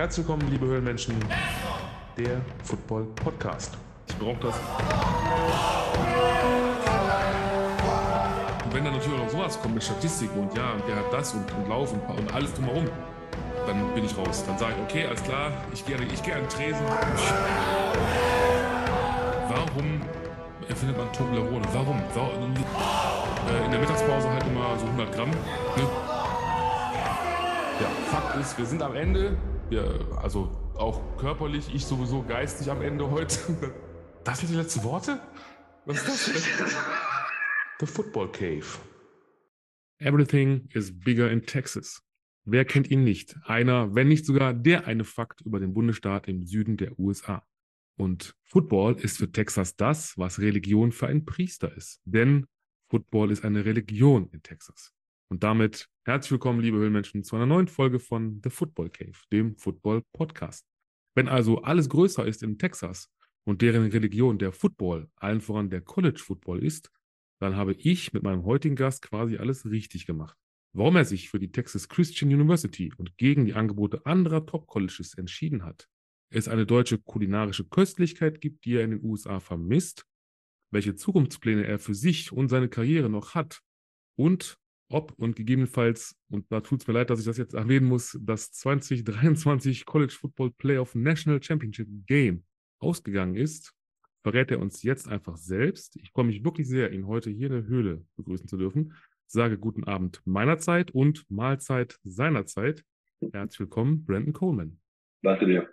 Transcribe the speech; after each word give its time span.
Herzlich 0.00 0.26
willkommen, 0.26 0.50
liebe 0.50 0.64
Höhlenmenschen, 0.64 1.14
der 2.16 2.40
Football 2.64 3.04
Podcast. 3.16 3.76
Ich 4.08 4.16
brauche 4.16 4.40
das. 4.40 4.54
Und 8.64 8.74
wenn 8.74 8.82
dann 8.82 8.94
natürlich 8.94 9.18
noch 9.18 9.28
sowas 9.28 9.60
kommt 9.60 9.74
mit 9.74 9.84
Statistiken 9.84 10.40
und 10.40 10.56
ja, 10.56 10.72
und 10.72 10.88
der 10.88 10.96
hat 10.96 11.12
das 11.12 11.34
und, 11.34 11.52
und 11.52 11.68
Lauf 11.68 11.92
und, 11.92 12.00
und 12.18 12.32
alles 12.32 12.54
drumherum, 12.54 12.86
dann 13.66 13.92
bin 13.92 14.06
ich 14.06 14.16
raus. 14.16 14.42
Dann 14.46 14.56
sage 14.56 14.72
ich, 14.78 14.82
okay, 14.84 15.06
alles 15.06 15.22
klar, 15.22 15.52
ich 15.74 15.84
gehe 15.84 15.96
ich 15.96 16.22
geh 16.22 16.32
an 16.32 16.40
den 16.40 16.48
Tresen. 16.48 16.86
Warum 19.48 20.00
erfindet 20.66 20.96
man 20.96 21.12
Toblerone? 21.12 21.66
Warum? 21.74 22.02
Warum? 22.14 22.54
Äh, 22.54 23.64
in 23.66 23.70
der 23.70 23.80
Mittagspause 23.80 24.30
halt 24.30 24.46
immer 24.46 24.78
so 24.78 24.86
100 24.86 25.14
Gramm. 25.14 25.28
Ne? 25.28 25.36
Ja, 27.80 27.86
Fakt 28.10 28.40
ist, 28.40 28.56
wir 28.56 28.64
sind 28.64 28.82
am 28.82 28.96
Ende. 28.96 29.36
Wir, 29.70 30.18
also 30.20 30.50
auch 30.74 31.16
körperlich, 31.16 31.72
ich 31.72 31.84
sowieso 31.84 32.24
geistig 32.24 32.68
am 32.70 32.82
Ende 32.82 33.10
heute. 33.10 33.38
Das 34.22 34.40
sind 34.40 34.50
die 34.50 34.56
letzten 34.56 34.84
Worte? 34.84 35.18
Was 35.86 36.06
ist 36.06 36.28
das? 36.28 36.46
The 37.78 37.86
Football 37.86 38.30
Cave. 38.30 38.66
Everything 39.98 40.68
is 40.74 40.92
bigger 40.92 41.30
in 41.30 41.46
Texas. 41.46 42.02
Wer 42.44 42.66
kennt 42.66 42.90
ihn 42.90 43.02
nicht? 43.02 43.36
Einer, 43.44 43.94
wenn 43.94 44.08
nicht 44.08 44.26
sogar 44.26 44.52
der 44.52 44.86
eine 44.86 45.04
Fakt 45.04 45.40
über 45.40 45.58
den 45.58 45.72
Bundesstaat 45.72 46.28
im 46.28 46.44
Süden 46.44 46.76
der 46.76 46.98
USA. 46.98 47.42
Und 47.96 48.34
Football 48.44 48.96
ist 48.96 49.16
für 49.16 49.32
Texas 49.32 49.76
das, 49.76 50.18
was 50.18 50.38
Religion 50.38 50.92
für 50.92 51.06
einen 51.06 51.24
Priester 51.24 51.74
ist. 51.74 52.02
Denn 52.04 52.46
Football 52.90 53.30
ist 53.30 53.42
eine 53.42 53.64
Religion 53.64 54.28
in 54.32 54.42
Texas. 54.42 54.92
Und 55.32 55.44
damit 55.44 55.88
herzlich 56.04 56.32
willkommen, 56.32 56.58
liebe 56.58 56.78
Höhlenmenschen, 56.78 57.22
zu 57.22 57.36
einer 57.36 57.46
neuen 57.46 57.68
Folge 57.68 58.00
von 58.00 58.40
The 58.42 58.50
Football 58.50 58.90
Cave, 58.90 59.16
dem 59.30 59.54
Football 59.54 60.02
Podcast. 60.12 60.66
Wenn 61.14 61.28
also 61.28 61.62
alles 61.62 61.88
größer 61.88 62.26
ist 62.26 62.42
in 62.42 62.58
Texas 62.58 63.08
und 63.44 63.62
deren 63.62 63.86
Religion 63.86 64.40
der 64.40 64.50
Football, 64.50 65.08
allen 65.14 65.40
voran 65.40 65.70
der 65.70 65.82
College 65.82 66.18
Football 66.18 66.64
ist, 66.64 66.90
dann 67.40 67.54
habe 67.54 67.74
ich 67.74 68.12
mit 68.12 68.24
meinem 68.24 68.44
heutigen 68.44 68.74
Gast 68.74 69.02
quasi 69.02 69.36
alles 69.36 69.64
richtig 69.66 70.04
gemacht. 70.04 70.36
Warum 70.72 70.96
er 70.96 71.04
sich 71.04 71.30
für 71.30 71.38
die 71.38 71.52
Texas 71.52 71.88
Christian 71.88 72.34
University 72.34 72.92
und 72.96 73.16
gegen 73.16 73.44
die 73.44 73.54
Angebote 73.54 74.04
anderer 74.06 74.44
Top-Colleges 74.44 75.14
entschieden 75.14 75.64
hat, 75.64 75.88
es 76.34 76.48
eine 76.48 76.66
deutsche 76.66 76.98
kulinarische 76.98 77.68
Köstlichkeit 77.68 78.40
gibt, 78.40 78.64
die 78.64 78.74
er 78.74 78.84
in 78.84 78.90
den 78.90 79.04
USA 79.04 79.38
vermisst, 79.38 80.06
welche 80.72 80.96
Zukunftspläne 80.96 81.64
er 81.64 81.78
für 81.78 81.94
sich 81.94 82.32
und 82.32 82.48
seine 82.48 82.68
Karriere 82.68 83.08
noch 83.08 83.36
hat 83.36 83.62
und 84.18 84.59
ob 84.90 85.12
und 85.12 85.36
gegebenenfalls, 85.36 86.16
und 86.28 86.50
da 86.50 86.60
tut 86.60 86.82
es 86.82 86.86
mir 86.86 86.94
leid, 86.94 87.10
dass 87.10 87.20
ich 87.20 87.26
das 87.26 87.38
jetzt 87.38 87.54
erwähnen 87.54 87.86
muss, 87.86 88.18
das 88.20 88.52
2023 88.52 89.86
College 89.86 90.12
Football 90.12 90.50
Playoff 90.50 90.94
National 90.94 91.42
Championship 91.42 91.88
Game 92.06 92.44
ausgegangen 92.80 93.36
ist, 93.36 93.72
verrät 94.22 94.50
er 94.50 94.60
uns 94.60 94.82
jetzt 94.82 95.08
einfach 95.08 95.36
selbst. 95.36 95.96
Ich 95.96 96.10
freue 96.10 96.24
mich 96.24 96.44
wirklich 96.44 96.68
sehr, 96.68 96.92
ihn 96.92 97.06
heute 97.06 97.30
hier 97.30 97.46
in 97.46 97.52
der 97.52 97.66
Höhle 97.66 98.04
begrüßen 98.16 98.48
zu 98.48 98.56
dürfen. 98.56 98.94
Sage 99.26 99.58
guten 99.58 99.84
Abend 99.84 100.20
meiner 100.24 100.58
Zeit 100.58 100.90
und 100.90 101.24
Mahlzeit 101.30 101.98
seiner 102.02 102.46
Zeit. 102.46 102.84
Herzlich 103.32 103.60
willkommen, 103.60 104.04
Brandon 104.04 104.32
Coleman. 104.32 104.80
Danke 105.22 105.46
dir. 105.46 105.70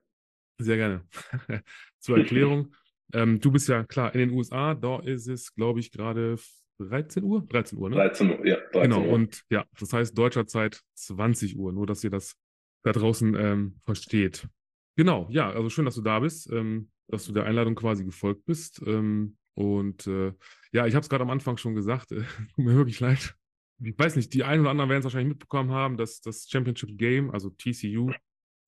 Sehr 0.59 0.77
gerne. 0.77 1.07
Zur 1.99 2.19
Erklärung. 2.19 2.75
ähm, 3.13 3.39
du 3.39 3.52
bist 3.52 3.67
ja 3.67 3.83
klar 3.83 4.13
in 4.13 4.19
den 4.19 4.31
USA, 4.31 4.75
da 4.75 4.99
ist 4.99 5.27
es, 5.27 5.55
glaube 5.55 5.79
ich, 5.79 5.91
gerade 5.91 6.37
13 6.80 7.23
Uhr? 7.23 7.45
13 7.47 7.78
Uhr, 7.78 7.89
ne? 7.89 7.95
13 7.95 8.30
Uhr, 8.30 8.47
ja. 8.47 8.58
13 8.72 8.81
genau, 8.81 9.02
Uhr. 9.02 9.14
und 9.14 9.44
ja, 9.50 9.66
das 9.80 9.94
heißt 9.94 10.17
deutscher 10.17 10.47
Zeit 10.47 10.81
20 10.95 11.58
Uhr, 11.58 11.72
nur 11.73 11.86
dass 11.86 12.03
ihr 12.03 12.09
das 12.09 12.36
da 12.83 12.92
draußen 12.92 13.36
ähm, 13.36 13.80
versteht. 13.86 14.47
Genau, 14.95 15.28
ja, 15.30 15.50
also 15.52 15.70
schön, 15.70 15.86
dass 15.86 15.95
du 15.95 16.02
da 16.02 16.20
bist, 16.20 16.52
ähm, 16.52 16.89
dass 17.08 17.25
du 17.25 17.33
der 17.33 17.45
Einladung 17.45 17.75
quasi 17.75 18.03
gefolgt 18.03 18.45
bist. 18.45 18.81
Ähm, 18.86 19.38
und 19.53 20.08
äh, 20.08 20.33
ja, 20.71 20.86
ich 20.86 20.93
habe 20.93 21.02
es 21.02 21.10
gerade 21.10 21.23
am 21.23 21.30
Anfang 21.30 21.58
schon 21.58 21.76
gesagt, 21.76 22.11
äh, 22.14 22.23
tut 22.55 22.66
mir 22.66 22.76
wirklich 22.76 22.99
leid. 22.99 23.36
Ich 23.83 23.98
weiß 23.98 24.16
nicht, 24.16 24.33
die 24.33 24.43
einen 24.43 24.61
oder 24.61 24.71
anderen 24.71 24.89
werden 24.89 24.99
es 24.99 25.05
wahrscheinlich 25.05 25.30
mitbekommen 25.30 25.71
haben, 25.71 25.98
dass 25.98 26.20
das 26.21 26.48
Championship 26.49 26.98
Game, 26.98 27.30
also 27.30 27.52
TCU, 27.52 28.11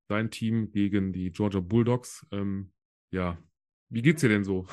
dein 0.08 0.30
Team 0.30 0.72
gegen 0.72 1.14
die 1.14 1.31
Georgia 1.31 1.62
Bulldogs, 1.62 2.25
ähm, 2.31 2.72
ja, 3.12 3.38
wie 3.90 4.03
geht's 4.03 4.22
dir 4.22 4.30
denn 4.30 4.44
so? 4.44 4.68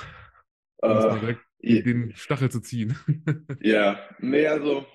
Um 0.82 0.90
Äh, 0.90 1.20
direkt 1.20 1.45
den 1.60 2.12
Stachel 2.14 2.50
zu 2.50 2.60
ziehen. 2.60 2.96
ja, 3.60 3.98
nee, 4.20 4.46
also 4.46 4.86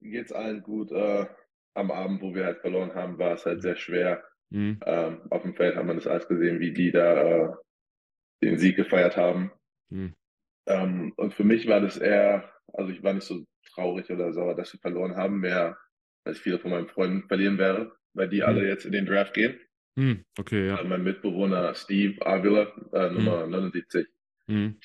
geht's 0.00 0.32
allen 0.32 0.62
gut. 0.62 0.90
Äh, 0.92 1.26
am 1.74 1.90
Abend, 1.90 2.20
wo 2.22 2.34
wir 2.34 2.44
halt 2.44 2.60
verloren 2.60 2.94
haben, 2.94 3.18
war 3.18 3.34
es 3.34 3.46
halt 3.46 3.62
sehr 3.62 3.76
schwer. 3.76 4.24
Mhm. 4.50 4.80
Ähm, 4.84 5.22
auf 5.30 5.42
dem 5.42 5.54
Feld 5.54 5.76
haben 5.76 5.88
wir 5.88 5.94
das 5.94 6.06
alles 6.06 6.26
gesehen, 6.28 6.60
wie 6.60 6.72
die 6.72 6.90
da 6.90 7.44
äh, 7.44 7.48
den 8.42 8.58
Sieg 8.58 8.76
gefeiert 8.76 9.16
haben. 9.16 9.52
Mhm. 9.90 10.14
Ähm, 10.66 11.12
und 11.16 11.34
für 11.34 11.44
mich 11.44 11.66
war 11.68 11.80
das 11.80 11.96
eher, 11.96 12.50
also 12.72 12.90
ich 12.92 13.02
war 13.02 13.12
nicht 13.12 13.26
so 13.26 13.44
traurig 13.72 14.10
oder 14.10 14.32
sauer, 14.32 14.54
dass 14.54 14.72
wir 14.72 14.80
verloren 14.80 15.16
haben, 15.16 15.40
mehr, 15.40 15.76
als 16.24 16.38
viele 16.38 16.58
von 16.58 16.70
meinen 16.72 16.88
Freunden 16.88 17.26
verlieren 17.28 17.58
werde, 17.58 17.92
weil 18.14 18.28
die 18.28 18.38
Mhm. 18.38 18.42
alle 18.44 18.66
jetzt 18.68 18.84
in 18.84 18.92
den 18.92 19.06
Draft 19.06 19.34
gehen. 19.34 19.58
Mhm. 19.96 20.24
Okay, 20.38 20.66
ja. 20.68 20.80
Äh, 20.80 20.84
mein 20.84 21.04
Mitbewohner 21.04 21.74
Steve 21.74 22.24
Avila, 22.26 22.72
äh, 22.92 23.10
Nummer 23.10 23.46
79, 23.46 24.06
Mhm. 24.46 24.78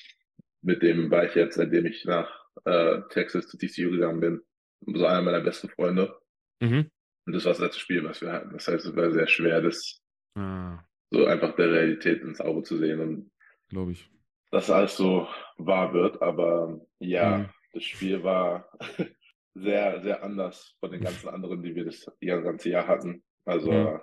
Mit 0.64 0.82
dem 0.82 1.10
war 1.10 1.24
ich 1.24 1.34
jetzt, 1.34 1.56
seitdem 1.56 1.86
ich 1.86 2.04
nach 2.04 2.28
äh, 2.64 3.00
Texas 3.10 3.46
zu 3.48 3.56
TCU 3.58 3.90
gegangen 3.90 4.20
bin, 4.20 4.42
so 4.86 5.06
einer 5.06 5.22
meiner 5.22 5.40
besten 5.40 5.68
Freunde. 5.68 6.18
Mhm. 6.60 6.90
Und 7.26 7.32
das 7.32 7.44
war 7.44 7.52
das 7.52 7.60
letzte 7.60 7.80
Spiel, 7.80 8.04
was 8.04 8.20
wir 8.20 8.32
hatten. 8.32 8.52
Das 8.52 8.68
heißt, 8.68 8.84
es 8.86 8.96
war 8.96 9.10
sehr 9.10 9.26
schwer, 9.26 9.60
das 9.62 10.00
Ah, 10.36 10.82
so 11.10 11.26
einfach 11.26 11.54
der 11.56 11.70
Realität 11.70 12.22
ins 12.22 12.40
Auge 12.40 12.62
zu 12.64 12.76
sehen 12.76 13.00
und 13.00 13.30
glaube 13.68 13.92
ich. 13.92 14.10
dass 14.50 14.68
alles 14.70 14.96
so 14.96 15.28
wahr 15.58 15.92
wird. 15.94 16.20
Aber 16.22 16.80
ja, 16.98 17.38
Mhm. 17.38 17.48
das 17.72 17.84
Spiel 17.84 18.22
war 18.24 18.68
sehr, 19.54 20.02
sehr 20.02 20.22
anders 20.24 20.76
von 20.80 20.90
den 20.90 21.02
ganzen 21.02 21.28
anderen, 21.28 21.62
die 21.62 21.74
wir 21.74 21.84
das 21.84 22.04
ganze 22.20 22.70
Jahr 22.70 22.86
hatten. 22.88 23.22
Also 23.44 23.70
Mhm. 23.72 24.00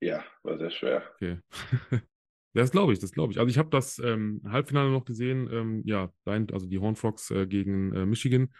ja, 0.00 0.24
war 0.42 0.56
sehr 0.58 0.70
schwer. 0.70 1.02
Okay. 1.16 1.38
Das 2.52 2.70
glaube 2.72 2.92
ich, 2.92 2.98
das 2.98 3.12
glaube 3.12 3.32
ich. 3.32 3.38
Also 3.38 3.48
ich 3.48 3.58
habe 3.58 3.70
das 3.70 3.98
ähm, 4.00 4.40
Halbfinale 4.44 4.90
noch 4.90 5.04
gesehen, 5.04 5.48
ähm, 5.52 5.82
ja, 5.84 6.12
also 6.24 6.66
die 6.66 6.78
Frogs 6.96 7.30
äh, 7.30 7.46
gegen 7.46 7.92
äh, 7.92 8.06
Michigan. 8.06 8.52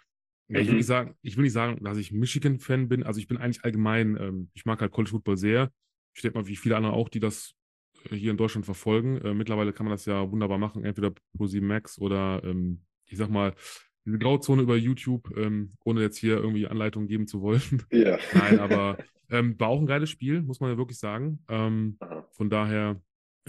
Ja, 0.48 0.58
ich 0.60 0.66
will 0.66 0.72
Mhm. 0.72 0.76
nicht 0.78 0.86
sagen, 0.86 1.14
ich 1.22 1.36
will 1.36 1.44
nicht 1.44 1.52
sagen, 1.52 1.82
dass 1.84 1.96
ich 1.98 2.12
Michigan-Fan 2.12 2.88
bin. 2.88 3.02
Also 3.02 3.20
ich 3.20 3.28
bin 3.28 3.36
eigentlich 3.36 3.64
allgemein, 3.64 4.16
ähm, 4.20 4.50
ich 4.54 4.64
mag 4.64 4.80
halt 4.80 4.92
College 4.92 5.10
Football 5.10 5.36
sehr. 5.36 5.70
Ich 6.14 6.22
denke 6.22 6.38
mal, 6.38 6.46
wie 6.46 6.56
viele 6.56 6.76
andere 6.76 6.92
auch, 6.92 7.08
die 7.08 7.20
das 7.20 7.54
äh, 8.10 8.16
hier 8.16 8.30
in 8.32 8.36
Deutschland 8.36 8.64
verfolgen. 8.64 9.18
Äh, 9.18 9.34
mittlerweile 9.34 9.72
kann 9.72 9.86
man 9.86 9.92
das 9.92 10.06
ja 10.06 10.30
wunderbar 10.30 10.58
machen, 10.58 10.84
entweder 10.84 11.12
pro 11.36 11.46
7 11.46 11.66
Max 11.66 11.98
oder 11.98 12.42
ähm, 12.44 12.82
ich 13.06 13.18
sag 13.18 13.28
mal, 13.30 13.54
diese 14.04 14.18
Grauzone 14.18 14.62
über 14.62 14.76
YouTube, 14.76 15.36
ähm, 15.36 15.74
ohne 15.84 16.00
jetzt 16.00 16.16
hier 16.16 16.36
irgendwie 16.36 16.66
Anleitungen 16.66 17.08
geben 17.08 17.26
zu 17.26 17.40
wollen. 17.42 17.60
Ja. 17.92 18.18
Nein, 18.34 18.58
aber 18.58 18.98
ähm, 19.30 19.58
war 19.58 19.68
auch 19.68 19.80
ein 19.80 19.86
geiles 19.86 20.10
Spiel, 20.10 20.42
muss 20.42 20.58
man 20.60 20.70
ja 20.70 20.78
wirklich 20.78 20.98
sagen. 20.98 21.44
Von 21.46 22.50
daher, 22.50 23.00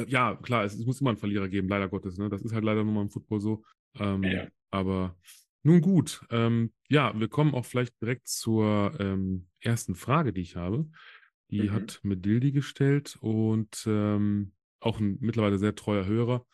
ja, 0.07 0.35
klar, 0.35 0.63
es, 0.63 0.73
es 0.75 0.85
muss 0.85 1.01
immer 1.01 1.11
einen 1.11 1.17
Verlierer 1.19 1.47
geben, 1.49 1.67
leider 1.67 1.89
Gottes. 1.89 2.17
Ne? 2.17 2.29
Das 2.29 2.41
ist 2.41 2.53
halt 2.53 2.63
leider 2.63 2.83
nur 2.83 2.93
mal 2.93 3.01
im 3.01 3.09
Football 3.09 3.39
so. 3.41 3.63
Ähm, 3.99 4.23
Ja. 4.23 4.47
Aber 4.71 5.15
nun 5.63 5.81
gut. 5.81 6.21
Ähm, 6.31 6.71
ja, 6.89 7.17
wir 7.19 7.27
kommen 7.27 7.53
auch 7.53 7.65
vielleicht 7.65 8.01
direkt 8.01 8.27
zur 8.27 8.93
ähm, 8.99 9.47
ersten 9.59 9.95
Frage, 9.95 10.33
die 10.33 10.41
ich 10.41 10.55
habe. 10.55 10.89
Die 11.51 11.69
Mhm. 11.69 11.73
hat 11.73 11.99
Medildi 12.03 12.51
gestellt 12.51 13.17
und 13.19 13.83
ähm, 13.85 14.53
auch 14.79 14.99
ein 14.99 15.17
mittlerweile 15.19 15.57
sehr 15.59 15.75
treuer 15.75 16.05
Hörer. 16.05 16.45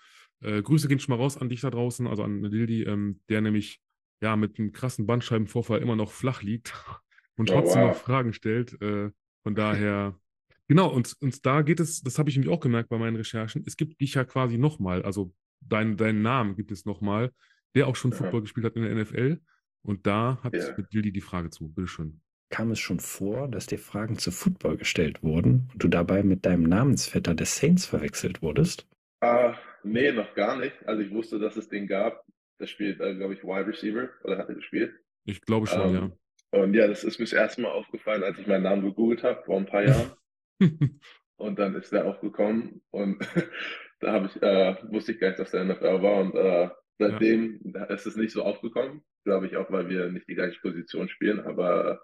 Äh, 0.42 0.62
Grüße 0.64 0.88
gehen 0.88 1.00
schon 1.00 1.16
mal 1.16 1.22
raus 1.22 1.38
an 1.38 1.50
dich 1.50 1.62
da 1.62 1.70
draußen, 1.70 2.08
also 2.08 2.24
an 2.24 2.40
Medildi, 2.42 2.84
ähm, 2.84 3.22
der 3.30 3.42
nämlich 3.42 3.82
ja 4.22 4.36
mit 4.36 4.58
einem 4.60 4.72
krassen 4.72 5.06
Bandscheibenvorfall 5.06 5.82
immer 5.82 5.96
noch 5.96 6.12
flach 6.12 6.42
liegt 6.42 6.74
und 7.38 7.50
Oh, 7.50 7.54
trotzdem 7.54 7.84
noch 7.84 7.94
wow. 7.94 8.02
Fragen 8.02 8.34
stellt. 8.34 8.82
Äh, 8.82 9.12
von 9.44 9.56
daher, 9.56 10.20
genau, 10.68 10.90
und, 10.90 11.16
und 11.22 11.46
da 11.46 11.62
geht 11.62 11.80
es, 11.80 12.02
das 12.02 12.20
habe 12.20 12.30
ich 12.30 12.36
nämlich 12.38 12.52
auch 12.54 12.60
gemerkt 12.60 12.90
bei 12.90 12.98
meinen 12.98 13.16
Recherchen, 13.16 13.64
es 13.66 13.78
gibt 13.78 14.00
dich 14.02 14.14
ja 14.16 14.24
quasi 14.24 14.58
nochmal, 14.58 15.04
also 15.04 15.34
dein, 15.62 15.98
deinen 15.98 16.22
Namen 16.22 16.56
gibt 16.56 16.72
es 16.72 16.86
nochmal, 16.86 17.32
der 17.76 17.88
auch 17.88 17.96
schon 17.96 18.12
Aha. 18.14 18.20
Football 18.20 18.42
gespielt 18.42 18.66
hat 18.66 18.76
in 18.76 18.84
der 18.84 18.96
NFL. 18.96 19.40
Und 19.84 20.06
da 20.06 20.40
hat 20.44 20.54
Ja. 20.56 20.74
Medildi 20.78 21.12
die 21.12 21.22
Frage 21.22 21.50
zu. 21.50 21.70
Bitteschön. 21.70 22.20
Kam 22.50 22.72
es 22.72 22.80
schon 22.80 23.00
vor, 23.00 23.48
dass 23.48 23.68
dir 23.68 23.78
Fragen 23.80 24.18
zu 24.18 24.32
Football 24.32 24.78
gestellt 24.78 25.22
wurden 25.24 25.70
und 25.74 25.84
du 25.84 25.88
dabei 25.88 26.24
mit 26.24 26.46
deinem 26.46 26.64
Namensvetter 26.64 27.36
der 27.36 27.46
Saints 27.46 27.86
verwechselt 27.86 28.42
wurdest? 28.42 28.88
Ah, 29.22 29.56
nee, 29.84 30.12
noch 30.12 30.34
gar 30.36 30.58
nicht. 30.58 30.76
Also 30.86 31.02
ich 31.02 31.12
wusste, 31.12 31.40
dass 31.40 31.58
es 31.58 31.70
den 31.70 31.88
gab. 31.88 32.26
Der 32.60 32.68
spielt, 32.68 33.00
äh, 33.00 33.16
glaube 33.16 33.34
ich, 33.34 33.44
Wide 33.44 33.68
Receiver 33.68 34.10
oder 34.24 34.38
hat 34.38 34.50
er 34.50 34.56
gespielt. 34.56 34.94
Ich 35.26 35.42
glaube 35.42 35.68
schon, 35.68 35.96
Ähm, 35.96 36.12
Und 36.52 36.74
ja, 36.74 36.88
das 36.88 37.04
ist 37.04 37.20
mir 37.20 37.26
das 37.26 37.34
erste 37.34 37.62
Mal 37.62 37.72
aufgefallen, 37.72 38.24
als 38.24 38.40
ich 38.40 38.48
meinen 38.48 38.64
Namen 38.64 38.82
gegoogelt 38.84 39.24
habe, 39.24 39.44
vor 39.46 39.58
ein 39.58 39.66
paar 39.66 39.84
Jahren. 39.84 40.12
Ja. 40.60 40.70
Und 41.38 41.60
dann 41.60 41.76
ist 41.76 41.92
der 41.92 42.06
aufgekommen 42.06 42.82
und 42.90 43.20
da 44.00 44.12
habe 44.12 44.26
ich, 44.26 44.42
äh, 44.42 44.76
wusste 44.92 45.12
ich 45.12 45.20
gar 45.20 45.28
nicht, 45.28 45.40
dass 45.40 45.52
der 45.52 45.66
NFL 45.66 46.02
war. 46.02 46.22
Und 46.22 46.34
äh, 46.34 46.70
seitdem 46.98 47.60
ist 47.90 48.08
es 48.08 48.16
nicht 48.16 48.32
so 48.32 48.42
aufgekommen. 48.42 49.04
Glaube 49.24 49.46
ich 49.46 49.56
auch, 49.56 49.70
weil 49.70 49.88
wir 49.88 50.10
nicht 50.10 50.28
die 50.28 50.34
gleiche 50.34 50.60
Position 50.62 51.10
spielen. 51.10 51.42
Aber 51.42 52.00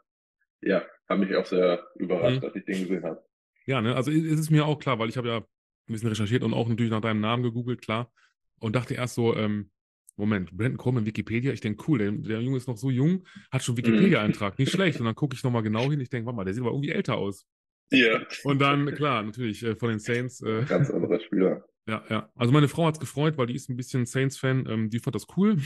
äh, 0.62 0.70
ja, 0.70 0.84
habe 1.10 1.26
mich 1.26 1.36
auch 1.36 1.48
sehr 1.48 1.84
überrascht, 1.96 2.42
Mhm. 2.42 2.46
als 2.46 2.56
ich 2.56 2.66
den 2.66 2.82
gesehen 2.82 3.04
habe. 3.04 3.24
Ja, 3.66 3.82
ne, 3.82 3.96
also 3.96 4.12
ist 4.12 4.40
es 4.40 4.52
mir 4.52 4.68
auch 4.68 4.78
klar, 4.78 5.00
weil 5.00 5.10
ich 5.10 5.18
habe 5.18 5.30
ja 5.30 5.38
ein 5.38 5.46
bisschen 5.88 6.10
recherchiert 6.10 6.44
und 6.44 6.54
auch 6.54 6.70
natürlich 6.70 6.92
nach 6.92 7.02
deinem 7.02 7.22
Namen 7.22 7.42
gegoogelt, 7.42 7.82
klar. 7.82 8.12
Und 8.60 8.76
dachte 8.76 8.94
erst 8.94 9.16
so, 9.16 9.36
ähm, 9.36 9.72
Moment, 10.16 10.52
Brandon 10.56 10.78
Coleman, 10.78 11.08
Wikipedia, 11.08 11.54
ich 11.54 11.62
denke, 11.62 11.84
cool, 11.88 11.98
der, 11.98 12.12
der 12.12 12.40
Junge 12.42 12.58
ist 12.58 12.68
noch 12.68 12.78
so 12.78 12.92
jung, 12.92 13.26
hat 13.52 13.64
schon 13.64 13.78
Wikipedia-Eintrag, 13.78 14.60
nicht 14.60 14.72
schlecht. 14.72 15.00
Und 15.00 15.08
dann 15.08 15.16
gucke 15.16 15.36
ich 15.36 15.44
nochmal 15.44 15.64
genau 15.64 15.90
hin, 15.90 16.00
ich 16.00 16.10
denke, 16.10 16.28
warte 16.28 16.38
mal, 16.38 16.46
der 16.46 16.54
sieht 16.54 16.62
aber 16.62 16.72
irgendwie 16.72 16.92
älter 16.92 17.18
aus. 17.18 17.48
Ja. 17.92 18.22
Und 18.44 18.60
dann, 18.60 18.94
klar, 18.96 19.22
natürlich, 19.24 19.64
äh, 19.64 19.76
von 19.76 19.90
den 19.90 20.00
Saints. 20.00 20.42
Äh, 20.42 20.64
Ganz 20.68 20.90
anderer 20.90 21.20
Spieler. 21.20 21.64
ja, 21.88 22.04
ja. 22.10 22.30
Also 22.36 22.52
meine 22.52 22.68
Frau 22.68 22.86
hat 22.88 22.96
es 22.96 23.00
gefreut, 23.00 23.38
weil 23.38 23.48
die 23.48 23.56
ist 23.56 23.70
ein 23.70 23.78
bisschen 23.78 24.06
Saints-Fan, 24.06 24.66
ähm, 24.70 24.90
die 24.90 25.00
fand 25.00 25.16
das 25.16 25.28
cool. 25.38 25.58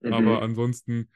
Mhm. 0.00 0.12
Aber 0.12 0.42
ansonsten, 0.42 1.10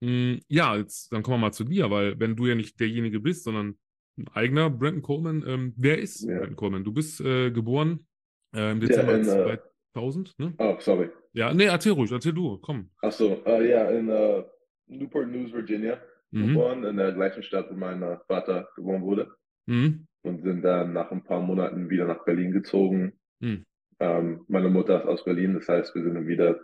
mh, 0.00 0.40
ja, 0.48 0.76
jetzt, 0.76 1.12
dann 1.12 1.22
kommen 1.22 1.36
wir 1.36 1.46
mal 1.46 1.52
zu 1.52 1.64
dir, 1.64 1.90
weil 1.90 2.18
wenn 2.20 2.36
du 2.36 2.46
ja 2.46 2.54
nicht 2.54 2.78
derjenige 2.80 3.20
bist, 3.20 3.44
sondern 3.44 3.78
ein 4.18 4.28
eigener 4.34 4.68
Brandon 4.68 5.02
Coleman, 5.02 5.44
ähm, 5.46 5.74
wer 5.76 5.98
ist 5.98 6.22
Ja. 6.22 6.38
Brandon 6.38 6.56
Coleman? 6.56 6.84
Du 6.84 6.92
bist 6.92 7.20
äh, 7.20 7.50
geboren 7.50 8.06
äh, 8.54 8.72
im 8.72 8.80
Dezember 8.80 9.14
in, 9.14 9.28
äh, 9.28 9.58
2000, 9.94 10.38
ne? 10.38 10.54
Oh, 10.58 10.76
sorry. 10.80 11.10
Ja, 11.32 11.54
nee, 11.54 11.64
erzähl 11.64 11.92
ruhig, 11.92 12.10
erzähl 12.12 12.34
du, 12.34 12.58
komm. 12.58 12.90
Achso, 13.00 13.42
äh, 13.46 13.70
ja, 13.70 13.88
in 13.90 14.08
äh, 14.10 14.44
Newport 14.86 15.28
News, 15.28 15.52
Virginia 15.52 15.98
Mhm. 16.34 16.46
geboren, 16.48 16.84
in 16.84 16.96
der 16.96 17.12
gleichen 17.12 17.42
Stadt, 17.42 17.66
wo 17.70 17.74
mein 17.74 18.00
Vater 18.26 18.66
geboren 18.74 19.02
wurde. 19.02 19.30
Mhm. 19.66 20.06
Und 20.22 20.42
sind 20.42 20.62
dann 20.62 20.92
nach 20.92 21.10
ein 21.10 21.24
paar 21.24 21.40
Monaten 21.40 21.90
wieder 21.90 22.06
nach 22.06 22.24
Berlin 22.24 22.52
gezogen. 22.52 23.14
Mhm. 23.40 23.64
Ähm, 24.00 24.44
meine 24.48 24.68
Mutter 24.68 25.00
ist 25.00 25.06
aus 25.08 25.24
Berlin, 25.24 25.54
das 25.54 25.68
heißt, 25.68 25.94
wir 25.94 26.02
sind 26.02 26.14
dann 26.14 26.26
wieder 26.26 26.60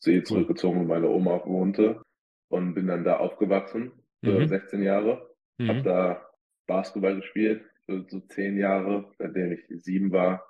zu 0.00 0.10
ihr 0.10 0.24
zurückgezogen, 0.24 0.80
wo 0.80 0.84
meine 0.84 1.08
Oma 1.08 1.32
auch 1.32 1.46
wohnte. 1.46 2.02
Und 2.50 2.74
bin 2.74 2.86
dann 2.86 3.04
da 3.04 3.16
aufgewachsen, 3.16 3.92
für 4.22 4.40
Mhm. 4.40 4.48
16 4.48 4.82
Jahre. 4.82 5.30
Hab 5.60 5.76
Mhm. 5.76 5.82
da 5.84 6.26
Basketball 6.66 7.16
gespielt 7.16 7.64
für 7.86 8.04
so 8.08 8.20
zehn 8.20 8.58
Jahre, 8.58 9.10
seitdem 9.18 9.52
ich 9.52 9.64
sieben 9.82 10.12
war, 10.12 10.44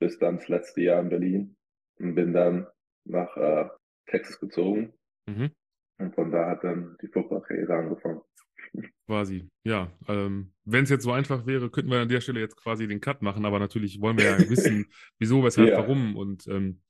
bis 0.00 0.18
dann 0.18 0.36
das 0.36 0.48
letzte 0.48 0.82
Jahr 0.82 1.00
in 1.00 1.08
Berlin. 1.08 1.56
Und 1.98 2.14
bin 2.14 2.32
dann 2.32 2.66
nach 3.04 3.36
äh, 3.36 3.68
Texas 4.06 4.38
gezogen. 4.40 4.92
Mhm. 5.26 5.50
Und 5.98 6.14
von 6.14 6.30
da 6.30 6.48
hat 6.50 6.64
dann 6.64 6.96
die 7.02 7.08
Footballkarriere 7.08 7.74
angefangen. 7.74 8.20
Quasi, 9.06 9.48
ja. 9.64 9.92
Ähm, 10.08 10.52
Wenn 10.64 10.84
es 10.84 10.90
jetzt 10.90 11.02
so 11.04 11.12
einfach 11.12 11.46
wäre, 11.46 11.68
könnten 11.70 11.90
wir 11.90 11.98
an 12.00 12.08
der 12.08 12.20
Stelle 12.20 12.40
jetzt 12.40 12.56
quasi 12.56 12.86
den 12.88 13.00
Cut 13.00 13.20
machen, 13.22 13.44
aber 13.44 13.58
natürlich 13.58 14.00
wollen 14.00 14.16
wir 14.18 14.24
ja 14.24 14.38
wissen, 14.50 14.86
wieso, 15.18 15.42
weshalb, 15.44 15.68
Ja. 15.68 15.78
warum. 15.78 16.16
Und 16.16 16.46
ähm, 16.48 16.80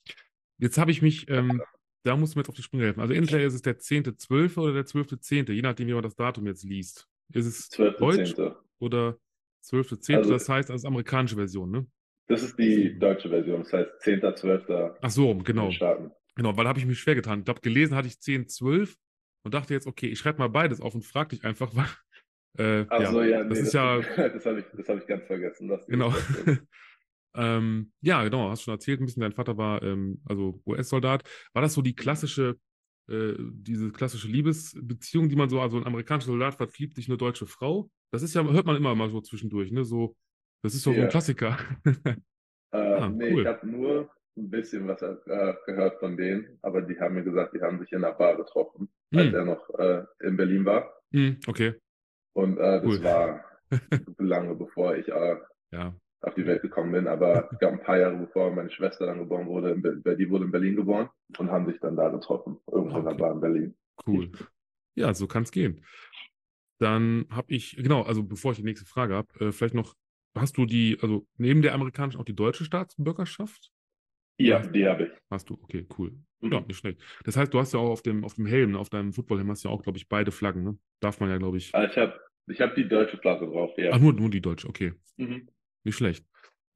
jetzt 0.58 0.78
habe 0.78 0.90
ich 0.90 1.02
mich, 1.02 1.28
ähm, 1.28 1.60
da 2.04 2.16
musst 2.16 2.34
du 2.34 2.38
mir 2.38 2.42
jetzt 2.42 2.48
auf 2.50 2.54
die 2.54 2.62
Sprünge 2.62 2.84
helfen. 2.84 3.00
Also 3.00 3.14
entweder 3.14 3.42
ist 3.44 3.54
es 3.54 3.62
der 3.62 3.78
10.12. 3.78 4.58
oder 4.58 4.72
der 4.74 4.84
12.10., 4.86 5.50
je 5.52 5.62
nachdem, 5.62 5.88
wie 5.88 5.94
man 5.94 6.02
das 6.02 6.14
Datum 6.14 6.46
jetzt 6.46 6.64
liest. 6.64 7.08
Ist 7.32 7.46
es 7.46 7.68
12. 7.70 7.96
Deutsch 7.96 8.34
10. 8.34 8.52
oder 8.78 9.18
12.10., 9.64 10.16
Also- 10.16 10.30
das 10.30 10.48
heißt 10.48 10.70
als 10.70 10.84
amerikanische 10.84 11.36
Version, 11.36 11.70
ne? 11.70 11.86
Das 12.28 12.42
ist 12.42 12.56
die 12.58 12.96
deutsche 12.98 13.28
Version, 13.28 13.62
das 13.62 13.72
heißt 13.72 13.90
10.12. 14.04 14.94
Ach 15.00 15.10
so, 15.10 15.34
genau. 15.38 15.70
Genau, 16.34 16.56
weil 16.56 16.64
da 16.64 16.68
habe 16.70 16.78
ich 16.78 16.86
mich 16.86 16.98
schwer 17.00 17.14
getan. 17.16 17.40
Ich 17.40 17.44
glaube, 17.44 17.60
gelesen 17.60 17.94
hatte 17.94 18.08
ich 18.08 18.18
10, 18.20 18.48
12 18.48 18.96
und 19.44 19.54
dachte 19.54 19.74
jetzt, 19.74 19.86
okay, 19.86 20.06
ich 20.08 20.18
schreibe 20.18 20.38
mal 20.38 20.48
beides 20.48 20.80
auf 20.80 20.94
und 20.94 21.04
frage 21.04 21.30
dich 21.30 21.44
einfach, 21.44 21.72
weil, 21.74 21.86
äh, 22.82 22.86
Also 22.88 23.22
ja, 23.22 23.42
das 23.48 23.58
nee, 23.58 23.62
ist 23.62 23.74
ja, 23.74 24.00
das 24.16 24.46
habe 24.46 24.60
ich, 24.60 24.66
das 24.76 24.88
hab 24.88 24.98
ich 24.98 25.06
ganz 25.06 25.24
vergessen. 25.26 25.68
genau. 25.86 26.14
ähm, 27.34 27.92
ja, 28.02 28.22
genau, 28.24 28.50
hast 28.50 28.62
schon 28.62 28.74
erzählt 28.74 29.00
ein 29.00 29.06
bisschen, 29.06 29.22
dein 29.22 29.32
Vater 29.32 29.56
war 29.56 29.82
ähm, 29.82 30.20
also 30.26 30.60
US-Soldat. 30.66 31.24
War 31.52 31.62
das 31.62 31.74
so 31.74 31.82
die 31.82 31.94
klassische, 31.94 32.58
äh, 33.08 33.34
diese 33.38 33.90
klassische 33.90 34.28
Liebesbeziehung, 34.28 35.28
die 35.28 35.36
man 35.36 35.48
so, 35.48 35.60
also 35.60 35.78
ein 35.78 35.86
amerikanischer 35.86 36.28
Soldat 36.32 36.54
verliebt 36.56 36.94
sich 36.96 37.08
eine 37.08 37.16
deutsche 37.16 37.46
Frau? 37.46 37.90
Das 38.12 38.22
ist 38.22 38.34
ja, 38.34 38.44
hört 38.44 38.66
man 38.66 38.76
immer 38.76 38.94
mal 38.94 39.10
so 39.10 39.20
zwischendurch, 39.20 39.72
ne? 39.72 39.84
So, 39.84 40.16
das 40.62 40.74
ist 40.74 40.86
doch 40.86 40.94
so 40.94 41.02
ein 41.02 41.08
Ja. 41.08 41.08
Klassiker. 41.08 41.58
Äh, 42.70 43.00
Ah, 43.00 43.08
nee, 43.08 43.30
cool. 43.30 43.42
ich 43.42 43.46
habe 43.46 43.66
nur 43.66 44.10
ein 44.36 44.50
bisschen 44.50 44.88
was 44.88 45.02
äh, 45.02 45.54
gehört 45.66 45.98
von 46.00 46.16
denen, 46.16 46.58
aber 46.62 46.82
die 46.82 46.98
haben 46.98 47.14
mir 47.14 47.22
gesagt, 47.24 47.54
die 47.54 47.60
haben 47.60 47.78
sich 47.80 47.92
in 47.92 48.04
einer 48.04 48.14
Bar 48.14 48.36
getroffen, 48.36 48.88
als 49.14 49.26
Hm. 49.28 49.34
er 49.34 49.44
noch 49.44 49.70
äh, 49.78 50.04
in 50.20 50.36
Berlin 50.36 50.64
war. 50.64 50.90
Hm, 51.12 51.38
okay, 51.46 51.74
Und 52.34 52.56
äh, 52.58 52.80
das 52.80 52.84
Cool. 52.84 53.04
war 53.04 53.44
lange 54.18 54.54
bevor 54.54 54.96
ich 54.96 55.08
äh, 55.08 55.36
ja. 55.70 55.94
auf 56.22 56.34
die 56.34 56.46
Welt 56.46 56.62
gekommen 56.62 56.92
bin, 56.92 57.06
aber 57.08 57.48
ich 57.52 57.58
glaube 57.58 57.74
ein 57.78 57.82
paar 57.84 57.98
Jahre 57.98 58.16
bevor 58.16 58.50
meine 58.50 58.70
Schwester 58.70 59.06
dann 59.06 59.18
geboren 59.18 59.46
wurde, 59.46 59.72
in 59.72 59.82
die 59.82 60.30
wurde 60.30 60.44
in 60.46 60.50
Berlin 60.52 60.76
geboren 60.76 61.10
und 61.38 61.50
haben 61.50 61.66
sich 61.66 61.78
dann 61.80 61.96
da 61.96 62.08
getroffen, 62.08 62.58
irgendwo 62.70 62.98
in 62.98 63.06
Okay. 63.06 63.16
der 63.16 63.24
Bar 63.24 63.32
in 63.32 63.40
Berlin. 63.40 63.74
Cool. 64.06 64.30
Ja, 64.94 65.12
so 65.14 65.26
kann 65.26 65.42
es 65.42 65.50
gehen. 65.50 65.84
Dann 66.78 67.26
habe 67.30 67.52
ich, 67.52 67.76
genau, 67.76 68.02
also 68.02 68.22
bevor 68.22 68.52
ich 68.52 68.58
die 68.58 68.64
nächste 68.64 68.86
Frage 68.86 69.14
habe, 69.14 69.28
äh, 69.40 69.52
vielleicht 69.52 69.74
noch, 69.74 69.94
hast 70.36 70.56
du 70.56 70.66
die, 70.66 70.98
also 71.00 71.26
neben 71.36 71.62
der 71.62 71.74
amerikanischen 71.74 72.20
auch 72.20 72.24
die 72.24 72.34
deutsche 72.34 72.64
Staatsbürgerschaft? 72.64 73.71
Ja, 74.46 74.60
die 74.60 74.86
habe 74.86 75.04
ich. 75.04 75.10
Hast 75.30 75.50
du, 75.50 75.58
okay, 75.62 75.86
cool. 75.98 76.12
Mhm. 76.40 76.52
Ja, 76.52 76.60
nicht 76.60 76.76
schlecht. 76.76 77.00
Das 77.24 77.36
heißt, 77.36 77.52
du 77.52 77.58
hast 77.58 77.72
ja 77.72 77.80
auch 77.80 77.90
auf 77.90 78.02
dem, 78.02 78.24
auf 78.24 78.34
dem 78.34 78.46
Helm, 78.46 78.76
auf 78.76 78.90
deinem 78.90 79.12
Footballhelm 79.12 79.50
hast 79.50 79.64
du 79.64 79.68
ja 79.68 79.74
auch, 79.74 79.82
glaube 79.82 79.98
ich, 79.98 80.08
beide 80.08 80.30
Flaggen, 80.30 80.64
ne? 80.64 80.78
Darf 81.00 81.20
man 81.20 81.30
ja, 81.30 81.38
glaube 81.38 81.58
ich. 81.58 81.74
Ah, 81.74 81.84
ich 81.84 81.96
habe 81.96 82.18
ich 82.48 82.60
hab 82.60 82.74
die 82.74 82.88
deutsche 82.88 83.16
Flagge 83.18 83.46
drauf, 83.46 83.70
ja. 83.76 83.90
Ach, 83.92 83.98
nur, 84.00 84.12
nur 84.12 84.30
die 84.30 84.40
deutsche, 84.40 84.68
okay. 84.68 84.92
Mhm. 85.16 85.48
Nicht 85.84 85.96
schlecht. 85.96 86.24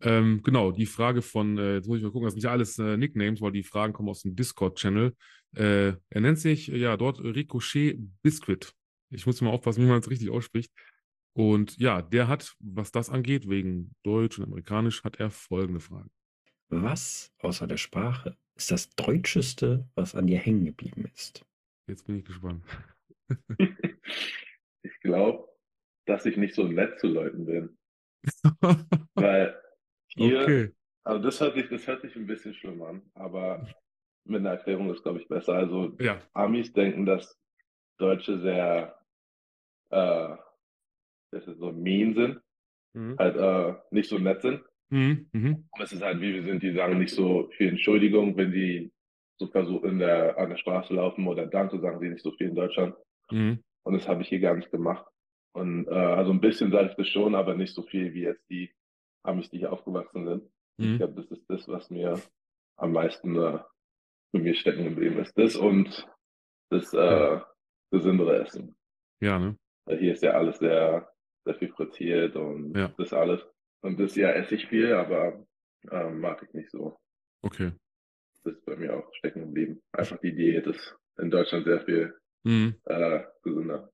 Ähm, 0.02 0.42
genau, 0.42 0.72
die 0.72 0.86
Frage 0.86 1.22
von, 1.22 1.58
äh, 1.58 1.76
jetzt 1.76 1.88
muss 1.88 1.98
ich 1.98 2.04
mal 2.04 2.10
gucken, 2.10 2.26
das 2.26 2.34
sind 2.34 2.44
ja 2.44 2.50
alles 2.50 2.78
äh, 2.78 2.96
Nicknames, 2.96 3.40
weil 3.40 3.52
die 3.52 3.62
Fragen 3.62 3.92
kommen 3.92 4.08
aus 4.08 4.22
dem 4.22 4.36
Discord-Channel. 4.36 5.14
Äh, 5.56 5.94
er 6.10 6.20
nennt 6.20 6.38
sich, 6.38 6.70
äh, 6.70 6.76
ja, 6.76 6.96
dort 6.96 7.20
Ricochet 7.20 7.98
Biscuit. 8.22 8.72
Ich 9.10 9.26
muss 9.26 9.40
mal 9.40 9.50
aufpassen, 9.50 9.82
wie 9.82 9.88
man 9.88 10.00
es 10.00 10.10
richtig 10.10 10.30
ausspricht. 10.30 10.70
Und 11.32 11.78
ja, 11.78 12.02
der 12.02 12.28
hat, 12.28 12.54
was 12.60 12.92
das 12.92 13.10
angeht, 13.10 13.48
wegen 13.48 13.94
Deutsch 14.02 14.38
und 14.38 14.44
Amerikanisch, 14.44 15.04
hat 15.04 15.18
er 15.20 15.30
folgende 15.30 15.80
Fragen. 15.80 16.10
Was 16.68 17.32
außer 17.40 17.66
der 17.66 17.76
Sprache 17.76 18.36
ist 18.56 18.70
das 18.70 18.90
Deutscheste, 18.90 19.88
was 19.94 20.14
an 20.14 20.26
dir 20.26 20.38
hängen 20.38 20.64
geblieben 20.64 21.04
ist? 21.14 21.44
Jetzt 21.86 22.06
bin 22.06 22.18
ich 22.18 22.24
gespannt. 22.24 22.64
Ich 24.82 25.00
glaube, 25.00 25.48
dass 26.06 26.26
ich 26.26 26.36
nicht 26.36 26.54
so 26.54 26.62
nett 26.64 27.00
zu 27.00 27.08
Leuten 27.08 27.44
bin. 27.44 27.76
Weil 29.14 29.60
hier, 30.14 30.42
okay. 30.42 30.72
also 31.02 31.22
das 31.22 31.40
hört 31.40 31.54
sich, 31.56 31.68
das 31.68 31.86
hört 31.88 32.02
sich 32.02 32.14
ein 32.14 32.26
bisschen 32.26 32.54
schlimm 32.54 32.80
an, 32.82 33.02
aber 33.14 33.66
mit 34.24 34.40
einer 34.40 34.50
Erklärung 34.50 34.90
ist, 34.92 35.02
glaube 35.02 35.20
ich, 35.20 35.28
besser. 35.28 35.54
Also 35.54 35.96
Ja. 35.98 36.20
Amis 36.34 36.72
denken, 36.72 37.04
dass 37.04 37.36
Deutsche 37.98 38.38
sehr, 38.40 38.96
äh, 39.90 40.36
dass 41.32 41.44
sie 41.46 41.54
so 41.56 41.72
mean 41.72 42.14
sind, 42.14 42.40
Mhm. 42.94 43.18
halt 43.18 43.36
äh, 43.36 43.74
nicht 43.90 44.08
so 44.08 44.18
nett 44.18 44.42
sind. 44.42 44.62
Mhm. 44.90 45.28
Mhm. 45.32 45.64
Und 45.70 45.80
es 45.82 45.92
ist 45.92 46.02
halt, 46.02 46.20
wie 46.20 46.34
wir 46.34 46.42
sind, 46.44 46.62
die 46.62 46.72
sagen 46.72 46.98
nicht 46.98 47.14
so 47.14 47.48
viel 47.56 47.68
Entschuldigung, 47.68 48.36
wenn 48.36 48.52
die 48.52 48.92
so 49.38 49.46
versuchen, 49.48 49.90
in 49.90 49.98
der, 49.98 50.38
an 50.38 50.50
der 50.50 50.56
Straße 50.56 50.94
laufen 50.94 51.26
oder 51.26 51.46
Danke 51.46 51.78
sagen 51.80 52.00
sie 52.00 52.08
nicht 52.08 52.22
so 52.22 52.32
viel 52.32 52.48
in 52.48 52.54
Deutschland. 52.54 52.94
Mhm. 53.30 53.62
Und 53.84 53.92
das 53.94 54.08
habe 54.08 54.22
ich 54.22 54.28
hier 54.28 54.40
gar 54.40 54.54
nicht 54.54 54.70
gemacht. 54.70 55.04
Und 55.54 55.86
äh, 55.88 55.90
also 55.90 56.32
ein 56.32 56.40
bisschen 56.40 56.70
sage 56.70 56.88
ich 56.90 56.96
das 56.96 57.08
schon, 57.08 57.34
aber 57.34 57.54
nicht 57.54 57.74
so 57.74 57.82
viel 57.82 58.12
wie 58.14 58.22
jetzt 58.22 58.44
die 58.50 58.70
Amis, 59.24 59.50
die 59.50 59.58
hier 59.58 59.72
aufgewachsen 59.72 60.26
sind. 60.26 60.42
Ich 60.78 60.86
Mhm. 60.86 60.98
glaube, 60.98 61.14
das 61.22 61.30
ist 61.30 61.44
das, 61.48 61.66
was 61.68 61.90
mir 61.90 62.20
am 62.78 62.92
meisten 62.92 63.36
äh, 63.36 63.58
für 64.34 64.42
mich 64.42 64.60
stecken 64.60 64.84
geblieben 64.84 65.18
ist. 65.18 65.32
Das 65.38 65.56
und 65.56 66.06
das 66.70 66.92
äh, 66.92 67.40
gesündere 67.90 68.38
Essen. 68.42 68.76
Ja, 69.20 69.38
ne? 69.38 69.56
Hier 69.88 70.12
ist 70.12 70.22
ja 70.22 70.32
alles 70.32 70.58
sehr, 70.58 71.08
sehr 71.44 71.54
viel 71.54 71.68
frittiert 71.72 72.36
und 72.36 72.76
Ja. 72.76 72.92
das 72.98 73.12
alles. 73.12 73.40
Und 73.86 74.00
das 74.00 74.16
ja 74.16 74.30
esse 74.32 74.56
ich 74.56 74.66
viel, 74.66 74.92
aber 74.92 75.46
ähm, 75.92 76.18
mag 76.20 76.42
ich 76.42 76.52
nicht 76.52 76.70
so. 76.72 76.98
Okay. 77.42 77.70
Das 78.42 78.54
ist 78.54 78.64
bei 78.66 78.76
mir 78.76 78.96
auch 78.96 79.08
stecken 79.14 79.42
geblieben. 79.42 79.80
Einfach 79.92 80.18
die 80.18 80.34
Diät 80.34 80.66
ist 80.66 80.96
in 81.18 81.30
Deutschland 81.30 81.64
sehr 81.66 81.80
viel 81.82 82.14
Mhm. 82.44 82.74
äh, 82.84 83.20
gesünder. 83.42 83.90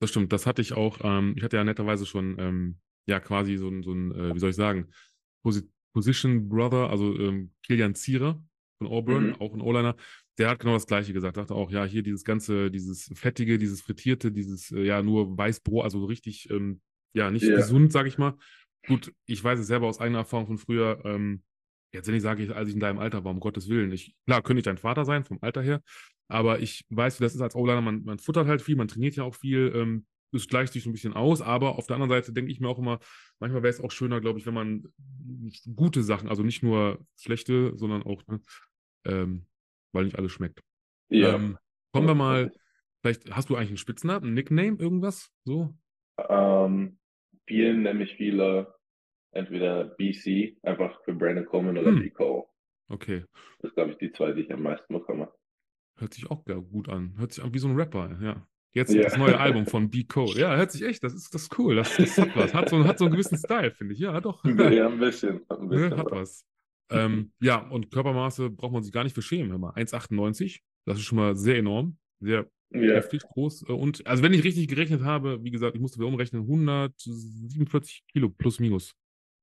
Das 0.00 0.10
stimmt, 0.10 0.32
das 0.32 0.46
hatte 0.46 0.62
ich 0.62 0.72
auch. 0.72 0.98
Ähm, 1.02 1.34
ich 1.36 1.42
hatte 1.42 1.56
ja 1.56 1.64
netterweise 1.64 2.06
schon, 2.06 2.36
ähm, 2.38 2.78
ja, 3.06 3.18
quasi 3.18 3.56
so 3.56 3.68
ein, 3.68 3.82
so 3.82 3.92
ein 3.92 4.12
äh, 4.12 4.34
wie 4.34 4.38
soll 4.38 4.50
ich 4.50 4.56
sagen, 4.56 4.92
Posi 5.42 5.62
Position 5.92 6.48
Brother, 6.48 6.90
also 6.90 7.18
ähm, 7.18 7.52
Kilian 7.64 7.94
Zierer 7.96 8.40
von 8.78 8.86
Auburn, 8.86 9.30
Mhm. 9.30 9.34
auch 9.40 9.52
ein 9.52 9.60
O-Liner, 9.60 9.96
der 10.38 10.50
hat 10.50 10.60
genau 10.60 10.74
das 10.74 10.86
Gleiche 10.86 11.12
gesagt. 11.12 11.36
Dachte 11.36 11.54
auch, 11.54 11.72
ja, 11.72 11.84
hier 11.84 12.04
dieses 12.04 12.22
ganze, 12.24 12.70
dieses 12.70 13.10
Fettige, 13.14 13.58
dieses 13.58 13.80
Frittierte, 13.80 14.30
dieses, 14.30 14.70
äh, 14.70 14.82
ja, 14.84 15.02
nur 15.02 15.36
Weißbrot, 15.36 15.82
also 15.82 15.98
so 15.98 16.06
richtig, 16.06 16.48
ähm, 16.50 16.80
ja, 17.14 17.30
nicht 17.32 17.46
Ja. 17.48 17.56
gesund, 17.56 17.90
sag 17.90 18.06
ich 18.06 18.18
mal. 18.18 18.34
Gut, 18.88 19.12
ich 19.26 19.42
weiß 19.42 19.58
es 19.58 19.66
selber 19.66 19.86
aus 19.86 20.00
eigener 20.00 20.20
Erfahrung 20.20 20.46
von 20.46 20.58
früher, 20.58 21.00
ähm, 21.04 21.42
jetzt 21.92 22.08
wenn 22.08 22.14
ich 22.14 22.22
sage, 22.22 22.54
als 22.54 22.68
ich 22.68 22.74
in 22.74 22.80
deinem 22.80 22.98
Alter 22.98 23.24
war, 23.24 23.32
um 23.32 23.40
Gottes 23.40 23.68
Willen, 23.68 23.92
ich, 23.92 24.14
klar, 24.26 24.42
könnte 24.42 24.60
ich 24.60 24.64
dein 24.64 24.78
Vater 24.78 25.04
sein, 25.04 25.24
vom 25.24 25.38
Alter 25.40 25.62
her, 25.62 25.82
aber 26.28 26.60
ich 26.60 26.84
weiß, 26.90 27.20
wie 27.20 27.24
das 27.24 27.34
ist 27.34 27.40
als 27.40 27.54
O-Liner, 27.54 27.80
man, 27.80 28.02
man 28.04 28.18
futtert 28.18 28.46
halt 28.46 28.62
viel, 28.62 28.76
man 28.76 28.88
trainiert 28.88 29.16
ja 29.16 29.24
auch 29.24 29.34
viel, 29.34 29.72
ähm, 29.74 30.06
es 30.32 30.48
gleicht 30.48 30.72
sich 30.72 30.84
so 30.84 30.90
ein 30.90 30.92
bisschen 30.92 31.14
aus, 31.14 31.40
aber 31.40 31.78
auf 31.78 31.86
der 31.86 31.96
anderen 31.96 32.10
Seite 32.10 32.32
denke 32.32 32.50
ich 32.50 32.60
mir 32.60 32.68
auch 32.68 32.78
immer, 32.78 32.98
manchmal 33.40 33.62
wäre 33.62 33.72
es 33.72 33.80
auch 33.80 33.90
schöner, 33.90 34.20
glaube 34.20 34.38
ich, 34.38 34.46
wenn 34.46 34.54
man 34.54 34.84
gute 35.74 36.02
Sachen, 36.02 36.28
also 36.28 36.42
nicht 36.42 36.62
nur 36.62 36.98
schlechte, 37.16 37.76
sondern 37.76 38.02
auch, 38.02 38.26
ne, 38.26 38.40
ähm, 39.06 39.46
weil 39.92 40.04
nicht 40.04 40.18
alles 40.18 40.32
schmeckt. 40.32 40.62
Ja. 41.08 41.34
Ähm, 41.34 41.56
kommen 41.92 42.06
wir 42.06 42.14
mal, 42.14 42.52
vielleicht 43.00 43.30
hast 43.30 43.48
du 43.48 43.56
eigentlich 43.56 43.70
einen 43.70 43.78
Spitznamen, 43.78 44.30
ein 44.30 44.34
Nickname, 44.34 44.76
irgendwas? 44.78 45.30
So? 45.44 45.74
Ähm, 46.28 46.98
vielen 47.46 47.82
nämlich 47.82 48.14
viele 48.16 48.77
entweder 49.32 49.84
BC, 49.84 50.56
einfach 50.62 51.02
für 51.04 51.14
Brandon 51.14 51.46
Coleman 51.46 51.78
oder 51.78 51.90
Hm. 51.90 52.00
B. 52.00 52.10
Cole. 52.10 52.44
Okay. 52.88 53.24
Das 53.60 53.70
ist, 53.70 53.74
glaube 53.74 53.92
ich, 53.92 53.98
die 53.98 54.10
zwei, 54.12 54.32
die 54.32 54.42
ich 54.42 54.52
am 54.52 54.62
meisten 54.62 54.92
bekomme. 54.92 55.30
Hört 55.98 56.14
sich 56.14 56.30
auch 56.30 56.44
gut 56.44 56.88
an. 56.88 57.14
Hört 57.18 57.32
sich 57.32 57.42
an 57.44 57.52
wie 57.52 57.58
so 57.58 57.68
ein 57.68 57.76
Rapper, 57.76 58.16
ja. 58.22 58.46
Jetzt 58.72 58.92
Ja. 58.94 59.02
das 59.02 59.16
neue 59.16 59.38
Album 59.38 59.66
von 59.66 59.90
B. 59.90 60.04
Cole. 60.04 60.38
Ja, 60.38 60.54
hört 60.56 60.70
sich 60.70 60.82
echt, 60.82 61.02
das 61.02 61.14
ist, 61.14 61.34
das 61.34 61.42
ist 61.42 61.58
cool. 61.58 61.74
Das, 61.76 61.96
das 61.96 62.16
hat 62.18 62.36
was. 62.36 62.54
Hat 62.54 62.68
so, 62.68 62.84
hat 62.84 62.98
so 62.98 63.06
einen 63.06 63.12
gewissen 63.12 63.36
Style, 63.38 63.70
finde 63.72 63.94
ich. 63.94 64.00
Ja, 64.00 64.20
doch. 64.20 64.44
ja, 64.44 64.88
ein 64.88 64.98
bisschen. 64.98 65.40
Ein 65.48 65.62
Ne, 65.64 65.68
bisschen 65.68 65.96
hat 65.96 66.10
was. 66.10 66.44
Ähm, 66.90 67.32
ja, 67.40 67.66
und 67.68 67.90
Körpermaße 67.90 68.48
braucht 68.50 68.72
man 68.72 68.82
sich 68.82 68.92
gar 68.92 69.04
nicht 69.04 69.14
für 69.14 69.22
schämen. 69.22 69.50
Hör 69.50 69.58
mal, 69.58 69.72
1,98. 69.74 70.60
Das 70.86 70.98
ist 70.98 71.04
schon 71.04 71.16
mal 71.18 71.34
sehr 71.34 71.56
enorm. 71.56 71.98
Sehr 72.20 72.46
Ja, 72.70 72.94
heftig 72.94 73.22
groß. 73.22 73.68
Äh, 73.68 73.72
Und 73.72 74.06
also 74.06 74.22
wenn 74.22 74.32
ich 74.32 74.44
richtig 74.44 74.68
gerechnet 74.68 75.02
habe, 75.02 75.42
wie 75.42 75.50
gesagt, 75.50 75.74
ich 75.74 75.80
musste 75.80 75.98
wieder 75.98 76.08
umrechnen, 76.08 76.42
147 76.42 78.04
Kilo 78.10 78.28
plus 78.30 78.60
minus 78.60 78.94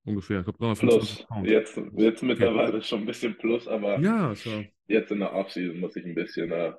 ungefähr. 0.05 0.39
Ich 0.39 0.45
glaube 0.45 0.59
325 0.59 1.27
plus. 1.27 1.49
Jetzt, 1.49 1.79
jetzt 1.97 2.23
mittlerweile 2.23 2.81
schon 2.81 3.01
ein 3.01 3.05
bisschen 3.05 3.37
plus, 3.37 3.67
aber 3.67 3.99
Ja, 3.99 4.33
ja. 4.33 4.63
jetzt 4.87 5.11
in 5.11 5.19
der 5.19 5.33
Offseason 5.33 5.79
muss 5.79 5.95
ich 5.95 6.05
ein 6.05 6.15
bisschen 6.15 6.51
äh, 6.51 6.73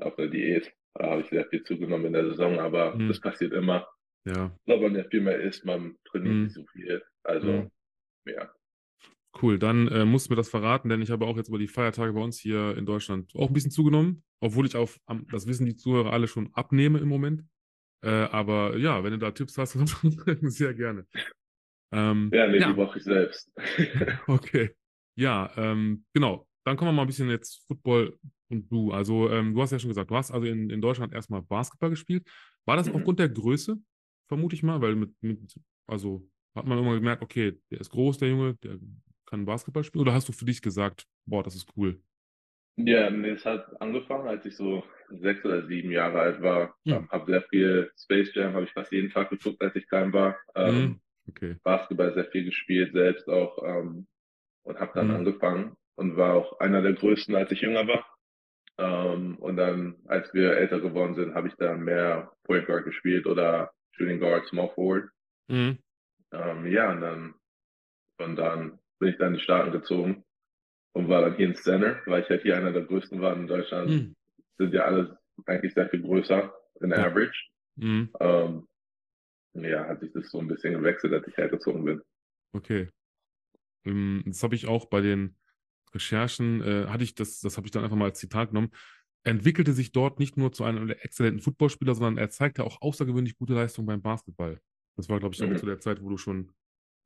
auf 0.00 0.16
der 0.16 0.28
Diät. 0.28 0.72
Da 0.94 1.10
habe 1.10 1.20
ich 1.20 1.28
sehr 1.28 1.46
viel 1.46 1.62
zugenommen 1.62 2.06
in 2.06 2.12
der 2.14 2.24
Saison, 2.30 2.58
aber 2.58 2.94
Mhm. 2.96 3.08
das 3.08 3.20
passiert 3.20 3.52
immer. 3.52 3.86
Ja, 4.26 4.50
Wenn 4.66 4.82
man 4.82 4.94
ja 4.96 5.04
viel 5.04 5.20
mehr 5.20 5.40
isst, 5.40 5.64
man 5.64 5.96
trainiert 6.04 6.34
Mhm. 6.34 6.42
nicht 6.44 6.54
so 6.54 6.64
viel. 6.72 7.02
Also, 7.22 7.52
Mhm. 7.52 7.70
ja. 8.26 8.50
cool. 9.42 9.58
Dann 9.58 9.86
äh, 9.88 10.04
musst 10.04 10.26
du 10.28 10.32
mir 10.32 10.36
das 10.36 10.48
verraten, 10.48 10.88
denn 10.88 11.00
ich 11.00 11.10
habe 11.10 11.24
auch 11.26 11.36
jetzt 11.36 11.48
über 11.48 11.58
die 11.58 11.68
Feiertage 11.68 12.12
bei 12.12 12.20
uns 12.20 12.40
hier 12.40 12.76
in 12.76 12.86
Deutschland 12.86 13.30
auch 13.36 13.46
ein 13.48 13.52
bisschen 13.52 13.70
zugenommen, 13.70 14.24
obwohl 14.40 14.66
ich 14.66 14.74
auf, 14.74 14.98
das 15.30 15.46
wissen 15.46 15.64
die 15.66 15.76
Zuhörer 15.76 16.12
alle 16.12 16.26
schon, 16.26 16.50
abnehme 16.54 16.98
im 16.98 17.08
Moment. 17.08 17.42
Äh, 18.02 18.08
aber 18.08 18.76
ja, 18.76 19.04
wenn 19.04 19.12
du 19.12 19.18
da 19.18 19.30
Tipps 19.30 19.56
hast, 19.58 19.72
sehr 20.42 20.74
gerne. 20.74 21.06
Ähm, 21.92 22.30
Ja, 22.32 22.46
nee, 22.46 22.58
ja. 22.58 22.68
die 22.68 22.74
brauche 22.74 22.98
ich 22.98 23.04
selbst. 23.04 23.50
Okay. 24.28 24.70
Ja, 25.16 25.50
ähm, 25.56 26.04
genau. 26.14 26.46
Dann 26.64 26.76
kommen 26.76 26.90
wir 26.90 26.92
mal 26.92 27.02
ein 27.02 27.08
bisschen 27.08 27.30
jetzt 27.30 27.64
Football 27.66 28.18
und 28.50 28.70
du. 28.70 28.92
Also, 28.92 29.30
ähm, 29.30 29.54
du 29.54 29.62
hast 29.62 29.72
ja 29.72 29.78
schon 29.78 29.88
gesagt, 29.88 30.10
du 30.10 30.16
hast 30.16 30.30
also 30.30 30.46
in, 30.46 30.70
in 30.70 30.80
Deutschland 30.80 31.12
erstmal 31.14 31.42
Basketball 31.42 31.90
gespielt. 31.90 32.28
War 32.66 32.76
das 32.76 32.88
Mhm. 32.88 32.96
aufgrund 32.96 33.18
der 33.18 33.28
Größe, 33.30 33.78
vermute 34.28 34.54
ich 34.54 34.62
mal? 34.62 34.80
Weil 34.80 34.94
mit, 34.96 35.10
mit, 35.22 35.40
also 35.86 36.28
hat 36.54 36.66
man 36.66 36.78
immer 36.78 36.94
gemerkt, 36.94 37.22
okay, 37.22 37.58
der 37.70 37.80
ist 37.80 37.90
groß, 37.90 38.18
der 38.18 38.28
Junge, 38.28 38.54
der 38.62 38.78
kann 39.26 39.44
Basketball 39.46 39.82
spielen? 39.84 40.02
Oder 40.02 40.12
hast 40.12 40.28
du 40.28 40.32
für 40.32 40.44
dich 40.44 40.60
gesagt, 40.60 41.06
boah, 41.26 41.42
das 41.42 41.54
ist 41.54 41.68
cool? 41.76 42.00
Ja, 42.76 43.10
nee, 43.10 43.30
es 43.30 43.44
hat 43.44 43.80
angefangen, 43.80 44.28
als 44.28 44.44
ich 44.46 44.54
so 44.56 44.84
sechs 45.10 45.44
oder 45.44 45.66
sieben 45.66 45.90
Jahre 45.90 46.20
alt 46.20 46.40
war. 46.42 46.76
Hm. 46.84 46.92
Ähm, 46.94 47.08
habe 47.10 47.30
sehr 47.32 47.42
viel 47.42 47.90
Space 47.98 48.32
Jam, 48.34 48.52
habe 48.54 48.64
ich 48.64 48.72
fast 48.72 48.92
jeden 48.92 49.10
Tag 49.10 49.30
geguckt, 49.30 49.60
als 49.62 49.74
ich 49.74 49.88
klein 49.88 50.12
war. 50.12 50.36
Ähm, 50.54 50.74
Mhm. 50.90 51.00
Okay. 51.28 51.56
Basketball 51.62 52.14
sehr 52.14 52.26
viel 52.26 52.44
gespielt, 52.44 52.92
selbst 52.92 53.28
auch. 53.28 53.62
Ähm, 53.64 54.06
und 54.64 54.78
habe 54.80 54.92
dann 54.94 55.08
Mhm. 55.08 55.14
angefangen 55.16 55.76
und 55.96 56.16
war 56.16 56.34
auch 56.34 56.60
einer 56.60 56.82
der 56.82 56.92
größten, 56.92 57.34
als 57.34 57.50
ich 57.52 57.60
jünger 57.62 57.86
war. 57.88 58.04
Ähm, 58.78 59.36
und 59.38 59.56
dann, 59.56 59.96
als 60.06 60.32
wir 60.34 60.52
älter 60.56 60.80
geworden 60.80 61.14
sind, 61.14 61.34
habe 61.34 61.48
ich 61.48 61.54
dann 61.54 61.80
mehr 61.80 62.32
Point 62.44 62.66
Guard 62.66 62.84
gespielt 62.84 63.26
oder 63.26 63.72
Shooting 63.92 64.20
Guard, 64.20 64.46
Small 64.46 64.70
Forward. 64.74 65.10
Mhm. 65.48 65.78
Ähm, 66.32 66.66
ja, 66.66 66.92
und 66.92 67.00
dann 67.00 67.34
von 68.20 68.36
dann 68.36 68.78
bin 68.98 69.08
ich 69.10 69.16
dann 69.18 69.28
in 69.28 69.38
die 69.38 69.44
Staaten 69.44 69.72
gezogen 69.72 70.24
und 70.92 71.08
war 71.08 71.22
dann 71.22 71.36
hier 71.36 71.46
in 71.46 71.54
Center, 71.54 72.00
weil 72.06 72.22
ich 72.22 72.28
halt 72.28 72.42
hier 72.42 72.56
einer 72.56 72.72
der 72.72 72.82
größten 72.82 73.20
war 73.20 73.34
in 73.34 73.46
Deutschland. 73.46 73.88
Mhm. 73.90 74.16
Sind 74.58 74.74
ja 74.74 74.82
alle 74.84 75.18
eigentlich 75.46 75.72
sehr 75.74 75.88
viel 75.88 76.02
größer 76.02 76.52
in 76.80 76.90
Ja. 76.90 77.06
Average. 77.06 77.48
Mhm. 77.76 78.10
Ähm, 78.20 78.68
ja, 79.64 79.86
hat 79.86 80.00
sich 80.00 80.12
das 80.12 80.30
so 80.30 80.38
ein 80.40 80.48
bisschen 80.48 80.74
gewechselt, 80.74 81.12
als 81.12 81.26
ich 81.26 81.36
hergezogen 81.36 81.84
bin. 81.84 82.02
Okay. 82.52 82.88
Ähm, 83.84 84.22
Das 84.26 84.42
habe 84.42 84.54
ich 84.54 84.66
auch 84.66 84.86
bei 84.86 85.00
den 85.00 85.36
Recherchen, 85.94 86.62
äh, 86.62 86.86
hatte 86.88 87.04
ich 87.04 87.14
das, 87.14 87.40
das 87.40 87.56
habe 87.56 87.66
ich 87.66 87.70
dann 87.70 87.84
einfach 87.84 87.96
mal 87.96 88.06
als 88.06 88.18
Zitat 88.18 88.50
genommen, 88.50 88.70
entwickelte 89.24 89.72
sich 89.72 89.92
dort 89.92 90.18
nicht 90.18 90.36
nur 90.36 90.52
zu 90.52 90.64
einem 90.64 90.90
exzellenten 90.90 91.42
Footballspieler, 91.42 91.94
sondern 91.94 92.18
er 92.18 92.30
zeigte 92.30 92.64
auch 92.64 92.80
außergewöhnlich 92.82 93.36
gute 93.36 93.54
Leistung 93.54 93.86
beim 93.86 94.00
Basketball. 94.02 94.60
Das 94.96 95.08
war, 95.08 95.18
glaube 95.18 95.34
ich, 95.34 95.42
auch 95.42 95.48
Mhm. 95.48 95.56
zu 95.58 95.66
der 95.66 95.80
Zeit, 95.80 96.02
wo 96.02 96.08
du 96.08 96.16
schon 96.18 96.52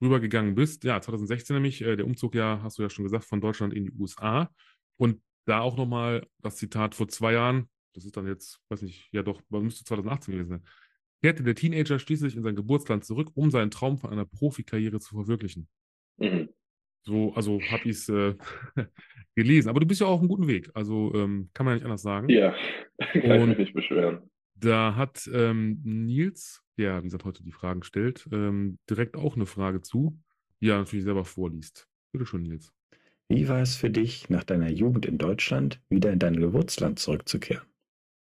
rübergegangen 0.03 0.55
bist. 0.55 0.85
Ja, 0.85 1.01
2016 1.01 1.55
nämlich, 1.55 1.81
äh, 1.83 1.97
der 1.97 2.07
Umzug 2.07 2.35
ja, 2.35 2.61
hast 2.63 2.79
du 2.79 2.83
ja 2.83 2.91
schon 2.91 3.05
gesagt, 3.05 3.25
von 3.25 3.41
Deutschland 3.41 3.73
in 3.73 3.85
die 3.85 3.93
USA. 3.93 4.51
Und 4.99 5.23
da 5.47 5.61
auch 5.61 5.77
nochmal 5.77 6.27
das 6.39 6.57
Zitat 6.57 6.95
vor 6.95 7.09
zwei 7.09 7.33
Jahren, 7.33 7.69
das 7.95 8.05
ist 8.05 8.17
dann 8.17 8.27
jetzt, 8.27 8.61
weiß 8.69 8.83
nicht, 8.83 9.09
ja 9.13 9.23
doch, 9.23 9.43
müsste 9.51 9.85
2018 9.85 10.33
gewesen 10.33 10.49
sein, 10.51 10.65
kehrte 11.23 11.43
der 11.43 11.55
Teenager 11.55 11.99
schließlich 11.99 12.37
in 12.37 12.43
sein 12.43 12.57
Geburtsland 12.57 13.05
zurück, 13.05 13.31
um 13.35 13.51
seinen 13.51 13.71
Traum 13.71 13.97
von 13.99 14.11
einer 14.11 14.25
Profikarriere 14.27 15.01
zu 15.01 15.15
verwirklichen. 15.15 15.69
Mhm. 16.19 16.49
So, 17.05 17.33
also 17.35 17.61
habe 17.63 17.83
ich 17.85 17.97
es 17.97 18.09
äh, 18.09 18.35
gelesen. 19.35 19.69
Aber 19.69 19.81
du 19.81 19.87
bist 19.87 20.01
ja 20.01 20.07
auch 20.07 20.13
auf 20.15 20.21
einem 20.21 20.29
guten 20.29 20.47
Weg. 20.49 20.71
Also 20.75 21.13
ähm, 21.15 21.51
kann 21.55 21.65
man 21.67 21.73
ja 21.73 21.77
nicht 21.77 21.85
anders 21.85 22.03
sagen. 22.03 22.29
Ja, 22.29 22.55
kann 22.99 23.23
ich 23.23 23.25
Und- 23.25 23.49
mich 23.51 23.59
nicht 23.59 23.75
beschweren. 23.75 24.29
Da 24.55 24.95
hat 24.95 25.29
ähm, 25.35 25.81
Nils, 25.83 26.63
der, 26.79 27.01
wie 27.01 27.07
gesagt, 27.07 27.25
heute 27.25 27.43
die 27.43 27.51
Fragen 27.51 27.83
stellt, 27.83 28.29
ähm, 28.31 28.79
direkt 28.89 29.17
auch 29.17 29.35
eine 29.35 29.47
Frage 29.47 29.83
zu, 29.83 30.21
die 30.61 30.69
er 30.69 30.79
natürlich 30.79 31.05
selber 31.05 31.25
vorliest. 31.25 31.89
Bitte 32.13 32.27
schön, 32.27 32.45
Nils. 32.45 32.73
Wie 33.29 33.49
war 33.49 33.61
es 33.61 33.75
für 33.75 33.91
dich, 33.91 34.31
nach 34.31 34.45
deiner 34.45 34.71
Jugend 34.71 35.05
in 35.05 35.19
Deutschland 35.19 35.81
wieder 35.89 36.13
in 36.13 36.21
dein 36.21 36.37
Geburtsland 36.37 37.01
zurückzukehren? 37.01 37.67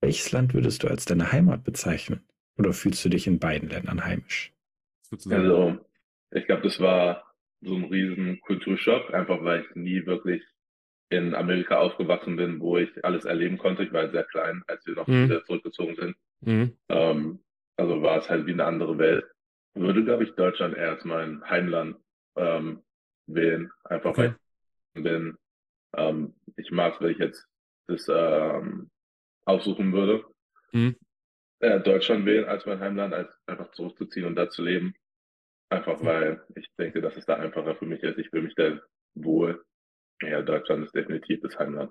Welches 0.01 0.31
Land 0.31 0.55
würdest 0.55 0.81
du 0.81 0.87
als 0.87 1.05
deine 1.05 1.31
Heimat 1.31 1.63
bezeichnen? 1.63 2.21
Oder 2.57 2.73
fühlst 2.73 3.03
du 3.03 3.09
dich 3.09 3.27
in 3.27 3.39
beiden 3.39 3.69
Ländern 3.69 4.03
heimisch? 4.05 4.53
Also, 5.29 5.77
ich 6.31 6.45
glaube, 6.45 6.63
das 6.63 6.79
war 6.79 7.23
so 7.61 7.75
ein 7.75 7.85
riesen 7.85 8.39
Kulturschock, 8.41 9.13
einfach 9.13 9.43
weil 9.43 9.61
ich 9.61 9.75
nie 9.75 10.05
wirklich 10.05 10.43
in 11.09 11.35
Amerika 11.35 11.77
aufgewachsen 11.77 12.35
bin, 12.35 12.59
wo 12.59 12.77
ich 12.77 12.89
alles 13.05 13.25
erleben 13.25 13.57
konnte. 13.57 13.83
Ich 13.83 13.93
war 13.93 14.01
halt 14.01 14.11
sehr 14.11 14.23
klein, 14.23 14.63
als 14.67 14.85
wir 14.85 14.95
noch 14.95 15.07
Mhm. 15.07 15.25
wieder 15.25 15.45
zurückgezogen 15.45 15.95
sind. 15.95 16.15
Mhm. 16.41 16.77
Ähm, 16.89 17.39
also 17.77 18.01
war 18.01 18.17
es 18.17 18.29
halt 18.29 18.45
wie 18.47 18.53
eine 18.53 18.65
andere 18.65 18.97
Welt. 18.97 19.25
Würde, 19.75 20.03
glaube 20.03 20.23
ich, 20.23 20.31
Deutschland 20.35 20.75
eher 20.75 20.91
als 20.91 21.05
mein 21.05 21.43
Heimland 21.49 21.97
ähm, 22.35 22.81
wählen. 23.27 23.71
Einfach 23.85 24.11
Okay. 24.11 24.21
weil 24.29 24.35
ich 24.95 25.03
bin. 25.03 25.37
Ähm, 25.95 26.33
ich 26.55 26.71
mag 26.71 26.95
es, 26.95 27.01
wenn 27.01 27.11
ich 27.11 27.19
jetzt 27.19 27.47
das 27.87 28.07
ähm, 28.09 28.89
aussuchen 29.45 29.93
würde. 29.93 30.23
Mhm. 30.71 30.95
Äh, 31.63 31.79
Deutschland 31.79 32.25
wählen 32.25 32.43
als 32.43 32.65
mein 32.65 32.81
Heimland, 32.81 33.13
als 33.13 33.33
einfach 33.47 33.71
zurückzuziehen 33.71 34.25
und 34.25 34.35
da 34.35 34.49
zu 34.49 34.61
leben. 34.63 34.95
Einfach 35.69 36.03
weil 36.03 36.43
ich 36.55 36.67
denke, 36.77 37.01
dass 37.01 37.15
es 37.15 37.25
da 37.25 37.35
einfacher 37.37 37.75
für 37.75 37.85
mich 37.85 38.03
ist. 38.03 38.17
Ich 38.17 38.29
fühle 38.29 38.43
mich 38.43 38.55
da 38.55 38.79
wohl. 39.15 39.63
Ja, 40.21 40.41
Deutschland 40.41 40.83
ist 40.85 40.93
definitiv 40.93 41.39
das 41.41 41.57
Heimland. 41.57 41.89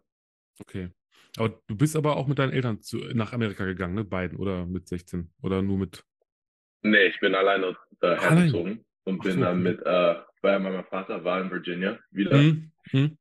Okay. 0.61 0.91
Aber 1.39 1.59
du 1.67 1.75
bist 1.75 1.97
aber 1.97 2.19
auch 2.19 2.27
mit 2.27 2.39
deinen 2.39 2.53
Eltern 2.53 2.83
zu, 2.83 2.99
nach 3.15 3.33
Amerika 3.33 3.65
gegangen, 3.65 3.95
ne? 3.95 4.05
Beiden 4.05 4.39
oder 4.39 4.67
mit 4.67 4.89
16? 4.89 5.33
Oder 5.43 5.63
nur 5.63 5.79
mit. 5.79 6.05
Nee, 6.83 7.07
ich 7.07 7.19
bin 7.21 7.35
alleine 7.35 7.75
äh, 8.03 8.17
hergezogen 8.21 8.85
und 9.05 9.21
Ach 9.21 9.25
bin 9.25 9.33
so, 9.37 9.41
dann 9.41 9.63
mit, 9.63 9.81
äh, 9.81 10.17
weil 10.43 10.61
mein 10.61 10.85
Vater 10.85 11.25
war 11.25 11.41
in 11.41 11.51
Virginia 11.51 11.99
wieder 12.11 12.37
Mhm. 12.37 12.73
Mhm. 12.93 13.17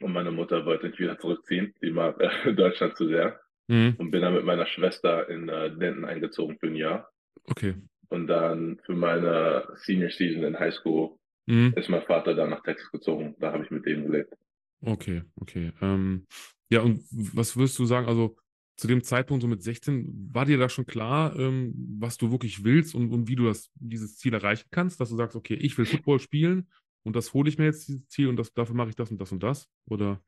und 0.00 0.12
meine 0.12 0.30
Mutter 0.30 0.64
wollte 0.64 0.86
nicht 0.86 0.98
wieder 0.98 1.18
zurückziehen. 1.18 1.74
Die 1.82 1.90
mag 1.90 2.18
äh, 2.18 2.28
Deutschland 2.54 2.96
zu 2.96 3.08
sehr 3.08 3.38
Mhm. 3.68 3.94
und 3.98 4.10
bin 4.10 4.22
dann 4.22 4.34
mit 4.34 4.44
meiner 4.44 4.66
Schwester 4.66 5.28
in 5.28 5.48
äh, 5.48 5.76
Denton 5.76 6.04
eingezogen 6.04 6.56
für 6.58 6.66
ein 6.66 6.76
Jahr. 6.76 7.10
Okay. 7.44 7.74
Und 8.08 8.28
dann 8.28 8.80
für 8.84 8.94
meine 8.94 9.66
Senior 9.74 10.10
Season 10.10 10.44
in 10.44 10.58
High 10.58 10.74
School 10.74 11.16
Mhm. 11.48 11.74
ist 11.76 11.88
mein 11.88 12.02
Vater 12.02 12.34
dann 12.34 12.50
nach 12.50 12.62
Texas 12.64 12.90
gezogen. 12.90 13.36
Da 13.38 13.52
habe 13.52 13.64
ich 13.64 13.70
mit 13.70 13.86
dem 13.86 14.04
gelebt. 14.06 14.34
Okay, 14.80 15.22
okay. 15.40 15.72
Ähm, 15.80 16.26
ja, 16.70 16.80
und 16.80 17.04
was 17.10 17.56
würdest 17.56 17.78
du 17.78 17.84
sagen, 17.84 18.08
also 18.08 18.36
zu 18.76 18.88
dem 18.88 19.02
Zeitpunkt, 19.02 19.42
so 19.42 19.48
mit 19.48 19.62
16, 19.62 20.30
war 20.32 20.44
dir 20.44 20.58
da 20.58 20.68
schon 20.68 20.86
klar, 20.86 21.38
ähm, 21.38 21.72
was 22.00 22.18
du 22.18 22.30
wirklich 22.32 22.64
willst 22.64 22.94
und, 22.94 23.10
und 23.12 23.28
wie 23.28 23.36
du 23.36 23.44
das, 23.46 23.70
dieses 23.76 24.16
Ziel 24.18 24.34
erreichen 24.34 24.66
kannst, 24.70 25.00
dass 25.00 25.08
du 25.08 25.16
sagst, 25.16 25.36
okay, 25.36 25.54
ich 25.54 25.78
will 25.78 25.86
Football 25.86 26.18
spielen 26.18 26.68
und 27.04 27.14
das 27.16 27.32
hole 27.32 27.48
ich 27.48 27.58
mir 27.58 27.64
jetzt, 27.66 27.88
dieses 27.88 28.06
Ziel 28.08 28.28
und 28.28 28.36
das, 28.36 28.52
dafür 28.52 28.74
mache 28.74 28.90
ich 28.90 28.96
das 28.96 29.10
und 29.10 29.20
das 29.20 29.32
und 29.32 29.42
das? 29.42 29.68
Oder, 29.88 30.20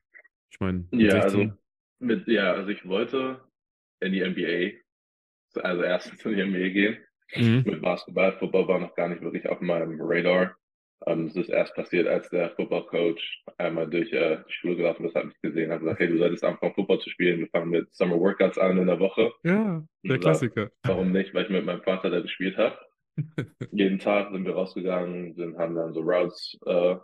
ich 0.51 0.61
meine, 0.61 0.87
Ja, 0.93 1.11
16, 1.11 1.21
also 1.23 1.53
mit, 2.01 2.27
ja, 2.29 2.53
also 2.53 2.69
ich 2.71 2.87
wollte 2.87 3.41
in 4.01 4.13
die 4.13 4.21
NBA, 4.25 4.79
also 5.63 5.83
erstens 5.83 6.25
in 6.25 6.37
die 6.37 6.45
NBA 6.45 6.69
gehen. 6.71 6.99
mhm. 7.35 7.63
Mit 7.67 7.83
Basketball, 7.83 8.33
Football 8.39 8.69
war 8.69 8.79
noch 8.81 8.95
gar 8.95 9.09
nicht 9.09 9.23
wirklich 9.23 9.49
auf 9.49 9.61
meinem 9.61 9.97
Radar. 10.01 10.57
Ähm, 11.07 11.27
es 11.27 11.37
ist 11.37 11.49
erst 11.49 11.75
passiert, 11.75 12.09
als 12.09 12.29
der 12.31 12.51
Football-Coach 12.57 13.45
einmal 13.59 13.89
durch 13.89 14.13
äh, 14.13 14.39
die 14.49 14.53
Schule 14.53 14.77
gelaufen 14.77 15.07
ist, 15.07 15.15
hat 15.15 15.27
mich 15.27 15.41
gesehen, 15.43 15.71
hat 15.71 15.81
gesagt, 15.81 16.01
hey, 16.01 16.09
du 16.09 16.19
solltest 16.19 16.45
anfangen, 16.45 16.75
Football 16.75 17.01
zu 17.01 17.11
spielen. 17.11 17.39
Wir 17.39 17.49
fangen 17.49 17.71
mit 17.71 17.95
Summer 17.95 18.19
Workouts 18.19 18.59
an 18.59 18.79
in 18.79 18.87
der 18.89 18.99
Woche. 18.99 19.33
Ja, 19.45 19.85
der 20.05 20.17
Ja. 20.17 20.19
Klassiker. 20.19 20.71
Warum 20.85 21.13
nicht? 21.13 21.35
Weil 21.35 21.45
ich 21.45 21.51
mit 21.51 21.65
meinem 21.65 21.83
Vater 21.83 22.11
da 22.11 22.21
gespielt 22.21 22.57
habe. 22.57 22.79
Jeden 23.71 23.99
Tag 24.01 24.33
sind 24.33 24.45
wir 24.45 24.55
rausgegangen, 24.55 25.35
sind, 25.35 25.57
haben 25.57 25.75
dann 25.77 25.93
so 25.93 26.01
Routes 26.01 26.59
äh, 26.67 26.97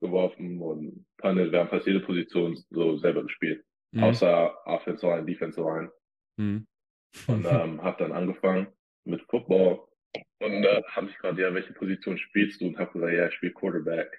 geworfen 0.00 0.60
und 0.60 1.04
punted. 1.18 1.52
Wir 1.52 1.60
haben 1.60 1.68
fast 1.68 1.86
jede 1.86 2.00
Position 2.00 2.56
so 2.70 2.96
selber 2.96 3.22
gespielt. 3.22 3.64
Mhm. 3.92 4.04
Außer 4.04 4.66
Offensive 4.66 5.06
Line, 5.06 5.26
Defensive 5.26 5.62
Line. 5.62 5.92
Mhm. 6.38 6.66
Und 7.26 7.46
ähm, 7.50 7.82
habe 7.82 8.02
dann 8.02 8.12
angefangen 8.12 8.68
mit 9.04 9.22
Football. 9.22 9.86
Und 10.40 10.64
äh, 10.64 10.82
haben 10.88 11.06
mich 11.06 11.14
gefragt, 11.14 11.38
ja, 11.38 11.54
welche 11.54 11.72
Position 11.72 12.18
spielst 12.18 12.60
du? 12.60 12.66
Und 12.66 12.78
habe 12.78 12.92
gesagt, 12.92 13.12
ja, 13.12 13.28
ich 13.28 13.34
spiele 13.34 13.52
Quarterback. 13.52 14.18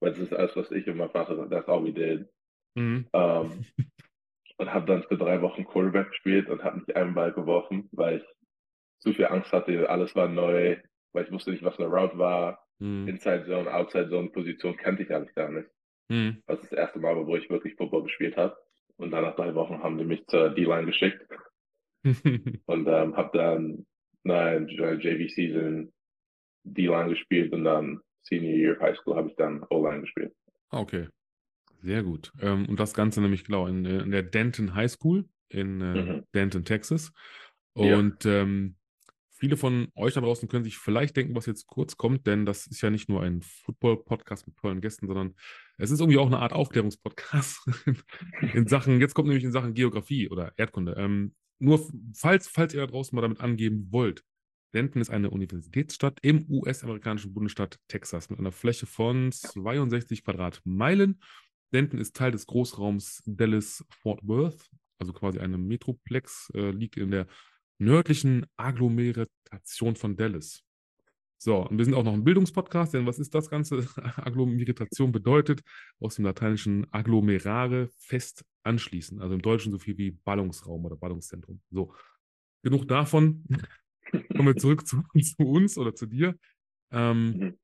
Weil 0.00 0.12
das 0.12 0.20
ist 0.20 0.32
alles, 0.32 0.56
was 0.56 0.70
ich 0.70 0.88
und 0.88 0.96
mein 0.96 1.10
Vater, 1.10 1.48
that's 1.48 1.68
all 1.68 1.84
we 1.84 1.92
did. 1.92 2.28
Mhm. 2.74 3.06
Ähm, 3.12 3.66
und 4.58 4.72
habe 4.72 4.86
dann 4.86 5.02
für 5.04 5.16
drei 5.16 5.40
Wochen 5.42 5.64
Quarterback 5.64 6.10
gespielt 6.10 6.48
und 6.48 6.62
habe 6.62 6.78
nicht 6.78 6.94
einen 6.94 7.14
Ball 7.14 7.32
geworfen, 7.32 7.88
weil 7.92 8.18
ich 8.18 8.24
zu 9.00 9.12
viel 9.12 9.26
Angst 9.26 9.52
hatte. 9.52 9.88
Alles 9.88 10.14
war 10.14 10.28
neu, 10.28 10.76
weil 11.12 11.24
ich 11.24 11.32
wusste 11.32 11.50
nicht, 11.50 11.64
was 11.64 11.78
eine 11.78 11.88
Route 11.88 12.18
war. 12.18 12.64
Mhm. 12.78 13.08
Inside 13.08 13.46
Zone, 13.46 13.72
Outside 13.72 14.08
Zone 14.08 14.30
Position 14.30 14.76
kannte 14.76 15.02
ich 15.02 15.12
eigentlich 15.12 15.34
gar 15.34 15.50
nicht. 15.50 15.68
Mhm. 16.08 16.42
Das 16.46 16.60
ist 16.60 16.72
das 16.72 16.78
erste 16.78 16.98
Mal, 17.00 17.14
wo 17.26 17.36
ich 17.36 17.50
wirklich 17.50 17.74
Football 17.74 18.04
gespielt 18.04 18.36
habe. 18.36 18.56
Und 18.98 19.10
dann 19.12 19.24
nach 19.24 19.36
drei 19.36 19.54
Wochen 19.54 19.82
haben 19.82 19.96
die 19.98 20.04
mich 20.04 20.26
zur 20.26 20.50
D-Line 20.50 20.86
geschickt 20.86 21.24
und 22.04 22.86
ähm, 22.86 23.16
habe 23.16 23.30
dann 23.38 23.86
nein, 24.24 24.68
JV-Season 24.68 25.92
D-Line 26.64 27.08
gespielt 27.10 27.52
und 27.52 27.64
dann 27.64 28.00
Senior 28.22 28.54
Year 28.54 28.80
High 28.80 28.96
School 28.98 29.16
habe 29.16 29.28
ich 29.28 29.36
dann 29.36 29.64
O-Line 29.70 30.02
gespielt. 30.02 30.34
Ah, 30.70 30.80
okay. 30.80 31.08
Sehr 31.80 32.02
gut. 32.02 32.32
Ähm, 32.40 32.66
und 32.68 32.80
das 32.80 32.92
Ganze 32.92 33.20
nämlich, 33.20 33.44
genau, 33.44 33.66
in, 33.66 33.84
äh, 33.84 34.00
in 34.00 34.10
der 34.10 34.22
Denton 34.24 34.74
High 34.74 34.90
School 34.90 35.24
in 35.48 35.80
äh, 35.80 36.02
Mhm. 36.02 36.24
Denton, 36.34 36.64
Texas. 36.64 37.12
Ja. 37.76 37.96
Und 37.96 38.26
ähm, 38.26 38.76
viele 39.38 39.56
von 39.56 39.88
euch 39.94 40.14
da 40.14 40.20
draußen 40.20 40.48
können 40.48 40.64
sich 40.64 40.78
vielleicht 40.78 41.16
denken, 41.16 41.34
was 41.34 41.46
jetzt 41.46 41.66
kurz 41.66 41.96
kommt, 41.96 42.26
denn 42.26 42.44
das 42.44 42.66
ist 42.66 42.80
ja 42.80 42.90
nicht 42.90 43.08
nur 43.08 43.22
ein 43.22 43.42
Football-Podcast 43.42 44.46
mit 44.46 44.56
tollen 44.56 44.80
Gästen, 44.80 45.06
sondern 45.06 45.34
es 45.78 45.90
ist 45.90 46.00
irgendwie 46.00 46.18
auch 46.18 46.26
eine 46.26 46.40
Art 46.40 46.52
Aufklärungspodcast 46.52 47.70
in 48.54 48.66
Sachen, 48.66 49.00
jetzt 49.00 49.14
kommt 49.14 49.28
nämlich 49.28 49.44
in 49.44 49.52
Sachen 49.52 49.74
Geografie 49.74 50.28
oder 50.28 50.52
Erdkunde. 50.56 50.94
Ähm, 50.98 51.34
nur 51.60 51.88
falls, 52.14 52.48
falls 52.48 52.74
ihr 52.74 52.80
da 52.80 52.86
draußen 52.86 53.14
mal 53.14 53.22
damit 53.22 53.40
angeben 53.40 53.88
wollt, 53.90 54.24
Denton 54.74 55.00
ist 55.00 55.10
eine 55.10 55.30
Universitätsstadt 55.30 56.18
im 56.22 56.44
US-amerikanischen 56.50 57.32
Bundesstaat 57.32 57.78
Texas 57.88 58.28
mit 58.28 58.38
einer 58.38 58.52
Fläche 58.52 58.86
von 58.86 59.32
62 59.32 60.24
Quadratmeilen. 60.24 61.20
Denton 61.72 61.98
ist 62.00 62.16
Teil 62.16 62.32
des 62.32 62.46
Großraums 62.46 63.22
Dallas-Fort 63.26 64.20
Worth, 64.24 64.70
also 64.98 65.12
quasi 65.12 65.38
einem 65.38 65.66
Metroplex, 65.66 66.50
äh, 66.54 66.70
liegt 66.70 66.96
in 66.96 67.10
der 67.10 67.26
nördlichen 67.78 68.46
Agglomeration 68.56 69.96
von 69.96 70.16
Dallas. 70.16 70.62
So, 71.40 71.66
und 71.68 71.78
wir 71.78 71.84
sind 71.84 71.94
auch 71.94 72.02
noch 72.02 72.14
ein 72.14 72.24
Bildungspodcast, 72.24 72.94
denn 72.94 73.06
was 73.06 73.20
ist 73.20 73.34
das 73.34 73.48
Ganze? 73.48 73.86
Agglomeration 74.16 75.12
bedeutet 75.12 75.62
aus 76.00 76.16
dem 76.16 76.24
lateinischen 76.24 76.92
agglomerare 76.92 77.88
fest 77.98 78.44
anschließen, 78.64 79.20
also 79.20 79.34
im 79.34 79.42
Deutschen 79.42 79.70
so 79.70 79.78
viel 79.78 79.96
wie 79.98 80.10
Ballungsraum 80.10 80.84
oder 80.84 80.96
Ballungszentrum. 80.96 81.60
So, 81.70 81.94
genug 82.62 82.88
davon. 82.88 83.44
Kommen 84.36 84.48
wir 84.48 84.56
zurück 84.56 84.86
zu, 84.86 85.02
zu 85.22 85.36
uns 85.38 85.78
oder 85.78 85.94
zu 85.94 86.06
dir. 86.06 86.36
Ähm, 86.90 87.56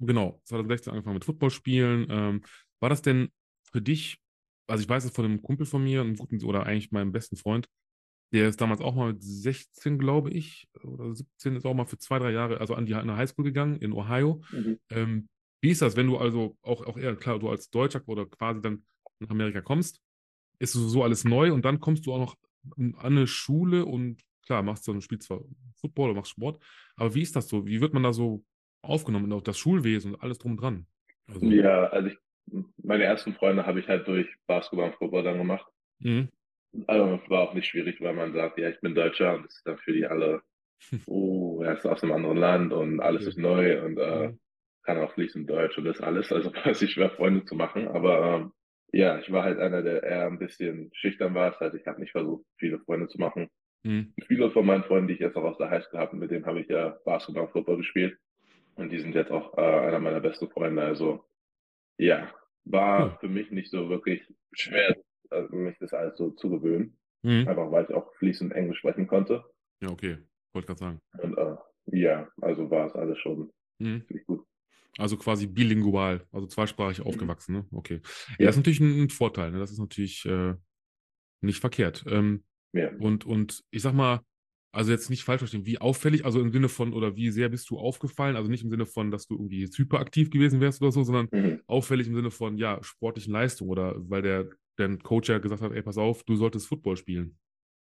Genau, 0.00 0.40
2016 0.44 0.92
angefangen 0.92 1.14
mit 1.14 1.24
Football 1.24 1.50
spielen. 1.50 2.06
Ähm, 2.08 2.42
war 2.80 2.88
das 2.88 3.02
denn 3.02 3.30
für 3.64 3.82
dich, 3.82 4.18
also 4.68 4.82
ich 4.82 4.88
weiß 4.88 5.04
es 5.04 5.10
von 5.10 5.24
einem 5.24 5.42
Kumpel 5.42 5.66
von 5.66 5.82
mir, 5.82 6.00
einem 6.00 6.16
guten 6.16 6.42
oder 6.44 6.66
eigentlich 6.66 6.92
meinem 6.92 7.12
besten 7.12 7.36
Freund, 7.36 7.68
der 8.32 8.48
ist 8.48 8.60
damals 8.60 8.80
auch 8.80 8.94
mal 8.94 9.12
mit 9.12 9.22
16, 9.22 9.98
glaube 9.98 10.30
ich, 10.30 10.68
oder 10.82 11.14
17, 11.14 11.56
ist 11.56 11.64
auch 11.64 11.74
mal 11.74 11.86
für 11.86 11.98
zwei, 11.98 12.18
drei 12.18 12.30
Jahre, 12.32 12.60
also 12.60 12.74
an 12.74 12.86
die 12.86 12.94
eine 12.94 13.16
Highschool 13.16 13.44
gegangen 13.44 13.76
in 13.76 13.92
Ohio. 13.92 14.42
Mhm. 14.50 14.78
Ähm, 14.90 15.28
wie 15.60 15.70
ist 15.70 15.82
das, 15.82 15.96
wenn 15.96 16.06
du 16.06 16.18
also 16.18 16.56
auch, 16.62 16.86
auch 16.86 16.96
eher, 16.96 17.16
klar, 17.16 17.38
du 17.38 17.48
als 17.48 17.70
Deutscher 17.70 18.02
oder 18.06 18.26
quasi 18.26 18.60
dann 18.60 18.84
nach 19.20 19.30
Amerika 19.30 19.60
kommst, 19.60 20.00
ist 20.58 20.72
so 20.72 20.88
so 20.88 21.02
alles 21.02 21.24
neu 21.24 21.52
und 21.52 21.64
dann 21.64 21.80
kommst 21.80 22.06
du 22.06 22.12
auch 22.12 22.18
noch 22.18 22.36
an 22.76 22.94
eine 22.98 23.26
Schule 23.26 23.84
und 23.84 24.22
klar, 24.44 24.62
machst 24.62 24.86
du, 24.86 25.00
spielst 25.00 25.28
zwar 25.28 25.40
Football 25.80 26.10
oder 26.10 26.18
machst 26.18 26.32
Sport, 26.32 26.62
aber 26.96 27.14
wie 27.14 27.22
ist 27.22 27.34
das 27.36 27.48
so? 27.48 27.66
Wie 27.66 27.80
wird 27.80 27.94
man 27.94 28.02
da 28.02 28.12
so 28.12 28.44
aufgenommen 28.82 29.26
und 29.26 29.32
auch 29.32 29.42
das 29.42 29.58
Schulwesen 29.58 30.14
und 30.14 30.22
alles 30.22 30.38
drum 30.38 30.52
und 30.52 30.60
dran? 30.60 30.86
Also, 31.26 31.46
Ja, 31.46 31.84
also 31.88 32.08
ich, 32.08 32.18
meine 32.82 33.04
ersten 33.04 33.34
Freunde 33.34 33.66
habe 33.66 33.80
ich 33.80 33.88
halt 33.88 34.06
durch 34.08 34.28
Basketball 34.46 34.88
und 34.88 34.96
Football 34.96 35.22
dann 35.22 35.38
gemacht. 35.38 35.66
Mhm. 36.00 36.28
Also 36.86 37.20
war 37.28 37.42
auch 37.42 37.54
nicht 37.54 37.66
schwierig, 37.66 38.00
weil 38.00 38.14
man 38.14 38.32
sagt, 38.34 38.58
ja, 38.58 38.68
ich 38.68 38.80
bin 38.80 38.94
Deutscher 38.94 39.34
und 39.34 39.44
das 39.46 39.56
ist 39.56 39.66
dann 39.66 39.78
für 39.78 39.92
die 39.92 40.06
alle, 40.06 40.42
oh, 41.06 41.62
er 41.62 41.74
ist 41.74 41.86
aus 41.86 42.02
einem 42.02 42.12
anderen 42.12 42.36
Land 42.38 42.72
und 42.72 43.00
alles 43.00 43.26
ist 43.26 43.38
neu 43.38 43.82
und 43.84 43.98
äh, 43.98 44.28
Mhm. 44.28 44.38
kann 44.82 44.98
auch 44.98 45.12
fließend 45.14 45.48
Deutsch 45.50 45.76
und 45.78 45.84
das 45.84 46.00
alles. 46.00 46.32
Also 46.32 46.52
war 46.54 46.66
es 46.66 46.80
nicht 46.80 46.92
schwer, 46.92 47.10
Freunde 47.10 47.44
zu 47.44 47.54
machen. 47.56 47.88
Aber 47.88 48.34
ähm, 48.36 48.52
ja, 48.92 49.18
ich 49.18 49.30
war 49.32 49.44
halt 49.44 49.58
einer, 49.58 49.82
der 49.82 50.02
eher 50.02 50.26
ein 50.26 50.38
bisschen 50.38 50.90
schüchtern 50.94 51.34
war. 51.34 51.50
Das 51.50 51.60
heißt, 51.60 51.74
ich 51.74 51.86
habe 51.86 52.00
nicht 52.00 52.12
versucht, 52.12 52.44
viele 52.58 52.78
Freunde 52.80 53.08
zu 53.08 53.18
machen. 53.18 53.48
Mhm. 53.84 54.14
Viele 54.26 54.50
von 54.50 54.66
meinen 54.66 54.84
Freunden, 54.84 55.08
die 55.08 55.14
ich 55.14 55.20
jetzt 55.20 55.36
auch 55.36 55.44
aus 55.44 55.58
der 55.58 55.70
Highschool 55.70 56.00
habe, 56.00 56.16
mit 56.16 56.30
denen 56.30 56.46
habe 56.46 56.60
ich 56.60 56.68
ja 56.68 56.98
Basketball 57.04 57.44
und 57.44 57.52
Football 57.52 57.78
gespielt. 57.78 58.18
Und 58.76 58.90
die 58.90 58.98
sind 59.00 59.14
jetzt 59.14 59.30
auch 59.30 59.56
äh, 59.58 59.60
einer 59.62 59.98
meiner 60.00 60.20
besten 60.20 60.48
Freunde. 60.50 60.82
Also 60.82 61.24
ja, 61.98 62.32
war 62.64 63.12
Cool. 63.12 63.18
für 63.20 63.28
mich 63.28 63.50
nicht 63.50 63.70
so 63.70 63.88
wirklich 63.88 64.22
schwer, 64.52 64.96
äh, 65.30 65.42
mich 65.50 65.76
das 65.78 65.92
alles 65.92 66.16
so 66.18 66.30
zu 66.30 66.50
gewöhnen. 66.50 66.98
Mhm. 67.22 67.48
Einfach 67.48 67.70
weil 67.70 67.84
ich 67.84 67.94
auch 67.94 68.14
fließend 68.16 68.52
Englisch 68.52 68.78
sprechen 68.78 69.06
konnte. 69.06 69.44
Ja, 69.82 69.90
okay. 69.90 70.18
Wollte 70.52 70.66
gerade 70.66 70.78
sagen. 70.80 71.00
Und 71.18 71.36
äh, 71.36 71.56
ja, 71.98 72.28
also 72.40 72.70
war 72.70 72.86
es 72.86 72.92
alles 72.94 73.18
schon 73.18 73.50
Mhm. 73.78 74.04
ziemlich 74.06 74.26
gut. 74.26 74.44
Also 74.98 75.16
quasi 75.16 75.46
bilingual, 75.46 76.26
also 76.32 76.46
zweisprachig 76.46 76.98
Mhm. 77.00 77.06
aufgewachsen, 77.06 77.52
ne? 77.54 77.66
Okay. 77.72 78.00
Ja, 78.30 78.34
Ja. 78.40 78.46
das 78.46 78.56
ist 78.56 78.58
natürlich 78.58 78.80
ein, 78.80 79.02
ein 79.04 79.10
Vorteil, 79.10 79.52
ne? 79.52 79.58
Das 79.58 79.70
ist 79.70 79.78
natürlich 79.78 80.24
äh, 80.26 80.54
nicht 81.40 81.60
verkehrt. 81.60 82.04
Ähm, 82.08 82.44
Ja. 82.72 82.90
und, 82.98 83.24
und 83.24 83.62
ich 83.70 83.82
sag 83.82 83.94
mal, 83.94 84.20
also 84.72 84.90
jetzt 84.92 85.08
nicht 85.08 85.24
falsch 85.24 85.38
verstehen, 85.38 85.64
wie 85.66 85.78
auffällig, 85.78 86.24
also 86.24 86.40
im 86.40 86.52
Sinne 86.52 86.68
von, 86.68 86.92
oder 86.92 87.16
wie 87.16 87.30
sehr 87.30 87.48
bist 87.48 87.70
du 87.70 87.78
aufgefallen, 87.78 88.36
also 88.36 88.50
nicht 88.50 88.62
im 88.64 88.70
Sinne 88.70 88.86
von, 88.86 89.10
dass 89.10 89.26
du 89.26 89.34
irgendwie 89.34 89.60
jetzt 89.60 89.78
hyperaktiv 89.78 90.30
gewesen 90.30 90.60
wärst 90.60 90.82
oder 90.82 90.92
so, 90.92 91.02
sondern 91.04 91.28
Mhm. 91.32 91.62
auffällig 91.66 92.06
im 92.08 92.14
Sinne 92.14 92.30
von, 92.30 92.58
ja, 92.58 92.82
sportlichen 92.82 93.32
Leistung 93.32 93.68
oder 93.68 93.94
weil 94.10 94.22
der, 94.22 94.48
der 94.78 94.98
Coach 94.98 95.28
ja 95.28 95.38
gesagt 95.38 95.62
hat, 95.62 95.72
ey, 95.72 95.82
pass 95.82 95.98
auf, 95.98 96.24
du 96.24 96.36
solltest 96.36 96.68
Football 96.68 96.96
spielen. 96.96 97.38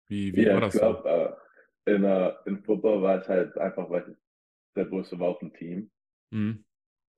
Wie, 0.09 0.37
wie 0.37 0.49
Ja, 0.49 0.53
war 0.53 0.61
ich 0.61 0.63
das 0.63 0.79
so? 0.79 1.03
glaube, 1.03 1.39
äh, 1.87 1.93
in, 1.95 2.05
äh, 2.05 2.33
in 2.47 2.63
Football 2.65 3.03
war 3.03 3.19
es 3.21 3.29
halt 3.29 3.57
einfach, 3.59 3.89
weil 3.91 4.11
ich 4.11 4.17
der 4.77 4.87
größte 4.87 5.19
war 5.21 5.29
auf 5.31 5.39
dem 5.41 5.55
Team. 5.55 5.91
Mhm. 6.33 6.65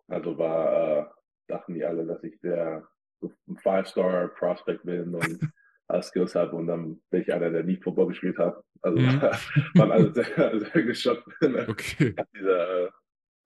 Also 0.09 0.39
war, 0.39 0.99
äh, 0.99 1.07
dachten 1.49 1.75
die 1.75 1.85
alle, 1.85 2.07
dass 2.07 2.23
ich 2.23 2.39
der 2.41 2.87
so 3.21 3.33
ein 3.49 3.57
Five-Star 3.59 4.29
Prospect 4.29 4.85
bin 4.85 5.15
und 5.15 5.43
Skills 6.03 6.35
habe 6.35 6.57
und 6.57 6.67
dann 6.67 7.01
bin 7.11 7.23
ich 7.23 7.33
einer, 7.33 7.51
der 7.51 7.63
nie 7.63 7.77
Football 7.77 8.09
gespielt 8.09 8.39
hat. 8.39 8.63
Also 8.83 9.01
Mhm. 9.01 9.21
waren 9.77 9.93
alle 9.93 10.13
sehr, 10.15 10.59
sehr 10.61 10.83
geschockt. 10.83 11.27
Okay. 11.69 12.21
Dieser 12.35 12.87
äh, 12.87 12.91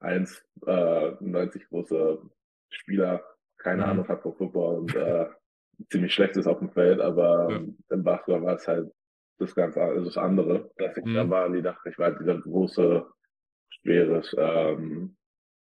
1,90 0.01 1.69
große 1.69 2.23
Spieler, 2.71 3.25
keine 3.59 3.85
Mhm. 3.85 3.87
Ahnung 3.87 4.09
hat 4.09 4.23
von 4.23 4.35
Football 4.37 4.79
und 4.81 4.97
äh, 4.97 5.27
ziemlich 5.90 6.12
schlecht 6.14 6.37
ist 6.37 6.47
auf 6.47 6.59
dem 6.59 6.71
Feld, 6.73 7.01
aber 7.01 7.51
Ja. 7.51 7.61
im 7.90 8.05
Basketball 8.05 8.43
war 8.43 8.55
es 8.57 8.66
halt 8.69 8.90
das 9.38 9.55
ganze 9.55 9.81
also 9.81 10.05
das 10.05 10.19
andere, 10.19 10.71
dass 10.77 10.97
ich 10.97 11.05
da 11.14 11.25
Mhm. 11.25 11.31
war 11.31 11.47
und 11.47 11.55
die 11.55 11.62
dachten, 11.62 11.88
ich 11.88 11.99
war 11.99 12.07
halt 12.11 12.21
dieser 12.21 12.38
große, 12.40 13.07
schweres, 13.71 14.35
ähm, 14.38 15.16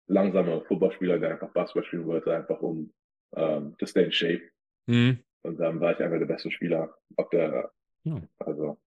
langsame 0.09 0.63
Footballspieler, 0.67 1.19
der 1.19 1.31
einfach 1.33 1.53
Basketball 1.53 1.85
spielen 1.85 2.07
wollte, 2.07 2.35
einfach 2.35 2.61
um 2.61 2.93
ähm, 3.35 3.75
to 3.79 3.87
stay 3.87 4.05
in 4.05 4.13
shape. 4.13 4.43
Mhm. 4.87 5.19
Und 5.43 5.59
dann 5.59 5.81
war 5.81 5.93
ich 5.93 5.99
einer 6.05 6.19
der 6.19 6.27
besten 6.27 6.51
Spieler 6.53 6.95
auf 7.17 7.29
der, 7.31 7.73
Ja. 8.05 8.21
also 8.39 8.79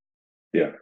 ja, 0.54 0.74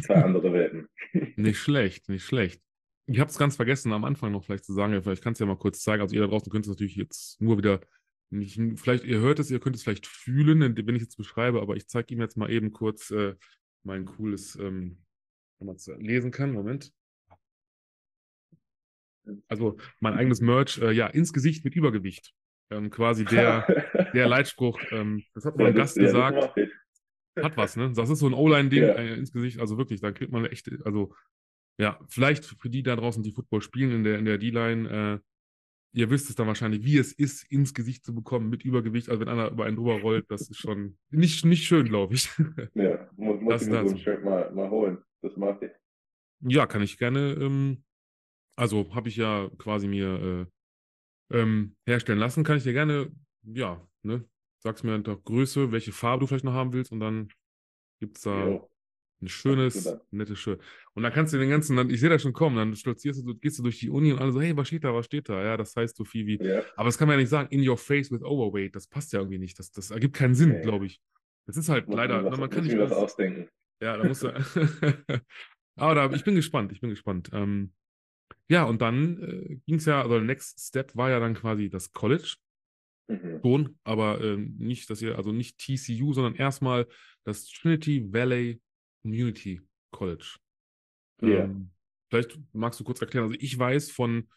zwei 0.00 0.14
andere 0.16 0.52
Welten. 0.52 0.88
Nicht 1.36 1.58
schlecht, 1.58 2.08
nicht 2.08 2.24
schlecht. 2.24 2.62
Ich 3.06 3.20
habe 3.20 3.30
es 3.30 3.38
ganz 3.38 3.56
vergessen, 3.56 3.92
am 3.92 4.04
Anfang 4.04 4.32
noch 4.32 4.42
vielleicht 4.44 4.64
zu 4.64 4.72
sagen, 4.72 5.00
vielleicht 5.02 5.22
kannst 5.22 5.40
du 5.40 5.44
ja 5.44 5.48
mal 5.48 5.58
kurz 5.58 5.80
zeigen. 5.82 6.02
Also 6.02 6.14
ihr 6.16 6.22
da 6.22 6.26
draußen 6.28 6.50
könnt 6.50 6.64
es 6.64 6.70
natürlich 6.70 6.96
jetzt 6.96 7.40
nur 7.40 7.56
wieder 7.58 7.80
nicht, 8.30 8.60
vielleicht, 8.76 9.04
ihr 9.04 9.20
hört 9.20 9.38
es, 9.38 9.50
ihr 9.50 9.60
könnt 9.60 9.76
es 9.76 9.82
vielleicht 9.82 10.06
fühlen, 10.06 10.60
wenn 10.60 10.94
ich 10.94 11.02
es 11.02 11.08
jetzt 11.08 11.16
beschreibe, 11.16 11.60
aber 11.60 11.76
ich 11.76 11.86
zeige 11.86 12.14
ihm 12.14 12.20
jetzt 12.20 12.36
mal 12.36 12.50
eben 12.50 12.72
kurz 12.72 13.10
äh, 13.10 13.34
mein 13.84 14.04
cooles, 14.04 14.56
ähm, 14.56 14.98
wenn 15.58 15.66
man 15.66 15.76
es 15.76 15.86
lesen 15.98 16.30
kann. 16.30 16.52
Moment. 16.52 16.92
Also 19.48 19.76
mein 20.00 20.14
eigenes 20.14 20.40
Merch, 20.40 20.78
äh, 20.78 20.92
ja, 20.92 21.06
ins 21.06 21.32
Gesicht 21.32 21.64
mit 21.64 21.74
Übergewicht. 21.74 22.32
Ähm, 22.70 22.90
quasi 22.90 23.24
der, 23.24 23.66
der 24.14 24.28
Leitspruch, 24.28 24.80
ähm, 24.90 25.22
das 25.34 25.44
hat 25.44 25.56
mal 25.56 25.64
ja, 25.64 25.68
ein 25.70 25.76
Gast 25.76 25.96
das 25.96 26.04
gesagt. 26.04 26.58
ich. 26.58 26.68
Hat 27.42 27.56
was, 27.56 27.76
ne? 27.76 27.92
Das 27.94 28.08
ist 28.08 28.20
so 28.20 28.26
ein 28.26 28.34
O-Line-Ding 28.34 28.82
Ja. 28.82 28.94
äh, 28.94 29.14
ins 29.14 29.30
Gesicht. 29.32 29.60
Also 29.60 29.76
wirklich, 29.78 30.00
da 30.00 30.10
kriegt 30.10 30.32
man 30.32 30.46
echt, 30.46 30.70
also 30.84 31.14
ja, 31.78 32.00
vielleicht 32.08 32.44
für 32.44 32.70
die 32.70 32.82
da 32.82 32.96
draußen, 32.96 33.22
die 33.22 33.32
Football 33.32 33.60
spielen 33.60 33.92
in 33.92 34.04
der, 34.04 34.18
in 34.18 34.24
der 34.24 34.38
D-Line, 34.38 34.88
äh, 34.88 35.18
ihr 35.96 36.10
wisst 36.10 36.30
es 36.30 36.36
dann 36.36 36.46
wahrscheinlich, 36.48 36.84
wie 36.84 36.98
es 36.98 37.12
ist, 37.12 37.50
ins 37.50 37.74
Gesicht 37.74 38.04
zu 38.04 38.14
bekommen 38.14 38.50
mit 38.50 38.64
Übergewicht. 38.64 39.08
Also 39.10 39.20
wenn 39.22 39.28
einer 39.30 39.50
über 39.50 39.64
einen 39.66 39.76
drüber 39.76 40.00
rollt, 40.00 40.30
das 40.30 40.50
ist 40.50 40.58
schon 40.58 40.98
nicht, 41.10 41.44
nicht 41.46 41.64
schön, 41.66 41.86
glaube 41.88 42.14
ich. 42.14 42.30
Ja, 42.74 43.10
muss, 43.16 43.40
muss 43.40 43.56
Das 43.56 43.62
ich 43.62 43.68
mir 43.68 43.78
so 43.80 43.82
dazu. 43.82 43.94
ein 43.94 43.98
Shirt 43.98 44.24
mal, 44.24 44.52
mal 44.52 44.70
holen. 44.70 44.98
Das 45.22 45.36
mag 45.36 45.62
ich. 45.62 45.72
ja, 46.40 46.66
kann 46.66 46.82
ich 46.82 46.98
gerne, 46.98 47.32
ähm, 47.40 47.84
also 48.56 48.94
habe 48.94 49.08
ich 49.08 49.16
ja 49.16 49.50
quasi 49.58 49.88
mir 49.88 50.48
äh, 51.32 51.38
ähm, 51.40 51.76
herstellen 51.86 52.18
lassen. 52.18 52.44
Kann 52.44 52.56
ich 52.58 52.64
dir 52.64 52.72
gerne, 52.74 53.10
ja, 53.42 53.86
ne? 54.02 54.24
Sag's 54.62 54.82
mir 54.82 54.94
in 54.96 55.04
der 55.04 55.16
Größe, 55.16 55.72
welche 55.72 55.92
Farbe 55.92 56.20
du 56.20 56.26
vielleicht 56.26 56.44
noch 56.44 56.54
haben 56.54 56.72
willst 56.72 56.92
und 56.92 57.00
dann 57.00 57.28
gibt's 58.00 58.22
da. 58.22 58.46
Jo. 58.48 58.70
Ein 59.22 59.28
schönes, 59.28 59.96
nettes 60.10 60.38
Shirt. 60.38 60.60
Und 60.94 61.02
dann 61.02 61.12
kannst 61.12 61.32
du 61.32 61.38
den 61.38 61.48
ganzen, 61.48 61.74
dann, 61.76 61.88
ich 61.88 62.00
sehe 62.00 62.10
das 62.10 62.20
schon 62.20 62.34
kommen, 62.34 62.56
dann 62.56 62.76
stolzierst 62.76 63.26
du, 63.26 63.34
gehst 63.34 63.58
du 63.58 63.62
durch 63.62 63.78
die 63.78 63.88
Uni 63.88 64.12
und 64.12 64.18
alle 64.20 64.30
so, 64.32 64.40
hey, 64.42 64.54
was 64.56 64.68
steht 64.68 64.84
da, 64.84 64.92
was 64.92 65.06
steht 65.06 65.28
da? 65.30 65.42
Ja, 65.42 65.56
das 65.56 65.74
heißt 65.74 65.96
so 65.96 66.04
viel 66.04 66.26
wie, 66.26 66.38
Ja, 66.44 66.62
aber 66.76 66.84
das 66.86 66.98
kann 66.98 67.08
man 67.08 67.14
ja 67.16 67.20
nicht 67.22 67.30
sagen, 67.30 67.48
in 67.50 67.66
your 67.66 67.78
face 67.78 68.10
with 68.12 68.22
overweight. 68.22 68.76
Das 68.76 68.86
passt 68.86 69.12
ja 69.14 69.20
irgendwie 69.20 69.38
nicht. 69.38 69.58
Das, 69.58 69.70
das 69.70 69.90
ergibt 69.90 70.14
keinen 70.16 70.34
Sinn, 70.34 70.50
Nee. 70.50 70.60
glaube 70.62 70.84
ich. 70.86 71.00
Das 71.46 71.56
ist 71.56 71.68
halt 71.70 71.86
muss 71.86 71.96
leider, 71.96 72.24
was, 72.24 72.38
man 72.38 72.50
kann 72.50 72.64
nicht 72.64 72.74
alles- 72.76 72.92
ausdenken. 72.92 73.48
Ja, 73.82 73.96
da 73.96 74.04
musst 74.04 74.22
du. 74.22 74.28
Aber 75.78 75.94
da, 75.94 76.10
ich 76.12 76.24
bin 76.24 76.34
gespannt, 76.34 76.72
ich 76.72 76.80
bin 76.80 76.90
gespannt. 76.90 77.30
Ähm, 77.32 77.72
ja, 78.48 78.64
und 78.64 78.80
dann 78.82 79.22
äh, 79.22 79.56
ging 79.66 79.76
es 79.76 79.84
ja, 79.86 80.02
also 80.02 80.14
der 80.14 80.22
Next 80.24 80.58
Step 80.60 80.94
war 80.96 81.10
ja 81.10 81.20
dann 81.20 81.34
quasi 81.34 81.68
das 81.70 81.92
College 81.92 82.34
Mhm. 83.08 83.38
schon, 83.40 83.78
aber 83.84 84.20
ähm, 84.20 84.56
nicht, 84.58 84.90
dass 84.90 85.00
ihr, 85.00 85.16
also 85.16 85.30
nicht 85.30 85.58
TCU, 85.58 86.12
sondern 86.12 86.34
erstmal 86.34 86.88
das 87.24 87.46
Trinity 87.46 88.12
Valley 88.12 88.60
Community 89.06 89.60
College. 89.92 90.36
Ja. 91.22 91.44
Ähm, 91.44 91.70
vielleicht 92.10 92.38
magst 92.52 92.80
du 92.80 92.84
kurz 92.84 93.00
erklären, 93.00 93.26
also 93.26 93.38
ich 93.40 93.56
weiß 93.56 93.92
von, 93.92 94.28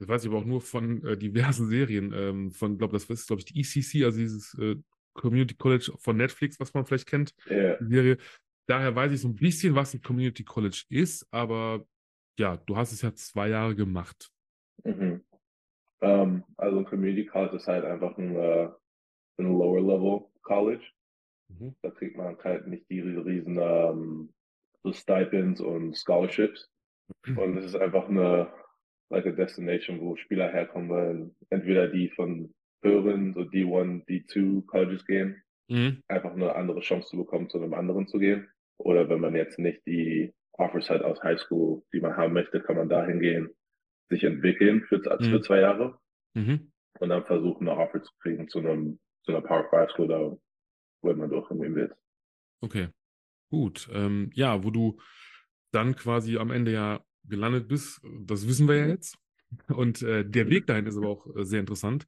das 0.00 0.08
weiß 0.08 0.24
ich 0.24 0.30
aber 0.30 0.38
auch 0.38 0.44
nur 0.44 0.60
von 0.60 1.04
äh, 1.06 1.16
diversen 1.16 1.68
Serien, 1.68 2.12
ähm, 2.12 2.50
von, 2.50 2.76
glaube 2.78 2.94
das 2.94 3.04
ist, 3.04 3.28
glaube 3.28 3.40
ich, 3.40 3.46
die 3.46 3.60
ECC, 3.60 4.04
also 4.04 4.18
dieses 4.18 4.54
äh, 4.58 4.76
Community 5.14 5.54
College 5.54 5.92
von 5.98 6.16
Netflix, 6.16 6.58
was 6.58 6.74
man 6.74 6.84
vielleicht 6.84 7.06
kennt 7.06 7.32
Ja, 7.46 7.76
die 7.76 7.86
Serie. 7.86 8.18
Daher 8.66 8.94
weiß 8.94 9.12
ich 9.12 9.20
so 9.20 9.28
ein 9.28 9.36
bisschen, 9.36 9.74
was 9.74 9.94
ein 9.94 10.02
Community 10.02 10.44
College 10.44 10.84
ist, 10.90 11.26
aber 11.32 11.86
ja, 12.38 12.56
du 12.56 12.76
hast 12.76 12.92
es 12.92 13.02
ja 13.02 13.14
zwei 13.14 13.48
Jahre 13.48 13.74
gemacht. 13.74 14.30
Mhm. 14.84 15.24
Ähm, 16.00 16.44
also 16.56 16.78
ein 16.78 16.84
Community 16.84 17.24
College 17.24 17.56
ist 17.56 17.68
halt 17.68 17.84
einfach 17.84 18.16
ein, 18.18 18.36
äh, 18.36 18.68
ein 19.38 19.46
Lower 19.46 19.80
Level 19.80 20.26
College. 20.42 20.84
Da 21.82 21.90
kriegt 21.90 22.16
man 22.16 22.36
halt 22.44 22.66
nicht 22.66 22.88
die 22.90 23.00
riesen 23.00 23.58
ähm, 23.60 24.32
so 24.82 24.92
Stipends 24.92 25.60
und 25.60 25.96
Scholarships. 25.96 26.70
Und 27.36 27.56
es 27.56 27.64
ist 27.66 27.76
einfach 27.76 28.08
eine 28.08 28.52
like 29.10 29.26
a 29.26 29.30
destination, 29.30 30.00
wo 30.00 30.16
Spieler 30.16 30.50
herkommen 30.52 30.88
wollen. 30.90 31.36
Entweder 31.50 31.88
die 31.88 32.10
von 32.10 32.52
höheren, 32.82 33.34
so 33.34 33.40
D1, 33.44 34.04
D2 34.06 34.66
Colleges 34.66 35.04
gehen, 35.06 35.42
Mhm. 35.70 36.02
einfach 36.08 36.32
eine 36.32 36.54
andere 36.54 36.80
Chance 36.80 37.08
zu 37.08 37.16
bekommen, 37.18 37.50
zu 37.50 37.58
einem 37.58 37.74
anderen 37.74 38.06
zu 38.08 38.18
gehen. 38.18 38.48
Oder 38.78 39.08
wenn 39.08 39.20
man 39.20 39.34
jetzt 39.34 39.58
nicht 39.58 39.84
die 39.86 40.32
Offers 40.52 40.88
hat 40.90 41.02
aus 41.02 41.22
High 41.22 41.38
School, 41.38 41.82
die 41.92 42.00
man 42.00 42.16
haben 42.16 42.32
möchte, 42.32 42.60
kann 42.62 42.76
man 42.76 42.88
dahin 42.88 43.20
gehen, 43.20 43.50
sich 44.10 44.24
entwickeln 44.24 44.82
für, 44.88 45.00
für 45.02 45.38
Mhm. 45.38 45.42
zwei 45.42 45.60
Jahre 45.60 45.98
Mhm. 46.34 46.72
und 47.00 47.08
dann 47.08 47.24
versuchen, 47.24 47.68
eine 47.68 47.78
Offer 47.78 48.02
zu 48.02 48.12
kriegen 48.22 48.48
zu 48.48 48.60
einem, 48.60 48.98
zu 49.24 49.32
einer 49.32 49.42
Power 49.42 49.68
5 49.70 49.90
School, 49.90 50.08
da 50.08 50.36
wo 51.02 51.12
man 51.14 51.30
durch 51.30 51.50
irgendwie 51.50 51.74
will. 51.74 51.94
Okay, 52.60 52.88
gut. 53.50 53.88
Ähm, 53.92 54.30
ja, 54.34 54.64
wo 54.64 54.70
du 54.70 54.98
dann 55.72 55.96
quasi 55.96 56.38
am 56.38 56.50
Ende 56.50 56.72
ja 56.72 57.04
gelandet 57.24 57.68
bist, 57.68 58.00
das 58.22 58.48
wissen 58.48 58.68
wir 58.68 58.76
ja 58.76 58.86
Mhm. 58.86 58.90
jetzt. 58.90 59.18
Und 59.68 60.02
äh, 60.02 60.28
der 60.28 60.50
Weg 60.50 60.66
dahin 60.66 60.86
ist 60.86 60.96
aber 60.96 61.08
auch 61.08 61.36
äh, 61.36 61.44
sehr 61.44 61.60
interessant. 61.60 62.06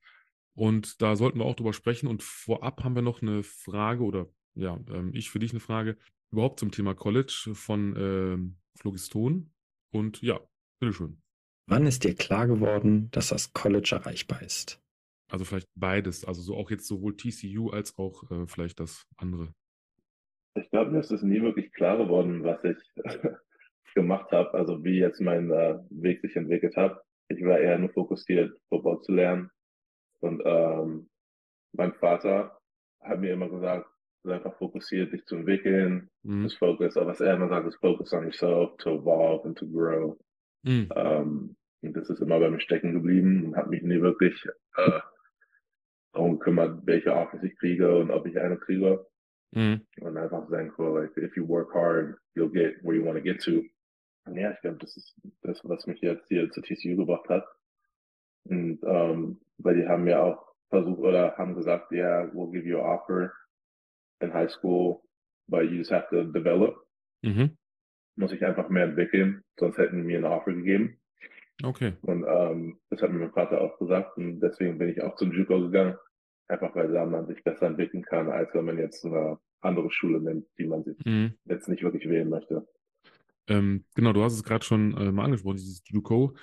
Und 0.54 1.00
da 1.02 1.16
sollten 1.16 1.38
wir 1.38 1.46
auch 1.46 1.56
drüber 1.56 1.72
sprechen. 1.72 2.06
Und 2.06 2.22
vorab 2.22 2.84
haben 2.84 2.94
wir 2.94 3.02
noch 3.02 3.22
eine 3.22 3.42
Frage 3.42 4.02
oder 4.02 4.28
ja, 4.54 4.78
ähm, 4.88 5.12
ich 5.14 5.30
für 5.30 5.38
dich 5.38 5.52
eine 5.52 5.60
Frage 5.60 5.96
überhaupt 6.32 6.60
zum 6.60 6.70
Thema 6.70 6.94
College 6.94 7.50
von 7.54 7.94
ähm, 7.96 8.56
Phlogiston. 8.76 9.52
Und 9.90 10.20
ja, 10.22 10.40
bitteschön. 10.80 11.22
Wann 11.66 11.86
ist 11.86 12.04
dir 12.04 12.14
klar 12.14 12.46
geworden, 12.46 13.10
dass 13.12 13.28
das 13.28 13.52
College 13.52 13.90
erreichbar 13.92 14.42
ist? 14.42 14.79
Also 15.30 15.44
vielleicht 15.44 15.68
beides, 15.76 16.24
also 16.24 16.40
so 16.42 16.56
auch 16.56 16.70
jetzt 16.70 16.86
sowohl 16.86 17.16
TCU 17.16 17.70
als 17.70 17.96
auch 17.98 18.30
äh, 18.30 18.46
vielleicht 18.46 18.80
das 18.80 19.06
andere. 19.16 19.52
Ich 20.54 20.68
glaube, 20.70 20.90
mir 20.90 21.00
ist 21.00 21.12
es 21.12 21.22
nie 21.22 21.40
wirklich 21.40 21.72
klar 21.72 21.96
geworden, 21.96 22.42
was 22.42 22.62
ich 22.64 22.76
gemacht 23.94 24.30
habe, 24.32 24.52
also 24.54 24.82
wie 24.84 24.98
jetzt 24.98 25.20
mein 25.20 25.50
äh, 25.50 25.78
Weg 25.90 26.20
sich 26.20 26.34
entwickelt 26.36 26.76
hat. 26.76 27.00
Ich 27.28 27.42
war 27.44 27.58
eher 27.58 27.78
nur 27.78 27.90
fokussiert, 27.90 28.52
Football 28.68 29.00
zu 29.02 29.12
lernen. 29.12 29.50
Und 30.20 30.42
ähm, 30.44 31.08
mein 31.72 31.94
Vater 31.94 32.58
hat 33.00 33.20
mir 33.20 33.32
immer 33.32 33.48
gesagt, 33.48 33.86
sei 34.24 34.34
einfach 34.34 34.56
fokussiert, 34.58 35.12
dich 35.12 35.24
zu 35.26 35.36
entwickeln, 35.36 36.10
Mhm. 36.22 36.42
just 36.42 36.58
focus, 36.58 36.96
aber 36.98 37.06
was 37.12 37.20
er 37.20 37.34
immer 37.36 37.48
sagt, 37.48 37.66
ist 37.68 37.76
focus 37.80 38.12
on 38.12 38.24
yourself, 38.24 38.76
to 38.78 38.96
evolve 38.96 39.46
and 39.46 39.56
to 39.56 39.66
grow. 39.66 40.18
Mhm. 40.64 40.88
Ähm, 40.94 41.56
und 41.82 41.96
das 41.96 42.10
ist 42.10 42.20
immer 42.20 42.38
bei 42.38 42.50
mir 42.50 42.60
stecken 42.60 42.92
geblieben 42.92 43.46
und 43.46 43.56
habe 43.56 43.70
mich 43.70 43.82
nie 43.82 44.02
wirklich 44.02 44.44
äh, 44.76 45.00
darum 46.12 46.38
gekümmert, 46.38 46.86
welche 46.86 47.14
Offers 47.14 47.42
ich 47.42 47.56
kriege 47.56 47.96
und 47.98 48.10
ob 48.10 48.26
ich 48.26 48.38
eine 48.38 48.56
kriege. 48.56 49.06
Mhm. 49.52 49.86
Und 50.00 50.16
einfach 50.16 50.48
sagen, 50.48 50.72
cool, 50.78 51.00
like, 51.00 51.16
if 51.16 51.36
you 51.36 51.46
work 51.46 51.74
hard, 51.74 52.16
you'll 52.34 52.52
get 52.52 52.82
where 52.82 52.94
you 52.94 53.04
want 53.04 53.16
to 53.16 53.22
get 53.22 53.40
to. 53.42 53.64
Und 54.24 54.36
ja, 54.36 54.52
ich 54.52 54.60
glaube, 54.60 54.78
das 54.78 54.96
ist 54.96 55.14
das, 55.42 55.60
was 55.64 55.86
mich 55.86 56.00
jetzt 56.00 56.26
hier 56.28 56.50
zu 56.50 56.60
TCU 56.60 56.96
gebracht 56.96 57.28
hat. 57.28 57.44
Und 58.44 58.80
ähm, 58.84 59.40
weil 59.58 59.76
die 59.76 59.86
haben 59.86 60.06
ja 60.06 60.22
auch 60.22 60.54
versucht 60.68 61.00
oder 61.00 61.36
haben 61.36 61.54
gesagt, 61.54 61.90
yeah, 61.92 62.30
we'll 62.32 62.50
give 62.50 62.66
you 62.66 62.78
an 62.78 62.84
offer 62.84 63.32
in 64.20 64.32
high 64.32 64.50
school, 64.50 65.02
but 65.48 65.64
you 65.64 65.78
just 65.78 65.90
have 65.90 66.06
to 66.10 66.24
develop. 66.24 66.86
Mhm. 67.22 67.56
Muss 68.16 68.32
ich 68.32 68.44
einfach 68.44 68.68
mehr 68.68 68.84
entwickeln, 68.84 69.42
sonst 69.58 69.78
hätten 69.78 69.98
die 69.98 70.06
mir 70.06 70.18
eine 70.18 70.30
Offer 70.30 70.52
gegeben. 70.52 70.99
Okay. 71.62 71.92
Und 72.02 72.24
ähm, 72.26 72.78
das 72.90 73.02
hat 73.02 73.10
mir 73.12 73.18
mein 73.18 73.32
Vater 73.32 73.60
auch 73.60 73.78
gesagt 73.78 74.16
und 74.16 74.40
deswegen 74.40 74.78
bin 74.78 74.88
ich 74.88 75.02
auch 75.02 75.16
zum 75.16 75.32
JUCO 75.32 75.60
gegangen. 75.62 75.96
Einfach 76.48 76.74
weil 76.74 76.92
da 76.92 77.06
man 77.06 77.26
sich 77.26 77.44
besser 77.44 77.66
entwickeln 77.66 78.02
kann, 78.02 78.28
als 78.28 78.52
wenn 78.54 78.64
man 78.64 78.78
jetzt 78.78 79.04
eine 79.04 79.38
andere 79.60 79.90
Schule 79.90 80.20
nimmt, 80.20 80.46
die 80.58 80.66
man 80.66 80.82
sich 80.84 80.96
Mhm. 81.04 81.34
jetzt 81.44 81.68
nicht 81.68 81.82
wirklich 81.82 82.08
wählen 82.08 82.28
möchte. 82.28 82.66
Ähm, 83.48 83.84
genau, 83.94 84.12
du 84.12 84.22
hast 84.22 84.34
es 84.34 84.42
gerade 84.42 84.64
schon 84.64 84.96
äh, 84.96 85.12
mal 85.12 85.24
angesprochen, 85.24 85.56
dieses 85.56 85.82
JUCO. 85.86 86.34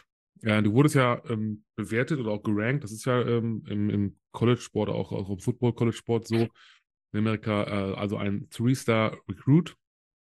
Ja, 0.44 0.62
du 0.62 0.72
wurdest 0.74 0.96
ja 0.96 1.22
ähm, 1.30 1.64
bewertet 1.76 2.20
oder 2.20 2.32
auch 2.32 2.44
gerankt. 2.44 2.84
Das 2.84 2.92
ist 2.92 3.06
ja 3.06 3.22
ähm, 3.22 3.64
im, 3.68 3.90
im 3.90 4.18
College-Sport, 4.34 4.90
auch, 4.90 5.12
auch 5.12 5.30
im 5.30 5.40
Football-College-Sport 5.40 6.28
so 6.28 6.36
in 7.14 7.20
Amerika, 7.20 7.64
äh, 7.64 7.96
also 7.96 8.18
ein 8.18 8.48
Three-Star-Recruit. 8.52 9.76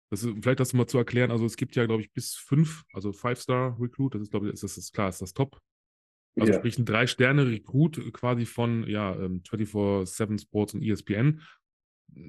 Das 0.10 0.24
ist, 0.24 0.34
vielleicht 0.42 0.60
das 0.60 0.74
mal 0.74 0.88
zu 0.88 0.98
erklären. 0.98 1.32
Also 1.32 1.46
es 1.46 1.56
gibt 1.56 1.76
ja, 1.76 1.86
glaube 1.86 2.02
ich, 2.02 2.12
bis 2.12 2.36
fünf, 2.36 2.84
also 2.94 3.12
Five-Star-Recruit. 3.14 4.16
Das 4.16 4.22
ist, 4.24 4.32
glaube 4.32 4.48
ich, 4.48 4.54
ist, 4.54 4.64
das 4.64 4.78
ist 4.78 4.94
klar, 4.94 5.10
ist 5.10 5.22
das 5.22 5.34
top. 5.34 5.60
Also 6.40 6.52
Ja. 6.52 6.58
sprich 6.60 6.78
ein 6.80 6.86
Drei-Sterne-Recruit 6.86 8.14
quasi 8.14 8.46
von 8.46 8.88
ja, 8.88 9.16
ähm, 9.16 9.44
24-7 9.44 10.40
Sports 10.40 10.74
und 10.74 10.82
ESPN. 10.84 11.42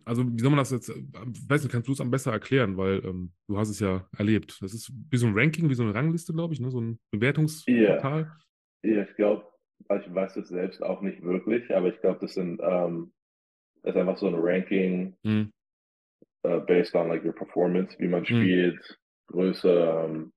Also 0.05 0.31
wie 0.31 0.39
soll 0.41 0.51
man 0.51 0.59
das 0.59 0.71
jetzt, 0.71 0.91
äh, 0.91 1.03
weiß 1.49 1.63
nicht, 1.63 1.73
kannst 1.73 1.89
du 1.89 1.93
es 1.93 2.01
am 2.01 2.11
besser 2.11 2.33
erklären, 2.33 2.77
weil 2.77 3.03
ähm, 3.05 3.33
du 3.49 3.57
hast 3.57 3.71
es 3.71 3.81
ja 3.81 4.07
erlebt. 4.17 4.59
Das 4.61 4.75
ist 4.75 4.93
wie 5.11 5.17
so 5.17 5.27
ein 5.27 5.39
Ranking, 5.39 5.71
wie 5.71 5.75
so 5.75 5.83
eine 5.83 5.95
Rangliste, 5.95 6.35
glaube 6.35 6.53
ich, 6.53 6.61
ne? 6.61 6.71
so 6.71 6.81
ein 6.81 6.99
Bewertungsportal. 7.11 8.31
Ja, 8.83 9.03
ich 9.03 9.15
glaube, 9.17 9.47
ich 9.79 10.15
weiß 10.15 10.37
es 10.37 10.49
selbst 10.49 10.83
auch 10.83 11.01
nicht 11.01 11.23
wirklich, 11.23 11.75
aber 11.75 11.89
ich 11.89 12.01
glaube, 12.01 12.19
das 12.21 12.35
sind 12.35 12.61
ähm, 12.63 13.13
das 13.83 13.95
ist 13.95 14.01
einfach 14.01 14.19
so 14.19 14.27
ein 14.27 14.35
Ranking 14.35 15.17
Mhm. 15.23 15.51
Uh, 16.45 16.61
based 16.67 16.95
on 16.95 17.09
like 17.09 17.25
your 17.25 17.35
performance, 17.35 17.97
wie 17.99 18.09
man 18.09 18.23
Mhm. 18.23 18.27
spielt, 18.27 18.99
Größe, 19.29 20.05
um, 20.05 20.33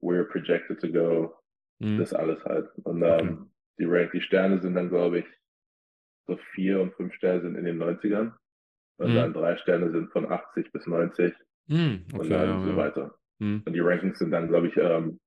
where 0.00 0.16
you're 0.22 0.30
projected 0.30 0.80
to 0.80 0.88
go, 0.88 1.34
Mhm. 1.80 1.98
das 1.98 2.12
alles 2.12 2.42
halt. 2.44 2.68
Und 2.84 3.02
Okay. 3.02 3.20
ähm, 3.28 3.50
die 3.78 3.84
Rank, 3.84 4.12
die 4.12 4.20
Sterne 4.20 4.60
sind 4.60 4.74
dann, 4.74 4.88
glaube 4.88 5.20
ich, 5.20 5.26
so 6.26 6.36
vier 6.54 6.80
und 6.80 6.94
fünf 6.94 7.12
Sterne 7.14 7.42
sind 7.42 7.56
in 7.56 7.64
den 7.64 7.78
90ern. 7.78 8.32
Und 8.98 9.10
Mhm. 9.10 9.14
dann 9.16 9.32
drei 9.34 9.56
Sterne 9.56 9.90
sind 9.90 10.10
von 10.12 10.30
80 10.30 10.70
bis 10.72 10.86
90 10.86 11.34
Mhm. 11.68 12.04
und 12.12 12.20
Okay, 12.20 12.28
dann 12.30 12.46
ja, 12.48 12.60
so 12.62 12.68
ja. 12.68 12.76
weiter. 12.76 13.14
Mhm. 13.40 13.62
Und 13.66 13.72
die 13.72 13.80
Rankings 13.80 14.18
sind 14.18 14.30
dann, 14.30 14.48
glaube 14.48 14.68
ich, 14.68 14.76
ähm, 14.76 15.18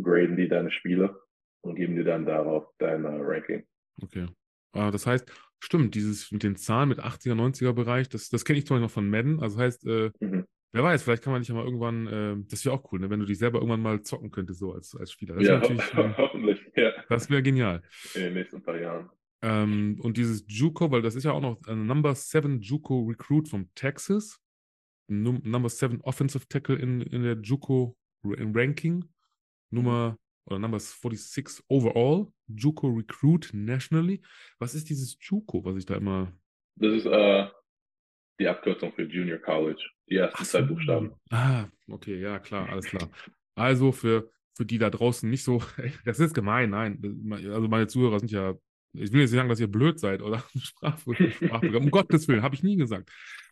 graden 0.00 0.36
die 0.36 0.48
deine 0.48 0.70
Spiele 0.70 1.20
und 1.62 1.76
geben 1.76 1.96
dir 1.96 2.04
dann 2.04 2.26
darauf 2.26 2.66
dein 2.78 3.04
äh, 3.04 3.08
Ranking. 3.08 3.66
Okay. 4.02 4.26
Ah, 4.72 4.90
das 4.90 5.06
heißt, 5.06 5.30
stimmt, 5.58 5.94
dieses 5.94 6.30
mit 6.32 6.42
den 6.42 6.56
Zahlen 6.56 6.88
mit 6.88 7.00
80er, 7.00 7.34
90er 7.34 7.72
Bereich, 7.72 8.08
das, 8.08 8.28
das 8.28 8.44
kenne 8.44 8.58
ich 8.58 8.66
zum 8.66 8.76
Beispiel 8.76 8.84
noch 8.86 8.90
von 8.92 9.08
Madden. 9.10 9.40
Also 9.40 9.58
heißt, 9.58 9.86
äh, 9.86 10.10
Mhm. 10.20 10.46
wer 10.72 10.82
weiß, 10.84 11.02
vielleicht 11.02 11.22
kann 11.24 11.32
man 11.32 11.42
dich 11.42 11.48
ja 11.48 11.54
mal 11.54 11.64
irgendwann, 11.64 12.06
äh, 12.06 12.36
das 12.48 12.64
wäre 12.64 12.74
auch 12.74 12.92
cool, 12.92 13.00
ne, 13.00 13.10
wenn 13.10 13.20
du 13.20 13.26
dich 13.26 13.38
selber 13.38 13.58
irgendwann 13.58 13.82
mal 13.82 14.02
zocken 14.02 14.30
könntest, 14.30 14.60
so 14.60 14.72
als, 14.72 14.94
als 14.94 15.10
Spieler. 15.12 15.34
Das 15.36 15.46
Ja, 15.46 15.60
ho 15.60 15.66
ähm, 16.00 16.14
hoffentlich, 16.16 16.60
ja, 16.76 16.92
das 17.08 17.28
wäre 17.30 17.42
genial. 17.42 17.82
in 18.14 18.22
den 18.22 18.34
nächsten 18.34 18.62
paar 18.62 18.78
Jahren. 18.80 19.10
Ähm, 19.42 19.98
und 20.02 20.16
dieses 20.18 20.44
JUCO, 20.46 20.90
weil 20.90 21.02
das 21.02 21.14
ist 21.14 21.24
ja 21.24 21.32
auch 21.32 21.40
noch 21.40 21.60
ein 21.66 21.86
Number 21.86 22.14
7 22.14 22.60
JUCO 22.60 23.06
Recruit 23.08 23.48
from 23.48 23.68
Texas. 23.74 24.38
Num 25.08 25.40
Number 25.42 25.68
7 25.70 26.00
Offensive 26.02 26.46
Tackle 26.48 26.76
in, 26.76 27.00
in 27.00 27.22
der 27.22 27.36
JUCO 27.40 27.96
Ranking. 28.22 29.04
Nummer 29.70 30.16
oder 30.44 30.58
Number 30.58 30.78
46 30.78 31.64
overall. 31.68 32.28
JUCO 32.48 32.88
Recruit 32.88 33.50
nationally. 33.52 34.20
Was 34.58 34.74
ist 34.74 34.88
dieses 34.90 35.16
JUCO, 35.20 35.64
was 35.64 35.76
ich 35.76 35.86
da 35.86 35.96
immer. 35.96 36.32
Das 36.76 36.92
ist 36.92 37.06
äh, 37.06 37.46
die 38.40 38.48
Abkürzung 38.48 38.92
für 38.92 39.02
Junior 39.02 39.38
College. 39.38 39.82
Die 40.08 40.16
ersten 40.16 40.44
zwei 40.44 40.62
so. 40.62 40.66
Buchstaben. 40.68 41.12
Ah, 41.30 41.66
okay, 41.88 42.20
ja, 42.20 42.38
klar, 42.38 42.68
alles 42.68 42.86
klar. 42.86 43.10
Also 43.54 43.92
für, 43.92 44.30
für 44.56 44.64
die 44.64 44.78
da 44.78 44.90
draußen 44.90 45.28
nicht 45.28 45.44
so, 45.44 45.62
das 46.04 46.18
ist 46.18 46.34
gemein, 46.34 46.70
nein. 46.70 47.00
Also 47.52 47.68
meine 47.68 47.86
Zuhörer 47.86 48.18
sind 48.18 48.32
ja, 48.32 48.54
ich 48.92 49.12
will 49.12 49.20
jetzt 49.20 49.30
nicht 49.30 49.38
sagen, 49.38 49.48
dass 49.48 49.60
ihr 49.60 49.70
blöd 49.70 50.00
seid 50.00 50.22
oder 50.22 50.42
Sprachprogramm. 50.58 51.84
Um 51.84 51.90
Gottes 51.90 52.26
Willen, 52.26 52.42
habe 52.42 52.54
ich 52.54 52.62
nie 52.62 52.76
gesagt. 52.76 53.10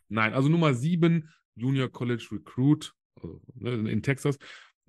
Nein, 0.09 0.33
also 0.33 0.49
Nummer 0.49 0.73
sieben 0.73 1.29
Junior 1.55 1.89
College 1.89 2.27
Recruit 2.31 2.93
also, 3.15 3.41
ne, 3.55 3.91
in 3.91 4.01
Texas, 4.01 4.37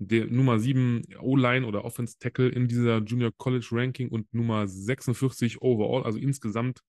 der 0.07 0.25
Nummer 0.27 0.59
7 0.59 1.03
O-Line 1.19 1.65
oder 1.65 1.85
Offense 1.85 2.17
Tackle 2.17 2.49
in 2.49 2.67
dieser 2.67 2.99
Junior 3.03 3.31
College 3.37 3.67
Ranking 3.71 4.09
und 4.09 4.33
Nummer 4.33 4.67
46 4.67 5.61
overall, 5.61 6.03
also 6.03 6.17
insgesamt 6.17 6.81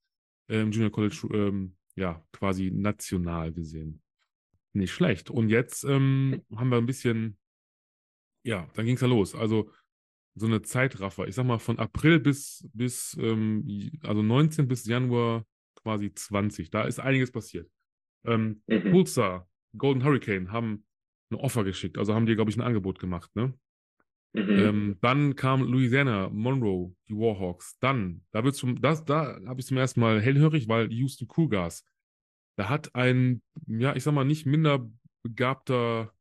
ähm, 0.49 0.71
Junior 0.71 0.91
College, 0.91 1.29
ähm, 1.33 1.77
ja, 1.95 2.25
quasi 2.33 2.71
national 2.71 3.53
gesehen. 3.53 4.01
Nicht 4.73 4.93
schlecht. 4.93 5.29
Und 5.29 5.51
jetzt 5.51 5.85
ähm, 5.85 6.43
haben 6.57 6.71
wir 6.71 6.79
ein 6.79 6.87
bisschen, 6.87 7.37
ja, 8.45 8.67
dann 8.75 8.87
ging 8.87 8.95
es 8.95 9.03
ja 9.03 9.09
los. 9.09 9.35
Also 9.35 9.71
so 10.35 10.47
eine 10.47 10.63
Zeitraffer. 10.63 11.29
Ich 11.29 11.35
sag 11.35 11.45
mal 11.45 11.59
von 11.59 11.79
April 11.79 12.19
bis, 12.19 12.67
bis 12.73 13.15
ähm, 13.21 13.91
also 14.03 14.23
19 14.23 14.67
bis 14.67 14.87
Januar 14.87 15.45
quasi 15.75 16.15
20. 16.15 16.71
Da 16.71 16.85
ist 16.85 16.99
einiges 16.99 17.31
passiert. 17.31 17.71
Ähm, 18.25 18.63
mhm. 18.67 18.91
Pulsar, 18.91 19.51
Golden 19.77 20.03
Hurricane 20.03 20.51
haben 20.51 20.87
ein 21.33 21.37
Offer 21.37 21.65
geschickt, 21.65 21.99
also 21.99 22.15
haben 22.15 22.27
die, 22.27 22.35
glaube 22.35 22.51
ich, 22.51 22.57
ein 22.57 22.63
Angebot 22.63 22.99
gemacht, 22.99 23.35
ne? 23.35 23.55
Mhm. 24.35 24.59
Ähm, 24.59 24.99
dann 25.03 25.37
kam 25.37 25.63
Louisiana, 25.63 26.31
Monroe, 26.31 26.95
die 27.09 27.15
Warhawks. 27.15 27.79
Dann, 27.81 28.23
da 28.31 28.43
wird's 28.45 28.59
zum, 28.59 28.81
das, 28.81 29.05
da 29.05 29.39
habe 29.47 29.61
ich 29.61 29.67
zum 29.67 29.77
ersten 29.77 30.01
Mal 30.01 30.21
hellhörig, 30.23 30.69
weil 30.69 30.91
Houston 30.91 31.29
Cougars, 31.29 31.85
da 32.57 32.69
hat 32.69 32.95
ein, 32.95 33.43
ja, 33.67 33.95
ich 33.95 34.03
sag 34.03 34.15
mal, 34.15 34.25
nicht 34.25 34.47
minder 34.47 34.89
begabter 35.23 36.13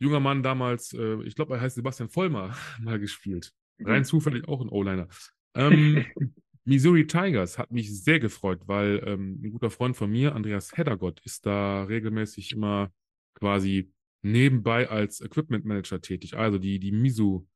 junger 0.00 0.20
Mann 0.20 0.42
damals, 0.42 0.92
äh, 0.92 1.22
ich 1.22 1.36
glaube, 1.36 1.54
er 1.54 1.60
heißt 1.60 1.76
Sebastian 1.76 2.08
Vollmer, 2.08 2.56
mal 2.80 2.98
gespielt. 2.98 3.52
Rein 3.78 4.00
mhm. 4.00 4.04
zufällig 4.04 4.48
auch 4.48 4.60
ein 4.60 4.68
O-Liner. 4.68 5.08
Ähm, 5.54 6.04
Missouri 6.64 7.06
Tigers 7.06 7.58
hat 7.58 7.70
mich 7.70 8.02
sehr 8.02 8.20
gefreut, 8.20 8.62
weil 8.66 9.02
ähm, 9.06 9.40
ein 9.42 9.50
guter 9.50 9.70
Freund 9.70 9.96
von 9.96 10.10
mir, 10.10 10.34
Andreas 10.34 10.76
Heddergott, 10.76 11.20
ist 11.24 11.46
da 11.46 11.84
regelmäßig 11.84 12.52
immer 12.52 12.92
quasi 13.34 13.92
nebenbei 14.22 14.88
als 14.88 15.20
Equipment 15.20 15.64
Manager 15.64 16.00
tätig. 16.00 16.36
Also 16.36 16.58
die, 16.58 16.78
die 16.78 16.92
Misu 16.92 17.46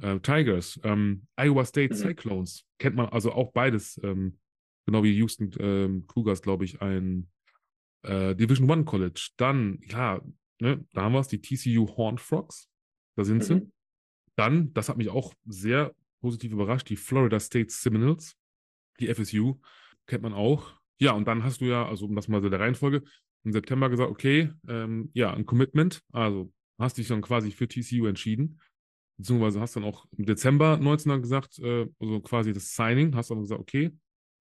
äh, 0.00 0.18
Tigers, 0.20 0.80
ähm, 0.84 1.26
Iowa 1.36 1.64
State 1.64 1.94
mhm. 1.94 1.98
Cyclones, 1.98 2.64
kennt 2.78 2.96
man 2.96 3.08
also 3.08 3.32
auch 3.32 3.52
beides, 3.52 4.00
ähm, 4.02 4.38
genau 4.86 5.02
wie 5.02 5.12
Houston 5.16 5.50
ähm, 5.58 6.06
Cougars, 6.06 6.42
glaube 6.42 6.64
ich, 6.64 6.80
ein 6.80 7.28
äh, 8.02 8.34
Division 8.34 8.70
One 8.70 8.84
College. 8.84 9.30
Dann, 9.36 9.80
ja, 9.88 10.20
ne, 10.60 10.84
da 10.92 11.02
haben 11.02 11.12
wir 11.12 11.20
es, 11.20 11.28
die 11.28 11.40
TCU 11.40 11.88
Horned 11.96 12.20
Frogs, 12.20 12.68
da 13.16 13.24
sind 13.24 13.38
mhm. 13.38 13.42
sie. 13.42 13.72
Dann, 14.36 14.72
das 14.72 14.88
hat 14.88 14.96
mich 14.96 15.08
auch 15.08 15.34
sehr 15.46 15.94
positiv 16.20 16.52
überrascht, 16.52 16.88
die 16.88 16.96
Florida 16.96 17.40
State 17.40 17.70
Seminoles, 17.70 18.36
die 19.00 19.12
FSU, 19.12 19.60
kennt 20.06 20.22
man 20.22 20.32
auch. 20.32 20.74
Ja, 21.00 21.12
und 21.12 21.26
dann 21.26 21.44
hast 21.44 21.60
du 21.60 21.66
ja, 21.66 21.86
also 21.86 22.06
um 22.06 22.14
das 22.16 22.28
mal 22.28 22.42
so 22.42 22.48
der 22.48 22.60
Reihenfolge, 22.60 23.02
im 23.48 23.52
September 23.52 23.88
gesagt, 23.88 24.10
okay, 24.10 24.52
ähm, 24.68 25.10
ja, 25.14 25.32
ein 25.32 25.46
Commitment, 25.46 26.02
also 26.12 26.52
hast 26.78 26.98
dich 26.98 27.08
dann 27.08 27.22
quasi 27.22 27.50
für 27.50 27.66
TCU 27.66 28.06
entschieden, 28.06 28.60
beziehungsweise 29.16 29.58
hast 29.58 29.74
dann 29.74 29.84
auch 29.84 30.04
im 30.16 30.26
Dezember 30.26 30.76
19 30.76 31.22
gesagt, 31.22 31.58
äh, 31.60 31.88
also 31.98 32.20
quasi 32.20 32.52
das 32.52 32.74
Signing, 32.74 33.16
hast 33.16 33.30
dann 33.30 33.40
gesagt, 33.40 33.60
okay, 33.60 33.90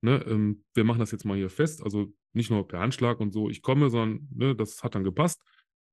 ne, 0.01 0.23
ähm, 0.27 0.65
wir 0.73 0.83
machen 0.83 0.99
das 0.99 1.11
jetzt 1.11 1.23
mal 1.23 1.37
hier 1.37 1.49
fest, 1.49 1.81
also 1.81 2.13
nicht 2.33 2.51
nur 2.51 2.67
per 2.67 2.81
Handschlag 2.81 3.21
und 3.21 3.31
so, 3.31 3.49
ich 3.49 3.61
komme, 3.61 3.89
sondern 3.89 4.27
ne, 4.35 4.55
das 4.55 4.83
hat 4.83 4.93
dann 4.93 5.05
gepasst. 5.05 5.41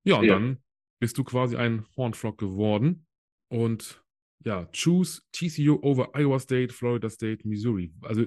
Ja, 0.03 0.17
und 0.17 0.25
ja. 0.25 0.33
dann 0.33 0.61
bist 0.99 1.17
du 1.17 1.23
quasi 1.23 1.55
ein 1.55 1.85
Hornflock 1.95 2.37
geworden 2.37 3.07
und 3.49 4.03
ja, 4.43 4.69
choose 4.73 5.21
TCU 5.31 5.79
over 5.81 6.09
Iowa 6.13 6.37
State, 6.39 6.73
Florida 6.73 7.09
State, 7.09 7.47
Missouri. 7.47 7.93
Also 8.01 8.25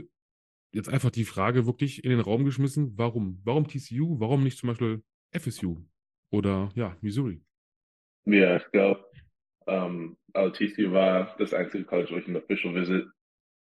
jetzt 0.72 0.88
einfach 0.88 1.10
die 1.10 1.24
Frage 1.24 1.66
wirklich 1.66 2.04
in 2.04 2.10
den 2.10 2.20
Raum 2.20 2.44
geschmissen, 2.44 2.92
warum? 2.96 3.40
Warum 3.44 3.66
TCU? 3.66 4.20
Warum 4.20 4.42
nicht 4.42 4.58
zum 4.58 4.68
Beispiel 4.68 5.02
FSU 5.32 5.76
oder 6.30 6.70
ja, 6.74 6.96
Missouri? 7.00 7.42
Ja, 8.24 8.56
ich 8.56 8.70
glaube, 8.70 9.04
ähm, 9.66 10.16
also 10.32 10.50
TCU 10.50 10.92
war 10.92 11.34
das 11.38 11.54
einzige 11.54 11.84
College, 11.84 12.10
wo 12.12 12.16
ich 12.16 12.26
einen 12.26 12.36
Official 12.36 12.74
Visit 12.74 13.06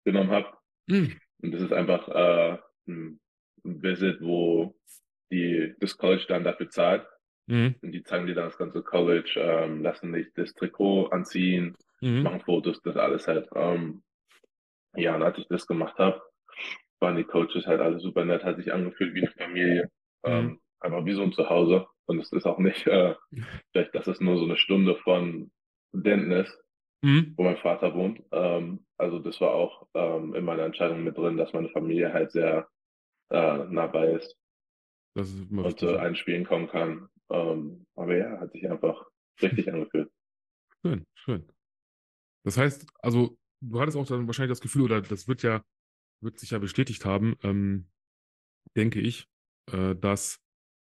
genommen 0.06 0.32
habe. 0.32 0.48
Mhm. 0.88 1.16
Und 1.42 1.52
das 1.52 1.62
ist 1.62 1.74
einfach 1.74 2.08
äh, 2.10 2.58
ein 2.88 3.20
Visit, 3.64 4.22
wo 4.22 4.76
die, 5.32 5.74
das 5.80 5.98
College 5.98 6.26
dann 6.28 6.44
dafür 6.44 6.70
zahlt. 6.70 7.06
Mhm. 7.48 7.76
Und 7.82 7.92
die 7.92 8.04
zeigen 8.04 8.26
dir 8.28 8.36
dann 8.36 8.46
das 8.46 8.58
ganze 8.58 8.82
College, 8.82 9.36
ähm, 9.38 9.82
lassen 9.84 10.14
dich 10.14 10.28
das 10.36 10.54
Trikot 10.54 11.08
anziehen, 11.08 11.76
mhm. 12.02 12.24
machen 12.24 12.42
Fotos, 12.42 12.82
das 12.82 12.98
alles 12.98 13.28
halt. 13.28 13.48
Ähm, 13.56 14.04
ja, 14.96 15.16
und 15.16 15.24
als 15.24 15.38
ich 15.38 15.48
das 15.48 15.68
gemacht 15.68 15.98
habe, 15.98 16.22
waren 17.06 17.18
die 17.18 17.24
Coaches 17.24 17.68
halt 17.68 17.82
alle 17.82 18.00
super 18.00 18.26
nett, 18.26 18.44
hat 18.44 18.58
sich 18.58 18.74
angefühlt 18.74 19.14
wie 19.14 19.22
eine 19.22 19.32
Familie. 19.32 19.92
Mhm. 20.26 20.32
Ähm, 20.32 20.60
einfach 20.80 21.06
wie 21.06 21.14
so 21.14 21.22
ein 21.22 21.34
Zuhause. 21.34 21.88
Und 22.08 22.20
es 22.20 22.32
ist 22.32 22.46
auch 22.46 22.58
nicht, 22.58 22.88
äh, 22.88 23.16
vielleicht, 23.72 23.94
dass 23.94 24.08
es 24.08 24.20
nur 24.20 24.38
so 24.38 24.46
eine 24.46 24.58
Stunde 24.58 24.96
von 24.98 25.52
Denton 25.94 26.32
ist, 26.32 26.58
mhm. 27.04 27.34
wo 27.38 27.44
mein 27.44 27.58
Vater 27.58 27.94
wohnt. 27.94 28.22
Ähm, 28.32 28.86
also 28.98 29.20
das 29.20 29.40
war 29.40 29.52
auch 29.52 29.88
ähm, 29.94 30.34
in 30.34 30.44
meiner 30.44 30.64
Entscheidung 30.64 31.04
mit 31.04 31.18
drin, 31.18 31.38
dass 31.38 31.54
meine 31.54 31.70
Familie 31.70 32.12
halt 32.12 32.32
sehr 32.32 32.68
äh, 33.30 33.58
nah 33.70 33.88
bei 33.88 34.14
ist. 34.14 34.36
Das 35.14 35.30
ist 35.30 35.50
immer 35.50 35.66
und 35.66 35.82
äh, 35.84 35.98
ein 35.98 36.16
Spielen 36.16 36.46
kommen 36.46 36.68
kann. 36.68 37.08
Ähm, 37.30 37.86
aber 37.96 38.18
ja, 38.18 38.40
hat 38.40 38.52
sich 38.52 38.70
einfach 38.70 39.06
richtig 39.42 39.72
angefühlt. 39.72 40.10
Schön, 40.82 41.06
schön. 41.14 41.48
Das 42.44 42.58
heißt, 42.58 42.88
also 43.00 43.38
du 43.62 43.80
hattest 43.80 43.98
auch 43.98 44.06
dann 44.06 44.28
wahrscheinlich 44.28 44.52
das 44.52 44.62
Gefühl, 44.62 44.84
oder 44.84 45.02
das 45.02 45.28
wird 45.28 45.44
ja 45.44 45.64
wird 46.22 46.40
sich 46.40 46.52
ja 46.52 46.60
bestätigt 46.60 47.06
haben, 47.06 47.36
ähm, 47.44 47.88
denke 48.76 49.00
ich, 49.00 49.28
äh, 49.72 49.96
dass 49.96 50.40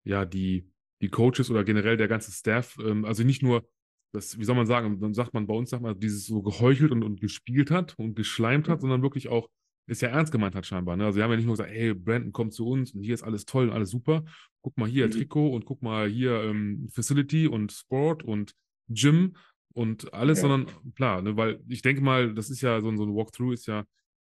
ja 0.06 0.26
die, 0.26 0.70
die 1.02 1.10
Coaches 1.10 1.50
oder 1.50 1.64
generell 1.64 1.98
der 1.98 2.08
ganze 2.08 2.32
Staff, 2.32 2.78
ähm, 2.80 3.06
also 3.06 3.24
nicht 3.24 3.42
nur 3.42 3.68
das, 4.14 4.40
wie 4.40 4.46
soll 4.46 4.56
man 4.56 4.66
sagen, 4.66 5.00
dann 5.00 5.14
sagt 5.14 5.34
man 5.34 5.46
bei 5.46 5.54
uns, 5.54 5.70
sagt 5.70 5.84
man, 5.84 6.00
dieses 6.00 6.26
so 6.26 6.42
geheuchelt 6.42 6.92
und, 6.92 7.04
und 7.04 7.20
gespielt 7.20 7.70
hat 7.70 7.98
und 8.00 8.16
geschleimt 8.16 8.70
hat, 8.70 8.82
sondern 8.82 9.02
wirklich 9.02 9.28
auch 9.28 9.50
ist 9.88 10.02
ja 10.02 10.10
ernst 10.10 10.32
gemeint 10.32 10.56
hat 10.56 10.66
scheinbar. 10.66 10.98
Ne? 10.98 11.06
Also 11.06 11.18
sie 11.18 11.24
haben 11.24 11.30
ja 11.30 11.38
nicht 11.38 11.46
nur 11.46 11.54
gesagt, 11.54 11.72
hey, 11.72 11.94
Brandon 11.94 12.32
kommt 12.32 12.54
zu 12.54 12.68
uns 12.68 12.94
und 12.94 13.04
hier 13.04 13.14
ist 13.14 13.24
alles 13.24 13.46
toll 13.46 13.70
und 13.70 13.76
alles 13.76 13.92
super. 13.92 14.26
Guck 14.62 14.78
mal 14.78 14.90
hier 14.90 15.06
mhm. 15.08 15.12
Trikot 15.12 15.50
und 15.50 15.66
guck 15.66 15.84
mal 15.84 16.10
hier 16.10 16.42
ähm, 16.44 16.88
Facility 16.92 17.48
und 17.48 17.72
Sport 17.72 18.24
und 18.24 18.56
Gym 18.90 19.36
und 19.74 20.12
alles, 20.14 20.40
ja. 20.40 20.48
sondern 20.48 20.94
klar, 20.96 21.22
ne, 21.22 21.38
weil 21.38 21.62
ich 21.68 21.82
denke 21.82 22.02
mal, 22.02 22.34
das 22.34 22.50
ist 22.50 22.62
ja 22.62 22.82
so, 22.82 22.96
so 22.96 23.04
ein 23.04 23.16
Walkthrough 23.16 23.54
ist 23.54 23.68
ja 23.68 23.86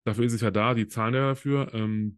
Dafür 0.10 0.26
ist 0.26 0.34
es 0.34 0.41
ja 0.41 0.50
da, 0.50 0.74
die 0.74 0.88
zahlen 0.88 1.13
ja 1.13 1.28
dafür. 1.28 1.72
Ähm, 1.72 2.17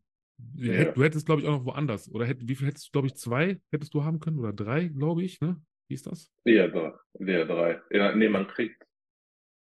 ja. 0.55 0.93
Du 0.93 1.03
hättest, 1.03 1.25
glaube 1.25 1.41
ich, 1.41 1.47
auch 1.49 1.59
noch 1.59 1.65
woanders. 1.65 2.09
Oder 2.09 2.25
hätt, 2.25 2.47
wie 2.47 2.55
viel 2.55 2.67
hättest 2.67 2.87
du, 2.87 2.91
glaube 2.93 3.07
ich, 3.07 3.15
zwei 3.15 3.59
hättest 3.69 3.93
du 3.93 4.05
haben 4.05 4.21
können? 4.21 4.39
Oder 4.39 4.53
drei, 4.53 4.85
glaube 4.87 5.23
ich, 5.23 5.41
ne? 5.41 5.61
Wie 5.89 5.95
ist 5.95 6.07
das? 6.07 6.31
Ja, 6.45 6.69
drei. 6.69 6.93
Ja, 7.19 7.43
drei. 7.43 7.81
Ja, 7.89 8.15
nee, 8.15 8.29
man 8.29 8.47
kriegt 8.47 8.81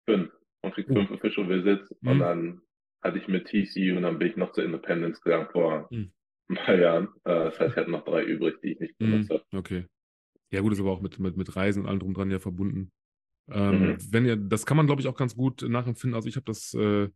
fünf. 0.09 0.33
Man 0.63 0.73
kriegt 0.73 0.91
oh. 0.91 0.95
fünf 0.95 1.11
Official 1.11 1.51
Visits 1.51 1.95
mhm. 2.01 2.09
und 2.09 2.19
dann 2.21 2.61
hatte 3.03 3.19
ich 3.19 3.29
mit 3.29 3.47
TC 3.47 3.95
und 3.95 4.05
dann 4.05 4.19
bin 4.19 4.29
ich 4.29 4.37
noch 4.37 4.53
zur 4.53 4.65
Independence 4.65 5.21
gegangen 5.21 5.49
vor 5.53 5.87
mhm. 5.91 6.11
ein 6.49 6.57
paar 6.57 6.79
Jahren. 6.79 7.09
Äh, 7.25 7.45
das 7.45 7.61
heißt, 7.61 7.73
ich 7.73 7.77
hatte 7.77 7.91
noch 7.91 8.07
drei 8.07 8.25
übrig, 8.25 8.59
die 8.63 8.73
ich 8.73 8.81
nicht 8.81 8.97
benutzt 8.97 9.29
mhm. 9.29 9.35
habe. 9.35 9.45
Okay. 9.53 9.85
Ja, 10.51 10.63
gut, 10.63 10.73
ist 10.73 10.81
aber 10.81 10.93
auch 10.93 11.03
mit, 11.03 11.19
mit, 11.19 11.37
mit 11.37 11.55
Reisen 11.57 11.83
und 11.83 11.91
allem 11.91 11.99
drum 11.99 12.15
dran 12.15 12.31
ja 12.31 12.39
verbunden. 12.39 12.91
Ähm, 13.51 13.81
mhm. 13.81 13.99
Wenn 14.11 14.25
ihr, 14.25 14.37
das 14.37 14.65
kann 14.65 14.79
man, 14.79 14.87
glaube 14.87 15.03
ich, 15.03 15.09
auch 15.09 15.17
ganz 15.17 15.37
gut 15.37 15.61
nachempfinden. 15.61 16.15
Also 16.15 16.27
ich 16.27 16.37
habe 16.37 16.47
das 16.47 16.73
äh, 16.73 17.11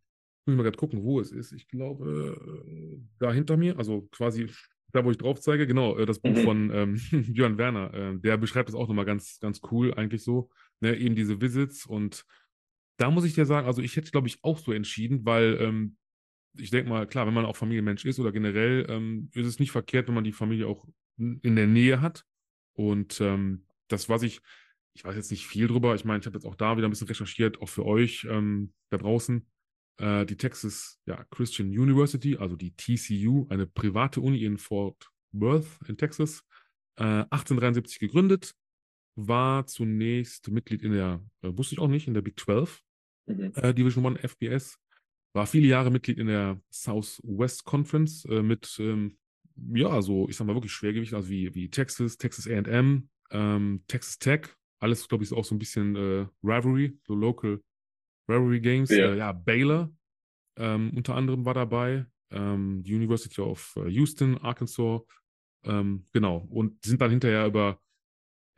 muss 0.49 0.55
ich 0.55 0.57
mal 0.57 0.65
gerade 0.65 0.79
gucken, 0.79 1.03
wo 1.03 1.21
es 1.21 1.31
ist. 1.31 1.53
Ich 1.53 1.69
glaube, 1.69 2.37
äh, 2.67 3.01
da 3.19 3.33
hinter 3.33 3.57
mir, 3.57 3.79
also 3.79 4.09
quasi 4.11 4.51
da, 4.93 5.05
wo 5.05 5.11
ich 5.11 5.19
drauf 5.19 5.41
zeige, 5.41 5.67
genau, 5.67 5.99
äh, 5.99 6.07
das 6.07 6.21
Buch 6.21 6.31
mhm. 6.31 6.43
von 6.43 6.71
ähm, 6.73 7.01
Björn 7.33 7.59
Werner. 7.59 7.93
Äh, 7.93 8.19
der 8.19 8.37
beschreibt 8.39 8.69
das 8.69 8.75
auch 8.75 8.89
nochmal 8.89 9.05
ganz, 9.05 9.39
ganz 9.41 9.61
cool, 9.71 9.93
eigentlich 9.95 10.23
so. 10.23 10.51
Ne, 10.81 10.97
eben 10.97 11.15
diese 11.15 11.41
Visits 11.41 11.87
und 11.87 12.25
da 12.99 13.11
muss 13.11 13.25
ich 13.25 13.35
dir 13.35 13.47
sagen, 13.47 13.67
also 13.67 13.81
ich 13.81 13.97
hätte, 13.97 14.11
glaube 14.11 14.29
ich, 14.29 14.39
auch 14.43 14.59
so 14.59 14.73
entschieden, 14.73 15.25
weil 15.25 15.59
ähm, 15.61 15.97
ich 16.57 16.71
denke 16.71 16.91
mal, 16.91 17.07
klar, 17.07 17.27
wenn 17.27 17.35
man 17.35 17.45
auch 17.45 17.57
Familienmensch 17.57 18.05
ist 18.05 18.19
oder 18.19 18.33
generell, 18.33 18.87
ähm, 18.89 19.31
ist 19.35 19.47
es 19.47 19.59
nicht 19.59 19.71
verkehrt, 19.71 20.09
wenn 20.09 20.15
man 20.15 20.25
die 20.25 20.33
Familie 20.33 20.67
auch 20.67 20.87
in 21.17 21.57
der 21.57 21.67
Nähe 21.67 22.01
hat. 22.01 22.25
Und 22.73 23.21
ähm, 23.21 23.67
das, 23.89 24.09
was 24.09 24.23
ich, 24.23 24.41
ich 24.95 25.05
weiß 25.05 25.15
jetzt 25.15 25.31
nicht 25.31 25.47
viel 25.47 25.69
drüber, 25.69 25.95
ich 25.95 26.05
meine, 26.05 26.21
ich 26.21 26.27
habe 26.27 26.37
jetzt 26.37 26.47
auch 26.47 26.57
da 26.57 26.77
wieder 26.77 26.89
ein 26.89 26.91
bisschen 26.91 27.07
recherchiert, 27.07 27.61
auch 27.61 27.69
für 27.69 27.85
euch 27.85 28.27
ähm, 28.29 28.73
da 28.91 28.99
draußen. 28.99 29.47
Äh, 29.99 30.27
die 30.27 30.37
Texas 30.37 31.01
ja, 31.07 31.25
Christian 31.31 31.69
University, 31.69 32.37
also 32.37 32.57
die 32.57 32.75
TCU, 32.77 33.47
eine 33.51 33.67
private 33.67 34.21
Uni 34.21 34.45
in 34.45 34.57
Fort 34.57 35.11
Worth 35.33 35.67
in 35.89 35.97
Texas, 35.97 36.43
äh, 36.97 37.25
1873 37.31 37.99
gegründet, 37.99 38.55
war 39.17 39.67
zunächst 39.67 40.49
Mitglied 40.51 40.83
in 40.83 40.93
der, 40.93 41.21
äh, 41.43 41.51
wusste 41.53 41.75
ich 41.75 41.81
auch 41.81 41.89
nicht, 41.89 42.07
in 42.07 42.15
der 42.15 42.23
Big 42.23 42.39
12 42.39 42.81
mhm. 43.27 43.53
äh, 43.57 43.75
Division 43.75 44.05
One 44.05 44.19
FBS, 44.19 44.79
war 45.35 45.47
viele 45.47 45.67
Jahre 45.67 45.91
Mitglied 45.91 46.19
in 46.19 46.29
der 46.29 46.61
Southwest 46.71 47.65
Conference 47.65 48.25
äh, 48.27 48.43
mit, 48.43 48.77
ähm, 48.79 49.19
ja, 49.75 50.01
so, 50.01 50.29
ich 50.29 50.37
sag 50.37 50.47
mal 50.47 50.55
wirklich 50.55 50.73
Schwergewicht, 50.73 51.15
also 51.15 51.29
wie, 51.29 51.53
wie 51.55 51.69
Texas, 51.69 52.17
Texas 52.17 52.47
AM, 52.47 53.09
ähm, 53.33 53.83
Texas 53.89 54.19
Tech, 54.21 54.49
alles, 54.79 55.09
glaube 55.09 55.25
ich, 55.25 55.31
ist 55.33 55.37
auch 55.37 55.45
so 55.45 55.57
ein 55.57 55.59
bisschen 55.59 55.97
äh, 55.97 56.27
Rivalry, 56.45 56.97
so 57.05 57.17
Local 57.17 57.61
Rivalry 58.29 58.61
Games. 58.61 58.91
Ja, 58.91 59.12
äh, 59.12 59.17
ja 59.17 59.33
Baylor 59.33 59.91
ähm, 60.57 60.93
unter 60.95 61.14
anderem 61.14 61.45
war 61.45 61.55
dabei. 61.55 62.07
Ähm, 62.31 62.83
University 62.87 63.41
of 63.41 63.75
äh, 63.77 63.88
Houston, 63.88 64.37
Arkansas. 64.38 65.03
Ähm, 65.64 66.05
genau. 66.12 66.47
Und 66.51 66.85
sind 66.85 67.01
dann 67.01 67.11
hinterher 67.11 67.47
über 67.47 67.81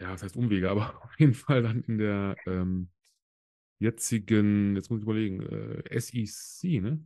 ja, 0.00 0.10
was 0.12 0.22
heißt 0.22 0.36
Umwege, 0.36 0.70
aber 0.70 1.02
auf 1.04 1.18
jeden 1.18 1.34
Fall 1.34 1.62
dann 1.62 1.82
in 1.82 1.98
der 1.98 2.36
ähm, 2.46 2.88
jetzigen, 3.78 4.74
jetzt 4.76 4.90
muss 4.90 5.00
ich 5.00 5.04
überlegen, 5.04 5.40
äh, 5.40 6.00
SEC, 6.00 6.82
ne? 6.82 7.04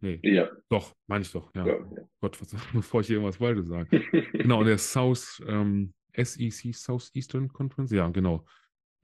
Nee, 0.00 0.20
Ja. 0.22 0.50
doch, 0.68 0.94
meine 1.06 1.22
ich 1.22 1.32
doch, 1.32 1.54
ja. 1.54 1.66
ja. 1.66 1.78
Gott, 2.20 2.40
was, 2.40 2.54
bevor 2.72 3.00
ich 3.00 3.06
hier 3.06 3.16
irgendwas 3.16 3.38
Falsches 3.38 3.68
sage. 3.68 3.88
Genau, 4.32 4.60
in 4.60 4.66
der 4.66 4.78
South, 4.78 5.42
ähm, 5.46 5.94
SEC, 6.14 6.74
Southeastern 6.74 7.48
Conference, 7.48 7.90
ja, 7.92 8.08
genau. 8.08 8.44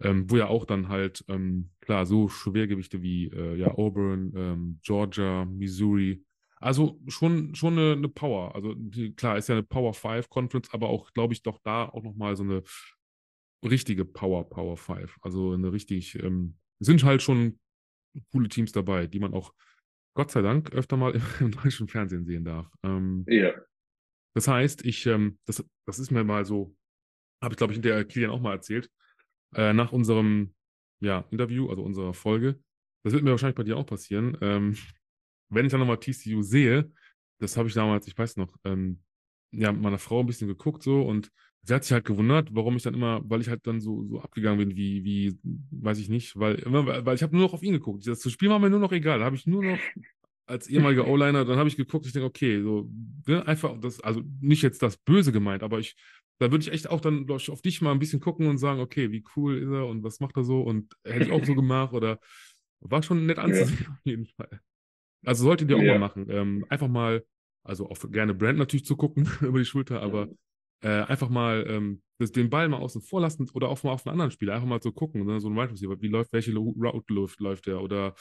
Ähm, 0.03 0.31
wo 0.31 0.37
ja 0.37 0.49
auch 0.49 0.65
dann 0.65 0.89
halt, 0.89 1.25
ähm, 1.29 1.71
klar, 1.81 2.07
so 2.07 2.29
Schwergewichte 2.29 3.03
wie 3.03 3.29
äh, 3.29 3.57
ja, 3.57 3.69
Auburn, 3.75 4.33
ähm, 4.37 4.81
Georgia, 4.83 5.45
Missouri, 5.45 6.25
also 6.57 7.01
schon, 7.09 7.55
schon 7.55 7.73
eine, 7.79 7.93
eine 7.93 8.09
Power. 8.09 8.55
Also 8.55 8.75
die, 8.75 9.15
klar, 9.15 9.37
ist 9.37 9.49
ja 9.49 9.57
eine 9.57 9.65
Power 9.65 9.95
5 9.95 10.29
Conference, 10.29 10.73
aber 10.73 10.89
auch, 10.89 11.13
glaube 11.13 11.35
ich, 11.35 11.43
doch 11.43 11.59
da 11.63 11.87
auch 11.87 12.03
nochmal 12.05 12.37
so 12.37 12.45
eine 12.45 12.63
richtige 13.65 14.05
Power, 14.05 14.49
Power 14.49 14.77
5. 14.77 15.19
Also 15.23 15.53
eine 15.53 15.73
richtig, 15.73 16.15
ähm, 16.23 16.57
sind 16.81 17.05
halt 17.05 17.23
schon 17.23 17.59
coole 18.33 18.49
Teams 18.49 18.73
dabei, 18.73 19.07
die 19.07 19.21
man 19.21 19.35
auch 19.35 19.53
Gott 20.15 20.31
sei 20.31 20.43
Dank 20.43 20.73
öfter 20.73 20.97
mal 20.97 21.13
im, 21.15 21.23
im 21.41 21.51
deutschen 21.53 21.89
Fernsehen 21.89 22.25
sehen 22.25 22.45
darf. 22.45 22.71
Ähm, 22.83 23.25
Ja. 23.29 23.53
das 24.35 24.49
heißt, 24.49 24.85
ich, 24.85 25.07
ähm, 25.07 25.39
das, 25.47 25.65
das 25.87 25.99
ist 25.99 26.11
mir 26.11 26.25
mal 26.25 26.45
so, 26.45 26.77
habe 27.43 27.55
ich 27.55 27.59
glaube 27.59 27.73
ich 27.73 27.79
in 27.79 27.83
der 27.83 28.05
Kilian 28.05 28.31
auch 28.31 28.41
mal 28.41 28.53
erzählt, 28.53 28.91
äh, 29.55 29.73
nach 29.73 29.93
unserem 29.93 30.55
ja, 31.01 31.25
Interview, 31.31 31.69
also 31.69 31.83
unserer 31.83 32.15
Folge, 32.15 32.59
das 33.05 33.13
wird 33.13 33.25
mir 33.25 33.31
wahrscheinlich 33.31 33.57
bei 33.57 33.65
dir 33.65 33.77
auch 33.77 33.87
passieren, 33.87 34.37
ähm, 34.41 34.77
wenn 35.51 35.67
ich 35.67 35.71
dann 35.71 35.81
nochmal 35.81 35.99
TCU 35.99 36.43
sehe, 36.43 36.91
das 37.39 37.57
habe 37.57 37.69
ich 37.69 37.75
damals, 37.75 38.07
ich 38.07 38.17
weiß 38.17 38.37
noch, 38.37 38.57
ähm, 38.65 39.01
ja, 39.53 39.73
mit 39.73 39.83
meiner 39.83 39.99
Frau 39.99 40.21
ein 40.21 40.27
bisschen 40.27 40.49
geguckt 40.49 40.83
so 40.83 41.03
und 41.03 41.31
sie 41.63 41.75
hat 41.75 41.85
sich 41.85 41.93
halt 41.93 42.05
gewundert, 42.05 42.55
warum 42.55 42.77
ich 42.77 42.83
dann 42.83 42.95
immer, 42.95 43.21
weil 43.25 43.41
ich 43.41 43.49
halt 43.49 43.67
dann 43.67 43.81
so, 43.81 44.05
so 44.05 44.21
abgegangen 44.21 44.59
bin, 44.59 44.77
wie, 44.77 45.05
wie, 45.05 45.39
weiß 45.71 45.99
ich 45.99 46.09
nicht, 46.09 46.39
weil, 46.39 46.63
weil 46.67 47.15
ich 47.15 47.23
habe 47.23 47.37
nur 47.37 47.47
noch 47.47 47.55
auf 47.55 47.63
ihn 47.63 47.73
geguckt. 47.73 48.07
Das 48.07 48.29
Spiel 48.31 48.49
war 48.49 48.59
mir 48.59 48.71
nur 48.71 48.81
noch 48.81 48.93
egal. 48.93 49.21
Da 49.21 49.25
habe 49.27 49.37
ich 49.37 49.47
nur 49.47 49.63
noch 49.63 49.79
als 50.47 50.69
ehemaliger 50.69 51.07
O-Liner, 51.07 51.45
dann 51.45 51.57
habe 51.57 51.69
ich 51.69 51.77
geguckt, 51.77 52.05
ich 52.07 52.13
denke, 52.13 52.27
okay, 52.27 52.61
so, 52.63 52.91
ne, 53.27 53.47
einfach 53.47 53.79
das, 53.81 54.01
also 54.01 54.23
nicht 54.41 54.63
jetzt 54.63 54.83
das 54.83 54.97
Böse 54.97 55.33
gemeint, 55.33 55.63
aber 55.63 55.79
ich, 55.79 55.95
da 56.43 56.51
würde 56.51 56.65
ich 56.65 56.73
echt 56.73 56.89
auch 56.91 57.01
dann 57.01 57.27
ich, 57.29 57.51
auf 57.51 57.63
dich 57.63 57.81
mal 57.83 57.93
ein 57.93 57.99
bisschen 57.99 58.21
gucken 58.21 58.47
und 58.49 58.59
sagen, 58.59 58.81
okay, 58.81 59.11
wie 59.13 59.25
cool 59.37 59.59
ist 59.59 59.71
er 59.71 59.87
und 59.87 60.03
was 60.03 60.21
macht 60.21 60.37
er 60.37 60.45
so 60.45 60.63
und 60.63 60.95
hätte 61.05 61.23
ich 61.23 61.31
auch 61.31 61.45
so 61.45 61.55
gemacht 61.57 61.95
oder 61.95 62.19
war 62.81 63.03
schon 63.03 63.27
nett 63.27 63.39
anzusehen 63.39 63.87
auf 63.91 64.01
jeden 64.05 64.27
Fall. 64.27 64.61
Also 65.25 65.45
solltet 65.45 65.71
ihr 65.71 65.77
auch 65.79 65.83
Ja. 65.83 65.93
mal 65.93 65.99
machen. 65.99 66.27
Ähm, 66.31 66.65
einfach 66.69 66.89
mal, 66.89 67.25
also 67.65 67.89
auch 67.89 67.99
gerne 68.11 68.35
Brand 68.35 68.59
natürlich 68.59 68.85
zu 68.87 68.97
gucken 68.97 69.29
über 69.41 69.59
die 69.59 69.65
Schulter, 69.65 70.03
aber 70.03 70.29
äh, 70.83 70.89
einfach 71.03 71.29
mal 71.29 71.65
ähm, 71.69 72.03
das, 72.19 72.33
den 72.33 72.51
Ball 72.51 72.69
mal 72.69 72.79
außen 72.79 73.03
vor 73.03 73.21
lassen 73.21 73.49
oder 73.55 73.69
auch 73.69 73.83
mal 73.85 73.93
auf 73.93 74.07
einen 74.07 74.13
anderen 74.13 74.31
Spieler, 74.33 74.55
einfach 74.55 74.67
mal 74.69 74.81
zu 74.81 74.93
gucken, 74.93 75.25
ne? 75.25 75.41
so 75.41 75.49
ein 75.49 75.55
Wide 75.57 75.71
Receiver, 75.73 76.01
wie 76.01 76.09
läuft, 76.09 76.33
welche 76.33 76.55
Route 76.57 77.13
läuft, 77.15 77.41
läuft 77.41 77.67
der 77.67 77.81
oder 77.81 78.15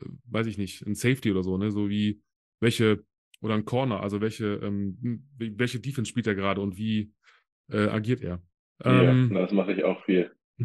äh, 0.00 0.06
weiß 0.24 0.46
ich 0.46 0.58
nicht, 0.58 0.86
ein 0.86 0.94
Safety 0.94 1.30
oder 1.30 1.42
so, 1.42 1.58
ne? 1.58 1.70
So 1.70 1.88
wie 1.88 2.22
welche 2.60 3.04
oder 3.40 3.54
ein 3.54 3.64
Corner, 3.64 4.00
also 4.00 4.20
welche, 4.20 4.54
ähm, 4.62 4.98
wie- 5.38 5.58
welche 5.58 5.80
Defense 5.80 6.08
spielt 6.08 6.26
er 6.26 6.34
gerade 6.34 6.60
und 6.60 6.76
wie 6.76 7.12
äh, 7.70 7.88
agiert 7.88 8.22
er. 8.22 8.40
Ähm, 8.84 9.30
ja, 9.32 9.40
das 9.42 9.52
mache 9.52 9.72
ich 9.72 9.84
auch 9.84 10.02
viel. 10.04 10.30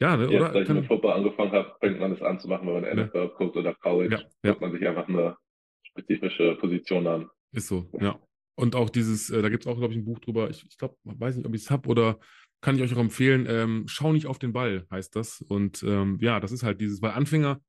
ja, 0.00 0.16
ne? 0.16 0.24
Jetzt, 0.24 0.34
oder? 0.40 0.52
seit 0.52 0.68
ich 0.68 0.74
mit 0.74 0.86
Football 0.86 1.12
angefangen 1.12 1.52
habe, 1.52 1.74
fängt 1.80 2.00
man 2.00 2.10
das 2.12 2.22
an 2.22 2.38
zu 2.40 2.48
machen, 2.48 2.66
wenn 2.66 2.74
man 2.82 2.84
Ja. 2.84 3.04
NFL 3.06 3.28
guckt 3.36 3.56
oder 3.56 3.74
College, 3.74 4.14
Ja, 4.14 4.20
ja. 4.42 4.50
guckt 4.50 4.62
man 4.62 4.72
sich 4.72 4.86
einfach 4.86 5.08
eine 5.08 5.36
spezifische 5.82 6.56
Position 6.56 7.06
an. 7.06 7.28
Ist 7.52 7.68
so, 7.68 7.90
ja. 8.00 8.18
Und 8.54 8.74
auch 8.74 8.90
dieses, 8.90 9.30
äh, 9.30 9.42
da 9.42 9.48
gibt 9.48 9.64
es 9.64 9.66
auch, 9.66 9.78
glaube 9.78 9.92
ich, 9.94 9.98
ein 10.00 10.04
Buch 10.04 10.18
drüber. 10.18 10.50
Ich, 10.50 10.64
ich 10.66 10.76
glaube, 10.78 10.96
weiß 11.04 11.36
nicht, 11.36 11.46
ob 11.46 11.54
ich 11.54 11.62
es 11.62 11.70
habe 11.70 11.88
oder 11.88 12.18
kann 12.60 12.76
ich 12.76 12.82
euch 12.82 12.94
auch 12.94 13.00
empfehlen. 13.00 13.46
Ähm, 13.48 13.84
Schau 13.88 14.12
nicht 14.12 14.26
auf 14.26 14.38
den 14.38 14.52
Ball, 14.52 14.86
heißt 14.90 15.16
das. 15.16 15.40
Und 15.40 15.82
ähm, 15.82 16.18
ja, 16.20 16.38
das 16.38 16.52
ist 16.52 16.62
halt 16.62 16.80
dieses, 16.80 17.02
weil 17.02 17.12
Anfänger 17.12 17.60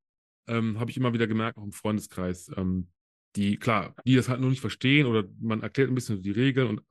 ähm, 0.48 0.80
habe 0.80 0.92
ich 0.92 0.98
immer 0.98 1.14
wieder 1.14 1.26
gemerkt, 1.28 1.58
auch 1.58 1.64
im 1.64 1.72
Freundeskreis, 1.72 2.52
ähm, 2.58 2.90
die, 3.36 3.58
klar, 3.58 3.96
die 4.06 4.16
das 4.16 4.30
halt 4.30 4.42
nur 4.42 4.50
nicht 4.50 4.62
verstehen 4.62 5.08
oder 5.08 5.24
man 5.42 5.62
erklärt 5.62 5.90
ein 5.90 5.96
bisschen 5.96 6.22
die 6.22 6.32
Regeln 6.32 6.68
und 6.68 6.82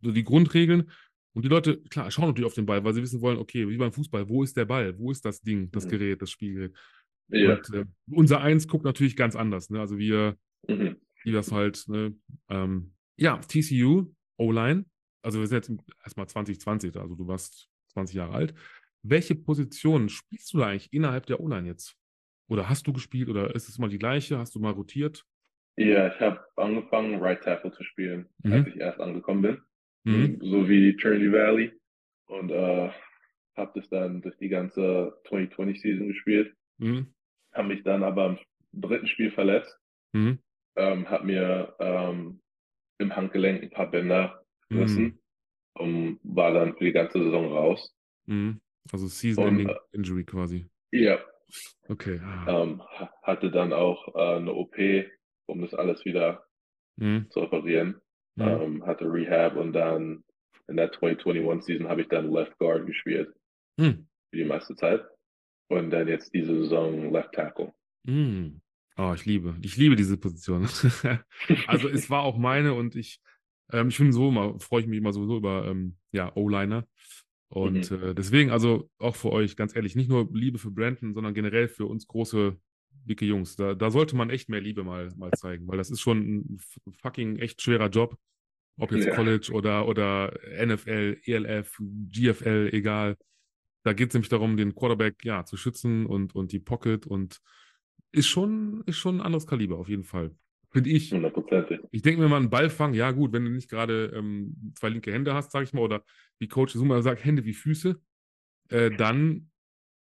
so 0.00 0.12
die 0.12 0.24
Grundregeln. 0.24 0.90
Und 1.32 1.44
die 1.44 1.48
Leute, 1.48 1.80
klar, 1.90 2.10
schauen 2.10 2.26
natürlich 2.28 2.46
auf 2.46 2.54
den 2.54 2.66
Ball, 2.66 2.82
weil 2.82 2.92
sie 2.94 3.02
wissen 3.02 3.20
wollen, 3.20 3.38
okay, 3.38 3.68
wie 3.68 3.76
beim 3.76 3.92
Fußball, 3.92 4.28
wo 4.28 4.42
ist 4.42 4.56
der 4.56 4.64
Ball? 4.64 4.98
Wo 4.98 5.10
ist 5.10 5.24
das 5.24 5.40
Ding, 5.40 5.70
das 5.70 5.84
Mhm. 5.86 5.90
Gerät, 5.90 6.22
das 6.22 6.30
Spielgerät? 6.30 6.72
Ja. 7.28 7.54
Und 7.54 7.74
äh, 7.74 7.84
unser 8.10 8.40
Eins 8.40 8.66
guckt 8.66 8.84
natürlich 8.84 9.14
ganz 9.16 9.36
anders. 9.36 9.70
Ne? 9.70 9.78
Also 9.80 9.96
wir, 9.98 10.36
Mhm. 10.68 10.96
die 11.24 11.32
das 11.32 11.52
halt, 11.52 11.84
ne, 11.88 12.14
ähm, 12.48 12.92
ja, 13.16 13.36
TCU, 13.38 14.12
O-Line, 14.38 14.84
also 15.22 15.38
wir 15.40 15.46
sind 15.46 15.56
jetzt 15.68 15.84
erstmal 16.02 16.26
2020, 16.28 16.96
also 16.96 17.14
du 17.14 17.26
warst 17.28 17.68
20 17.92 18.16
Jahre 18.16 18.32
alt. 18.34 18.54
Welche 19.02 19.34
Position 19.34 20.08
spielst 20.08 20.52
du 20.52 20.58
da 20.58 20.66
eigentlich 20.68 20.92
innerhalb 20.92 21.26
der 21.26 21.40
O-Line 21.40 21.66
jetzt? 21.68 21.96
Oder 22.48 22.68
hast 22.68 22.86
du 22.86 22.92
gespielt 22.92 23.28
oder 23.28 23.54
ist 23.54 23.68
es 23.68 23.78
mal 23.78 23.88
die 23.88 23.98
gleiche? 23.98 24.38
Hast 24.38 24.54
du 24.54 24.60
mal 24.60 24.72
rotiert? 24.72 25.24
Ja, 25.76 26.12
ich 26.12 26.20
habe 26.20 26.40
angefangen, 26.56 27.20
Right 27.22 27.42
Tackle 27.42 27.70
zu 27.72 27.84
spielen, 27.84 28.26
Mhm. 28.42 28.52
als 28.52 28.66
ich 28.68 28.76
erst 28.76 28.98
angekommen 29.00 29.42
bin. 29.42 29.58
Mhm. 30.04 30.38
So 30.40 30.68
wie 30.68 30.96
Trinity 30.96 31.32
Valley. 31.32 31.72
Und 32.26 32.50
äh, 32.50 32.90
habe 33.56 33.72
das 33.80 33.88
dann 33.90 34.22
durch 34.22 34.36
die 34.38 34.48
ganze 34.48 35.20
2020-Season 35.28 36.08
gespielt. 36.08 36.54
Mhm. 36.78 37.12
Habe 37.52 37.68
mich 37.68 37.82
dann 37.82 38.02
aber 38.04 38.38
im 38.72 38.80
dritten 38.80 39.06
Spiel 39.06 39.30
verletzt. 39.32 39.76
Mhm. 40.12 40.38
Ähm, 40.76 41.10
habe 41.10 41.26
mir 41.26 41.74
ähm, 41.80 42.40
im 42.98 43.14
Handgelenk 43.16 43.62
ein 43.62 43.70
paar 43.70 43.90
Bänder 43.90 44.44
Mhm. 44.68 44.76
gerissen. 44.76 45.18
Und 45.74 46.20
war 46.22 46.52
dann 46.52 46.76
für 46.76 46.84
die 46.84 46.92
ganze 46.92 47.18
Saison 47.22 47.52
raus. 47.52 47.94
Mhm. 48.26 48.60
Also 48.92 49.06
Season-Ending 49.06 49.68
Und, 49.68 49.78
Injury 49.92 50.24
quasi. 50.24 50.66
Ja, 50.92 51.18
Okay. 51.88 52.20
Ah. 52.22 52.62
ähm, 52.62 52.80
ha- 52.82 53.12
hatte 53.24 53.50
dann 53.50 53.72
auch 53.72 54.14
äh, 54.14 54.36
eine 54.36 54.52
OP, 54.52 54.76
um 55.46 55.60
das 55.62 55.74
alles 55.74 56.04
wieder 56.04 56.44
Mhm. 56.96 57.26
zu 57.30 57.40
reparieren. 57.40 58.00
Mhm. 58.40 58.62
Ähm, 58.62 58.86
hatte 58.86 59.04
Rehab 59.12 59.56
und 59.56 59.72
dann 59.72 60.24
in 60.68 60.76
der 60.76 60.92
2021 60.92 61.64
Season 61.64 61.88
habe 61.88 62.02
ich 62.02 62.08
dann 62.08 62.30
Left 62.30 62.56
Guard 62.58 62.86
gespielt 62.86 63.32
Mhm. 63.76 64.06
für 64.30 64.36
die 64.36 64.44
meiste 64.44 64.74
Zeit. 64.76 65.02
Und 65.68 65.90
dann 65.90 66.08
jetzt 66.08 66.34
diese 66.34 66.56
Saison 66.56 67.12
Left 67.12 67.32
Tackle. 67.32 67.72
Mm. 68.04 68.60
Oh, 68.96 69.12
ich 69.14 69.24
liebe, 69.24 69.54
ich 69.62 69.76
liebe 69.76 69.94
diese 69.94 70.16
Position. 70.16 70.66
Also 71.68 71.88
es 71.88 72.10
war 72.10 72.22
auch 72.22 72.36
meine 72.36 72.74
und 72.74 72.96
ich, 72.96 73.20
ähm, 73.72 73.88
ich 73.88 73.96
finde 73.96 74.12
so 74.12 74.28
immer, 74.28 74.58
freue 74.58 74.80
ich 74.80 74.88
mich 74.88 74.98
immer 74.98 75.12
sowieso 75.12 75.36
über 75.36 75.66
ähm, 75.66 75.96
ja, 76.12 76.34
O-Liner. 76.34 76.86
Und 77.48 77.90
äh, 77.90 78.14
deswegen, 78.14 78.50
also 78.50 78.90
auch 78.98 79.16
für 79.16 79.32
euch, 79.32 79.56
ganz 79.56 79.74
ehrlich, 79.74 79.96
nicht 79.96 80.08
nur 80.08 80.28
Liebe 80.32 80.58
für 80.58 80.70
Brandon, 80.70 81.14
sondern 81.14 81.34
generell 81.34 81.68
für 81.68 81.86
uns 81.86 82.06
große, 82.06 82.56
dicke 83.10 83.26
Jungs. 83.26 83.56
Da, 83.56 83.74
da 83.74 83.90
sollte 83.90 84.16
man 84.16 84.30
echt 84.30 84.48
mehr 84.48 84.60
Liebe 84.60 84.84
mal, 84.84 85.10
mal 85.16 85.30
zeigen, 85.32 85.68
weil 85.68 85.76
das 85.76 85.90
ist 85.90 86.00
schon 86.00 86.18
ein 86.18 86.60
fucking 87.02 87.36
echt 87.36 87.60
schwerer 87.60 87.88
Job. 87.88 88.16
Ob 88.78 88.92
jetzt 88.92 89.06
Ja. 89.06 89.14
College 89.14 89.50
oder, 89.52 89.86
oder 89.86 90.32
NFL, 90.64 91.18
ELF, 91.24 91.78
GFL, 92.08 92.70
egal. 92.72 93.16
Da 93.82 93.92
geht 93.92 94.08
es 94.08 94.14
nämlich 94.14 94.30
darum, 94.30 94.56
den 94.56 94.74
Quarterback 94.74 95.24
ja 95.24 95.44
zu 95.44 95.56
schützen 95.56 96.06
und, 96.06 96.34
und 96.34 96.52
die 96.52 96.60
Pocket 96.60 97.06
und 97.06 97.40
ist 98.12 98.28
schon, 98.28 98.82
ist 98.86 98.96
schon 98.96 99.16
ein 99.16 99.20
anderes 99.20 99.46
Kaliber 99.46 99.78
auf 99.78 99.88
jeden 99.88 100.04
Fall. 100.04 100.34
Finde 100.70 100.90
ich. 100.90 101.12
Hundertprozentig. 101.12 101.80
Ich 101.90 102.02
denke 102.02 102.20
mir 102.20 102.28
mal, 102.28 102.36
einen 102.36 102.50
Ball 102.50 102.70
fangen, 102.70 102.94
ja 102.94 103.10
gut, 103.10 103.32
wenn 103.32 103.44
du 103.44 103.50
nicht 103.50 103.68
gerade 103.68 104.12
ähm, 104.14 104.72
zwei 104.76 104.88
linke 104.88 105.12
Hände 105.12 105.34
hast, 105.34 105.50
sage 105.50 105.64
ich 105.64 105.72
mal, 105.72 105.82
oder 105.82 106.04
wie 106.38 106.48
Coach 106.48 106.72
Zuma 106.72 107.02
sagt, 107.02 107.24
Hände 107.24 107.44
wie 107.44 107.54
Füße, 107.54 108.00
äh, 108.68 108.90
dann 108.90 109.50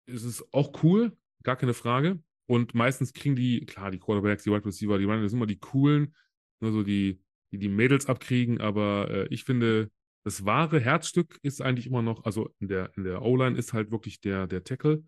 ist 0.07 0.25
es 0.25 0.53
auch 0.53 0.83
cool, 0.83 1.17
gar 1.43 1.57
keine 1.57 1.75
Frage. 1.75 2.23
Und 2.49 2.75
meistens 2.75 3.13
kriegen 3.13 3.37
die, 3.37 3.67
klar, 3.67 3.91
die 3.91 3.99
Quarterbacks, 3.99 4.43
die 4.43 4.51
Wide 4.51 4.65
Receiver, 4.65 4.99
die 4.99 5.05
Runner, 5.05 5.23
das 5.23 5.33
sind 5.33 5.39
immer 5.39 5.47
die 5.47 5.59
coolen, 5.59 6.15
nur 6.61 6.73
so 6.73 6.83
die, 6.83 7.21
die 7.53 7.59
die 7.59 7.69
Mädels 7.69 8.07
abkriegen, 8.07 8.61
aber 8.61 9.11
äh, 9.11 9.27
ich 9.29 9.45
finde, 9.45 9.91
das 10.25 10.45
wahre 10.45 10.81
Herzstück 10.81 11.39
ist 11.43 11.61
eigentlich 11.63 11.87
immer 11.87 12.03
noch, 12.03 12.25
also 12.25 12.51
in 12.59 12.69
der, 12.69 12.91
in 12.97 13.05
der 13.05 13.23
O-Line 13.23 13.57
ist 13.57 13.73
halt 13.73 13.91
wirklich 13.91 14.21
der, 14.21 14.47
der 14.47 14.65
Tackle 14.65 15.05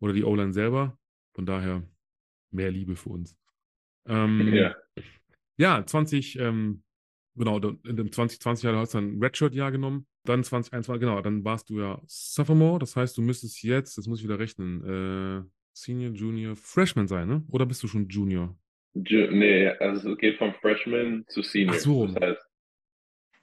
oder 0.00 0.12
die 0.12 0.24
O-Line 0.24 0.52
selber. 0.52 0.98
Von 1.34 1.46
daher 1.46 1.82
mehr 2.50 2.70
Liebe 2.70 2.96
für 2.96 3.10
uns. 3.10 3.36
Ähm, 4.06 4.48
Ja. 4.52 4.74
ja, 5.56 5.86
20, 5.86 6.38
ähm, 6.38 6.82
genau, 7.36 7.58
in 7.58 7.96
dem 7.96 8.08
2020-Jahr 8.08 8.76
hast 8.76 8.94
du 8.94 8.98
dann 8.98 9.16
ein 9.16 9.22
Redshirt-Jahr 9.22 9.70
genommen. 9.70 10.06
Dann 10.24 10.44
2021, 10.44 11.00
genau, 11.00 11.20
dann 11.22 11.44
warst 11.44 11.70
du 11.70 11.80
ja 11.80 12.02
Sophomore. 12.06 12.78
Das 12.78 12.96
heißt, 12.96 13.16
du 13.16 13.22
müsstest 13.22 13.62
jetzt, 13.62 13.96
das 13.96 14.06
muss 14.06 14.18
ich 14.18 14.24
wieder 14.24 14.38
rechnen, 14.38 14.84
äh, 14.84 15.42
Senior, 15.82 16.12
Junior, 16.12 16.56
Freshman 16.56 17.06
sein, 17.08 17.28
ne? 17.28 17.42
Oder 17.50 17.66
bist 17.66 17.82
du 17.82 17.88
schon 17.88 18.08
Junior? 18.08 18.56
Ju 18.94 19.30
nee, 19.30 19.68
also 19.68 20.12
es 20.12 20.18
geht 20.18 20.36
vom 20.38 20.52
Freshman 20.54 21.24
zu 21.28 21.42
Senior. 21.42 21.74
Ach 21.76 21.80
so. 21.80 22.06
Das 22.06 22.14
heißt, 22.16 22.46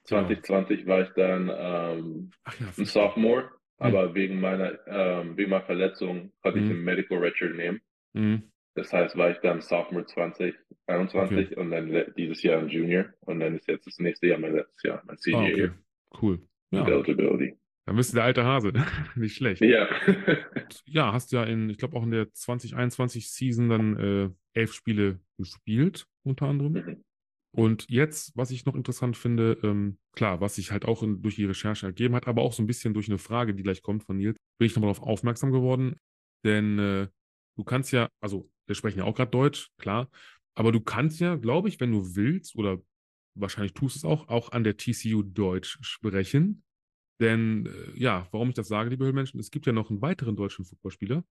Genau. 0.10 0.22
2020 0.22 0.86
war 0.86 1.02
ich 1.02 1.10
dann 1.16 1.50
ähm, 1.54 2.32
ja, 2.60 2.68
ein. 2.78 2.86
Sophomore, 2.86 3.50
aber 3.78 4.16
wegen 4.16 4.40
meiner, 4.40 4.78
ähm, 4.88 5.36
wegen 5.36 5.50
meiner 5.50 5.66
Verletzung 5.66 6.32
konnte 6.42 6.60
ich 6.60 6.66
Mhm. 6.66 6.70
den 6.70 6.84
Medical 6.86 7.18
Redshirt 7.18 7.56
nehmen. 7.58 7.82
Mhm. 8.14 8.44
Das 8.76 8.94
heißt, 8.94 9.18
war 9.18 9.32
ich 9.32 9.38
dann 9.40 9.60
Sophomore 9.62 10.06
2021 10.06 11.58
und 11.58 11.72
dann 11.72 12.14
dieses 12.18 12.42
Jahr 12.44 12.60
ein 12.62 12.70
Junior 12.70 13.06
und 13.22 13.40
dann 13.42 13.56
ist 13.58 13.68
jetzt 13.68 13.86
das 13.88 14.00
nächste 14.00 14.28
Jahr 14.28 14.40
mein 14.40 14.54
letztes 14.56 14.84
Jahr, 14.84 15.02
mein 15.06 15.16
Ah, 15.16 15.20
Senior 15.20 15.44
okay. 15.44 15.58
Year 15.60 15.78
Cool. 16.22 16.40
mit 16.72 16.88
Ja, 16.88 16.88
Eligibility. 16.88 17.56
Dann 17.88 17.96
bist 17.96 18.12
du 18.12 18.16
der 18.16 18.26
alte 18.26 18.44
Hase. 18.44 18.74
Nicht 19.16 19.36
schlecht. 19.36 19.62
Ja. 19.62 19.88
Ja, 20.86 21.14
hast 21.14 21.32
ja 21.32 21.46
in, 21.46 21.70
ich 21.70 21.78
glaube 21.78 21.96
auch 21.96 22.04
in 22.04 22.12
der 22.12 22.34
2021 22.34 23.32
Season 23.32 23.70
dann 23.70 23.98
äh, 23.98 24.30
elf 24.54 24.74
Spiele 24.74 25.22
gespielt, 25.38 26.06
unter 26.24 26.48
anderem. 26.48 26.74
Mhm. 26.74 27.04
Und 27.56 27.86
jetzt, 27.90 28.36
was 28.36 28.52
ich 28.52 28.66
noch 28.66 28.76
interessant 28.76 29.16
finde, 29.16 29.58
ähm, 29.64 29.98
klar, 30.12 30.42
was 30.42 30.56
sich 30.56 30.72
halt 30.72 30.84
auch 30.84 31.04
in, 31.04 31.22
durch 31.22 31.36
die 31.36 31.46
Recherche 31.46 31.86
ergeben 31.86 32.16
hat, 32.16 32.28
aber 32.28 32.42
auch 32.42 32.52
so 32.52 32.62
ein 32.62 32.68
bisschen 32.68 32.94
durch 32.94 33.08
eine 33.08 33.18
Frage, 33.18 33.56
die 33.56 33.64
gleich 33.64 33.82
kommt 33.82 34.04
von 34.04 34.18
Nils, 34.18 34.36
bin 34.60 34.66
ich 34.66 34.76
nochmal 34.76 34.92
darauf 34.92 35.08
aufmerksam 35.08 35.54
geworden. 35.54 35.96
Denn 36.44 36.80
äh, 36.80 37.08
du 37.56 37.64
kannst 37.64 37.94
ja, 37.94 38.10
also 38.20 38.50
wir 38.66 38.76
sprechen 38.76 39.00
ja 39.00 39.06
auch 39.06 39.16
gerade 39.16 39.32
Deutsch, 39.32 39.70
klar, 39.78 40.10
aber 40.54 40.74
du 40.74 40.82
kannst 40.82 41.22
ja, 41.22 41.36
glaube 41.36 41.70
ich, 41.70 41.80
wenn 41.80 41.94
du 41.94 42.16
willst, 42.16 42.58
oder 42.58 42.82
wahrscheinlich 43.36 43.74
tust 43.74 43.96
es 43.96 44.04
auch, 44.04 44.28
auch 44.28 44.52
an 44.52 44.66
der 44.66 44.76
TCU 44.76 45.24
Deutsch 45.24 45.78
sprechen. 45.82 46.64
Denn 47.20 47.66
äh, 47.66 48.00
ja, 48.00 48.28
warum 48.32 48.50
ich 48.50 48.56
das 48.56 48.68
sage, 48.68 48.90
liebe 48.90 49.06
Höhlenmenschen, 49.06 49.40
es 49.40 49.52
gibt 49.52 49.66
ja 49.66 49.74
noch 49.74 49.90
einen 49.90 50.02
weiteren 50.02 50.36
deutschen 50.36 50.66
Footballspieler 50.66 51.24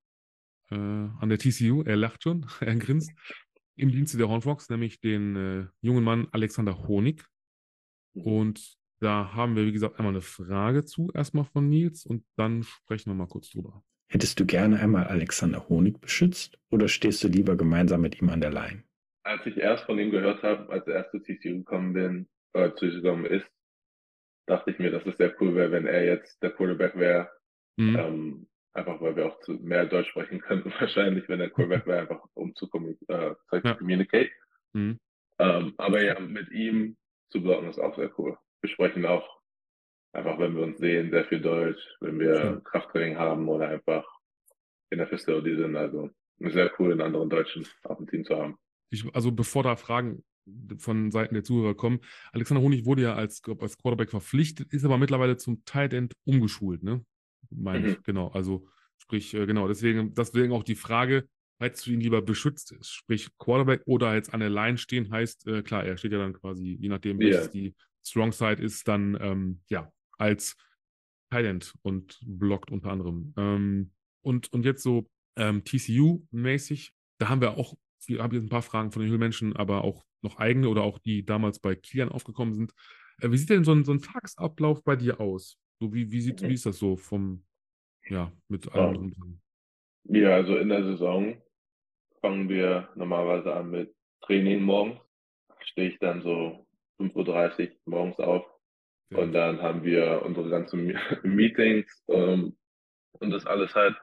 äh, 0.70 0.74
an 0.74 1.28
der 1.28 1.38
TCU, 1.38 1.82
er 1.82 1.96
lacht 1.96 2.22
schon, 2.22 2.46
er 2.60 2.74
grinst, 2.76 3.12
im 3.76 3.90
Dienste 3.90 4.16
der 4.16 4.28
Hornfrogs, 4.28 4.68
nämlich 4.70 5.00
den 5.00 5.36
äh, 5.36 5.66
jungen 5.80 6.02
Mann 6.04 6.28
Alexander 6.32 6.88
Honig. 6.88 7.24
Und 8.14 8.76
da 9.00 9.34
haben 9.34 9.56
wir, 9.56 9.66
wie 9.66 9.72
gesagt, 9.72 9.98
einmal 9.98 10.14
eine 10.14 10.22
Frage 10.22 10.84
zu, 10.84 11.10
erstmal 11.12 11.44
von 11.44 11.68
Nils, 11.68 12.06
und 12.06 12.24
dann 12.36 12.62
sprechen 12.62 13.10
wir 13.10 13.14
mal 13.14 13.28
kurz 13.28 13.50
drüber. 13.50 13.84
Hättest 14.08 14.40
du 14.40 14.46
gerne 14.46 14.80
einmal 14.80 15.06
Alexander 15.08 15.68
Honig 15.68 16.00
beschützt 16.00 16.58
oder 16.70 16.88
stehst 16.88 17.22
du 17.22 17.28
lieber 17.28 17.56
gemeinsam 17.56 18.00
mit 18.00 18.20
ihm 18.20 18.30
an 18.30 18.40
der 18.40 18.52
Line? 18.52 18.84
Als 19.24 19.44
ich 19.44 19.56
erst 19.56 19.84
von 19.84 19.98
ihm 19.98 20.10
gehört 20.10 20.42
habe, 20.42 20.70
als 20.70 20.86
er 20.86 20.94
erst 20.94 21.10
zu 21.10 21.18
TCU 21.18 21.58
gekommen 21.58 21.92
bin, 21.92 22.28
oder 22.54 22.74
zu 22.76 22.86
gekommen 22.88 23.26
ist, 23.26 23.46
dachte 24.46 24.70
ich 24.70 24.78
mir, 24.78 24.90
dass 24.90 25.04
es 25.06 25.16
sehr 25.16 25.34
cool 25.40 25.54
wäre, 25.54 25.70
wenn 25.72 25.86
er 25.86 26.04
jetzt 26.04 26.42
der 26.42 26.50
Quarterback 26.50 26.96
wäre. 26.96 27.30
Mhm. 27.76 27.96
Ähm, 27.96 28.48
einfach 28.72 29.00
weil 29.00 29.16
wir 29.16 29.26
auch 29.26 29.40
zu 29.40 29.52
mehr 29.54 29.86
Deutsch 29.86 30.08
sprechen 30.10 30.40
könnten, 30.40 30.70
wahrscheinlich, 30.80 31.28
wenn 31.28 31.38
der 31.40 31.50
Quarterback 31.50 31.86
wäre, 31.86 32.00
einfach 32.00 32.22
um 32.34 32.54
zu, 32.54 32.66
äh, 33.08 33.34
zu 33.50 33.56
Ja. 33.64 33.74
communicate. 33.74 34.30
Mhm. 34.72 34.98
Ähm, 35.38 35.74
aber 35.76 36.02
ja, 36.02 36.18
mit 36.20 36.50
ihm 36.50 36.96
zu 37.30 37.42
blocken 37.42 37.68
ist 37.68 37.78
auch 37.78 37.94
sehr 37.96 38.10
cool. 38.18 38.38
Wir 38.62 38.70
sprechen 38.70 39.04
auch 39.04 39.28
einfach, 40.12 40.38
wenn 40.38 40.56
wir 40.56 40.62
uns 40.62 40.78
sehen, 40.78 41.10
sehr 41.10 41.24
viel 41.26 41.40
Deutsch, 41.40 41.82
wenn 42.00 42.18
wir 42.18 42.36
Schön. 42.40 42.64
Krafttraining 42.64 43.18
haben 43.18 43.48
oder 43.48 43.68
einfach 43.68 44.06
in 44.90 44.98
der 44.98 45.08
Facility 45.08 45.56
sind. 45.56 45.76
Also 45.76 46.10
sehr 46.38 46.70
cool, 46.78 46.92
einen 46.92 47.02
anderen 47.02 47.28
Deutschen 47.28 47.66
auf 47.82 47.98
dem 47.98 48.06
Team 48.06 48.24
zu 48.24 48.36
haben. 48.36 48.56
Ich, 48.90 49.04
also 49.14 49.32
bevor 49.32 49.62
da 49.62 49.76
Fragen 49.76 50.24
von 50.78 51.10
Seiten 51.10 51.34
der 51.34 51.44
Zuhörer 51.44 51.74
kommen, 51.74 52.00
Alexander 52.32 52.62
Honig 52.62 52.84
wurde 52.86 53.02
ja 53.02 53.14
als, 53.14 53.42
als 53.60 53.78
Quarterback 53.78 54.10
verpflichtet, 54.10 54.72
ist 54.72 54.84
aber 54.84 54.98
mittlerweile 54.98 55.36
zum 55.36 55.64
Tight 55.64 55.92
End 55.92 56.14
umgeschult, 56.24 56.82
ne? 56.82 57.04
Meine 57.50 57.90
ich, 57.90 57.96
Mhm. 57.98 58.02
genau. 58.04 58.28
Also 58.28 58.68
sprich, 58.98 59.34
äh, 59.34 59.46
genau, 59.46 59.68
deswegen, 59.68 60.14
deswegen 60.14 60.52
auch 60.52 60.64
die 60.64 60.74
Frage, 60.74 61.28
hättest 61.58 61.86
du 61.86 61.90
ihn 61.92 62.00
lieber 62.00 62.20
beschützt, 62.22 62.74
sprich 62.82 63.28
Quarterback 63.38 63.82
oder 63.86 64.14
jetzt 64.14 64.34
an 64.34 64.40
der 64.40 64.50
Line 64.50 64.78
stehen, 64.78 65.10
heißt, 65.10 65.46
äh, 65.46 65.62
klar, 65.62 65.84
er 65.84 65.96
steht 65.96 66.12
ja 66.12 66.18
dann 66.18 66.32
quasi, 66.34 66.76
je 66.80 66.88
nachdem, 66.88 67.20
Ja. 67.20 67.38
was 67.38 67.50
die 67.50 67.74
Strong 68.04 68.32
Side 68.32 68.62
ist, 68.62 68.86
dann 68.88 69.16
ähm, 69.20 69.60
ja, 69.68 69.90
als 70.18 70.56
Tight 71.30 71.44
End 71.46 71.74
und 71.82 72.20
blockt 72.24 72.70
unter 72.70 72.90
anderem. 72.90 73.32
Ähm, 73.36 73.90
und, 74.22 74.52
und 74.52 74.64
jetzt 74.64 74.82
so 74.82 75.08
ähm, 75.36 75.62
TCU-mäßig, 75.64 76.92
da 77.18 77.28
haben 77.28 77.40
wir 77.40 77.56
auch, 77.56 77.74
wir 78.06 78.22
haben 78.22 78.34
jetzt 78.34 78.44
ein 78.44 78.48
paar 78.48 78.62
Fragen 78.62 78.90
von 78.92 79.02
den 79.02 79.10
Höhlmenschen, 79.10 79.54
aber 79.56 79.82
auch 79.82 80.04
noch 80.26 80.38
eigene 80.38 80.68
oder 80.68 80.82
auch 80.82 80.98
die 80.98 81.24
damals 81.24 81.58
bei 81.58 81.74
Kilian 81.74 82.10
aufgekommen 82.10 82.54
sind. 82.54 82.72
Äh, 83.20 83.30
wie 83.30 83.36
sieht 83.38 83.50
denn 83.50 83.64
so 83.64 83.72
ein, 83.72 83.84
so 83.84 83.92
ein 83.92 84.00
Tagesablauf 84.02 84.82
bei 84.84 84.96
dir 84.96 85.20
aus? 85.20 85.58
So 85.80 85.92
wie, 85.92 86.10
wie, 86.10 86.20
sieht, 86.20 86.42
Mhm. 86.42 86.48
wie 86.48 86.54
ist 86.54 86.66
das 86.66 86.78
so 86.78 86.96
vom, 86.96 87.44
ja, 88.08 88.32
mit 88.48 88.72
allem 88.72 88.96
Ähm, 88.96 88.98
und 88.98 89.18
dran? 89.18 89.40
Ja, 90.04 90.30
also 90.36 90.56
in 90.56 90.68
der 90.68 90.84
Saison 90.84 91.42
fangen 92.20 92.48
wir 92.48 92.88
normalerweise 92.94 93.54
an 93.54 93.70
mit 93.70 93.94
Training 94.22 94.62
morgens. 94.62 95.00
Stehe 95.60 95.90
ich 95.90 95.98
dann 95.98 96.22
so 96.22 96.66
5.30 96.98 97.70
Uhr 97.70 97.76
morgens 97.86 98.18
auf 98.18 98.44
Ja. 99.10 99.18
und 99.18 99.32
dann 99.32 99.60
haben 99.62 99.82
wir 99.84 100.22
unsere 100.24 100.48
ganzen 100.48 100.86
Me- 100.86 101.00
Meetings 101.22 102.04
ähm, 102.08 102.56
und 103.20 103.30
das 103.30 103.46
alles 103.46 103.74
halt 103.74 103.96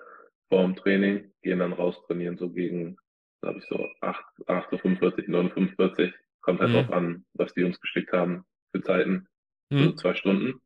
vorm 0.49 0.75
Training, 0.75 1.31
gehen 1.41 1.59
dann 1.59 1.73
raus 1.73 1.95
trainieren 2.07 2.37
so 2.37 2.49
gegen, 2.51 2.97
glaube 3.43 3.59
ich, 3.59 3.65
so 3.65 3.87
8, 4.01 4.23
8.45 4.47 5.29
Uhr, 5.29 5.41
9.45 5.43 6.07
Uhr. 6.07 6.13
Kommt 6.41 6.59
halt 6.61 6.71
Mhm. 6.71 6.75
drauf 6.75 6.91
an, 6.91 7.25
was 7.33 7.53
die 7.53 7.63
uns 7.63 7.79
geschickt 7.79 8.11
haben 8.11 8.45
für 8.71 8.81
Zeiten. 8.81 9.27
So 9.69 9.77
Mhm. 9.77 9.97
zwei 9.97 10.13
Stunden 10.15 10.61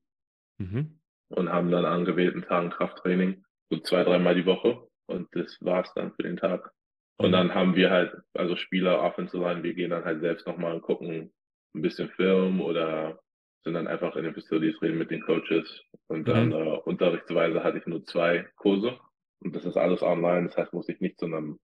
Mhm. 0.60 1.00
und 1.30 1.50
haben 1.52 1.72
dann 1.72 1.86
an 1.86 2.06
gewählten 2.06 2.42
Tagen 2.44 2.70
Krafttraining, 2.70 3.44
so 3.70 3.80
zwei, 3.80 4.04
dreimal 4.04 4.36
die 4.36 4.46
Woche. 4.46 4.88
Und 5.08 5.28
das 5.34 5.58
war's 5.62 5.92
dann 5.96 6.14
für 6.14 6.24
den 6.24 6.38
Tag. 6.38 6.72
Und 7.18 7.30
Mhm. 7.30 7.34
dann 7.34 7.56
haben 7.56 7.76
wir 7.76 7.90
halt, 7.90 8.14
also 8.34 8.56
Spieler, 8.56 9.02
Offensive 9.02 9.42
Line, 9.44 9.64
wir 9.64 9.74
gehen 9.74 9.90
dann 9.92 10.06
halt 10.06 10.22
selbst 10.22 10.46
nochmal 10.48 10.74
und 10.76 10.82
gucken 10.82 11.32
ein 11.76 11.82
bisschen 11.82 12.10
Film 12.10 12.60
oder 12.62 13.20
sind 13.64 13.74
dann 13.74 13.88
einfach 13.88 14.16
in 14.16 14.24
den 14.24 14.34
Facilities, 14.34 14.82
reden 14.82 14.98
mit 14.98 15.12
den 15.12 15.22
Coaches. 15.22 15.84
Und 16.08 16.28
dann 16.28 16.48
Mhm. 16.48 16.54
äh, 16.54 16.78
unterrichtsweise 16.86 17.64
hatte 17.64 17.78
ich 17.80 17.86
nur 17.88 18.04
zwei 18.06 18.48
Kurse. 18.56 19.00
Und 19.42 19.56
das 19.56 19.66
ist 19.66 19.78
alles 19.78 20.02
online. 20.02 20.48
Das 20.48 20.58
heißt, 20.58 20.74
muss 20.74 20.90
ich 20.90 21.00
nicht 21.02 21.20
zu 21.20 21.26
einem 21.26 21.60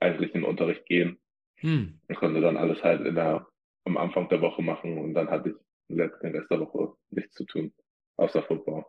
eigentlichen 0.00 0.44
Unterricht 0.44 0.84
gehen. 0.86 1.18
Mhm. 1.62 2.00
Ich 2.08 2.16
konnte 2.16 2.40
dann 2.40 2.56
alles 2.56 2.82
halt 2.82 3.06
in 3.06 3.14
der, 3.14 3.46
am 3.84 3.96
Anfang 3.96 4.28
der 4.28 4.40
Woche 4.40 4.62
machen. 4.62 4.98
Und 4.98 5.14
dann 5.14 5.28
hatte 5.30 5.50
ich 5.50 5.54
den 5.88 6.00
Rest 6.00 6.50
der 6.50 6.60
Woche 6.60 6.94
nichts 7.10 7.34
zu 7.34 7.44
tun, 7.44 7.72
außer 8.16 8.42
Football. 8.42 8.84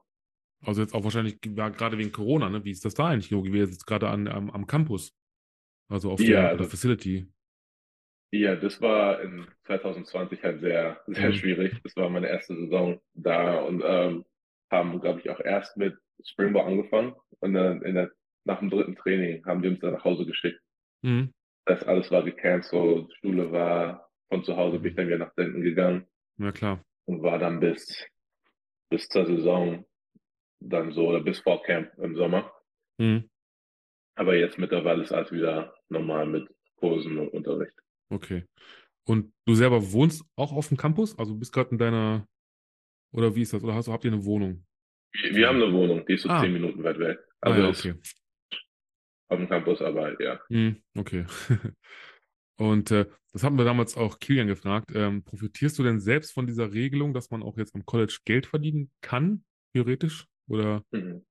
Also 0.65 0.81
jetzt 0.81 0.93
auch 0.95 1.03
wahrscheinlich 1.03 1.37
ja, 1.45 1.69
gerade 1.69 1.97
wegen 1.99 2.11
Corona, 2.11 2.49
ne? 2.49 2.63
Wie 2.65 2.71
ist 2.71 2.83
das 2.83 2.95
da 2.95 3.07
eigentlich 3.09 3.29
so 3.29 3.41
gewesen? 3.43 3.71
Jetzt 3.71 3.85
gerade 3.85 4.09
an, 4.09 4.27
am, 4.27 4.49
am 4.49 4.65
Campus? 4.65 5.13
Also 5.89 6.11
auf 6.11 6.19
Ja, 6.19 6.27
der, 6.27 6.49
also- 6.49 6.57
der 6.63 6.69
Facility. 6.69 7.27
Ja, 8.33 8.55
das 8.57 8.81
war 8.81 9.21
in 9.21 9.47
2020 9.67 10.43
halt 10.43 10.59
sehr, 10.59 11.01
sehr 11.07 11.29
Mhm. 11.29 11.33
schwierig. 11.33 11.79
Das 11.83 11.95
war 11.95 12.09
meine 12.09 12.27
erste 12.27 12.55
Saison 12.57 12.99
da 13.13 13.59
und 13.61 13.81
ähm, 13.85 14.25
haben, 14.69 14.99
glaube 14.99 15.21
ich, 15.21 15.29
auch 15.29 15.39
erst 15.39 15.77
mit 15.77 15.95
Springball 16.25 16.65
angefangen 16.67 17.15
und 17.39 17.53
dann 17.53 17.81
in 17.83 17.95
der, 17.95 18.11
nach 18.43 18.59
dem 18.59 18.69
dritten 18.69 18.95
Training 18.97 19.45
haben 19.45 19.61
die 19.61 19.69
uns 19.69 19.79
dann 19.79 19.93
nach 19.93 20.03
Hause 20.03 20.25
geschickt. 20.25 20.59
Mhm. 21.07 21.31
Das 21.65 21.83
alles 21.83 22.11
war 22.11 22.23
gecancelt, 22.23 23.11
Schule 23.21 23.51
war 23.51 24.09
von 24.29 24.43
zu 24.43 24.55
Hause, 24.57 24.79
bin 24.79 24.91
ich 24.91 24.95
dann 24.95 25.07
wieder 25.07 25.17
nach 25.19 25.33
Denton 25.35 25.61
gegangen 25.61 26.05
Ja, 26.37 26.51
klar. 26.51 26.83
und 27.05 27.21
war 27.23 27.39
dann 27.39 27.59
bis, 27.59 28.05
bis 28.89 29.07
zur 29.07 29.25
Saison 29.25 29.85
dann 30.59 30.91
so, 30.91 31.07
oder 31.07 31.21
bis 31.21 31.39
vor 31.39 31.61
Camp 31.63 31.91
im 31.99 32.15
Sommer. 32.15 32.51
Mhm. 32.97 33.29
Aber 34.15 34.35
jetzt 34.35 34.57
mittlerweile 34.57 35.03
ist 35.03 35.11
alles 35.11 35.31
wieder 35.31 35.73
normal 35.89 36.25
mit 36.25 36.49
Kursen 36.77 37.17
und 37.19 37.29
Unterricht. 37.29 37.73
Okay. 38.09 38.45
Und 39.05 39.31
du 39.45 39.53
selber 39.55 39.91
wohnst 39.91 40.25
auch 40.35 40.51
auf 40.51 40.67
dem 40.69 40.77
Campus? 40.77 41.17
Also 41.17 41.35
bist 41.35 41.53
gerade 41.53 41.69
in 41.71 41.77
deiner, 41.77 42.25
oder 43.13 43.35
wie 43.35 43.43
ist 43.43 43.53
das? 43.53 43.63
Oder 43.63 43.75
hast, 43.75 43.87
habt 43.87 44.03
ihr 44.05 44.11
eine 44.11 44.25
Wohnung? 44.25 44.65
Wir, 45.13 45.35
wir 45.35 45.47
haben 45.47 45.61
eine 45.61 45.71
Wohnung, 45.71 46.05
die 46.05 46.13
ist 46.13 46.23
so 46.23 46.29
Ah. 46.29 46.41
zehn 46.41 46.51
Minuten 46.51 46.83
weit 46.83 46.99
weg. 46.99 47.19
Ah, 47.41 47.49
Also 47.51 47.61
ja, 47.61 47.69
ist 47.69 47.85
okay. 47.85 47.99
Dem 49.35 49.49
Campus, 49.49 49.81
aber 49.81 50.21
ja. 50.21 50.39
Hm, 50.49 50.81
okay. 50.97 51.25
Und 52.59 52.89
äh, 52.91 53.05
das 53.33 53.43
hatten 53.43 53.57
wir 53.57 53.65
damals 53.65 53.95
auch 53.97 54.19
Kilian 54.19 54.47
gefragt. 54.47 54.91
Ähm, 54.95 55.23
profitierst 55.23 55.77
du 55.77 55.83
denn 55.83 55.99
selbst 55.99 56.33
von 56.33 56.47
dieser 56.47 56.73
Regelung, 56.73 57.13
dass 57.13 57.29
man 57.29 57.43
auch 57.43 57.57
jetzt 57.57 57.75
am 57.75 57.85
College 57.85 58.19
Geld 58.25 58.47
verdienen 58.47 58.89
kann, 59.01 59.43
theoretisch? 59.73 60.25
Oder? 60.47 60.83
Mhm. 60.91 61.23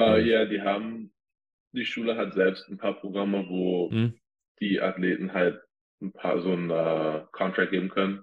Äh, 0.00 0.22
Ja. 0.22 0.44
die 0.46 0.62
haben, 0.62 1.12
die 1.72 1.84
Schule 1.84 2.16
hat 2.16 2.32
selbst 2.34 2.68
ein 2.68 2.78
paar 2.78 2.94
Programme, 3.00 3.44
wo 3.48 3.90
Hm? 3.90 4.14
die 4.60 4.80
Athleten 4.80 5.32
halt 5.34 5.60
ein 6.00 6.12
paar 6.12 6.40
so 6.40 6.52
ein 6.52 6.70
äh, 6.70 7.24
Contract 7.32 7.70
geben 7.72 7.88
können, 7.90 8.22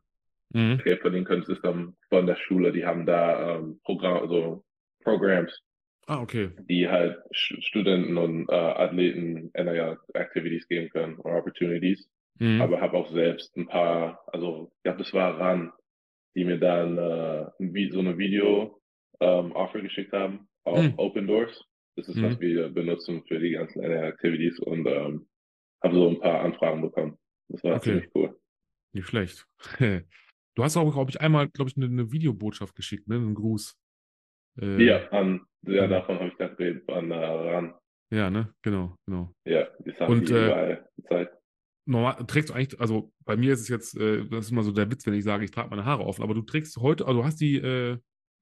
Mhm. 0.53 0.78
Geld 0.84 1.01
verdienen 1.01 1.26
können. 1.26 1.41
Das 1.41 1.49
ist 1.49 1.64
dann 1.64 1.95
von 2.10 2.26
der 2.26 2.36
Schule. 2.38 2.72
Die 2.72 2.86
haben 2.86 3.06
da 3.06 3.58
ähm, 3.58 3.80
Programm, 3.84 4.22
also 4.22 4.64
Programs, 5.03 5.60
Ah, 6.08 6.22
okay. 6.22 6.51
die 6.70 6.88
halt 6.88 7.18
Studenten 7.32 8.18
und 8.18 8.47
äh, 8.49 8.53
Athleten 8.53 9.51
NIL 9.56 9.97
Activities 10.14 10.68
geben 10.68 10.89
können 10.89 11.16
oder 11.20 11.38
Opportunities. 11.38 12.10
Mhm. 12.38 12.62
aber 12.62 12.82
habe 12.82 12.97
auch 12.97 13.10
selbst 13.14 13.56
ein 13.56 13.66
paar, 13.66 14.22
also 14.28 14.70
ich 14.76 14.84
glaube, 14.84 14.97
das 14.99 15.14
war 15.14 15.39
RAN, 15.39 15.72
die 16.36 16.43
mir 16.43 16.60
dann 16.60 16.97
äh, 16.97 17.89
so 17.91 17.99
eine 17.99 18.18
Video 18.18 18.82
ähm, 19.22 19.53
geschickt 19.82 20.12
haben 20.12 20.47
auf 20.66 20.78
Hm. 20.80 20.93
Open 20.97 21.28
Doors. 21.28 21.64
Das 21.95 22.10
ist, 22.10 22.22
was 22.22 22.36
Mhm. 22.36 22.41
wir 22.41 22.70
benutzen 22.70 23.24
für 23.28 23.39
die 23.39 23.51
ganzen 23.51 23.82
Activities 23.82 24.60
und 24.60 24.86
ähm, 24.86 25.28
habe 25.82 25.95
so 25.95 26.10
ein 26.10 26.20
paar 26.20 26.41
Anfragen 26.41 26.82
bekommen. 26.82 27.18
Das 27.47 27.64
war 27.64 27.78
Okay. 27.78 27.84
ziemlich 27.84 28.10
cool. 28.16 28.38
Nicht 28.93 29.08
schlecht. 29.08 29.47
Du 30.58 30.64
hast 30.64 30.78
auch, 30.78 30.89
glaube 30.89 31.12
ich, 31.12 31.20
einmal, 31.20 31.49
glaube 31.49 31.70
ich, 31.70 31.76
eine, 31.76 31.88
eine 31.88 32.14
Videobotschaft 32.14 32.76
geschickt, 32.76 33.10
ne? 33.10 33.16
Einen 33.16 33.34
Gruß. 33.36 33.78
Äh, 34.62 34.86
ja, 34.86 35.06
an, 35.10 35.41
ja, 35.68 35.88
davon 35.88 36.20
habe 36.20 36.30
ich 36.30 36.38
gerade 36.38 36.55
geredet, 36.55 36.89
an 36.89 37.11
äh, 37.11 37.16
RAN. 37.16 37.74
Ja, 38.11 38.30
ne? 38.30 38.53
Genau, 38.61 38.95
genau. 39.07 39.32
Ja, 39.45 39.68
das 39.80 39.99
haben 39.99 40.13
Und, 40.13 40.30
die 40.30 40.34
äh, 40.34 40.78
gezeigt. 40.97 41.38
Normal, 41.88 42.26
trägst 42.26 42.49
du 42.49 42.53
eigentlich, 42.53 42.80
also 42.80 43.11
bei 43.26 43.36
mir 43.36 43.53
ist 43.53 43.61
es 43.61 43.70
jetzt, 43.70 43.97
äh, 43.99 44.26
das 44.26 44.45
ist 44.45 44.51
immer 44.51 44.63
so 44.63 44.72
der 44.72 44.89
Witz, 44.89 45.05
wenn 45.05 45.13
ich 45.13 45.24
sage, 45.24 45.45
ich 45.45 45.51
trage 45.51 45.70
meine 45.70 45.86
Haare 45.86 46.03
offen, 46.03 46.24
aber 46.24 46.34
du 46.34 46.41
trägst 46.41 46.78
heute, 46.78 47.05
also 47.05 47.20
du 47.20 47.26
hast 47.26 47.39
die, 47.41 47.57
äh, 47.57 47.97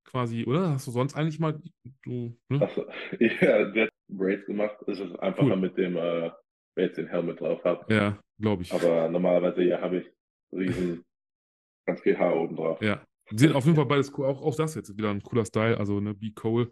quasi, 0.05 0.45
oder? 0.45 0.71
Hast 0.71 0.87
du 0.87 0.91
sonst 0.91 1.15
eigentlich 1.15 1.39
mal, 1.39 1.59
du, 2.03 2.37
ne? 2.49 2.61
Achso, 2.61 2.85
ja, 3.19 3.65
der 3.71 3.85
hat 3.85 3.93
Braids 4.09 4.45
gemacht. 4.45 4.77
Es 4.87 4.99
ist 4.99 5.15
einfacher 5.19 5.47
Cool. 5.47 5.57
mit 5.57 5.77
dem, 5.77 5.97
äh, 5.97 6.31
wer 6.75 6.85
jetzt 6.85 6.97
den 6.97 7.07
Helmet 7.07 7.39
drauf 7.39 7.63
hat. 7.63 7.89
Ja, 7.89 8.19
glaube 8.39 8.63
ich. 8.63 8.73
Aber 8.73 9.09
normalerweise 9.09 9.63
ja 9.63 9.81
habe 9.81 9.97
ich 9.97 10.11
riesen, 10.51 11.03
ganz 11.87 12.01
viel 12.01 12.17
Haar 12.17 12.35
oben 12.35 12.55
drauf. 12.55 12.81
Ja. 12.81 13.03
Sieht 13.31 13.55
auf 13.55 13.63
jeden 13.63 13.77
Fall 13.77 13.85
beides 13.85 14.11
cool. 14.17 14.25
Auch, 14.25 14.41
auch 14.41 14.55
das 14.55 14.75
jetzt 14.75 14.95
wieder 14.97 15.09
ein 15.09 15.23
cooler 15.23 15.45
Style. 15.45 15.77
Also, 15.77 15.99
ne, 15.99 16.13
Be 16.13 16.31
Cole. 16.33 16.67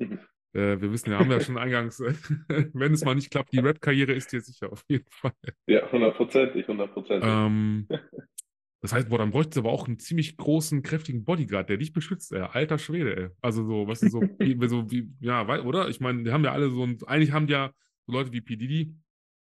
Mhm. 0.54 0.60
Äh, 0.60 0.82
wir 0.82 0.92
wissen 0.92 1.12
ja, 1.12 1.20
haben 1.20 1.30
wir 1.30 1.38
ja 1.38 1.44
schon 1.44 1.58
eingangs, 1.58 2.00
wenn 2.74 2.94
es 2.94 3.04
mal 3.04 3.16
nicht 3.16 3.32
klappt, 3.32 3.54
die 3.54 3.60
Rap-Karriere 3.60 4.14
ist 4.14 4.32
dir 4.32 4.42
sicher, 4.42 4.72
auf 4.72 4.84
jeden 4.88 5.10
Fall. 5.10 5.34
Ja, 5.68 5.92
hundertprozentig, 5.92 6.68
hundertprozentig. 6.68 7.30
Ähm, 7.30 7.88
das 8.82 8.94
heißt, 8.94 9.10
boah, 9.10 9.20
dann 9.20 9.32
bräuchte 9.32 9.52
es 9.52 9.58
aber 9.58 9.72
auch 9.72 9.88
einen 9.88 10.00
ziemlich 10.00 10.38
großen, 10.38 10.84
kräftigen 10.84 11.24
Bodyguard, 11.24 11.70
der 11.70 11.78
dich 11.78 11.94
beschützt, 11.94 12.32
ey. 12.34 12.42
Alter 12.42 12.78
Schwede, 12.78 13.16
ey. 13.16 13.30
Also 13.42 13.64
so, 13.66 13.88
was 13.88 14.02
ist 14.02 14.12
so, 14.12 14.22
wie, 14.40 14.68
so 14.68 14.90
wie, 14.92 15.12
ja, 15.20 15.48
oder? 15.64 15.90
Ich 15.90 16.00
meine, 16.00 16.24
die 16.24 16.32
haben 16.32 16.44
ja 16.44 16.52
alle 16.52 16.70
so 16.70 16.84
ein, 16.84 16.98
eigentlich 17.06 17.32
haben 17.32 17.48
die 17.48 17.54
ja 17.54 17.72
so 18.08 18.14
Leute 18.14 18.34
wie 18.34 18.42
P. 18.42 18.94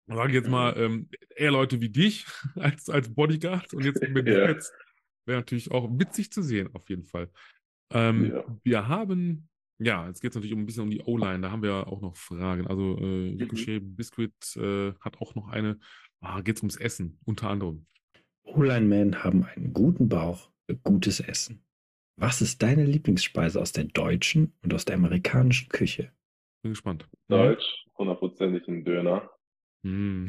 Sage 0.08 0.28
ich 0.30 0.34
jetzt 0.34 0.50
mal, 0.50 0.76
ähm, 0.76 1.08
eher 1.36 1.52
Leute 1.52 1.80
wie 1.80 1.88
dich 1.88 2.26
als, 2.56 2.90
als 2.90 3.14
Bodyguard 3.14 3.72
und 3.72 3.84
jetzt 3.84 4.02
mit 4.08 4.26
Ja. 4.28 4.48
jetzt 4.48 4.74
wäre 5.26 5.38
natürlich 5.38 5.70
auch 5.70 5.88
witzig 5.98 6.32
zu 6.32 6.42
sehen, 6.42 6.68
auf 6.74 6.88
jeden 6.88 7.04
Fall. 7.04 7.30
Ähm, 7.92 8.32
Ja. 8.34 8.44
Wir 8.64 8.88
haben, 8.88 9.48
ja, 9.78 10.06
jetzt 10.06 10.20
geht 10.20 10.30
es 10.30 10.34
natürlich 10.36 10.54
um 10.54 10.60
ein 10.60 10.66
bisschen 10.66 10.84
um 10.84 10.90
die 10.90 11.02
O-Line, 11.02 11.40
da 11.40 11.50
haben 11.50 11.62
wir 11.62 11.86
auch 11.88 12.00
noch 12.00 12.16
Fragen. 12.16 12.66
Also 12.66 12.96
äh, 12.98 13.36
Ricochet 13.40 13.80
Biscuit 13.96 14.32
äh, 14.56 14.92
hat 15.00 15.20
auch 15.20 15.34
noch 15.34 15.48
eine, 15.48 15.78
ah, 16.20 16.40
geht 16.40 16.56
es 16.56 16.62
ums 16.62 16.76
Essen, 16.76 17.18
unter 17.24 17.48
anderem. 17.50 17.86
O-Line-Men 18.44 19.22
haben 19.24 19.44
einen 19.44 19.72
guten 19.72 20.08
Bauch 20.08 20.50
für 20.66 20.76
gutes 20.76 21.20
Essen. 21.20 21.64
Was 22.20 22.42
ist 22.42 22.62
deine 22.62 22.84
Lieblingsspeise 22.84 23.60
aus 23.60 23.72
der 23.72 23.84
deutschen 23.84 24.52
und 24.62 24.74
aus 24.74 24.84
der 24.84 24.96
amerikanischen 24.96 25.68
Küche? 25.68 26.12
Bin 26.62 26.72
gespannt. 26.72 27.08
Deutsch, 27.28 27.86
hundertprozentig 27.96 28.68
ein 28.68 28.84
Döner. 28.84 29.30
Mm. 29.82 30.26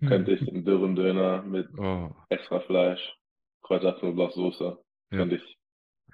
Könnte 0.00 0.32
ich 0.34 0.48
einen 0.48 0.64
dürren 0.64 0.96
Döner 0.96 1.42
mit 1.42 1.68
Oh, 1.78 2.10
extra 2.30 2.60
Fleisch, 2.60 3.14
Kräuterknoblauchsoße, 3.62 4.64
Ja. 5.12 5.18
könnte 5.18 5.36
ich 5.36 5.58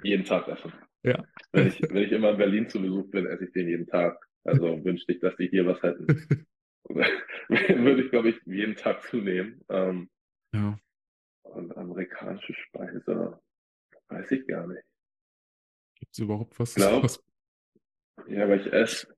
jeden 0.02 0.24
Tag 0.24 0.48
essen. 0.48 0.72
Ja. 1.02 1.24
Wenn 1.52 1.68
ich, 1.68 1.80
wenn 1.82 1.96
ich 2.02 2.12
immer 2.12 2.30
in 2.30 2.36
Berlin 2.36 2.68
zu 2.68 2.80
Besuch 2.80 3.10
bin, 3.10 3.26
esse 3.26 3.44
ich 3.44 3.52
den 3.52 3.68
jeden 3.68 3.86
Tag. 3.86 4.26
Also 4.44 4.62
wünschte 4.84 5.12
ich, 5.12 5.20
dass 5.20 5.36
die 5.36 5.48
hier 5.48 5.66
was 5.66 5.82
hätten. 5.82 6.06
Würde 6.88 8.02
ich, 8.02 8.10
glaube 8.10 8.30
ich, 8.30 8.40
jeden 8.44 8.76
Tag 8.76 9.02
zunehmen. 9.04 9.62
Ähm, 9.68 10.10
ja. 10.52 10.78
und 11.42 11.76
amerikanische 11.76 12.54
Speise, 12.54 13.40
weiß 14.08 14.30
ich 14.32 14.46
gar 14.46 14.66
nicht. 14.66 14.82
Gibt 16.00 16.12
es 16.12 16.18
überhaupt 16.18 16.58
was? 16.58 16.74
Glaub. 16.74 17.04
was 17.04 17.22
Ja, 18.26 18.44
aber 18.44 18.56
ich 18.56 18.72
esse 18.72 19.14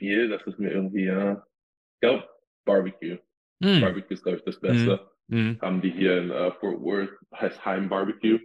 viel, 0.00 0.28
das 0.28 0.42
ist 0.46 0.58
mir 0.58 0.72
irgendwie, 0.72 1.04
ja, 1.04 1.46
ich 1.94 2.00
glaube, 2.00 2.28
Barbecue. 2.64 3.18
Mm. 3.60 3.80
Barbecue 3.80 4.14
ist, 4.14 4.22
glaube 4.22 4.38
ich, 4.38 4.44
das 4.44 4.58
Beste. 4.58 5.10
Mm. 5.28 5.52
Haben 5.60 5.80
die 5.82 5.90
hier 5.90 6.18
in 6.18 6.30
äh, 6.30 6.50
Fort 6.52 6.80
Worth, 6.80 7.16
heißt 7.34 7.64
Heim 7.64 7.88
Barbecue. 7.88 8.40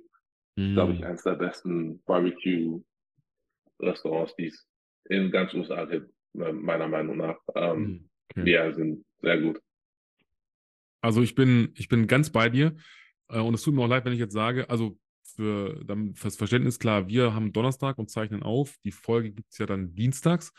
Glaube 0.56 0.94
ich, 0.94 1.06
eines 1.06 1.24
der 1.24 1.36
besten 1.36 2.02
Barbecue-Restaurants, 2.04 4.36
die 4.38 4.48
es 4.48 4.68
in 5.06 5.32
ganz 5.32 5.54
USA 5.54 5.86
gibt, 5.86 6.12
äh, 6.36 6.52
meiner 6.52 6.88
Meinung 6.88 7.18
nach. 7.18 7.38
Ähm, 7.56 8.10
Mm. 8.32 8.32
Okay. 8.32 8.52
Ja, 8.52 8.74
sind 8.74 9.06
sehr 9.22 9.40
gut. 9.40 9.60
Also 11.02 11.22
ich 11.22 11.36
bin, 11.36 11.72
ich 11.76 11.88
bin 11.88 12.08
ganz 12.08 12.32
bei 12.32 12.50
dir. 12.50 12.76
Äh, 13.30 13.40
und 13.40 13.54
es 13.54 13.62
tut 13.62 13.74
mir 13.74 13.84
auch 13.84 13.88
leid, 13.88 14.06
wenn 14.06 14.14
ich 14.14 14.20
jetzt 14.20 14.34
sage, 14.34 14.70
also 14.70 14.98
für 15.24 15.84
dann 15.86 16.16
fürs 16.16 16.36
Verständnis 16.36 16.80
klar, 16.80 17.08
wir 17.08 17.34
haben 17.34 17.52
Donnerstag 17.52 17.98
und 17.98 18.10
zeichnen 18.10 18.44
auf. 18.44 18.76
Die 18.84 18.92
Folge 18.92 19.32
gibt 19.32 19.52
es 19.52 19.58
ja 19.58 19.66
dann 19.66 19.94
dienstags. 19.94 20.52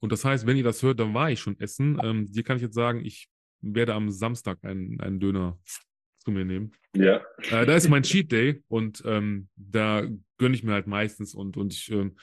Und 0.00 0.12
das 0.12 0.24
heißt, 0.24 0.46
wenn 0.46 0.56
ihr 0.56 0.64
das 0.64 0.82
hört, 0.82 1.00
dann 1.00 1.14
war 1.14 1.30
ich 1.30 1.40
schon 1.40 1.58
essen. 1.58 1.98
Ähm, 2.02 2.26
dir 2.26 2.42
kann 2.42 2.56
ich 2.56 2.62
jetzt 2.62 2.74
sagen, 2.74 3.04
ich 3.04 3.28
werde 3.60 3.94
am 3.94 4.10
Samstag 4.10 4.58
einen, 4.62 5.00
einen 5.00 5.20
Döner 5.20 5.58
zu 6.26 6.32
mir 6.32 6.44
nehmen. 6.44 6.72
Ja, 6.96 7.20
Äh, 7.50 7.66
da 7.66 7.76
ist 7.76 7.88
mein 7.88 8.02
Cheat 8.02 8.32
Day 8.32 8.64
und 8.66 9.00
ähm, 9.06 9.48
da 9.54 10.02
gönne 10.38 10.56
ich 10.56 10.64
mir 10.64 10.72
halt 10.72 10.88
meistens 10.88 11.34
und, 11.34 11.56
und 11.56 11.72
ich 11.72 11.88
ähm, 11.92 12.16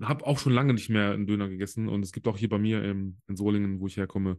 habe 0.00 0.26
auch 0.26 0.38
schon 0.38 0.54
lange 0.54 0.72
nicht 0.72 0.88
mehr 0.88 1.12
einen 1.12 1.26
Döner 1.26 1.50
gegessen 1.50 1.86
und 1.86 2.02
es 2.02 2.12
gibt 2.12 2.26
auch 2.28 2.38
hier 2.38 2.48
bei 2.48 2.56
mir 2.58 2.82
im, 2.82 3.18
in 3.28 3.36
Solingen, 3.36 3.78
wo 3.78 3.88
ich 3.88 3.98
herkomme, 3.98 4.38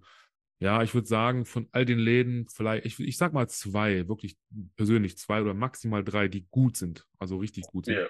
ja, 0.59 0.81
ich 0.81 0.95
würde 0.95 1.07
sagen, 1.07 1.45
von 1.45 1.67
all 1.71 1.85
den 1.85 1.99
Läden 1.99 2.47
vielleicht, 2.49 2.87
ich, 2.87 2.99
ich 2.99 3.17
sag 3.17 3.33
mal 3.33 3.47
zwei, 3.47 4.07
wirklich 4.07 4.35
persönlich 4.75 5.15
zwei 5.15 5.43
oder 5.43 5.53
maximal 5.53 6.03
drei, 6.03 6.27
die 6.27 6.47
gut 6.49 6.75
sind, 6.75 7.05
also 7.19 7.37
richtig 7.37 7.65
gut 7.67 7.85
sind. 7.85 7.97
ja, 7.97 8.07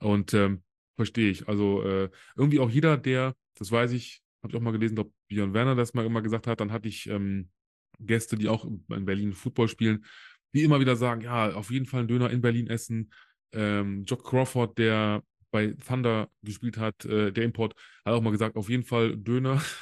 Und 0.00 0.32
ähm, 0.32 0.62
verstehe 0.96 1.30
ich. 1.30 1.48
Also 1.48 1.82
äh, 1.82 2.08
irgendwie 2.34 2.60
auch 2.60 2.70
jeder, 2.70 2.96
der, 2.96 3.34
das 3.58 3.70
weiß 3.70 3.92
ich, 3.92 4.22
habe 4.42 4.52
ich 4.52 4.56
auch 4.56 4.62
mal 4.62 4.72
gelesen, 4.72 4.98
ob 4.98 5.12
Björn 5.28 5.52
Werner 5.52 5.74
das 5.74 5.92
mal 5.92 6.06
immer 6.06 6.22
gesagt 6.22 6.46
hat, 6.46 6.60
dann 6.60 6.72
hatte 6.72 6.88
ich 6.88 7.10
ähm, 7.10 7.50
Gäste, 8.00 8.36
die 8.36 8.48
auch 8.48 8.64
in 8.64 9.04
Berlin 9.04 9.32
Football 9.32 9.68
spielen, 9.68 10.04
die 10.54 10.62
immer 10.62 10.80
wieder 10.80 10.96
sagen, 10.96 11.20
ja, 11.22 11.52
auf 11.54 11.70
jeden 11.70 11.86
Fall 11.86 12.00
einen 12.00 12.08
Döner 12.08 12.30
in 12.30 12.40
Berlin 12.40 12.66
essen. 12.68 13.12
Ähm, 13.52 14.04
Jock 14.04 14.24
Crawford, 14.24 14.78
der 14.78 15.22
bei 15.50 15.74
Thunder 15.86 16.28
gespielt 16.42 16.78
hat, 16.78 17.04
äh, 17.04 17.30
der 17.32 17.44
Import, 17.44 17.74
hat 18.04 18.14
auch 18.14 18.20
mal 18.22 18.30
gesagt, 18.30 18.56
auf 18.56 18.68
jeden 18.68 18.84
Fall 18.84 19.16
Döner. 19.16 19.62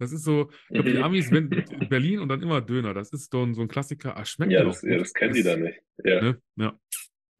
Das 0.00 0.12
ist 0.12 0.22
so, 0.24 0.50
ich 0.68 0.74
glaube, 0.74 0.90
die 0.90 0.96
Mhm. 0.98 1.02
Amis, 1.04 1.30
wenn 1.30 1.48
Berlin 1.88 2.18
und 2.20 2.28
dann 2.28 2.42
immer 2.42 2.60
Döner, 2.60 2.94
das 2.94 3.10
ist 3.10 3.30
so 3.32 3.42
ein, 3.44 3.54
so 3.54 3.62
ein 3.62 3.68
Klassiker. 3.68 4.16
Ah, 4.16 4.24
schmeckt 4.24 4.52
ja, 4.52 4.62
das, 4.62 4.82
ja, 4.82 4.98
das 4.98 5.12
kennen 5.14 5.34
die 5.34 5.42
Das- 5.42 5.54
dann 5.54 5.62
nicht. 5.62 5.80
Ja, 6.04 6.20
Ne? 6.20 6.42
Ja. 6.56 6.78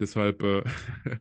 Deshalb, 0.00 0.42
äh, 0.42 0.62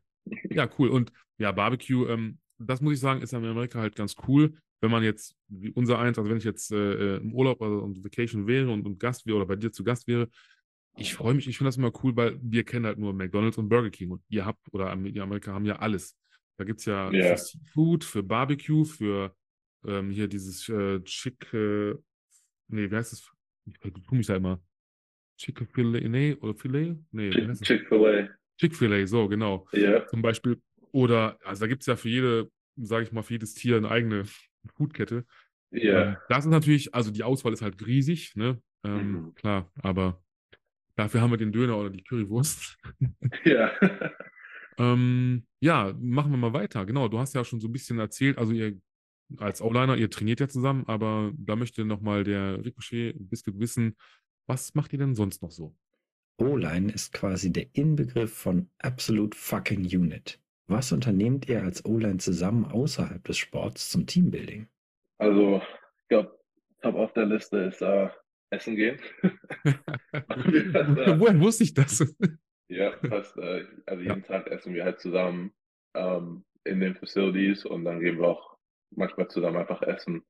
ja, 0.49 0.69
cool. 0.77 0.89
Und 0.89 1.11
ja, 1.37 1.51
Barbecue, 1.51 2.07
ähm, 2.07 2.39
das 2.59 2.81
muss 2.81 2.93
ich 2.93 2.99
sagen, 2.99 3.21
ist 3.21 3.33
in 3.33 3.43
Amerika 3.43 3.79
halt 3.79 3.95
ganz 3.95 4.15
cool. 4.27 4.57
Wenn 4.81 4.91
man 4.91 5.03
jetzt, 5.03 5.35
wie 5.47 5.71
unser 5.71 5.97
eins, 5.99 6.17
also 6.17 6.29
wenn 6.29 6.37
ich 6.37 6.43
jetzt 6.43 6.71
äh, 6.71 7.15
äh, 7.15 7.17
im 7.17 7.33
Urlaub 7.33 7.61
also 7.61 7.79
und 7.79 8.03
Vacation 8.03 8.45
wäre 8.45 8.69
und, 8.69 8.85
und 8.85 8.99
Gast 8.99 9.25
wäre 9.25 9.37
oder 9.37 9.45
bei 9.45 9.55
dir 9.55 9.71
zu 9.71 9.83
Gast 9.83 10.07
wäre, 10.07 10.29
ich 10.97 11.13
freue 11.13 11.33
mich, 11.33 11.47
ich 11.47 11.57
finde 11.57 11.69
das 11.69 11.77
immer 11.77 11.91
cool, 12.03 12.15
weil 12.15 12.39
wir 12.41 12.63
kennen 12.63 12.85
halt 12.85 12.97
nur 12.97 13.13
McDonalds 13.13 13.57
und 13.57 13.69
Burger 13.69 13.89
King 13.89 14.11
und 14.11 14.21
ihr 14.29 14.45
habt, 14.45 14.61
oder 14.73 14.95
die 14.95 15.19
Amerikaner 15.19 15.55
haben 15.55 15.65
ja 15.65 15.77
alles. 15.77 16.17
Da 16.57 16.63
gibt 16.63 16.79
es 16.79 16.85
ja 16.85 17.11
Ja. 17.11 17.35
für 17.35 17.37
Seafood, 17.37 18.03
für 18.03 18.23
Barbecue, 18.23 18.83
für 18.83 19.35
ähm, 19.85 20.09
hier 20.09 20.27
dieses 20.27 20.67
äh, 20.69 20.99
Chick, 21.03 21.53
äh, 21.53 21.93
nee, 22.67 22.89
wie 22.89 22.95
heißt 22.95 23.11
das? 23.13 23.31
Ich 23.65 23.79
tue 23.79 24.17
mich 24.17 24.27
da 24.27 24.35
immer. 24.35 24.61
Chick-fil-A, 25.37 26.07
nee, 26.07 26.33
oder 26.35 26.55
Filet? 26.55 26.95
Nee, 27.11 27.31
wie 27.31 27.47
heißt 27.47 27.61
das? 27.61 27.67
Chick-fil-A. 27.67 28.29
Chick-fil-A, 28.57 29.05
so, 29.05 29.27
genau. 29.27 29.67
Ja, 29.71 30.05
Zum 30.07 30.21
Beispiel. 30.21 30.59
Oder, 30.91 31.37
also 31.45 31.61
da 31.61 31.67
gibt 31.67 31.83
es 31.83 31.87
ja 31.87 31.95
für 31.95 32.09
jede, 32.09 32.49
sage 32.75 33.03
ich 33.03 33.11
mal, 33.11 33.21
für 33.21 33.33
jedes 33.33 33.53
Tier 33.53 33.77
eine 33.77 33.89
eigene 33.91 34.25
Foodkette. 34.75 35.25
ja. 35.71 36.03
Ähm, 36.03 36.17
das 36.29 36.45
ist 36.45 36.51
natürlich, 36.51 36.93
also 36.95 37.11
die 37.11 37.23
Auswahl 37.23 37.53
ist 37.53 37.61
halt 37.61 37.85
riesig, 37.85 38.35
ne? 38.35 38.61
Ähm, 38.83 39.11
Mhm. 39.11 39.35
Klar, 39.35 39.71
aber 39.81 40.23
dafür 40.95 41.21
haben 41.21 41.31
wir 41.31 41.37
den 41.37 41.51
Döner 41.51 41.77
oder 41.77 41.89
die 41.89 42.03
Currywurst. 42.03 42.77
Ja. 43.43 43.71
Ähm, 44.79 45.47
ja, 45.59 45.95
machen 45.99 46.29
wir 46.31 46.37
mal 46.37 46.53
weiter. 46.53 46.85
Genau, 46.85 47.07
du 47.07 47.17
hast 47.17 47.33
ja 47.33 47.43
schon 47.43 47.59
so 47.59 47.67
ein 47.67 47.71
bisschen 47.71 47.97
erzählt, 47.97 48.37
also 48.37 48.53
ihr 48.53 48.79
als 49.37 49.59
O-Liner, 49.61 49.97
ihr 49.97 50.09
trainiert 50.09 50.39
ja 50.39 50.47
zusammen, 50.47 50.83
aber 50.87 51.31
da 51.35 51.55
möchte 51.55 51.83
nochmal 51.83 52.23
der 52.23 52.63
Ricochet 52.63 53.15
Biscuit 53.17 53.59
wissen, 53.59 53.97
was 54.45 54.75
macht 54.75 54.93
ihr 54.93 54.99
denn 54.99 55.15
sonst 55.15 55.41
noch 55.41 55.49
so? 55.49 55.75
O-Line 56.37 56.91
ist 56.91 57.11
quasi 57.11 57.51
der 57.51 57.67
Inbegriff 57.73 58.31
von 58.31 58.69
Absolute 58.77 59.35
Fucking 59.35 59.83
Unit. 59.85 60.39
Was 60.67 60.91
unternehmt 60.91 61.47
ihr 61.47 61.63
als 61.63 61.85
O-Line 61.85 62.17
zusammen 62.17 62.65
außerhalb 62.65 63.23
des 63.23 63.37
Sports 63.37 63.89
zum 63.89 64.05
Teambuilding? 64.05 64.67
Also, 65.17 65.61
ich 66.01 66.07
glaube, 66.09 66.37
top 66.81 66.95
auf 66.95 67.13
der 67.13 67.25
Liste 67.25 67.57
ist 67.59 67.81
äh, 67.81 68.09
Essen 68.49 68.75
gehen. 68.75 68.99
Ja. 69.63 69.73
Woher 71.19 71.39
wusste 71.39 71.63
ich 71.63 71.73
das? 71.73 72.05
Ja, 72.69 72.91
fast, 73.07 73.37
äh, 73.37 73.65
also 73.85 74.03
jeden 74.03 74.23
Tag 74.23 74.47
essen 74.47 74.73
wir 74.73 74.83
halt 74.83 74.99
zusammen 74.99 75.53
ähm, 75.95 76.43
in 76.65 76.81
den 76.81 76.95
Facilities 76.95 77.65
und 77.65 77.85
dann 77.85 78.01
gehen 78.01 78.19
wir 78.19 78.27
auch 78.27 78.57
manchmal 78.91 79.29
zusammen 79.29 79.57
einfach 79.57 79.81
essen, 79.81 80.23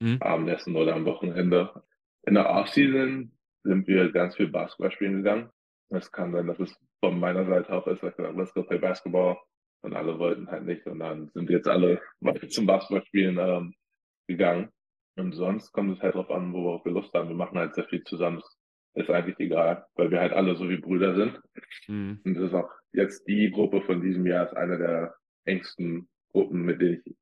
Mhm. 0.00 0.18
Abendessen 0.20 0.76
oder 0.76 0.94
am 0.94 1.04
Wochenende. 1.04 1.82
In 2.26 2.34
der 2.34 2.50
Offseason 2.50 3.32
sind 3.62 3.86
wir 3.86 4.12
ganz 4.12 4.36
viel 4.36 4.48
Basketball 4.48 4.92
spielen 4.92 5.16
gegangen. 5.18 5.50
Das 5.90 6.10
kann 6.10 6.32
sein, 6.32 6.46
dass 6.46 6.58
es 6.58 6.76
von 7.00 7.18
meiner 7.18 7.46
Seite 7.46 7.72
auch 7.72 7.86
ist, 7.86 8.02
dass 8.02 8.10
ich 8.10 8.16
gesagt, 8.16 8.36
let's 8.36 8.54
go 8.54 8.62
play 8.62 8.78
Basketball 8.78 9.36
und 9.84 9.94
alle 9.94 10.18
wollten 10.18 10.50
halt 10.50 10.64
nicht 10.64 10.86
und 10.86 10.98
dann 11.00 11.30
sind 11.34 11.50
jetzt 11.50 11.68
alle 11.68 12.00
zum 12.48 12.66
Basketballspielen 12.66 13.38
ähm, 13.38 13.74
gegangen. 14.26 14.70
Und 15.16 15.32
sonst 15.32 15.72
kommt 15.72 15.96
es 15.96 16.02
halt 16.02 16.14
drauf 16.14 16.30
an, 16.30 16.52
worauf 16.52 16.84
wir 16.84 16.92
Lust 16.92 17.12
haben. 17.12 17.28
Wir 17.28 17.36
machen 17.36 17.58
halt 17.58 17.74
sehr 17.74 17.84
viel 17.84 18.02
zusammen. 18.04 18.42
Ist 18.94 19.10
eigentlich 19.10 19.38
egal, 19.38 19.84
weil 19.94 20.10
wir 20.10 20.20
halt 20.20 20.32
alle 20.32 20.56
so 20.56 20.68
wie 20.68 20.78
Brüder 20.78 21.14
sind. 21.14 21.40
Mhm. 21.86 22.20
Und 22.24 22.34
das 22.34 22.44
ist 22.44 22.54
auch 22.54 22.70
jetzt 22.92 23.26
die 23.28 23.50
Gruppe 23.50 23.82
von 23.82 24.00
diesem 24.00 24.26
Jahr 24.26 24.46
ist 24.46 24.56
eine 24.56 24.78
der 24.78 25.14
engsten 25.44 26.08
Gruppen, 26.32 26.62
mit 26.62 26.80
denen 26.80 27.02
ich 27.04 27.16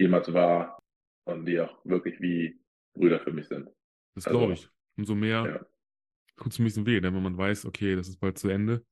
jemals 0.00 0.32
war 0.32 0.80
und 1.26 1.44
die 1.44 1.60
auch 1.60 1.84
wirklich 1.84 2.20
wie 2.20 2.58
Brüder 2.94 3.20
für 3.20 3.32
mich 3.32 3.48
sind. 3.48 3.68
Das 4.14 4.26
Also, 4.26 4.38
glaube 4.38 4.54
ich. 4.54 4.68
Umso 4.96 5.14
mehr 5.14 5.44
ja. 5.44 5.66
tut 6.36 6.52
es 6.52 6.58
ein 6.58 6.64
bisschen 6.64 6.86
weh, 6.86 7.00
denn 7.00 7.14
wenn 7.14 7.22
man 7.22 7.36
weiß, 7.36 7.66
okay, 7.66 7.94
das 7.94 8.08
ist 8.08 8.18
bald 8.18 8.38
zu 8.38 8.48
Ende. 8.48 8.84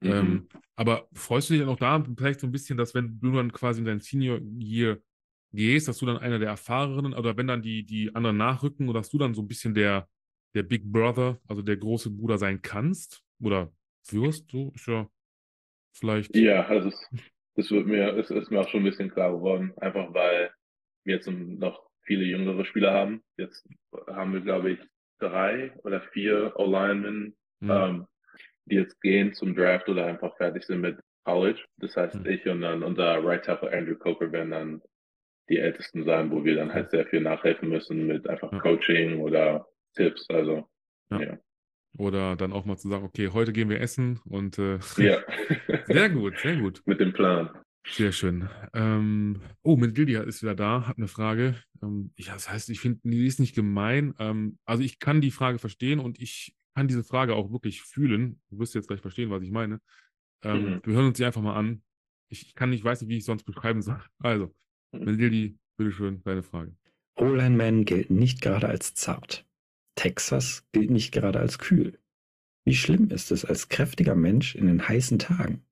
Mhm. 0.00 0.10
Ähm, 0.10 0.48
aber 0.76 1.08
freust 1.12 1.48
du 1.48 1.54
dich 1.54 1.62
dann 1.62 1.70
auch 1.70 1.78
da 1.78 2.04
vielleicht 2.16 2.40
so 2.40 2.46
ein 2.46 2.52
bisschen, 2.52 2.76
dass 2.76 2.94
wenn 2.94 3.18
du 3.20 3.32
dann 3.32 3.52
quasi 3.52 3.80
in 3.80 3.86
dein 3.86 4.00
Senior 4.00 4.40
Year 4.58 4.98
gehst, 5.52 5.88
dass 5.88 5.98
du 5.98 6.06
dann 6.06 6.18
einer 6.18 6.38
der 6.38 6.48
Erfahrenen 6.48 7.14
oder 7.14 7.36
wenn 7.36 7.46
dann 7.46 7.62
die, 7.62 7.84
die 7.84 8.14
anderen 8.14 8.36
nachrücken 8.36 8.88
oder 8.88 9.00
dass 9.00 9.10
du 9.10 9.18
dann 9.18 9.34
so 9.34 9.42
ein 9.42 9.48
bisschen 9.48 9.74
der, 9.74 10.08
der 10.54 10.64
Big 10.64 10.84
Brother, 10.84 11.38
also 11.46 11.62
der 11.62 11.76
große 11.76 12.10
Bruder 12.10 12.38
sein 12.38 12.60
kannst 12.60 13.22
oder 13.40 13.72
wirst, 14.10 14.50
so 14.50 14.72
ist 14.74 14.86
ja 14.86 15.08
vielleicht. 15.92 16.34
Ja, 16.36 16.66
also 16.66 16.88
es, 16.88 17.10
das 17.54 17.70
wird 17.70 17.86
mir, 17.86 18.16
es 18.16 18.30
ist 18.30 18.50
mir 18.50 18.60
auch 18.60 18.68
schon 18.68 18.80
ein 18.80 18.90
bisschen 18.90 19.10
klar 19.10 19.32
geworden, 19.32 19.72
einfach 19.78 20.12
weil 20.12 20.52
wir 21.04 21.16
jetzt 21.16 21.28
noch 21.28 21.88
viele 22.02 22.24
jüngere 22.24 22.64
Spieler 22.64 22.92
haben. 22.92 23.22
Jetzt 23.36 23.66
haben 24.08 24.32
wir, 24.32 24.40
glaube 24.40 24.72
ich, 24.72 24.78
drei 25.18 25.72
oder 25.84 26.00
vier 26.12 26.52
O-Linemen, 26.56 27.36
mhm. 27.60 27.70
ähm, 27.70 28.06
die 28.66 28.76
jetzt 28.76 29.00
gehen 29.00 29.32
zum 29.32 29.54
Draft 29.54 29.88
oder 29.88 30.06
einfach 30.06 30.36
fertig 30.36 30.64
sind 30.64 30.80
mit 30.80 30.98
College. 31.24 31.64
Das 31.78 31.96
heißt, 31.96 32.16
mhm. 32.16 32.26
ich 32.26 32.46
und 32.46 32.60
dann 32.60 32.82
unser 32.82 33.24
Right 33.24 33.44
Tackle 33.44 33.72
Andrew 33.72 33.96
Coker 33.96 34.30
werden 34.32 34.50
dann 34.50 34.82
die 35.48 35.58
Ältesten 35.58 36.04
sein, 36.04 36.30
wo 36.30 36.44
wir 36.44 36.56
dann 36.56 36.72
halt 36.72 36.90
sehr 36.90 37.06
viel 37.06 37.20
nachhelfen 37.20 37.68
müssen 37.68 38.06
mit 38.06 38.28
einfach 38.28 38.52
ja. 38.52 38.58
Coaching 38.58 39.20
oder 39.20 39.66
Tipps. 39.94 40.26
Also, 40.30 40.68
ja. 41.10 41.20
ja. 41.20 41.38
Oder 41.96 42.34
dann 42.36 42.52
auch 42.52 42.64
mal 42.64 42.76
zu 42.76 42.88
sagen, 42.88 43.04
okay, 43.04 43.28
heute 43.32 43.52
gehen 43.52 43.68
wir 43.68 43.80
essen 43.80 44.20
und 44.24 44.58
äh, 44.58 44.78
ja. 44.96 45.18
sehr 45.86 46.10
gut, 46.10 46.38
sehr 46.38 46.56
gut. 46.56 46.82
Mit 46.86 47.00
dem 47.00 47.12
Plan. 47.12 47.50
Sehr 47.86 48.12
schön. 48.12 48.48
Ähm, 48.72 49.42
oh, 49.62 49.76
Mendildia 49.76 50.22
ist 50.22 50.42
wieder 50.42 50.54
da, 50.54 50.88
hat 50.88 50.96
eine 50.96 51.06
Frage. 51.06 51.56
Ähm, 51.82 52.12
ja, 52.16 52.32
das 52.32 52.50
heißt, 52.50 52.70
ich 52.70 52.80
finde, 52.80 53.00
die 53.04 53.26
ist 53.26 53.38
nicht 53.38 53.54
gemein. 53.54 54.14
Ähm, 54.18 54.58
also 54.64 54.82
ich 54.82 54.98
kann 54.98 55.20
die 55.20 55.30
Frage 55.30 55.58
verstehen 55.58 56.00
und 56.00 56.18
ich 56.18 56.54
kann 56.74 56.88
diese 56.88 57.04
Frage 57.04 57.34
auch 57.34 57.52
wirklich 57.52 57.82
fühlen. 57.82 58.40
Du 58.50 58.58
wirst 58.58 58.74
jetzt 58.74 58.88
gleich 58.88 59.00
verstehen, 59.00 59.30
was 59.30 59.42
ich 59.42 59.50
meine. 59.50 59.80
Ähm, 60.42 60.62
mhm. 60.62 60.80
Wir 60.84 60.94
hören 60.94 61.06
uns 61.06 61.16
die 61.16 61.24
einfach 61.24 61.42
mal 61.42 61.56
an. 61.56 61.82
Ich 62.28 62.54
kann 62.54 62.70
nicht, 62.70 62.84
weiß 62.84 63.00
nicht, 63.00 63.10
wie 63.10 63.18
ich 63.18 63.24
sonst 63.24 63.44
beschreiben 63.44 63.82
soll. 63.82 64.00
Also, 64.18 64.54
mhm. 64.92 65.04
Mendildi, 65.04 65.58
bitteschön, 65.76 66.22
deine 66.24 66.42
Frage. 66.42 66.74
O-Line-Men 67.16 67.84
gelten 67.84 68.16
nicht 68.16 68.40
gerade 68.40 68.68
als 68.68 68.94
zart. 68.94 69.46
Texas 69.94 70.66
gilt 70.72 70.90
nicht 70.90 71.12
gerade 71.12 71.38
als 71.38 71.58
kühl. 71.58 71.98
Wie 72.64 72.74
schlimm 72.74 73.10
ist 73.10 73.30
es 73.30 73.44
als 73.44 73.68
kräftiger 73.68 74.16
Mensch 74.16 74.54
in 74.54 74.66
den 74.66 74.88
heißen 74.88 75.18
Tagen? 75.18 75.64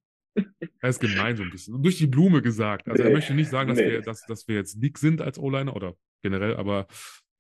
Er 0.81 0.89
ist 0.89 1.01
gemein 1.01 1.37
so 1.37 1.43
ein 1.43 1.51
bisschen. 1.51 1.83
Durch 1.83 1.99
die 1.99 2.07
Blume 2.07 2.43
gesagt. 2.43 2.89
Also 2.89 3.03
nee, 3.03 3.09
er 3.09 3.15
möchte 3.15 3.35
nicht 3.35 3.51
sagen, 3.51 3.69
dass, 3.69 3.79
nee. 3.79 3.91
wir, 3.91 4.03
dass, 4.03 4.25
dass 4.27 4.47
wir 4.49 4.57
jetzt 4.57 4.83
dick 4.83 4.99
sind 4.99 5.21
als 5.21 5.39
O-Liner 5.39 5.75
oder 5.75 5.97
generell, 6.23 6.57
aber 6.57 6.87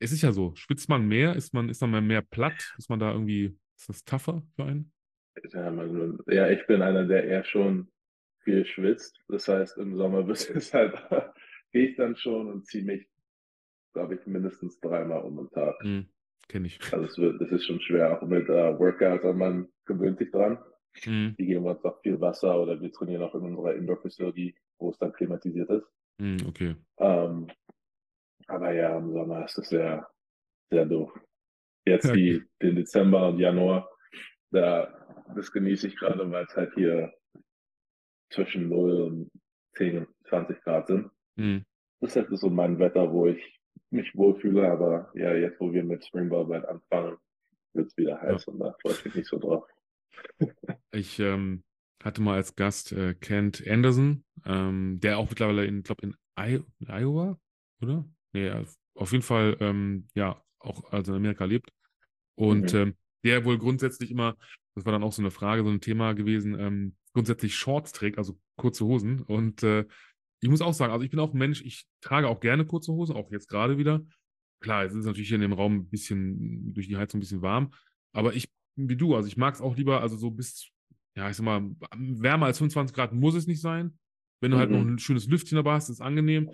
es 0.02 0.12
ist 0.12 0.22
ja 0.22 0.32
so. 0.32 0.54
Schwitzt 0.54 0.88
man 0.88 1.06
mehr? 1.06 1.36
Ist 1.36 1.54
man, 1.54 1.68
ist 1.68 1.80
man 1.80 2.06
mehr 2.06 2.22
platt? 2.22 2.74
Ist 2.76 2.90
man 2.90 2.98
da 2.98 3.12
irgendwie, 3.12 3.56
ist 3.76 3.88
das 3.88 4.04
tougher 4.04 4.42
für 4.56 4.64
einen? 4.64 4.92
Ja, 5.52 5.72
ja, 6.28 6.50
ich 6.50 6.66
bin 6.66 6.82
einer, 6.82 7.06
der 7.06 7.24
eher 7.24 7.44
schon 7.44 7.88
viel 8.40 8.64
schwitzt. 8.66 9.18
Das 9.28 9.48
heißt, 9.48 9.78
im 9.78 9.96
Sommer 9.96 10.22
bis 10.24 10.50
es 10.50 10.74
halt, 10.74 10.94
gehe 11.72 11.90
ich 11.90 11.96
dann 11.96 12.16
schon 12.16 12.48
und 12.48 12.66
ziehe 12.66 12.84
mich, 12.84 13.06
glaube 13.94 14.16
ich, 14.16 14.26
mindestens 14.26 14.80
dreimal 14.80 15.22
um 15.22 15.36
den 15.36 15.50
Tag. 15.50 15.82
Mhm, 15.84 16.08
Kenne 16.48 16.66
ich. 16.66 16.80
Also 16.92 17.06
es 17.06 17.18
wird, 17.18 17.40
das 17.40 17.50
ist 17.50 17.66
schon 17.66 17.80
schwer, 17.80 18.20
auch 18.20 18.26
mit 18.26 18.48
uh, 18.48 18.78
Workouts, 18.78 19.24
aber 19.24 19.34
man 19.34 19.68
gewöhnt 19.86 20.18
sich 20.18 20.30
dran. 20.30 20.58
Mhm. 21.06 21.34
Die 21.38 21.46
geben 21.46 21.64
uns 21.64 21.84
auch 21.84 22.00
viel 22.02 22.20
Wasser 22.20 22.60
oder 22.60 22.78
wir 22.80 22.92
trainieren 22.92 23.22
auch 23.22 23.34
in 23.34 23.42
unserer 23.42 23.74
Indoor-Facility, 23.74 24.54
wo 24.78 24.90
es 24.90 24.98
dann 24.98 25.12
klimatisiert 25.12 25.70
ist. 25.70 25.86
Mhm, 26.18 26.38
okay. 26.46 26.76
Ähm, 26.98 27.46
aber 28.52 28.72
ja, 28.72 28.96
im 28.96 29.12
Sommer 29.12 29.44
ist 29.44 29.58
es 29.58 29.68
sehr, 29.68 30.06
sehr 30.70 30.86
doof. 30.86 31.12
Jetzt 31.84 32.14
die, 32.14 32.42
den 32.60 32.76
Dezember 32.76 33.28
und 33.28 33.38
Januar, 33.38 33.88
da, 34.50 34.92
das 35.34 35.50
genieße 35.50 35.88
ich 35.88 35.96
gerade, 35.96 36.30
weil 36.30 36.44
es 36.44 36.54
halt 36.54 36.72
hier 36.74 37.12
zwischen 38.30 38.68
0 38.68 39.02
und 39.02 39.30
10, 39.76 40.06
20 40.28 40.60
Grad 40.62 40.86
sind. 40.86 41.10
Mhm. 41.36 41.64
Das 42.00 42.10
ist 42.10 42.28
halt 42.28 42.38
so 42.38 42.50
mein 42.50 42.78
Wetter, 42.78 43.12
wo 43.12 43.26
ich 43.26 43.60
mich 43.90 44.14
wohlfühle, 44.14 44.70
aber 44.70 45.10
ja, 45.14 45.34
jetzt 45.34 45.60
wo 45.60 45.72
wir 45.72 45.84
mit 45.84 46.04
Springball 46.04 46.46
bald 46.46 46.64
anfangen, 46.64 47.16
wird 47.74 47.88
es 47.88 47.96
wieder 47.96 48.20
heiß 48.20 48.46
ja. 48.46 48.52
und 48.52 48.60
da 48.60 48.74
freue 48.80 48.92
ich 48.92 49.04
mich 49.04 49.14
nicht 49.14 49.28
so 49.28 49.38
drauf. 49.38 49.64
Ich 50.94 51.18
ähm, 51.20 51.64
hatte 52.04 52.20
mal 52.20 52.34
als 52.34 52.54
Gast 52.54 52.92
äh, 52.92 53.14
Kent 53.14 53.66
Anderson, 53.66 54.24
ähm, 54.44 55.00
der 55.00 55.16
auch 55.16 55.30
mittlerweile 55.30 55.64
in, 55.64 55.82
glaube 55.82 56.02
in 56.02 56.14
I 56.38 56.60
Iowa, 56.86 57.38
oder? 57.80 58.04
Nee, 58.32 58.50
auf 58.94 59.12
jeden 59.12 59.22
Fall, 59.22 59.56
ähm, 59.60 60.08
ja, 60.14 60.42
auch 60.58 60.90
also 60.92 61.12
in 61.12 61.18
Amerika 61.18 61.44
lebt. 61.44 61.70
Und 62.34 62.72
mhm. 62.72 62.78
ähm, 62.78 62.94
der 63.24 63.44
wohl 63.44 63.58
grundsätzlich 63.58 64.10
immer, 64.10 64.36
das 64.74 64.84
war 64.84 64.92
dann 64.92 65.02
auch 65.02 65.12
so 65.12 65.22
eine 65.22 65.30
Frage, 65.30 65.62
so 65.62 65.70
ein 65.70 65.80
Thema 65.80 66.14
gewesen, 66.14 66.58
ähm, 66.58 66.96
grundsätzlich 67.12 67.54
Shorts 67.54 67.92
trägt, 67.92 68.18
also 68.18 68.38
kurze 68.56 68.84
Hosen. 68.84 69.22
Und 69.22 69.62
äh, 69.62 69.84
ich 70.40 70.48
muss 70.48 70.62
auch 70.62 70.74
sagen, 70.74 70.92
also 70.92 71.04
ich 71.04 71.10
bin 71.10 71.20
auch 71.20 71.32
ein 71.32 71.38
Mensch, 71.38 71.62
ich 71.62 71.84
trage 72.00 72.28
auch 72.28 72.40
gerne 72.40 72.64
kurze 72.64 72.92
Hosen, 72.92 73.14
auch 73.14 73.30
jetzt 73.30 73.48
gerade 73.48 73.78
wieder. 73.78 74.02
Klar, 74.60 74.84
es 74.84 74.94
ist 74.94 75.04
natürlich 75.04 75.28
hier 75.28 75.36
in 75.36 75.42
dem 75.42 75.52
Raum 75.52 75.76
ein 75.76 75.88
bisschen 75.88 76.72
durch 76.74 76.88
die 76.88 76.96
Heizung 76.96 77.18
ein 77.18 77.20
bisschen 77.20 77.42
warm, 77.42 77.72
aber 78.12 78.34
ich 78.34 78.48
wie 78.76 78.96
du. 78.96 79.14
Also 79.14 79.28
ich 79.28 79.36
mag 79.36 79.54
es 79.54 79.60
auch 79.60 79.76
lieber, 79.76 80.00
also 80.00 80.16
so 80.16 80.30
bis, 80.30 80.70
ja, 81.16 81.28
ich 81.28 81.36
sag 81.36 81.44
mal, 81.44 81.70
wärmer 81.96 82.46
als 82.46 82.58
25 82.58 82.94
Grad 82.94 83.12
muss 83.12 83.34
es 83.34 83.46
nicht 83.46 83.60
sein. 83.60 83.98
Wenn 84.40 84.50
du 84.50 84.56
mhm. 84.56 84.60
halt 84.60 84.70
noch 84.70 84.82
mhm. 84.82 84.94
ein 84.94 84.98
schönes 84.98 85.26
Lüftchen 85.26 85.56
dabei 85.56 85.74
hast, 85.74 85.88
ist 85.88 85.96
es 85.96 86.00
angenehm. 86.00 86.50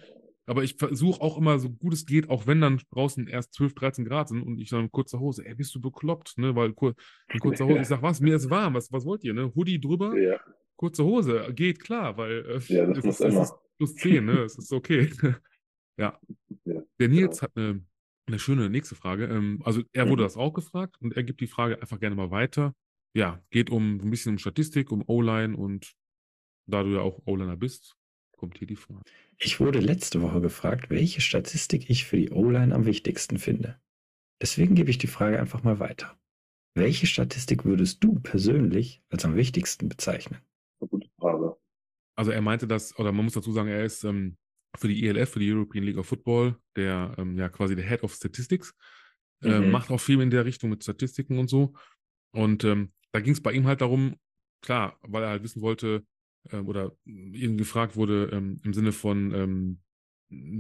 Aber 0.49 0.65
ich 0.65 0.77
versuche 0.77 1.21
auch 1.21 1.37
immer, 1.37 1.59
so 1.59 1.71
gut 1.71 1.93
es 1.93 2.07
geht, 2.07 2.31
auch 2.31 2.47
wenn 2.47 2.61
dann 2.61 2.81
draußen 2.91 3.27
erst 3.29 3.55
12, 3.55 3.75
13 3.75 4.05
Grad 4.05 4.29
sind 4.29 4.43
und 4.43 4.59
ich 4.59 4.71
dann 4.71 4.85
in 4.85 4.91
kurzer 4.91 5.21
Hose, 5.21 5.45
ey, 5.45 5.55
bist 5.55 5.75
du 5.75 5.81
bekloppt, 5.81 6.39
ne? 6.39 6.57
Weil 6.57 6.73
kur 6.73 6.95
in 7.33 7.41
kurzer 7.41 7.67
Hose, 7.67 7.81
ich 7.81 7.89
sag, 7.89 8.03
was, 8.03 8.21
mir 8.21 8.37
ist 8.37 8.49
warm, 8.51 8.75
was, 8.75 8.91
was 8.91 9.05
wollt 9.05 9.25
ihr, 9.25 9.35
ne? 9.35 9.53
Hoodie 9.55 9.81
drüber, 9.81 10.17
ja. 10.19 10.41
kurze 10.77 11.05
Hose, 11.05 11.53
geht 11.55 11.81
klar, 11.81 12.17
weil 12.17 12.45
äh, 12.47 12.73
ja, 12.73 12.87
das, 12.87 13.05
das, 13.05 13.21
ist, 13.21 13.21
das 13.21 13.51
ist 13.51 13.55
plus 13.77 13.95
10, 13.97 14.25
ne? 14.25 14.39
Es 14.41 14.59
ist 14.59 14.73
okay. 14.73 15.11
ja. 15.99 16.19
ja. 16.65 16.83
Der 16.99 17.09
Nils 17.09 17.43
hat 17.43 17.53
eine 17.55 17.83
eine 18.29 18.39
schöne 18.39 18.71
nächste 18.71 18.95
Frage. 18.95 19.25
Ähm, 19.27 19.61
also 19.65 19.83
er 19.93 20.09
wurde 20.09 20.23
mhm. 20.23 20.27
das 20.27 20.37
auch 20.37 20.53
gefragt 20.53 20.97
und 21.01 21.17
er 21.17 21.25
gibt 21.25 21.41
die 21.41 21.47
Frage 21.47 21.81
einfach 21.81 21.99
gerne 21.99 22.17
mal 22.17 22.31
weiter. 22.31 22.75
Ja, 23.15 23.43
geht 23.51 23.71
um 23.71 23.97
ein 23.97 24.11
bisschen 24.11 24.33
um 24.33 24.39
Statistik, 24.39 24.93
um 24.93 25.03
O-Line 25.07 25.57
und 25.57 25.95
da 26.67 26.83
du 26.83 26.91
ja 26.91 27.01
auch 27.01 27.21
O-Liner 27.25 27.57
bist, 27.57 27.97
kommt 28.39 28.59
hier 28.59 28.67
die 28.67 28.77
Frage. 28.77 29.03
Ich 29.37 29.61
wurde 29.61 29.81
letzte 29.81 30.23
Woche 30.23 30.41
gefragt, 30.41 30.89
welche 30.89 31.21
Statistik 31.21 31.91
ich 31.91 32.05
für 32.05 32.17
die 32.17 32.31
O-Line 32.31 32.75
am 32.75 32.87
wichtigsten 32.87 33.39
finde. 33.39 33.79
Deswegen 34.41 34.75
gebe 34.75 34.91
ich 34.91 34.99
die 34.99 35.07
Frage 35.09 35.39
einfach 35.39 35.63
mal 35.63 35.81
weiter. 35.81 36.19
Welche 36.75 37.07
Statistik 37.07 37.65
würdest 37.65 38.03
du 38.03 38.21
persönlich 38.21 39.03
als 39.11 39.25
am 39.25 39.37
wichtigsten 39.37 39.89
bezeichnen? 39.89 40.41
Eine 40.81 40.89
gute 40.89 41.09
Frage. 41.19 41.57
Also 42.15 42.31
er 42.31 42.41
meinte 42.41 42.67
das, 42.67 42.97
oder 42.99 43.13
man 43.13 43.25
muss 43.25 43.35
dazu 43.35 43.53
sagen, 43.53 43.69
er 43.69 43.85
ist 43.85 44.05
ähm, 44.05 44.37
für 44.77 44.89
die 44.89 45.07
ELF, 45.07 45.31
für 45.31 45.41
die 45.41 45.53
European 45.53 45.85
League 45.85 45.99
of 45.99 46.07
Football, 46.07 46.57
der 46.77 47.15
ähm, 47.19 47.37
ja 47.37 47.49
quasi 47.49 47.75
der 47.75 47.87
Head 47.87 48.03
of 48.05 48.15
Statistics, 48.15 48.75
äh, 49.43 49.59
mhm. 49.59 49.71
macht 49.71 49.91
auch 49.91 50.01
viel 50.01 50.21
in 50.21 50.31
der 50.31 50.45
Richtung 50.45 50.71
mit 50.71 50.83
Statistiken 50.83 51.39
und 51.39 51.49
so. 51.49 51.75
Und 52.33 52.65
ähm, 52.65 52.93
da 53.13 53.21
ging 53.21 53.33
es 53.33 53.43
bei 53.43 53.53
ihm 53.53 53.67
halt 53.67 53.81
darum, 53.81 54.17
klar, 54.63 54.99
weil 55.03 55.25
er 55.25 55.31
halt 55.31 55.43
wissen 55.43 55.63
wollte 55.63 56.07
äh, 56.51 56.59
oder 56.59 56.93
ihm 57.07 57.57
gefragt 57.57 57.97
wurde 57.97 58.31
ähm, 58.33 58.61
im 58.65 58.75
Sinne 58.75 58.93
von, 58.93 59.33
ähm, 59.35 59.81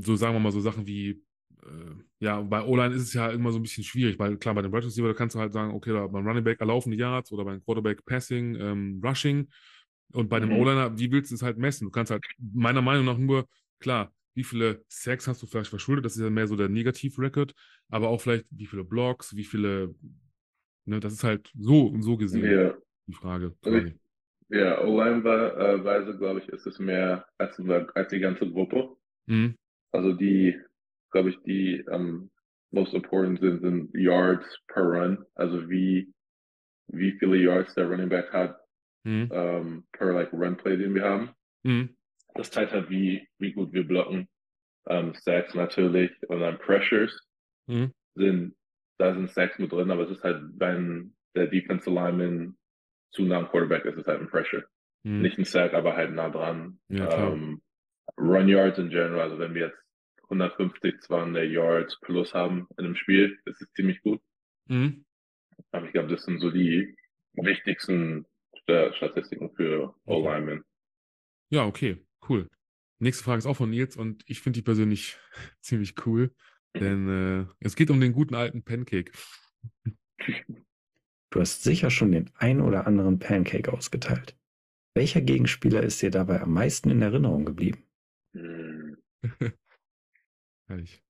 so 0.01 0.17
sagen 0.17 0.35
wir 0.35 0.41
mal 0.41 0.53
so 0.53 0.61
Sachen 0.61 0.87
wie, 0.87 1.23
äh, 1.63 1.95
ja, 2.21 2.41
bei 2.41 2.63
O-Line 2.63 2.95
ist 2.95 3.03
es 3.03 3.13
ja 3.13 3.31
immer 3.31 3.53
so 3.53 3.59
ein 3.59 3.63
bisschen 3.63 3.85
schwierig, 3.85 4.19
weil 4.19 4.37
klar, 4.39 4.55
bei 4.55 4.63
dem 4.63 4.73
Wide 4.73 4.87
Receiver, 4.87 5.09
da 5.09 5.15
kannst 5.15 5.37
du 5.37 5.41
halt 5.41 5.53
sagen, 5.53 5.75
okay, 5.75 5.93
da 5.93 6.07
beim 6.07 6.27
Running 6.27 6.45
Back 6.45 6.61
erlaufen 6.61 6.91
die 6.91 6.99
Yards 6.99 7.33
oder 7.33 7.45
beim 7.45 7.63
Quarterback 7.65 8.05
Passing, 8.05 8.57
ähm, 8.57 9.01
Rushing. 9.05 9.49
Und 10.13 10.31
bei 10.31 10.41
mhm. 10.41 10.49
dem 10.49 10.59
O-Liner, 10.59 10.99
wie 10.99 11.13
willst 11.13 11.31
du 11.31 11.35
es 11.35 11.43
halt 11.43 11.59
messen? 11.59 11.85
Du 11.85 11.91
kannst 11.91 12.11
halt 12.11 12.25
meiner 12.39 12.81
Meinung 12.81 13.05
nach 13.05 13.19
nur 13.19 13.47
Klar, 13.79 14.13
wie 14.35 14.45
viele 14.45 14.85
Sacks 14.89 15.29
hast 15.29 15.43
du 15.43 15.47
vielleicht 15.47 15.71
verschuldet? 15.71 16.05
Das 16.05 16.17
ist 16.17 16.23
ja 16.23 16.31
mehr 16.31 16.47
so 16.47 16.57
der 16.57 16.69
Negativ-Record, 16.69 17.55
aber 17.89 18.09
auch 18.09 18.21
vielleicht 18.21 18.47
wie 18.51 18.67
viele 18.67 18.85
Blocks, 18.85 19.35
wie 19.37 19.45
viele, 19.45 19.95
ne, 20.85 21.01
das 21.01 21.13
ist 21.13 21.25
halt 21.25 21.51
so 21.57 21.87
und 21.87 22.03
so 22.03 22.17
gesehen 22.17 22.45
ja. 22.45 22.75
die 23.07 23.15
Frage. 23.15 23.55
Also 23.63 23.89
ja, 24.51 24.83
O-Line-Weise, 24.83 26.17
glaube 26.19 26.41
ich, 26.41 26.49
ist 26.49 26.67
es 26.67 26.79
mehr 26.79 27.27
als, 27.39 27.61
als 27.95 28.09
die 28.09 28.21
ganze 28.21 28.51
Gruppe. 28.51 28.97
Mhm. 29.27 29.57
Also 29.93 30.13
die, 30.13 30.59
glaube 31.11 31.31
ich, 31.31 31.39
die 31.43 31.85
um, 31.91 32.31
most 32.71 32.95
important 32.95 33.41
sind, 33.41 33.61
sind 33.61 33.91
Yards 33.95 34.47
per 34.69 34.83
Run, 34.83 35.25
also 35.35 35.69
wie, 35.69 36.13
wie 36.89 37.13
viele 37.13 37.37
Yards 37.37 37.75
der 37.75 37.89
Running 37.89 38.09
Back 38.09 38.33
hat 38.33 38.59
mhm. 39.05 39.31
um, 39.31 39.87
per 39.93 40.13
like 40.13 40.33
Run 40.33 40.57
Play, 40.57 40.77
den 40.77 40.95
wir 40.95 41.05
haben. 41.05 41.31
Mhm 41.63 41.95
das 42.39 42.51
zeigt 42.51 42.73
halt, 42.73 42.89
wie, 42.89 43.27
wie 43.39 43.53
gut 43.53 43.73
wir 43.73 43.87
blocken. 43.87 44.29
Ähm, 44.87 45.13
Sacks 45.15 45.55
natürlich 45.55 46.11
und 46.29 46.41
dann 46.41 46.59
Pressures 46.59 47.27
mhm. 47.67 47.93
sind, 48.15 48.55
da 48.99 49.13
sind 49.13 49.31
Sacks 49.31 49.59
mit 49.59 49.73
drin, 49.73 49.91
aber 49.91 50.05
es 50.05 50.11
ist 50.11 50.25
halt, 50.25 50.43
wenn 50.57 51.15
der 51.35 51.49
Defensive 51.49 51.91
Lineman 51.91 52.57
zu 53.11 53.23
nah 53.23 53.39
am 53.39 53.49
Quarterback 53.49 53.85
ist, 53.85 53.95
ist 53.95 54.01
es 54.03 54.07
halt 54.07 54.21
ein 54.21 54.29
Pressure. 54.29 54.65
Mhm. 55.03 55.23
Nicht 55.23 55.39
ein 55.39 55.45
Sack, 55.45 55.75
aber 55.75 55.97
halt 55.97 56.13
nah 56.13 56.29
dran. 56.29 56.79
Ja, 56.89 57.33
ähm, 57.33 57.63
Run 58.17 58.49
Yards 58.49 58.79
in 58.79 58.91
general, 58.91 59.21
also 59.21 59.39
wenn 59.39 59.55
wir 59.55 59.67
jetzt 59.67 59.79
150, 60.25 61.01
200 61.01 61.51
Yards 61.51 61.99
plus 62.01 62.35
haben 62.35 62.69
in 62.77 62.85
einem 62.85 62.97
Spiel, 62.97 63.39
ist 63.45 63.63
es 63.63 63.73
ziemlich 63.73 64.01
gut. 64.03 64.21
Mhm. 64.67 65.05
Aber 65.73 65.87
ich 65.87 65.93
glaube, 65.93 66.09
das 66.09 66.25
sind 66.25 66.41
so 66.41 66.51
die 66.51 66.95
wichtigsten 67.35 68.27
Statistiken 68.93 69.51
für 69.55 69.95
O-Linemen. 70.05 70.63
Ja, 71.51 71.65
okay, 71.65 72.05
cool. 72.29 72.49
Nächste 72.99 73.25
Frage 73.25 73.39
ist 73.39 73.47
auch 73.47 73.57
von 73.57 73.71
Nils 73.71 73.97
und 73.97 74.23
ich 74.27 74.41
finde 74.41 74.59
die 74.59 74.65
persönlich 74.65 75.17
ziemlich 75.61 75.95
cool, 76.07 76.35
denn 76.75 77.09
äh, 77.09 77.47
es 77.61 77.77
geht 77.77 77.91
um 77.91 78.01
den 78.01 78.13
guten 78.13 78.35
alten 78.35 78.63
Pancake. 78.63 79.13
Du 81.31 81.41
hast 81.41 81.63
sicher 81.63 81.91
schon 81.91 82.13
den 82.13 82.31
ein 82.39 82.61
oder 82.61 82.87
anderen 82.87 83.19
Pancake 83.19 83.73
ausgeteilt. 83.73 84.37
Welcher 84.95 85.21
Gegenspieler 85.21 85.83
ist 85.83 86.01
dir 86.01 86.11
dabei 86.11 86.41
am 86.41 86.53
meisten 86.53 86.91
in 86.91 87.03
Erinnerung 87.03 87.45
geblieben? 87.45 87.85
Hm, 88.35 88.97
Herrlich. 90.67 91.03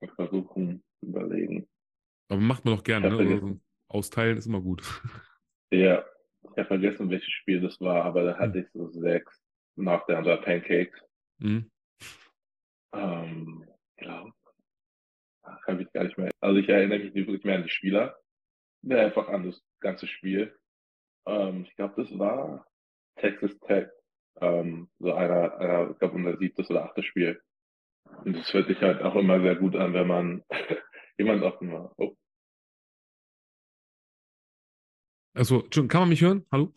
mal 0.00 0.10
versuchen, 0.14 0.82
überlegen. 1.00 1.68
Aber 2.28 2.40
macht 2.40 2.64
man 2.64 2.76
doch 2.76 2.82
gerne, 2.84 3.06
ne? 3.08 3.12
hab 3.12 3.20
Oder 3.20 3.28
vergessen. 3.28 3.60
so 3.88 3.96
Austeilen 3.96 4.36
ist 4.38 4.46
immer 4.46 4.60
gut. 4.60 4.82
Ja, 5.70 6.02
ich 6.44 6.48
habe 6.56 6.64
vergessen, 6.64 7.10
welches 7.10 7.28
Spiel 7.30 7.60
das 7.60 7.78
war, 7.78 8.02
aber 8.06 8.22
da 8.24 8.38
hatte 8.38 8.60
ich 8.60 8.70
so 8.72 8.88
sechs 8.88 9.44
Knockdowns 9.74 10.26
oder 10.26 10.38
Pancakes. 10.38 10.98
Mhm. 11.40 11.70
Ähm, 12.94 13.66
glaube, 13.98 14.32
kann 15.66 15.78
ich 15.78 15.92
gar 15.92 16.04
nicht 16.04 16.16
mehr. 16.16 16.30
Also 16.40 16.58
ich 16.58 16.70
erinnere 16.70 17.00
mich 17.00 17.12
nicht 17.12 17.26
wirklich 17.26 17.44
mehr 17.44 17.56
an 17.56 17.64
die 17.64 17.68
Spieler, 17.68 18.18
mehr 18.82 19.04
einfach 19.06 19.28
an 19.28 19.44
das 19.44 19.62
ganze 19.80 20.06
Spiel. 20.06 20.56
Ähm, 21.26 21.64
ich 21.64 21.76
glaube, 21.76 22.02
das 22.02 22.18
war 22.18 22.66
Texas 23.16 23.58
Tech, 23.60 23.88
ähm, 24.40 24.88
so 24.98 25.12
einer, 25.12 25.56
einer 25.58 25.90
ich 25.90 25.98
glaube, 25.98 26.14
unser 26.14 26.36
siebtes 26.38 26.70
oder 26.70 26.84
achtes 26.84 27.04
Spiel. 27.04 27.40
Und 28.24 28.36
das 28.36 28.52
hört 28.52 28.68
sich 28.68 28.80
halt 28.80 29.02
auch 29.02 29.14
immer 29.16 29.40
sehr 29.40 29.56
gut 29.56 29.76
an, 29.76 29.92
wenn 29.92 30.06
man 30.06 30.44
jemand 31.18 31.42
auf 31.42 31.58
dem, 31.58 31.72
oh, 31.74 32.16
Also, 35.34 35.62
kann 35.62 36.00
man 36.00 36.08
mich 36.08 36.20
hören? 36.20 36.44
Hallo? 36.50 36.72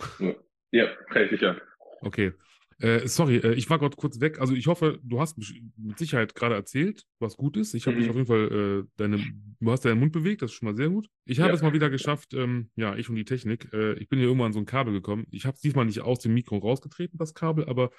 ja, 0.72 0.86
kann 1.10 1.24
ich 1.24 1.32
sicher. 1.32 1.60
Okay. 2.02 2.34
Äh, 2.82 3.08
sorry, 3.08 3.38
äh, 3.38 3.54
ich 3.54 3.70
war 3.70 3.78
gerade 3.80 3.96
kurz 3.96 4.20
weg. 4.20 4.40
Also 4.40 4.54
ich 4.56 4.68
hoffe, 4.68 5.00
du 5.04 5.20
hast 5.20 5.38
mit 5.78 6.00
Sicherheit 6.00 6.34
gerade 6.34 6.56
erzählt, 6.56 7.04
was 7.20 7.38
gut 7.38 7.56
ist. 7.58 7.74
Ich 7.76 7.86
habe 7.88 7.98
dich 7.98 8.06
Mhm. 8.06 8.10
auf 8.10 8.16
jeden 8.16 8.28
Fall, 8.28 8.84
äh, 8.86 8.88
deine, 8.98 9.20
du 9.60 9.72
hast 9.72 9.86
deinen 9.86 10.00
Mund 10.00 10.12
bewegt, 10.12 10.42
das 10.42 10.52
ist 10.52 10.58
schon 10.58 10.68
mal 10.68 10.76
sehr 10.76 10.90
gut. 10.90 11.08
Ich 11.26 11.40
habe 11.40 11.50
Ja. 11.50 11.56
es 11.56 11.62
mal 11.62 11.74
wieder 11.74 11.90
geschafft, 11.90 12.34
ähm, 12.34 12.70
ja, 12.76 12.96
ich 12.96 13.08
und 13.10 13.16
die 13.16 13.26
Technik. 13.26 13.72
Äh, 13.74 13.94
ich 13.94 14.10
bin 14.10 14.18
hier 14.20 14.28
irgendwann 14.28 14.48
an 14.48 14.54
so 14.54 14.60
ein 14.60 14.66
Kabel 14.66 14.94
gekommen. 14.94 15.28
Ich 15.32 15.46
habe 15.46 15.56
es 15.56 15.62
diesmal 15.62 15.86
nicht 15.86 16.02
aus 16.02 16.20
dem 16.20 16.34
Mikro 16.34 16.58
rausgetreten, 16.58 17.18
das 17.20 17.34
Kabel, 17.36 17.66
aber 17.66 17.92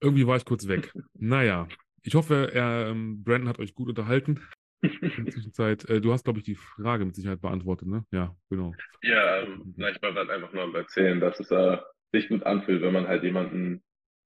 irgendwie 0.00 0.26
war 0.26 0.36
ich 0.36 0.44
kurz 0.44 0.66
weg. 0.66 0.92
Naja, 1.14 1.68
ich 2.02 2.14
hoffe, 2.14 2.50
er, 2.52 2.88
ähm, 2.88 3.22
Brandon 3.22 3.48
hat 3.48 3.58
euch 3.58 3.74
gut 3.74 3.88
unterhalten 3.88 4.40
in 4.80 5.24
der 5.24 5.26
Zwischenzeit. 5.32 5.88
Äh, 5.88 6.00
du 6.00 6.12
hast, 6.12 6.24
glaube 6.24 6.38
ich, 6.40 6.44
die 6.44 6.56
Frage 6.56 7.04
mit 7.04 7.14
Sicherheit 7.14 7.40
beantwortet, 7.40 7.86
ne? 7.86 8.04
Ja, 8.10 8.34
genau. 8.50 8.74
Ja, 9.02 9.42
ähm, 9.42 9.74
ich 9.76 10.02
wollte 10.02 10.14
halt 10.14 10.30
einfach 10.30 10.52
nur 10.52 10.74
erzählen, 10.74 11.20
dass 11.20 11.38
es 11.38 11.50
äh, 11.50 11.76
sich 12.12 12.28
gut 12.28 12.42
anfühlt, 12.44 12.82
wenn 12.82 12.92
man 12.92 13.06
halt 13.06 13.22
jemanden 13.22 13.82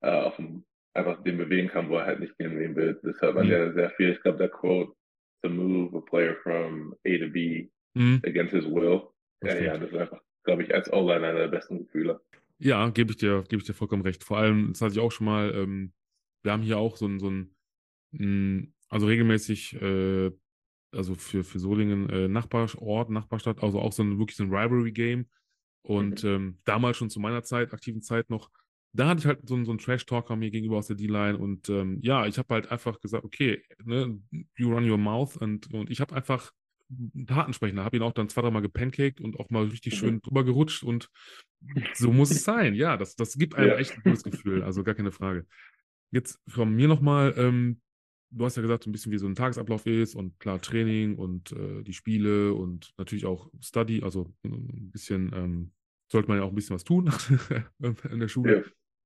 äh, 0.07 0.11
auf 0.11 0.37
dem, 0.37 0.65
einfach 0.95 1.23
den 1.25 1.37
bewegen 1.37 1.69
kann, 1.69 1.89
wo 1.89 1.97
er 1.97 2.07
halt 2.07 2.21
nicht 2.21 2.37
gehen 2.39 2.57
will. 2.57 3.01
Man 3.35 3.47
Mhm. 3.47 3.53
ja 3.53 3.73
sehr 3.73 3.91
viel. 3.91 4.13
Ich 4.13 4.23
glaube, 4.23 4.39
der 4.39 4.49
Quote, 4.49 4.93
to 5.43 5.51
move 5.51 5.97
a 5.97 6.01
player 6.01 6.37
from 6.43 6.95
A 7.07 7.19
to 7.19 7.29
B 7.31 7.69
Mhm, 7.95 8.21
against 8.25 8.55
his 8.55 8.65
will. 8.67 9.03
das 9.41 9.55
Ja, 9.55 9.61
ja, 9.65 9.79
das 9.79 9.91
ist 9.91 9.97
einfach, 9.97 10.21
glaube 10.45 10.63
ich, 10.63 10.75
als 10.75 10.93
O-Liner 10.93 11.29
einer 11.29 11.39
der 11.41 11.49
besten 11.49 11.79
Gefühle. 11.79 12.21
Ja, 12.59 12.89
gebe 12.91 13.11
ich 13.11 13.19
dir, 13.19 13.43
gebe 13.49 13.61
ich 13.61 13.67
dir 13.67 13.75
vollkommen 13.75 14.03
recht. 14.03 14.25
Vor 14.25 14.39
allem, 14.39 14.69
das 14.73 14.81
hatte 14.81 14.93
ich 14.93 15.01
auch 15.01 15.13
schon 15.13 15.27
mal, 15.27 15.55
ähm, 15.55 15.93
wir 16.43 16.53
haben 16.53 16.63
hier 16.63 16.79
auch 16.79 16.97
so 16.97 17.07
ein, 17.07 17.19
so 17.19 17.31
ein, 17.31 18.75
also 18.89 19.07
regelmäßig, 19.07 19.81
äh, 19.81 20.31
also 20.93 21.15
für, 21.15 21.45
für 21.45 21.59
Solingen 21.59 22.09
äh, 22.09 22.29
Nachbarort, 22.29 23.11
Nachbarstadt, 23.11 23.63
also 23.63 23.81
auch 23.81 23.93
so 23.93 24.03
ein 24.03 24.19
wirklich 24.19 24.37
so 24.37 24.45
ein 24.45 24.51
Rivalry-Game. 24.55 25.27
Und 25.83 26.25
ähm, 26.25 26.59
damals 26.65 26.97
schon 26.97 27.11
zu 27.11 27.21
meiner 27.21 27.43
Zeit, 27.43 27.73
aktiven 27.73 28.03
Zeit 28.03 28.31
noch, 28.31 28.51
da 28.93 29.09
hatte 29.09 29.21
ich 29.21 29.27
halt 29.27 29.47
so, 29.49 29.55
einen- 29.55 29.65
so 29.65 29.73
einen 29.73 29.79
Trash-Talker 29.79 30.37
mir 30.37 30.51
gegenüber 30.51 30.79
aus 30.79 30.87
der 30.87 30.97
D-Line 30.97 31.39
und 31.39 31.69
ähm, 31.69 31.99
ja, 32.03 32.27
ich 32.27 32.39
habe 32.39 32.55
halt 32.55 32.71
einfach 32.71 33.01
gesagt, 33.01 33.25
okay, 33.25 33.63
ne, 33.85 34.19
you 34.57 34.71
run 34.73 34.89
your 34.91 34.99
mouth 34.99 35.37
und, 35.37 35.73
und 35.73 35.91
ich 35.91 36.01
habe 36.01 36.15
einfach 36.15 36.53
Taten 37.27 37.53
sprechen. 37.53 37.81
habe 37.81 37.97
ihn 37.97 38.03
auch 38.03 38.13
dann 38.13 38.29
zwei, 38.29 38.43
dreimal 38.43 38.63
gepancaked 38.63 39.21
und 39.21 39.41
auch 39.41 39.51
mal 39.51 39.65
richtig 39.65 39.95
Mhm. 39.95 39.99
schön 39.99 40.21
drüber 40.23 40.45
gerutscht 40.45 40.85
und 40.85 41.11
so 41.95 42.13
muss 42.13 42.31
es 42.31 42.45
sein. 42.45 42.75
Ja, 42.75 42.97
das, 42.97 43.17
das 43.17 43.37
gibt 43.37 43.55
einem 43.57 43.73
Ja. 43.73 43.77
echt 43.77 43.97
ein 43.97 44.03
gutes 44.03 44.23
Gefühl, 44.23 44.63
also 44.63 44.85
gar 44.85 44.95
keine 44.95 45.11
Frage. 45.13 45.47
Jetzt 46.13 46.39
von 46.49 46.73
mir 46.75 46.87
nochmal, 46.89 47.35
ähm, 47.37 47.81
du 48.31 48.45
hast 48.45 48.57
ja 48.57 48.63
gesagt, 48.63 48.85
so 48.85 48.91
ein 48.91 48.93
bisschen 48.93 49.13
wie 49.13 49.19
so 49.19 49.27
ein 49.27 49.35
Tagesablauf 49.35 49.87
ist 49.87 50.15
und 50.15 50.39
klar 50.39 50.61
Training 50.61 51.17
und 51.17 51.53
äh, 51.53 51.83
die 51.83 51.93
Spiele 51.93 52.55
und 52.55 52.93
natürlich 52.99 53.27
auch 53.27 53.51
Study, 53.61 54.03
also 54.03 54.33
äh, 54.45 54.49
ein 54.49 54.91
bisschen 54.93 55.33
ähm, 55.35 55.73
sollte 56.11 56.29
man 56.29 56.39
ja 56.39 56.45
auch 56.45 56.51
ein 56.51 56.55
bisschen 56.55 56.75
was 56.75 56.85
tun 56.85 57.11
in 58.11 58.21
der 58.21 58.29
Schule. 58.29 58.59
Ja. 58.59 58.63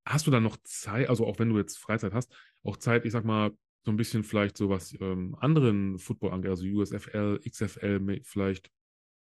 Hast 0.06 0.26
du 0.26 0.30
dann 0.30 0.42
noch 0.42 0.56
Zeit, 0.64 1.08
also 1.08 1.26
auch 1.26 1.38
wenn 1.38 1.50
du 1.50 1.58
jetzt 1.58 1.78
Freizeit 1.78 2.14
hast, 2.14 2.32
auch 2.64 2.76
Zeit, 2.76 3.04
ich 3.04 3.12
sag 3.12 3.24
mal, 3.24 3.50
so 3.84 3.90
ein 3.90 3.96
bisschen 3.96 4.24
vielleicht 4.24 4.56
so 4.56 4.68
was 4.68 4.94
ähm, 5.00 5.34
anderen 5.40 5.98
Football 5.98 6.32
angeht, 6.32 6.50
also 6.50 6.66
USFL, 6.66 7.40
XFL, 7.48 8.20
vielleicht 8.24 8.70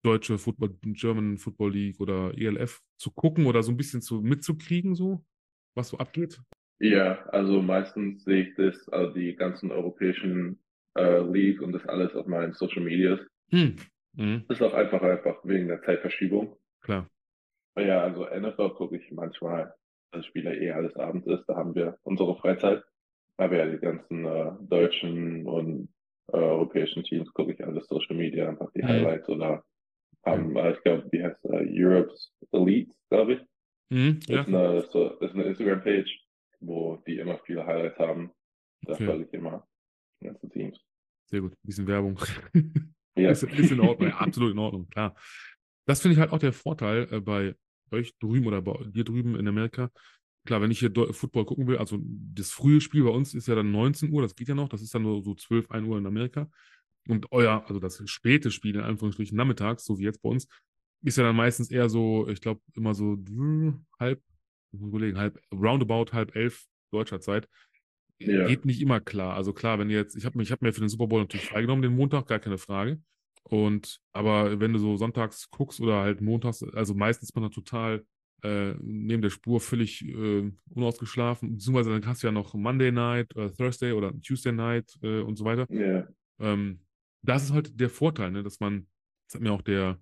deutsche 0.03 0.37
Football, 0.37 0.75
German 0.81 1.37
Football 1.37 1.73
League 1.73 1.99
oder 1.99 2.33
ELF 2.37 2.81
zu 2.97 3.11
gucken 3.11 3.45
oder 3.45 3.63
so 3.63 3.71
ein 3.71 3.77
bisschen 3.77 4.01
zu 4.01 4.21
mitzukriegen, 4.21 4.95
so, 4.95 5.23
was 5.75 5.89
so 5.89 5.97
abgeht? 5.97 6.41
Ja, 6.79 7.25
also 7.27 7.61
meistens 7.61 8.23
sehe 8.23 8.43
ich 8.43 8.55
das, 8.55 8.87
also 8.89 9.13
die 9.13 9.35
ganzen 9.35 9.71
europäischen 9.71 10.59
äh, 10.97 11.19
League 11.21 11.61
und 11.61 11.73
das 11.73 11.85
alles 11.85 12.15
auf 12.15 12.27
meinen 12.27 12.53
Social 12.53 12.81
Medias. 12.81 13.19
Hm. 13.49 13.75
Mhm. 14.13 14.45
Das 14.47 14.59
ist 14.59 14.63
auch 14.63 14.73
einfach, 14.73 15.01
einfach 15.01 15.37
wegen 15.43 15.67
der 15.67 15.81
Zeitverschiebung. 15.83 16.55
Klar. 16.81 17.07
Ja, 17.77 18.01
also 18.01 18.25
NFL 18.25 18.71
gucke 18.71 18.97
ich 18.97 19.11
manchmal, 19.11 19.73
als 20.11 20.25
Spieler 20.25 20.53
eh 20.53 20.71
alles 20.71 20.95
abends 20.95 21.27
ist, 21.27 21.45
da 21.47 21.55
haben 21.55 21.75
wir 21.75 21.97
unsere 22.03 22.35
Freizeit. 22.37 22.83
Aber 23.37 23.55
ja, 23.57 23.65
die 23.67 23.77
ganzen 23.77 24.25
äh, 24.25 24.51
deutschen 24.61 25.45
und 25.47 25.89
äh, 26.33 26.37
europäischen 26.37 27.03
Teams 27.03 27.31
gucke 27.33 27.53
ich 27.53 27.63
alles 27.65 27.87
Social 27.87 28.15
Media, 28.17 28.49
einfach 28.49 28.69
die 28.73 28.81
Mhm. 28.81 28.87
Highlights 28.87 29.29
oder 29.29 29.63
haben, 30.25 30.55
äh, 30.57 30.73
ich 30.73 30.81
glaube, 30.83 31.09
die 31.13 31.23
heißt 31.23 31.45
äh, 31.45 31.65
Europe's 31.71 32.33
Elite, 32.51 32.91
glaube 33.09 33.33
ich. 33.33 33.39
Mhm. 33.89 34.19
Das 34.19 34.27
Ja. 34.27 34.41
ist 34.41 34.47
eine, 34.47 34.81
so, 34.89 35.09
ist 35.19 35.33
eine 35.33 35.43
Instagram-Page, 35.43 36.19
wo 36.59 36.97
die 37.07 37.17
immer 37.19 37.39
viele 37.45 37.65
Highlights 37.65 37.97
haben. 37.99 38.31
Da 38.81 38.93
Okay. 38.93 39.05
folge 39.05 39.23
ich 39.25 39.33
immer 39.33 39.65
die 40.21 40.25
ganzen 40.27 40.49
Teams. 40.49 40.77
Sehr 41.27 41.41
gut. 41.41 41.53
Ein 41.53 41.57
bisschen 41.63 41.87
Werbung. 41.87 42.19
Ja. 43.15 43.31
Ist, 43.31 43.43
ist 43.43 43.71
in 43.71 43.81
Ordnung, 43.81 44.11
absolut 44.13 44.53
in 44.53 44.59
Ordnung, 44.59 44.87
klar. 44.87 45.13
Das 45.89 46.01
finde 46.01 46.13
ich 46.13 46.19
halt 46.19 46.31
auch 46.31 46.37
der 46.37 46.53
Vorteil 46.53 47.07
äh, 47.11 47.19
bei 47.19 47.55
euch 47.89 48.15
drüben 48.19 48.45
oder 48.45 48.61
bei 48.61 48.77
dir 48.85 49.03
drüben 49.03 49.35
in 49.35 49.47
Amerika. 49.47 49.89
Klar, 50.45 50.61
wenn 50.61 50.69
ich 50.69 50.77
hier 50.77 50.91
Football 51.11 51.45
gucken 51.45 51.65
will, 51.65 51.79
also 51.79 51.97
das 51.99 52.51
frühe 52.51 52.79
Spiel 52.79 53.03
bei 53.03 53.09
uns 53.09 53.33
ist 53.33 53.47
ja 53.47 53.55
dann 53.55 53.71
19 53.71 54.13
Uhr, 54.13 54.21
das 54.21 54.35
geht 54.35 54.47
ja 54.47 54.53
noch, 54.53 54.69
das 54.69 54.83
ist 54.83 54.93
dann 54.93 55.01
nur 55.01 55.23
so 55.23 55.33
12, 55.33 55.71
1 55.71 55.87
Uhr 55.87 55.97
in 55.97 56.05
Amerika. 56.05 56.47
Und 57.07 57.31
euer, 57.31 57.63
also 57.65 57.79
das 57.79 58.07
späte 58.07 58.51
Spiel 58.51 58.75
in 58.75 58.81
Anführungsstrichen 58.81 59.35
nachmittags, 59.35 59.83
so 59.83 59.97
wie 59.97 60.03
jetzt 60.03 60.21
bei 60.21 60.29
uns, 60.29 60.47
ist 61.01 61.17
ja 61.17 61.23
dann 61.23 61.35
meistens 61.35 61.71
eher 61.71 61.89
so, 61.89 62.27
ich 62.27 62.39
glaube, 62.39 62.61
immer 62.75 62.93
so 62.93 63.15
äh, 63.15 63.73
halb, 63.99 64.21
ich 64.71 64.79
muss 64.79 64.89
überlegen, 64.89 65.17
halb, 65.17 65.39
roundabout 65.51 66.13
halb 66.13 66.35
elf 66.35 66.65
deutscher 66.91 67.19
Zeit. 67.19 67.49
Ja. 68.19 68.45
Geht 68.45 68.63
nicht 68.63 68.79
immer 68.79 68.99
klar. 68.99 69.33
Also 69.33 69.53
klar, 69.53 69.79
wenn 69.79 69.89
ihr 69.89 69.97
jetzt, 69.97 70.15
ich 70.15 70.25
habe 70.25 70.39
hab 70.39 70.61
mir 70.61 70.71
für 70.71 70.81
den 70.81 70.89
Super 70.89 71.07
Bowl 71.07 71.21
natürlich 71.21 71.47
freigenommen, 71.47 71.81
den 71.81 71.95
Montag, 71.95 72.27
gar 72.27 72.37
keine 72.37 72.59
Frage. 72.59 73.01
Und 73.43 73.99
aber 74.13 74.59
wenn 74.59 74.73
du 74.73 74.79
so 74.79 74.95
sonntags 74.97 75.49
guckst 75.49 75.79
oder 75.81 76.01
halt 76.01 76.21
montags, 76.21 76.63
also 76.63 76.93
meistens 76.93 77.29
ist 77.29 77.35
man 77.35 77.43
da 77.43 77.49
total 77.49 78.05
äh, 78.43 78.73
neben 78.81 79.21
der 79.21 79.29
Spur 79.29 79.59
völlig 79.59 80.05
äh, 80.05 80.51
unausgeschlafen, 80.69 81.53
beziehungsweise 81.53 81.89
dann 81.91 82.05
hast 82.05 82.23
du 82.23 82.27
ja 82.27 82.31
noch 82.31 82.53
Monday 82.53 82.91
Night, 82.91 83.35
äh, 83.35 83.49
Thursday 83.49 83.91
oder 83.91 84.13
Tuesday 84.21 84.51
Night 84.53 84.97
äh, 85.01 85.21
und 85.21 85.35
so 85.37 85.45
weiter. 85.45 85.65
Ja, 85.69 86.07
Ähm, 86.39 86.79
das 87.21 87.43
ist 87.43 87.51
halt 87.51 87.79
der 87.79 87.89
Vorteil, 87.89 88.31
ne, 88.31 88.43
dass 88.43 88.59
man, 88.59 88.87
das 89.27 89.35
hat 89.35 89.41
mir 89.41 89.51
auch 89.51 89.61
der 89.61 89.99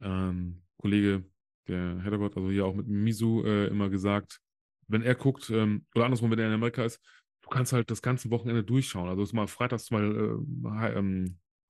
ähm, 0.00 0.62
Kollege, 0.78 1.24
der 1.68 2.02
Heddergott, 2.02 2.36
also 2.36 2.50
hier 2.50 2.64
auch 2.66 2.74
mit 2.74 2.88
Misu 2.88 3.44
äh, 3.44 3.66
immer 3.66 3.90
gesagt, 3.90 4.40
wenn 4.88 5.02
er 5.02 5.14
guckt, 5.14 5.50
ähm, 5.50 5.86
oder 5.94 6.06
andersrum, 6.06 6.30
wenn 6.30 6.38
er 6.38 6.48
in 6.48 6.54
Amerika 6.54 6.84
ist, 6.84 7.00
du 7.42 7.48
kannst 7.48 7.72
halt 7.72 7.90
das 7.90 8.02
ganze 8.02 8.30
Wochenende 8.30 8.64
durchschauen. 8.64 9.08
Also 9.08 9.22
ist 9.22 9.34
mal 9.34 9.46
freitags 9.46 9.90
mal 9.90 10.04
äh, 10.04 10.68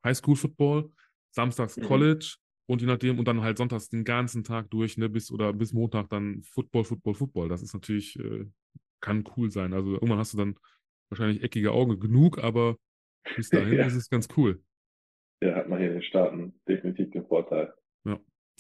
High, 0.05 0.11
Highschool 0.17 0.37
Football, 0.37 0.91
samstags 1.31 1.77
Mhm. 1.77 1.83
College 1.83 2.37
und 2.67 2.81
je 2.81 2.87
nachdem, 2.87 3.19
und 3.19 3.27
dann 3.27 3.43
halt 3.43 3.59
sonntags 3.59 3.89
den 3.89 4.05
ganzen 4.05 4.45
Tag 4.45 4.71
durch, 4.71 4.97
ne, 4.99 5.09
bis 5.09 5.31
oder 5.31 5.53
bis 5.53 5.73
Montag 5.73 6.09
dann 6.11 6.43
Football, 6.43 6.85
Football, 6.85 7.15
Football. 7.15 7.49
Das 7.49 7.63
ist 7.63 7.75
natürlich, 7.75 8.19
äh, 8.19 8.47
kann 9.01 9.25
cool 9.37 9.51
sein. 9.51 9.73
Also 9.73 9.93
irgendwann 9.95 10.19
hast 10.19 10.33
du 10.35 10.39
dann 10.39 10.57
wahrscheinlich 11.11 11.43
eckige 11.43 11.73
Augen 11.73 11.99
genug, 12.01 12.39
aber 12.39 12.77
bis 13.37 13.51
dahin 13.51 13.75
Ja. 13.79 13.87
ist 13.87 13.95
es 13.95 14.11
ganz 14.11 14.29
cool. 14.37 14.63
ja, 15.43 15.55
hat 15.55 15.69
man 15.69 15.79
hier 15.79 15.89
in 15.89 15.95
den 15.95 16.03
Staaten 16.03 16.61
definitiv 16.69 17.11
den 17.11 17.27
Vorteil. 17.27 17.73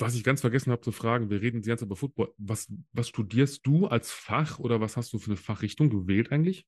Was 0.00 0.14
ich 0.14 0.22
ganz 0.22 0.42
vergessen 0.42 0.70
habe 0.70 0.80
zu 0.82 0.92
fragen, 0.92 1.28
wir 1.28 1.42
reden 1.42 1.60
jetzt 1.62 1.82
über 1.82 1.96
Football. 1.96 2.32
Was, 2.38 2.72
was 2.92 3.08
studierst 3.08 3.66
du 3.66 3.88
als 3.88 4.12
Fach 4.12 4.60
oder 4.60 4.80
was 4.80 4.96
hast 4.96 5.12
du 5.12 5.18
für 5.18 5.30
eine 5.32 5.36
Fachrichtung 5.36 5.90
gewählt 5.90 6.30
eigentlich? 6.30 6.64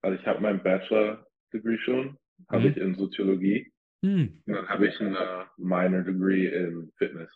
Also 0.00 0.16
ich 0.16 0.24
habe 0.24 0.40
mein 0.40 0.62
Bachelor-Degree 0.62 1.78
schon, 1.78 2.16
habe 2.48 2.62
Mhm. 2.62 2.70
ich 2.70 2.76
in 2.76 2.94
Soziologie. 2.94 3.72
Hm. 4.04 4.42
Und 4.46 4.54
dann 4.54 4.68
habe 4.68 4.86
ich 4.86 5.00
ein 5.00 5.14
äh, 5.14 5.44
Minor-Degree 5.56 6.46
in 6.46 6.92
Fitness. 6.96 7.30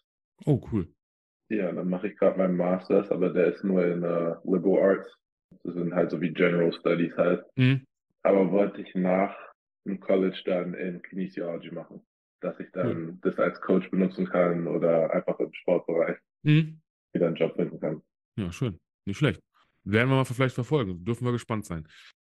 Oh, 0.44 0.60
cool. 0.72 0.88
Ja, 1.48 1.70
dann 1.72 1.88
mache 1.88 2.08
ich 2.08 2.16
gerade 2.16 2.38
meinen 2.38 2.56
Masters, 2.56 3.10
aber 3.10 3.30
der 3.30 3.54
ist 3.54 3.64
nur 3.64 3.84
in 3.84 4.02
uh, 4.02 4.36
Liberal 4.44 4.98
Arts. 4.98 5.14
Das 5.64 5.74
sind 5.74 5.94
halt 5.94 6.10
so 6.10 6.20
wie 6.20 6.32
General 6.32 6.72
Studies 6.72 7.14
halt. 7.16 7.44
Mhm. 7.56 7.84
Aber 8.22 8.50
wollte 8.50 8.80
ich 8.80 8.94
nach 8.94 9.34
dem 9.84 10.00
College 10.00 10.40
dann 10.46 10.74
in 10.74 11.02
Kinesiology 11.02 11.72
machen, 11.72 12.00
dass 12.40 12.58
ich 12.60 12.70
dann 12.72 13.18
das 13.22 13.36
als 13.38 13.60
Coach 13.60 13.90
benutzen 13.90 14.26
kann 14.26 14.66
oder 14.66 15.12
einfach 15.12 15.38
im 15.40 15.52
Sportbereich 15.52 16.16
Mhm. 16.44 16.80
wieder 17.12 17.26
einen 17.26 17.36
Job 17.36 17.54
finden 17.56 17.78
kann. 17.80 18.02
Ja, 18.36 18.50
schön. 18.50 18.78
Nicht 19.04 19.18
schlecht. 19.18 19.40
Werden 19.84 20.08
wir 20.08 20.16
mal 20.16 20.24
vielleicht 20.24 20.54
verfolgen. 20.54 21.04
Dürfen 21.04 21.24
wir 21.24 21.32
gespannt 21.32 21.66
sein. 21.66 21.86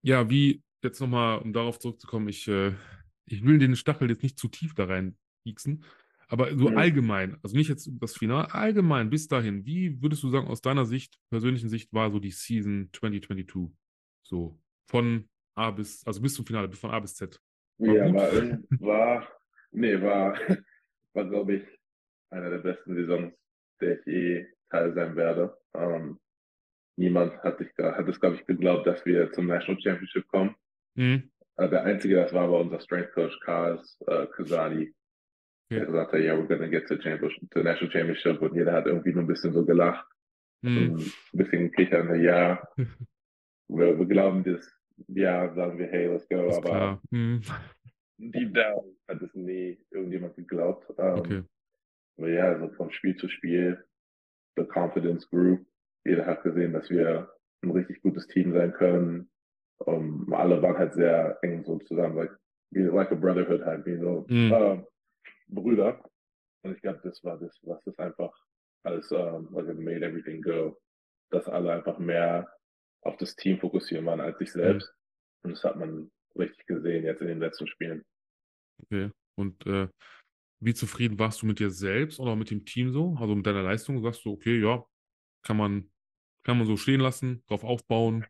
Ja, 0.03 0.31
wie 0.31 0.63
jetzt 0.83 1.01
nochmal, 1.01 1.39
um 1.39 1.53
darauf 1.53 1.79
zurückzukommen, 1.79 2.29
ich, 2.29 2.47
äh, 2.47 2.73
ich 3.29 3.45
will 3.45 3.59
den 3.59 3.77
Stachel 3.77 4.11
jetzt 4.11 4.23
nicht 4.23 4.39
zu 4.39 4.49
tief 4.49 4.75
da 4.75 4.85
rein 4.85 5.17
pieksen, 5.45 5.85
aber 6.29 6.57
so 6.57 6.69
Mhm. 6.69 6.77
allgemein, 6.77 7.39
also 7.43 7.57
nicht 7.57 7.69
jetzt 7.69 7.91
das 8.01 8.17
Finale, 8.17 8.53
allgemein 8.53 9.11
bis 9.11 9.29
dahin, 9.29 9.65
wie 9.65 10.03
würdest 10.03 10.23
du 10.23 10.29
sagen, 10.29 10.49
aus 10.49 10.61
deiner 10.61 10.85
Sicht, 10.85 11.19
persönlichen 11.31 11.69
Sicht, 11.69 11.93
war 11.93 12.11
so 12.11 12.19
die 12.19 12.31
Season 12.31 12.91
2022? 12.93 13.75
So 14.23 14.59
von 14.87 15.29
A 15.55 15.71
bis, 15.71 16.07
also 16.07 16.21
bis 16.21 16.35
zum 16.35 16.47
Finale, 16.47 16.71
von 16.73 16.91
A 16.91 17.01
bis 17.01 17.15
Z. 17.15 17.41
War 17.79 17.95
Ja, 17.95 18.13
war, 18.13 18.59
war, 18.81 19.29
nee, 19.71 20.01
war, 20.01 20.39
war 21.15 21.25
glaube 21.29 21.55
ich, 21.57 21.63
einer 22.31 22.51
der 22.51 22.59
besten 22.59 22.95
Saisons, 22.95 23.35
der 23.81 23.99
ich 23.99 24.07
je 24.07 24.47
Teil 24.71 24.93
sein 24.95 25.17
werde. 25.17 25.57
Ähm, 25.75 26.21
niemand 26.97 27.39
hat, 27.43 27.59
sich, 27.59 27.69
hat 27.79 28.07
es, 28.07 28.21
glaube 28.21 28.37
ich, 28.37 28.47
geglaubt, 28.47 28.87
dass 28.87 29.05
wir 29.07 29.33
zum 29.33 29.47
National 29.47 29.81
Championship 29.81 30.29
kommen. 30.29 30.55
Mhm. 30.95 31.31
Äh, 31.59 31.69
der 31.69 31.85
einzige, 31.85 32.17
das 32.17 32.33
war 32.33 32.45
aber 32.45 32.61
unser 32.61 32.81
Strength 32.81 33.13
Coach, 33.13 33.39
Kaz 33.41 33.99
äh, 34.07 34.27
Kazadi, 34.29 34.95
der 35.71 35.79
Okay. 35.83 35.87
gesagt 35.87 36.13
hat, 36.13 36.21
ja, 36.21 36.35
we're 36.35 36.47
gonna 36.47 36.69
get 36.69 36.87
to, 36.89 36.97
championship, 36.97 37.51
to 37.51 37.63
National 37.63 37.93
Championship 37.93 38.41
und 38.41 38.55
jeder 38.55 38.73
hat 38.73 38.87
irgendwie 38.87 39.13
nur 39.13 39.23
ein 39.25 39.27
bisschen 39.27 39.53
so 39.53 39.65
gelacht 39.67 40.07
und 40.63 40.99
ein 40.99 41.13
bisschen 41.33 41.71
kichern, 41.73 42.21
ja, 42.23 42.63
wir, 43.69 43.99
wir 43.99 44.07
glauben 44.07 44.45
das, 44.45 44.67
ja, 45.09 45.53
sagen 45.55 45.79
wir, 45.79 45.87
hey, 45.89 46.07
let's 46.09 46.29
go, 46.29 46.47
Ist 46.49 46.57
aber 46.59 46.69
klar. 46.69 47.03
Mhm. 47.11 47.43
deep 48.19 48.55
down 48.55 48.97
hat 49.09 49.23
es 49.23 49.35
nie 49.35 49.79
irgendjemand 49.91 50.37
geglaubt. 50.37 50.87
Ähm, 50.99 51.19
Okay. 51.19 51.43
Aber 52.17 52.29
ja, 52.31 52.45
also 52.53 52.69
von 52.75 52.91
Spiel 52.91 53.15
zu 53.17 53.29
Spiel, 53.29 53.85
the 54.57 54.65
confidence 54.65 55.29
grew. 55.31 55.59
Jeder 56.05 56.27
hat 56.27 56.43
gesehen, 56.43 56.73
dass 56.73 56.91
wir 56.91 57.31
ein 57.63 57.71
richtig 57.71 58.03
gutes 58.03 58.27
Team 58.27 58.53
sein 58.53 58.73
können. 58.73 59.31
Um, 59.87 60.33
alle 60.33 60.61
waren 60.63 60.77
halt 60.77 60.95
sehr 60.95 61.39
eng 61.43 61.65
so 61.65 61.79
zusammen, 61.79 62.17
like, 62.17 62.33
like 62.73 63.13
a 63.13 63.15
brotherhood 63.15 63.63
halt, 63.65 63.87
wie 63.87 63.97
so 63.99 64.27
Mhm. 64.29 64.53
ähm, 64.53 64.87
Brüder. 65.49 66.03
Und 66.63 66.75
ich 66.77 66.83
glaube, 66.83 67.01
das 67.05 67.23
war 67.25 67.39
das, 67.39 67.59
was 67.63 67.83
das 67.85 67.99
einfach 67.99 68.33
alles, 68.85 69.11
ähm, 69.13 69.49
like 69.53 69.69
it 69.69 69.79
made 69.79 70.05
everything 70.05 70.43
go. 70.43 70.77
Dass 71.31 71.49
alle 71.49 71.73
einfach 71.73 71.99
mehr 71.99 72.49
auf 73.03 73.17
das 73.19 73.37
Team 73.37 73.59
fokussieren 73.59 74.07
waren 74.07 74.21
als 74.21 74.39
sich 74.39 74.53
selbst. 74.53 74.93
Und 75.43 75.53
das 75.53 75.65
hat 75.65 75.77
man 75.77 76.11
richtig 76.37 76.67
gesehen 76.67 77.05
jetzt 77.05 77.21
in 77.23 77.29
den 77.29 77.41
letzten 77.41 77.67
Spielen. 77.67 78.05
Okay. 78.83 79.11
Und 79.37 79.67
äh, 79.67 79.89
wie 80.61 80.75
zufrieden 80.75 81.19
warst 81.19 81.43
du 81.43 81.47
mit 81.47 81.61
dir 81.61 81.71
selbst 81.71 82.19
oder 82.21 82.37
mit 82.37 82.51
dem 82.51 82.65
Team 82.65 82.91
so? 82.93 83.17
Also 83.21 83.35
mit 83.35 83.47
deiner 83.47 83.63
Leistung? 83.63 84.03
Sagst 84.03 84.25
du, 84.25 84.33
okay, 84.33 84.61
ja, 84.61 84.85
kann 85.43 85.57
man, 85.57 85.91
kann 86.45 86.59
man 86.59 86.67
so 86.67 86.77
stehen 86.77 87.01
lassen, 87.01 87.43
drauf 87.47 87.65
aufbauen? 87.65 88.27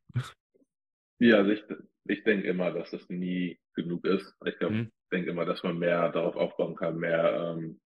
Ja, 1.19 1.39
also 1.39 1.51
ich, 1.51 1.65
ich 2.05 2.25
denke 2.25 2.49
immer, 2.49 2.71
dass 2.73 2.91
das 2.91 3.09
nie 3.09 3.59
genug 3.75 4.05
ist. 4.05 4.35
Ich 4.45 4.59
glaube, 4.59 4.75
Mhm. 4.75 4.93
denke 5.13 5.31
immer, 5.31 5.45
dass 5.45 5.63
man 5.63 5.79
mehr 5.79 6.11
darauf 6.11 6.37
aufbauen 6.37 6.77
kann, 6.77 6.99
mehr 6.99 7.57
ähm, 7.57 7.81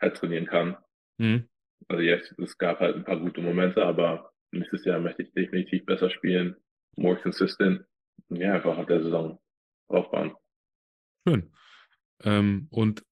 halt 0.00 0.16
trainieren 0.16 0.46
kann. 0.46 0.76
Mhm. 1.18 1.48
Also 1.88 2.02
jetzt, 2.02 2.32
es 2.38 2.56
gab 2.58 2.80
halt 2.80 2.96
ein 2.96 3.04
paar 3.04 3.20
gute 3.20 3.40
Momente, 3.40 3.84
aber 3.84 4.32
nächstes 4.52 4.84
Jahr 4.84 5.00
möchte 5.00 5.22
ich 5.22 5.32
definitiv 5.32 5.84
besser 5.84 6.10
spielen, 6.10 6.56
more 6.96 7.16
consistent. 7.16 7.84
Und 8.28 8.36
ja, 8.36 8.54
einfach 8.54 8.76
auf 8.78 8.86
der 8.86 9.02
Saison 9.02 9.38
aufbauen. 9.88 10.34
Schön. 11.26 11.52
Ähm, 12.22 12.66
und 12.70 13.02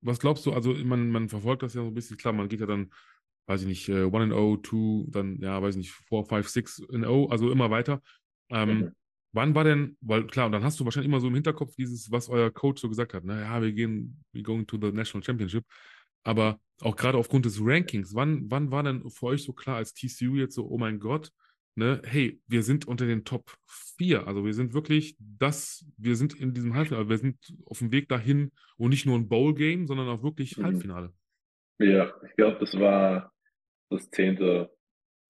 was 0.00 0.18
glaubst 0.20 0.46
du, 0.46 0.52
also 0.52 0.74
man, 0.74 1.10
man 1.10 1.28
verfolgt 1.28 1.62
das 1.62 1.74
ja 1.74 1.82
so 1.82 1.88
ein 1.88 1.94
bisschen, 1.94 2.16
klar, 2.16 2.32
man 2.32 2.48
geht 2.48 2.60
ja 2.60 2.66
dann, 2.66 2.92
weiß 3.46 3.62
ich 3.62 3.66
nicht, 3.68 3.88
äh, 3.88 4.04
1 4.04 4.24
in 4.24 4.28
0, 4.30 4.62
2, 4.62 5.10
dann, 5.10 5.40
ja, 5.40 5.60
weiß 5.62 5.74
ich 5.76 5.78
nicht, 5.78 5.92
4, 5.92 6.24
5, 6.24 6.48
6 6.48 6.78
in 6.90 7.02
0, 7.02 7.28
also 7.30 7.50
immer 7.50 7.70
weiter. 7.70 8.02
Ähm, 8.50 8.68
Mhm. 8.78 8.92
Wann 9.32 9.54
war 9.54 9.62
denn, 9.62 9.98
weil 10.00 10.26
klar, 10.26 10.46
und 10.46 10.52
dann 10.52 10.64
hast 10.64 10.80
du 10.80 10.84
wahrscheinlich 10.84 11.06
immer 11.08 11.20
so 11.20 11.28
im 11.28 11.34
Hinterkopf 11.34 11.74
dieses, 11.76 12.10
was 12.10 12.30
euer 12.30 12.50
Coach 12.50 12.80
so 12.80 12.88
gesagt 12.88 13.12
hat, 13.12 13.24
ne, 13.24 13.42
ja, 13.42 13.60
wir 13.60 13.72
gehen, 13.72 14.24
we 14.32 14.42
going 14.42 14.66
to 14.66 14.78
the 14.80 14.90
National 14.90 15.22
Championship. 15.22 15.64
Aber 16.24 16.58
auch 16.80 16.96
gerade 16.96 17.18
aufgrund 17.18 17.44
des 17.44 17.60
Rankings, 17.62 18.14
wann, 18.14 18.50
wann 18.50 18.70
war 18.70 18.82
denn 18.82 19.08
für 19.10 19.26
euch 19.26 19.42
so 19.44 19.52
klar 19.52 19.76
als 19.76 19.92
TCU 19.92 20.34
jetzt 20.36 20.54
so, 20.54 20.66
oh 20.66 20.78
mein 20.78 20.98
Gott, 20.98 21.30
ne, 21.74 22.00
hey, 22.06 22.40
wir 22.46 22.62
sind 22.62 22.88
unter 22.88 23.04
den 23.04 23.24
Top 23.26 23.54
4. 23.98 24.26
Also 24.26 24.46
wir 24.46 24.54
sind 24.54 24.72
wirklich 24.72 25.14
das, 25.20 25.84
wir 25.98 26.16
sind 26.16 26.34
in 26.40 26.54
diesem 26.54 26.74
Halbfinale, 26.74 27.10
wir 27.10 27.18
sind 27.18 27.36
auf 27.66 27.80
dem 27.80 27.92
Weg 27.92 28.08
dahin 28.08 28.50
und 28.78 28.88
nicht 28.90 29.04
nur 29.04 29.16
ein 29.18 29.28
Bowl-Game, 29.28 29.86
sondern 29.86 30.08
auch 30.08 30.22
wirklich 30.22 30.56
Mhm. 30.56 30.64
Halbfinale. 30.64 31.12
Ja, 31.80 32.12
ich 32.26 32.34
glaube, 32.34 32.58
das 32.60 32.72
war 32.80 33.30
das 33.90 34.10
zehnte, 34.10 34.70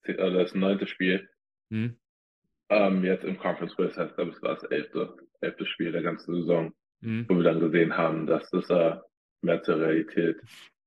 ze- 0.05 0.17
äh, 0.17 0.33
das 0.33 0.55
neunte 0.55 0.87
Spiel. 0.87 1.29
Hm? 1.73 1.99
Ähm, 2.71 3.05
jetzt 3.05 3.25
im 3.25 3.39
Conference 3.39 3.77
heißt, 3.79 4.15
glaube 4.17 4.31
ich, 4.33 4.43
war 4.43 4.55
das 4.55 4.65
elfte, 4.65 5.17
elfte 5.41 5.67
Spiel 5.67 5.93
der 5.93 6.03
ganzen 6.03 6.35
Saison. 6.35 6.73
Hm? 7.01 7.27
wo 7.29 7.37
wir 7.37 7.45
dann 7.45 7.61
gesehen 7.61 7.97
haben, 7.97 8.27
dass 8.27 8.51
das 8.51 8.69
äh, 8.71 8.97
mehr 9.43 9.63
zur 9.63 9.79
Realität 9.79 10.41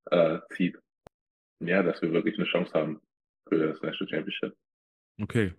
äh, 0.10 0.40
zieht. 0.58 0.78
Ja, 1.64 1.84
dass 1.84 2.02
wir 2.02 2.12
wirklich 2.12 2.36
eine 2.38 2.48
Chance 2.48 2.74
haben 2.74 3.00
für 3.48 3.68
das 3.68 3.82
National 3.82 4.10
Championship. 4.10 4.54
Okay. 5.22 5.54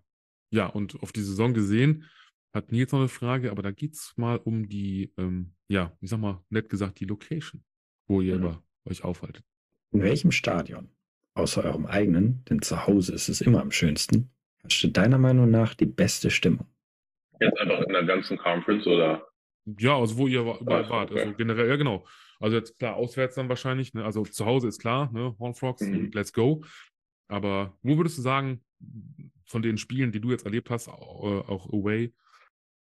Ja, 0.50 0.66
und 0.66 1.02
auf 1.02 1.10
die 1.10 1.22
Saison 1.22 1.54
gesehen, 1.54 2.04
hat 2.52 2.70
Nils 2.70 2.92
noch 2.92 2.98
eine 2.98 3.08
Frage, 3.08 3.50
aber 3.50 3.62
da 3.62 3.70
geht 3.70 3.94
es 3.94 4.12
mal 4.16 4.36
um 4.36 4.68
die, 4.68 5.14
ähm, 5.16 5.54
ja, 5.68 5.96
ich 6.02 6.10
sag 6.10 6.20
mal, 6.20 6.44
nett 6.50 6.68
gesagt, 6.68 7.00
die 7.00 7.06
Location, 7.06 7.64
wo 8.06 8.20
ihr 8.20 8.36
Mhm. 8.36 8.42
immer 8.42 8.62
euch 8.84 9.04
aufhaltet. 9.04 9.44
In 9.92 10.02
welchem 10.02 10.32
Stadion, 10.32 10.90
außer 11.32 11.64
eurem 11.64 11.86
eigenen, 11.86 12.44
denn 12.44 12.60
zu 12.60 12.86
Hause 12.86 13.14
ist 13.14 13.30
es 13.30 13.40
immer 13.40 13.62
am 13.62 13.70
schönsten, 13.70 14.30
herrschte 14.62 14.90
deiner 14.90 15.18
Meinung 15.18 15.50
nach 15.50 15.74
die 15.74 15.86
beste 15.86 16.30
Stimmung? 16.30 16.66
Jetzt 17.40 17.58
einfach 17.60 17.80
in 17.82 17.92
der 17.92 18.04
ganzen 18.04 18.38
Conference 18.38 18.86
oder? 18.86 19.26
Ja, 19.78 19.96
also 19.98 20.16
wo 20.18 20.26
ihr 20.26 20.44
wa- 20.44 20.58
überall 20.60 20.88
wart. 20.88 21.10
okay. 21.10 21.20
Also 21.22 21.34
generell, 21.34 21.68
ja 21.68 21.76
genau. 21.76 22.06
Also 22.40 22.56
jetzt 22.56 22.78
klar, 22.78 22.96
auswärts 22.96 23.36
dann 23.36 23.48
wahrscheinlich, 23.48 23.94
ne? 23.94 24.04
Also 24.04 24.24
zu 24.24 24.44
Hause 24.44 24.68
ist 24.68 24.80
klar, 24.80 25.10
ne? 25.12 25.36
Horn 25.38 25.54
Frogs 25.54 25.82
Mhm. 25.82 25.96
und 25.96 26.14
Let's 26.14 26.32
Go. 26.32 26.64
Aber 27.28 27.76
wo 27.82 27.96
würdest 27.96 28.18
du 28.18 28.22
sagen, 28.22 28.64
von 29.46 29.62
den 29.62 29.78
Spielen, 29.78 30.10
die 30.12 30.20
du 30.20 30.30
jetzt 30.30 30.44
erlebt 30.44 30.70
hast, 30.70 30.88
au- 30.88 31.44
auch 31.46 31.68
away? 31.72 32.12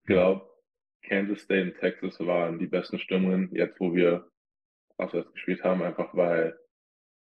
Ich 0.03 0.07
glaube, 0.07 0.49
Kansas 1.03 1.41
State 1.43 1.73
und 1.73 1.81
Texas 1.81 2.19
waren 2.21 2.59
die 2.59 2.67
besten 2.67 2.99
Stimmungen, 2.99 3.53
jetzt 3.55 3.79
wo 3.81 3.93
wir 3.95 4.29
auswärts 4.99 5.33
gespielt 5.33 5.63
haben, 5.65 5.83
einfach 5.83 6.15
weil 6.15 6.57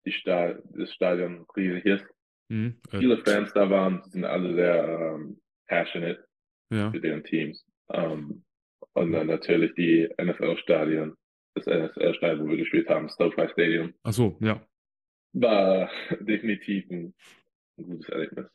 die 0.06 0.12
Sta 0.12 0.54
das 0.76 0.94
Stadion 0.94 1.46
riesig 1.56 1.86
ist. 1.86 2.06
Mhm. 2.52 2.76
Viele 2.90 3.18
Fans 3.20 3.54
da 3.54 3.70
waren, 3.70 4.04
sind 4.12 4.26
alle 4.26 4.54
sehr 4.54 5.16
ähm, 5.16 5.40
passionate 5.68 6.28
ja. 6.70 6.92
für 6.92 7.00
deren 7.00 7.24
Teams. 7.24 7.66
Ähm, 7.94 8.44
und 8.92 9.14
dann 9.14 9.28
natürlich 9.28 9.74
die 9.76 10.10
NFL-Stadien, 10.22 11.16
das 11.56 11.66
NFL-Stadion, 11.66 12.46
wo 12.46 12.50
wir 12.50 12.58
gespielt 12.58 12.90
haben, 12.90 13.08
SoFi 13.08 13.48
Stadium, 13.54 13.94
Ach 14.04 14.12
so, 14.12 14.38
ja. 14.42 14.62
war 15.32 15.90
definitiv 16.20 16.90
ein, 16.92 17.14
ein 17.78 17.86
gutes 17.86 18.10
Erlebnis. 18.10 18.48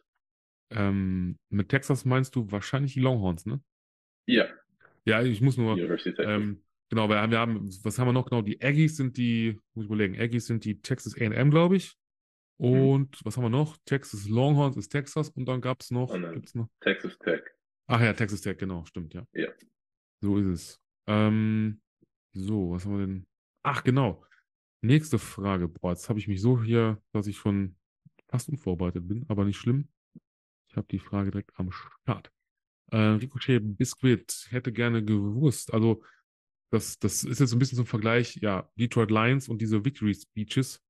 Ähm, 0.72 1.38
mit 1.48 1.70
Texas 1.70 2.04
meinst 2.04 2.36
du 2.36 2.50
wahrscheinlich 2.50 2.92
die 2.92 3.00
Longhorns, 3.00 3.46
ne? 3.46 3.62
Ja, 4.26 4.46
Ja, 5.06 5.22
ich 5.22 5.40
muss 5.40 5.56
nur, 5.56 5.78
ähm, 5.78 6.62
genau, 6.90 7.08
wir 7.08 7.16
haben, 7.16 7.30
wir 7.30 7.38
haben, 7.38 7.70
was 7.82 7.98
haben 7.98 8.08
wir 8.08 8.12
noch 8.12 8.28
genau? 8.28 8.42
Die 8.42 8.60
Aggies 8.60 8.98
sind 8.98 9.16
die, 9.16 9.58
muss 9.72 9.84
ich 9.84 9.90
überlegen, 9.90 10.20
Aggies 10.20 10.46
sind 10.48 10.66
die 10.66 10.82
Texas 10.82 11.16
A&M, 11.16 11.50
glaube 11.50 11.76
ich. 11.76 11.96
Mhm. 12.58 12.88
Und 12.88 13.24
was 13.24 13.36
haben 13.36 13.44
wir 13.44 13.50
noch? 13.50 13.76
Texas 13.84 14.28
Longhorns 14.28 14.76
ist 14.76 14.88
Texas 14.88 15.30
und 15.30 15.46
dann 15.46 15.60
gab 15.60 15.80
es 15.80 15.90
noch, 15.90 16.16
noch? 16.16 16.68
Texas 16.80 17.18
Tech. 17.18 17.42
Ach 17.86 18.00
ja, 18.00 18.12
Texas 18.12 18.40
Tech, 18.40 18.58
genau, 18.58 18.84
stimmt, 18.84 19.14
ja. 19.14 19.26
Ja. 19.32 19.48
So 20.20 20.38
ist 20.38 20.46
es. 20.46 20.80
Ähm, 21.06 21.80
so, 22.32 22.70
was 22.70 22.84
haben 22.84 22.98
wir 22.98 23.06
denn? 23.06 23.26
Ach, 23.62 23.84
genau. 23.84 24.24
Nächste 24.82 25.18
Frage. 25.18 25.68
Boah, 25.68 25.92
jetzt 25.92 26.08
habe 26.08 26.18
ich 26.18 26.28
mich 26.28 26.40
so 26.40 26.62
hier, 26.62 27.00
dass 27.12 27.26
ich 27.26 27.36
schon 27.36 27.76
fast 28.28 28.48
unvorbereitet 28.48 29.06
bin, 29.06 29.24
aber 29.28 29.44
nicht 29.44 29.58
schlimm. 29.58 29.88
Ich 30.68 30.76
habe 30.76 30.86
die 30.88 30.98
Frage 30.98 31.30
direkt 31.30 31.52
am 31.58 31.70
Start. 31.72 32.30
Äh, 32.90 32.96
Ricochet 32.96 33.60
Biscuit 33.76 34.46
hätte 34.50 34.72
gerne 34.72 35.04
gewusst, 35.04 35.72
also 35.72 36.02
das, 36.70 36.98
das 36.98 37.24
ist 37.24 37.40
jetzt 37.40 37.50
so 37.50 37.56
ein 37.56 37.58
bisschen 37.58 37.76
zum 37.76 37.86
Vergleich, 37.86 38.36
ja, 38.36 38.68
Detroit 38.76 39.10
Lions 39.10 39.48
und 39.48 39.60
diese 39.60 39.84
Victory 39.84 40.14
Speeches. 40.14 40.82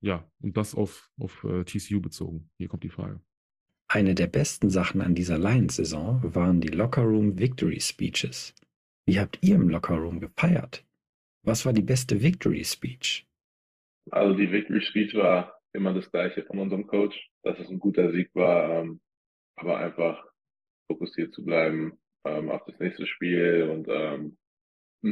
Ja, 0.00 0.30
und 0.40 0.56
das 0.56 0.74
auf, 0.74 1.10
auf 1.18 1.44
äh, 1.44 1.64
TCU 1.64 2.00
bezogen. 2.00 2.50
Hier 2.56 2.68
kommt 2.68 2.84
die 2.84 2.90
Frage. 2.90 3.20
Eine 3.88 4.14
der 4.14 4.28
besten 4.28 4.70
Sachen 4.70 5.00
an 5.00 5.14
dieser 5.14 5.36
Lions-Saison 5.36 6.34
waren 6.34 6.60
die 6.60 6.68
Lockerroom 6.68 7.38
Victory 7.38 7.80
Speeches. 7.80 8.54
Wie 9.04 9.18
habt 9.18 9.38
ihr 9.42 9.56
im 9.56 9.68
Lockerroom 9.68 10.20
gefeiert? 10.20 10.86
Was 11.42 11.66
war 11.66 11.72
die 11.72 11.82
beste 11.82 12.22
Victory 12.22 12.64
Speech? 12.64 13.26
Also 14.10 14.36
die 14.36 14.50
Victory 14.50 14.80
Speech 14.80 15.14
war 15.14 15.60
immer 15.72 15.92
das 15.92 16.10
Gleiche 16.10 16.44
von 16.44 16.58
unserem 16.58 16.86
Coach, 16.86 17.30
dass 17.42 17.58
es 17.58 17.68
ein 17.68 17.78
guter 17.78 18.12
Sieg 18.12 18.30
war, 18.34 18.80
ähm, 18.80 19.00
aber 19.56 19.78
einfach 19.78 20.24
fokussiert 20.86 21.34
zu 21.34 21.44
bleiben 21.44 21.98
ähm, 22.24 22.50
auf 22.50 22.64
das 22.66 22.78
nächste 22.78 23.06
Spiel 23.06 23.68
und 23.70 23.86
ähm, 23.88 24.36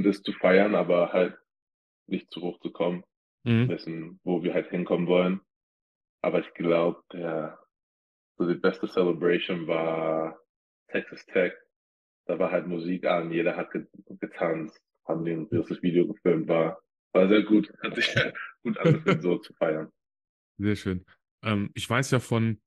das 0.04 0.22
zu 0.22 0.32
feiern, 0.32 0.74
aber 0.74 1.12
halt 1.12 1.36
nicht 2.06 2.30
zu 2.30 2.42
hoch 2.42 2.60
zu 2.60 2.70
kommen, 2.70 3.04
Mhm. 3.48 3.68
wissen, 3.68 4.20
wo 4.24 4.42
wir 4.42 4.54
halt 4.54 4.70
hinkommen 4.70 5.06
wollen. 5.06 5.40
Aber 6.22 6.40
ich 6.40 6.52
glaube, 6.54 7.02
der 7.12 7.58
so 8.38 8.46
die 8.46 8.58
beste 8.58 8.86
Celebration 8.88 9.66
war 9.66 10.38
Texas 10.90 11.24
Tech. 11.26 11.52
Da 12.26 12.38
war 12.38 12.50
halt 12.50 12.66
Musik 12.66 13.04
an, 13.06 13.32
jeder 13.32 13.56
hat 13.56 13.70
ge 13.72 13.86
getanzt, 14.20 14.80
haben 15.06 15.24
den 15.24 15.48
das 15.50 15.82
Video 15.82 16.06
gefilmt, 16.06 16.46
war, 16.46 16.78
war 17.12 17.28
sehr 17.28 17.42
gut, 17.42 17.72
hat 17.82 17.94
sich 17.96 18.14
gut 18.62 18.78
angefühlt, 18.78 19.22
so 19.22 19.38
zu 19.38 19.52
feiern. 19.54 19.90
Sehr 20.58 20.76
schön. 20.76 21.04
Ähm, 21.42 21.70
ich 21.74 21.88
weiß 21.88 22.10
ja 22.10 22.20
von, 22.20 22.60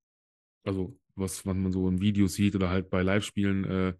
also 0.66 0.98
was, 1.16 1.46
was 1.46 1.56
man 1.56 1.72
so 1.72 1.88
in 1.88 2.02
Videos 2.02 2.34
sieht 2.34 2.56
oder 2.56 2.70
halt 2.70 2.90
bei 2.90 3.04
Live-Spielen, 3.04 3.66
äh, 3.66 3.94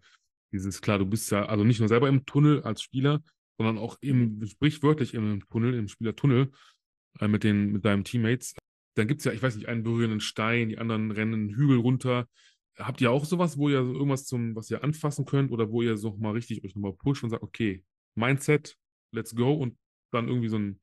dieses, 0.52 0.82
klar, 0.82 0.98
du 0.98 1.06
bist 1.06 1.30
ja, 1.30 1.46
also 1.46 1.64
nicht 1.64 1.78
nur 1.78 1.88
selber 1.88 2.08
im 2.08 2.26
Tunnel 2.26 2.62
als 2.62 2.82
Spieler, 2.82 3.22
sondern 3.56 3.78
auch 3.78 3.96
im, 4.00 4.44
sprichwörtlich 4.46 5.14
im 5.14 5.46
Tunnel, 5.48 5.74
im 5.74 5.88
Spielertunnel 5.88 6.50
äh, 7.20 7.28
mit 7.28 7.44
den, 7.44 7.72
mit 7.72 7.84
deinen 7.84 8.04
Teammates. 8.04 8.54
Dann 8.94 9.08
gibt 9.08 9.20
es 9.20 9.24
ja, 9.24 9.32
ich 9.32 9.42
weiß 9.42 9.56
nicht, 9.56 9.68
einen 9.68 9.82
berührenden 9.82 10.20
Stein, 10.20 10.68
die 10.68 10.78
anderen 10.78 11.10
rennen 11.10 11.34
einen 11.34 11.54
Hügel 11.54 11.78
runter. 11.78 12.26
Habt 12.78 13.00
ihr 13.00 13.10
auch 13.10 13.24
sowas, 13.24 13.56
wo 13.58 13.68
ihr 13.68 13.84
so 13.84 13.92
irgendwas 13.92 14.26
zum, 14.26 14.54
was 14.56 14.70
ihr 14.70 14.82
anfassen 14.84 15.24
könnt 15.24 15.50
oder 15.50 15.70
wo 15.70 15.82
ihr 15.82 15.96
so 15.96 16.16
mal 16.16 16.32
richtig 16.32 16.64
euch 16.64 16.74
nochmal 16.74 16.94
pusht 16.94 17.22
und 17.24 17.30
sagt, 17.30 17.42
okay, 17.42 17.84
Mindset, 18.14 18.76
let's 19.12 19.34
go 19.34 19.52
und 19.54 19.76
dann 20.10 20.28
irgendwie 20.28 20.48
so 20.48 20.58
ein, 20.58 20.80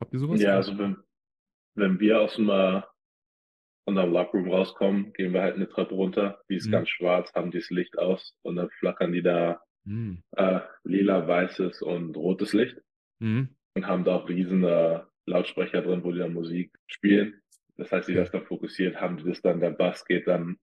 habt 0.00 0.12
ihr 0.12 0.20
sowas? 0.20 0.40
Ja, 0.40 0.56
also 0.56 0.76
wenn, 0.78 0.96
wenn 1.76 2.00
wir 2.00 2.20
aus 2.20 2.34
dem, 2.36 2.48
äh, 2.50 2.82
unserem 3.86 4.12
Lockroom 4.12 4.50
rauskommen, 4.50 5.12
gehen 5.14 5.32
wir 5.32 5.42
halt 5.42 5.56
eine 5.56 5.68
Treppe 5.68 5.94
runter, 5.94 6.40
die 6.50 6.56
ist 6.56 6.66
Mhm. 6.66 6.72
ganz 6.72 6.88
schwarz, 6.90 7.32
haben 7.34 7.50
dieses 7.50 7.70
Licht 7.70 7.98
aus 7.98 8.34
und 8.42 8.56
dann 8.56 8.68
flackern 8.78 9.12
die 9.12 9.22
da 9.22 9.62
Mhm. 9.84 10.22
äh, 10.36 10.60
lila, 10.84 11.26
weißes 11.26 11.80
und 11.82 12.16
rotes 12.16 12.52
Licht 12.52 12.76
Mhm. 13.20 13.56
und 13.74 13.86
haben 13.86 14.04
da 14.04 14.16
auch 14.16 14.28
riesen 14.28 14.62
äh, 14.64 15.00
Lautsprecher 15.28 15.82
drin, 15.82 16.02
wo 16.04 16.12
die 16.12 16.18
dann 16.18 16.32
Musik 16.34 16.72
spielen. 16.86 17.40
Das 17.76 17.92
heißt, 17.92 18.08
die 18.08 18.14
das 18.14 18.30
dann 18.30 18.44
fokussiert, 18.44 19.00
haben 19.00 19.16
die 19.18 19.24
das 19.24 19.40
dann, 19.40 19.60
der 19.60 19.70
Bass 19.70 20.04
geht 20.04 20.26
dann 20.26 20.56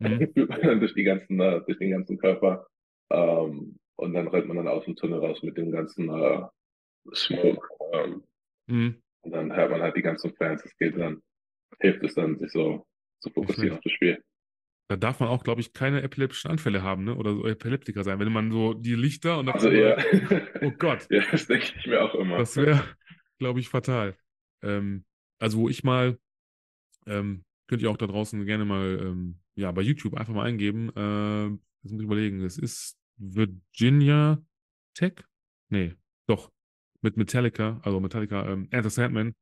Mhm. 0.00 0.18
durch 0.80 0.94
die 0.94 1.04
ganzen, 1.04 1.38
äh, 1.40 1.60
durch 1.66 1.78
den 1.78 1.90
ganzen 1.92 2.18
Körper. 2.18 2.66
Ähm, 3.10 3.78
und 3.96 4.12
dann 4.12 4.26
rennt 4.26 4.48
man 4.48 4.56
dann 4.56 4.66
aus 4.68 4.84
dem 4.86 4.96
Tunnel 4.96 5.20
raus 5.20 5.42
mit 5.42 5.56
dem 5.56 5.70
ganzen 5.70 6.08
äh, 6.10 6.42
Smoke. 7.14 7.66
Ähm, 7.92 8.22
Mhm. 8.66 8.96
und 9.22 9.30
dann 9.32 9.54
hört 9.54 9.70
man 9.70 9.82
halt 9.82 9.96
die 9.96 10.02
ganzen 10.02 10.34
Fans. 10.34 10.64
Es 10.64 10.76
geht 10.78 10.98
dann, 10.98 11.20
hilft 11.80 12.02
es 12.02 12.14
dann, 12.14 12.38
sich 12.38 12.50
so 12.50 12.86
zu 13.20 13.30
fokussieren 13.30 13.72
auf 13.76 13.80
das 13.82 13.92
Spiel. 13.92 14.22
Da 14.88 14.96
darf 14.96 15.20
man 15.20 15.28
auch, 15.28 15.44
glaube 15.44 15.60
ich, 15.60 15.72
keine 15.72 16.02
epileptischen 16.02 16.50
Anfälle 16.50 16.82
haben, 16.82 17.04
ne? 17.04 17.14
Oder 17.14 17.34
so 17.34 17.46
Epileptiker 17.46 18.04
sein. 18.04 18.18
Wenn 18.18 18.32
man 18.32 18.50
so 18.50 18.74
die 18.74 18.94
Lichter 18.94 19.38
und 19.38 19.46
dann 19.46 19.54
Also 19.54 19.70
ja. 19.70 19.96
Oh 20.62 20.72
Gott, 20.78 21.06
ja, 21.10 21.22
das 21.30 21.46
denke 21.46 21.66
ich 21.78 21.86
mir 21.86 22.02
auch 22.02 22.14
immer. 22.14 22.38
das 22.38 22.56
wäre, 22.56 22.82
glaube 23.38 23.60
ich, 23.60 23.68
fatal. 23.68 24.16
Ähm, 24.62 25.04
also 25.38 25.58
wo 25.58 25.68
ich 25.68 25.84
mal, 25.84 26.18
ähm, 27.06 27.44
könnt 27.68 27.82
ihr 27.82 27.90
auch 27.90 27.96
da 27.96 28.06
draußen 28.06 28.44
gerne 28.46 28.64
mal, 28.64 28.98
ähm, 29.00 29.40
ja, 29.56 29.70
bei 29.72 29.82
YouTube 29.82 30.14
einfach 30.14 30.34
mal 30.34 30.44
eingeben. 30.46 30.90
Ähm, 30.96 31.60
das 31.82 31.92
muss 31.92 32.00
ich 32.00 32.06
überlegen. 32.06 32.40
Es 32.42 32.58
ist 32.58 32.98
Virginia 33.16 34.42
Tech? 34.94 35.14
Nee, 35.68 35.94
doch. 36.26 36.50
Mit 37.02 37.16
Metallica, 37.16 37.80
also 37.82 38.00
Metallica, 38.00 38.48
ähm, 38.48 38.68
Enter 38.70 38.90
Sandman. 38.90 39.34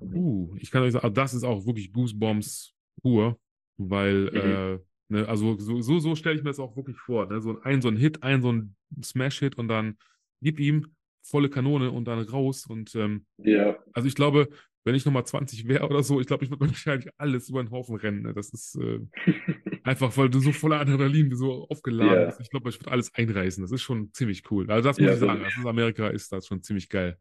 Uh, 0.00 0.54
ich 0.58 0.70
kann 0.70 0.82
euch 0.82 0.92
sagen, 0.92 1.04
also 1.04 1.14
das 1.14 1.34
ist 1.34 1.44
auch 1.44 1.66
wirklich 1.66 1.92
Goosebumps 1.92 2.74
pur, 3.02 3.38
weil, 3.76 4.24
Mhm. 4.24 4.36
äh, 4.36 4.78
ne, 5.08 5.28
also 5.28 5.58
so, 5.58 5.80
so, 5.80 5.98
so 5.98 6.14
stelle 6.14 6.36
ich 6.36 6.42
mir 6.42 6.50
das 6.50 6.60
auch 6.60 6.76
wirklich 6.76 6.96
vor. 6.98 7.26
Ne? 7.26 7.40
So 7.40 7.60
ein, 7.62 7.82
so 7.82 7.88
ein 7.88 7.96
Hit, 7.96 8.22
ein 8.22 8.40
so 8.40 8.52
ein 8.52 8.76
Smash-Hit 9.02 9.56
und 9.58 9.68
dann 9.68 9.98
gib 10.40 10.60
ihm 10.60 10.94
volle 11.22 11.48
Kanone 11.50 11.90
und 11.90 12.06
dann 12.06 12.18
raus. 12.20 12.66
Und 12.66 12.94
ähm, 12.94 13.26
Ja, 13.38 13.76
also 13.92 14.08
ich 14.08 14.14
glaube, 14.14 14.48
wenn 14.84 14.94
ich 14.94 15.04
nochmal 15.04 15.24
20 15.24 15.68
wäre 15.68 15.86
oder 15.86 16.02
so, 16.02 16.20
ich 16.20 16.26
glaube, 16.26 16.44
ich 16.44 16.50
würde 16.50 16.60
wahrscheinlich 16.66 17.08
alles 17.18 17.48
über 17.48 17.62
den 17.62 17.70
Haufen 17.70 17.96
rennen. 17.96 18.22
Ne? 18.22 18.34
Das 18.34 18.50
ist 18.52 18.76
äh, 18.76 18.98
einfach, 19.84 20.16
weil 20.16 20.28
du 20.30 20.40
so 20.40 20.52
voller 20.52 20.80
Adrenalin, 20.80 21.30
du 21.30 21.36
so 21.36 21.66
aufgeladen 21.68 22.20
Ja. 22.20 22.26
bist. 22.26 22.40
Ich 22.40 22.50
glaube, 22.50 22.68
ich 22.70 22.80
würde 22.80 22.90
alles 22.90 23.14
einreißen. 23.14 23.62
Das 23.62 23.72
ist 23.72 23.82
schon 23.82 24.12
ziemlich 24.12 24.50
cool. 24.50 24.70
Also 24.70 24.88
das 24.88 24.98
muss 24.98 25.06
Ja, 25.08 25.14
ich 25.14 25.20
sagen. 25.20 25.42
Das 25.42 25.56
ist 25.56 25.66
Amerika, 25.66 26.08
ist 26.08 26.32
das 26.32 26.46
schon 26.46 26.62
ziemlich 26.62 26.88
geil. 26.88 27.18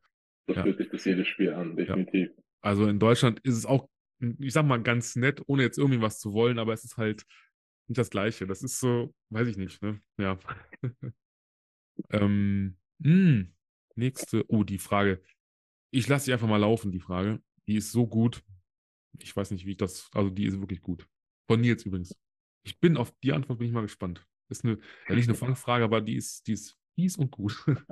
so 0.47 0.54
Ja. 0.56 0.64
fühlt 0.64 0.78
sich 0.78 0.89
das 0.89 1.06
jedes 1.06 1.28
Spiel 1.28 1.54
an, 1.54 1.76
definitiv. 1.76 2.32
Also 2.62 2.88
in 2.88 2.99
Deutschland 2.99 3.39
ist 3.41 3.56
es 3.58 3.66
auch, 3.66 3.88
ich 4.20 4.54
sag 4.54 4.66
mal, 4.66 4.82
ganz 4.82 5.16
nett, 5.16 5.41
ohne 5.47 5.64
jetzt 5.64 5.78
irgendwie 5.80 6.02
was 6.02 6.20
zu 6.20 6.34
wollen, 6.34 6.60
aber 6.60 6.74
es 6.74 6.84
ist 6.84 6.97
halt 6.97 7.24
nicht 7.88 7.97
das 7.97 8.10
Gleiche. 8.12 8.45
Das 8.47 8.62
ist 8.64 8.80
so, 8.80 9.14
weiß 9.30 9.47
ich 9.47 9.58
nicht, 9.58 9.82
ne? 9.82 9.99
Ja. 10.20 10.38
ähm, 12.12 12.78
mh, 12.99 13.45
nächste, 13.96 14.46
oh, 14.50 14.64
die 14.64 14.78
Frage. 14.78 15.22
Ich 15.92 16.08
lasse 16.08 16.26
die 16.26 16.34
einfach 16.34 16.48
mal 16.48 16.58
laufen, 16.58 16.92
die 16.92 17.00
Frage. 17.00 17.42
Die 17.68 17.76
ist 17.76 17.92
so 17.92 18.08
gut. 18.08 18.44
Ich 19.20 19.36
weiß 19.36 19.52
nicht, 19.52 19.66
wie 19.66 19.72
ich 19.72 19.78
das, 19.78 20.10
also 20.14 20.30
die 20.30 20.46
ist 20.46 20.60
wirklich 20.60 20.82
gut. 20.82 21.08
Von 21.48 21.62
Nils 21.62 21.86
übrigens. 21.86 22.16
Ich 22.64 22.80
bin 22.80 22.98
auf 22.98 23.12
die 23.24 23.34
Antwort, 23.34 23.60
bin 23.60 23.68
ich 23.68 23.74
mal 23.74 23.82
gespannt. 23.82 24.26
Ist 24.50 24.66
eine, 24.66 24.80
ja, 25.08 25.16
nicht 25.16 25.28
eine 25.28 25.38
Fangfrage, 25.38 25.84
aber 25.84 26.02
die 26.02 26.16
ist, 26.16 26.48
die 26.48 26.54
ist 26.54 26.78
fies 26.96 27.18
und 27.18 27.32
gut. 27.32 27.66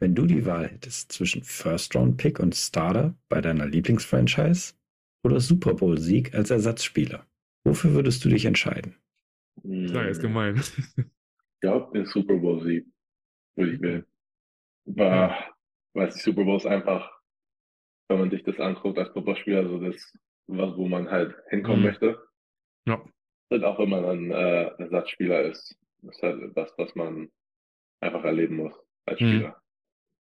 Wenn 0.00 0.14
du 0.14 0.26
die 0.26 0.44
Wahl 0.46 0.68
hättest 0.68 1.12
zwischen 1.12 1.44
First-Round-Pick 1.44 2.40
und 2.40 2.56
Starter 2.56 3.16
bei 3.28 3.40
deiner 3.40 3.66
Lieblingsfranchise 3.66 4.74
oder 5.22 5.38
Super 5.38 5.74
Bowl-Sieg 5.74 6.34
als 6.34 6.50
Ersatzspieler, 6.50 7.26
wofür 7.64 7.92
würdest 7.92 8.24
du 8.24 8.28
dich 8.28 8.44
entscheiden? 8.44 8.96
Klar, 9.62 10.08
ist 10.08 10.20
gemein. 10.20 10.60
Ich 10.96 11.60
glaube, 11.60 11.96
den 11.96 12.06
Super 12.06 12.36
Bowl 12.36 12.64
Sieg 12.64 12.86
würde 13.54 13.74
ich 13.74 13.80
wählen. 13.80 14.04
War, 14.84 15.54
weil 15.94 16.08
die 16.08 16.18
Super 16.18 16.44
Bowl 16.44 16.56
ist 16.56 16.66
einfach, 16.66 17.10
wenn 18.08 18.18
man 18.20 18.30
sich 18.30 18.42
das 18.42 18.58
anguckt 18.58 18.98
als 18.98 19.10
Footballspieler, 19.12 19.68
so 19.68 19.78
das, 19.78 19.96
was, 20.48 20.76
wo 20.76 20.88
man 20.88 21.10
halt 21.10 21.34
hinkommen 21.50 21.80
Mhm. 21.80 21.86
möchte. 21.86 22.22
Ja. 22.86 23.02
Und 23.50 23.64
auch 23.64 23.78
wenn 23.78 23.88
man 23.90 24.02
dann 24.02 24.30
äh, 24.30 24.64
Ersatzspieler 24.82 25.42
ist, 25.42 25.76
ist 26.02 26.22
halt 26.22 26.56
das, 26.56 26.72
was 26.78 26.94
man 26.94 27.30
einfach 28.00 28.24
erleben 28.24 28.56
muss 28.56 28.72
als 29.06 29.20
Mhm. 29.20 29.26
Spieler. 29.28 29.62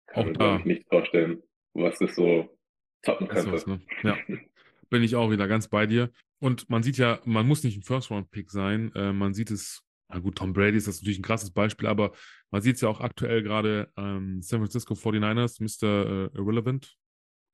Kann 0.07 0.21
Auch 0.21 0.25
mir, 0.27 0.33
da. 0.33 0.37
glaube 0.39 0.59
ich, 0.59 0.65
nicht 0.65 0.87
vorstellen, 0.87 1.43
was 1.73 1.97
das 1.99 2.15
so 2.15 2.57
toppen 3.01 3.27
könnte. 3.27 3.51
was, 3.51 3.67
ne? 3.67 3.81
Ja. 4.03 4.17
Bin 4.89 5.03
ich 5.03 5.15
auch 5.15 5.31
wieder 5.31 5.47
ganz 5.47 5.67
bei 5.67 5.85
dir. 5.87 6.11
Und 6.39 6.69
man 6.69 6.83
sieht 6.83 6.97
ja, 6.97 7.19
man 7.25 7.47
muss 7.47 7.63
nicht 7.63 7.75
ein 7.77 7.81
First-Round-Pick 7.83 8.51
sein. 8.51 8.91
Äh, 8.95 9.11
man 9.13 9.33
sieht 9.33 9.49
es, 9.51 9.83
na 10.09 10.19
gut, 10.19 10.35
Tom 10.37 10.53
Brady 10.53 10.77
ist 10.77 10.87
das 10.87 11.01
natürlich 11.01 11.19
ein 11.19 11.23
krasses 11.23 11.51
Beispiel, 11.51 11.87
aber 11.87 12.11
man 12.51 12.61
sieht 12.61 12.75
es 12.75 12.81
ja 12.81 12.89
auch 12.89 13.01
aktuell 13.01 13.41
gerade 13.43 13.91
ähm, 13.97 14.41
San 14.41 14.59
Francisco 14.59 14.93
49ers, 14.93 15.61
Mr. 15.61 16.31
Äh, 16.33 16.37
Irrelevant. 16.37 16.95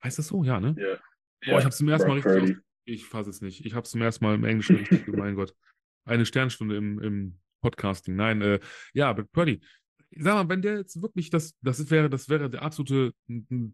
Heißt 0.04 0.20
das 0.20 0.28
so? 0.28 0.44
Ja, 0.44 0.60
ne? 0.60 0.76
Ja. 0.78 0.98
Boah, 1.46 1.60
ich 1.60 1.66
habe 1.66 1.76
zum 1.76 1.90
ersten 1.90 2.08
Mal 2.08 2.20
richtig. 2.20 2.58
Ich 2.86 3.06
fasse 3.06 3.30
es 3.30 3.42
nicht. 3.42 3.66
Ich 3.66 3.74
habe 3.74 3.84
es 3.84 3.92
zum 3.92 4.02
ersten 4.02 4.26
Mal 4.26 4.36
im 4.36 4.44
Englischen 4.44 4.76
richtig. 4.76 5.08
mein 5.08 5.36
Gott. 5.36 5.56
Eine 6.06 6.26
Sternstunde 6.26 6.76
im, 6.76 7.00
im 7.00 7.40
Podcasting. 7.62 8.16
Nein, 8.16 8.42
äh, 8.42 8.60
ja, 8.94 9.14
Brock 9.14 9.32
Purdy. 9.32 9.62
Sag 10.18 10.34
mal, 10.34 10.50
wenn 10.50 10.62
der 10.62 10.78
jetzt 10.78 11.02
wirklich 11.02 11.30
das, 11.30 11.56
das 11.62 11.90
wäre, 11.90 12.10
das 12.10 12.28
wäre 12.28 12.50
der 12.50 12.64
absolute 12.64 13.14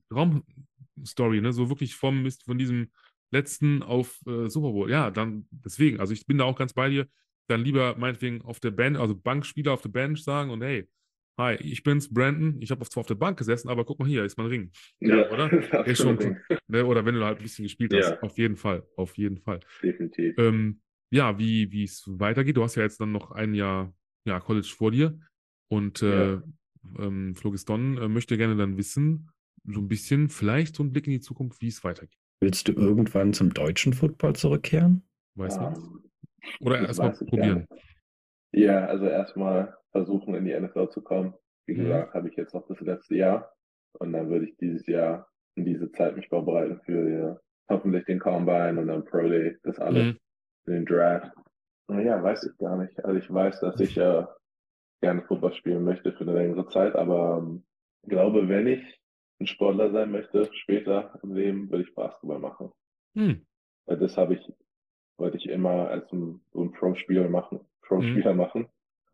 Traumstory, 0.10 1.42
ne? 1.42 1.52
So 1.52 1.70
wirklich 1.70 1.96
vom 1.96 2.22
Mist 2.22 2.44
von 2.44 2.58
diesem 2.58 2.92
letzten 3.32 3.82
auf 3.82 4.20
äh, 4.28 4.50
Super 4.50 4.72
Bowl. 4.72 4.92
Ja, 4.92 5.10
dann 5.10 5.48
deswegen. 5.50 6.00
Also 6.00 6.14
ich 6.14 6.28
bin 6.28 6.38
da 6.38 6.44
auch 6.44 6.58
ganz 6.58 6.74
bei 6.74 6.90
dir. 6.90 7.08
Dann 7.48 7.62
lieber 7.62 7.96
meinetwegen 7.98 8.42
auf 8.42 8.60
der 8.60 8.72
Bench, 8.72 9.00
also 9.00 9.16
Bankspieler 9.16 9.74
auf 9.74 9.82
der 9.82 9.90
Bench 9.90 10.24
sagen 10.24 10.52
und 10.52 10.62
hey, 10.62 10.88
hi, 11.40 11.56
ich 11.56 11.84
bin's, 11.84 12.12
Brandon. 12.14 12.62
Ich 12.62 12.72
habe 12.72 12.84
zwar 12.90 13.02
auf 13.02 13.08
der 13.08 13.16
Bank 13.16 13.38
gesessen, 13.38 13.70
aber 13.70 13.86
guck 13.86 14.00
mal 14.00 14.08
hier, 14.08 14.24
ist 14.26 14.38
mein 14.38 14.48
Ring. 14.48 14.72
Ja, 15.00 15.30
oder? 15.32 15.52
Ist 15.88 16.02
schon 16.02 16.16
absolut. 16.16 16.38
Ne? 16.68 16.86
Oder 16.86 17.06
wenn 17.06 17.16
du 17.16 17.24
halt 17.24 17.38
ein 17.38 17.44
bisschen 17.44 17.64
gespielt 17.64 17.94
hast. 17.94 18.10
Ja. 18.10 18.20
Auf 18.22 18.38
jeden 18.38 18.58
Fall. 18.58 18.84
Auf 18.96 19.18
jeden 19.18 19.38
Fall. 19.38 19.60
Definitiv. 19.82 20.36
Ähm, 20.38 20.82
ja, 21.10 21.38
wie 21.40 21.72
wie 21.72 21.84
es 21.84 22.04
weitergeht. 22.08 22.58
Du 22.58 22.64
hast 22.64 22.76
ja 22.76 22.84
jetzt 22.84 23.00
dann 23.00 23.12
noch 23.14 23.32
ein 23.32 23.54
Jahr 23.54 23.94
ja, 24.26 24.40
College 24.40 24.74
vor 24.76 24.92
dir. 24.92 25.20
Und 25.70 26.02
äh, 26.02 26.34
Ja. 26.34 26.44
ähm, 27.00 27.34
Phlogiston 27.36 27.98
äh, 27.98 28.08
möchte 28.10 28.38
gerne 28.38 28.58
dann 28.58 28.78
wissen, 28.78 29.30
so 29.64 29.80
ein 29.80 29.88
bisschen, 29.88 30.30
vielleicht 30.30 30.76
so 30.76 30.84
ein 30.84 30.92
Blick 30.92 31.08
in 31.08 31.14
die 31.14 31.20
Zukunft, 31.22 31.62
wie 31.62 31.68
es 31.68 31.84
weitergeht. 31.84 32.18
Willst 32.42 32.68
du 32.68 32.74
irgendwann 32.74 33.34
zum 33.34 33.54
deutschen 33.54 33.94
Football 33.94 34.36
zurückkehren? 34.36 35.04
Weißt 35.36 35.60
du? 35.60 36.02
Oder 36.62 36.80
erstmal 36.82 37.12
probieren. 37.12 37.68
Ja, 38.52 38.86
also 38.86 39.06
erstmal 39.06 39.76
versuchen, 39.92 40.36
in 40.36 40.46
die 40.46 40.60
NFL 40.60 40.90
zu 40.90 41.02
kommen. 41.02 41.34
Wie 41.66 41.74
Mhm. 41.74 41.84
gesagt, 41.84 42.14
habe 42.14 42.30
ich 42.30 42.36
jetzt 42.36 42.54
noch 42.54 42.66
das 42.68 42.80
letzte 42.82 43.16
Jahr. 43.16 43.52
Und 44.00 44.14
dann 44.14 44.30
würde 44.30 44.46
ich 44.46 44.58
dieses 44.58 44.86
Jahr 44.88 45.28
in 45.56 45.66
diese 45.66 45.92
Zeit 45.92 46.16
mich 46.16 46.28
vorbereiten 46.30 46.80
für 46.86 47.10
ja, 47.10 47.40
hoffentlich 47.70 48.06
den 48.06 48.20
Combine 48.20 48.80
und 48.80 48.88
dann 48.88 49.06
Pro 49.06 49.28
Day, 49.28 49.58
das 49.64 49.80
alles, 49.80 50.14
Mhm. 50.14 50.18
den 50.68 50.86
Draft. 50.86 51.36
Naja, 51.90 52.22
weiß 52.22 52.44
ich 52.44 52.58
gar 52.58 52.78
nicht. 52.78 53.04
Also 53.04 53.18
ich 53.18 53.34
weiß, 53.34 53.60
dass 53.62 53.80
ich 53.80 53.98
äh, 53.98 54.26
gerne 55.02 55.22
Fußball 55.24 55.54
spielen 55.54 55.84
möchte 55.84 56.12
für 56.14 56.22
eine 56.22 56.34
längere 56.34 56.68
Zeit, 56.70 56.96
aber 56.96 57.40
ähm, 57.42 57.64
glaube, 58.04 58.48
wenn 58.50 58.68
ich 58.68 59.02
ein 59.40 59.48
Sportler 59.48 59.92
sein 59.92 60.12
möchte, 60.12 60.50
später 60.54 61.20
im 61.24 61.34
Leben, 61.34 61.70
würde 61.70 61.84
ich 61.84 61.94
Basketball 61.96 62.40
machen. 62.40 62.72
Hm. 63.16 63.46
Weil 63.86 63.98
das 63.98 64.18
habe 64.18 64.34
ich, 64.36 64.54
wollte 65.18 65.38
ich 65.38 65.50
immer 65.50 65.90
als 65.90 66.12
ein, 66.12 66.42
so 66.54 66.64
ein 66.64 66.72
Pro-Spieler 66.72 67.30
machen, 67.30 67.60
Pro-Spieler 67.82 68.34
Mhm. 68.34 68.38
machen. 68.38 68.68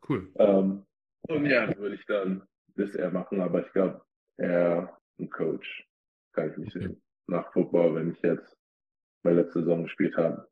Cool. 0.07 0.31
Ähm, 0.35 0.83
und 1.29 1.45
ja, 1.45 1.75
würde 1.77 1.95
ich 1.95 2.05
dann 2.05 2.43
das 2.75 2.95
eher 2.95 3.11
machen, 3.11 3.39
aber 3.39 3.65
ich 3.65 3.71
glaube, 3.71 4.01
eher 4.37 4.97
ein 5.19 5.29
Coach 5.29 5.87
kann 6.33 6.51
ich 6.51 6.57
nicht 6.57 6.75
Okay. 6.75 6.87
sehen. 6.87 7.01
Nach 7.27 7.51
Football, 7.53 7.95
wenn 7.95 8.11
ich 8.11 8.21
jetzt 8.21 8.57
meine 9.23 9.41
letzte 9.41 9.59
Saison 9.59 9.83
gespielt 9.83 10.17
habe, 10.17 10.47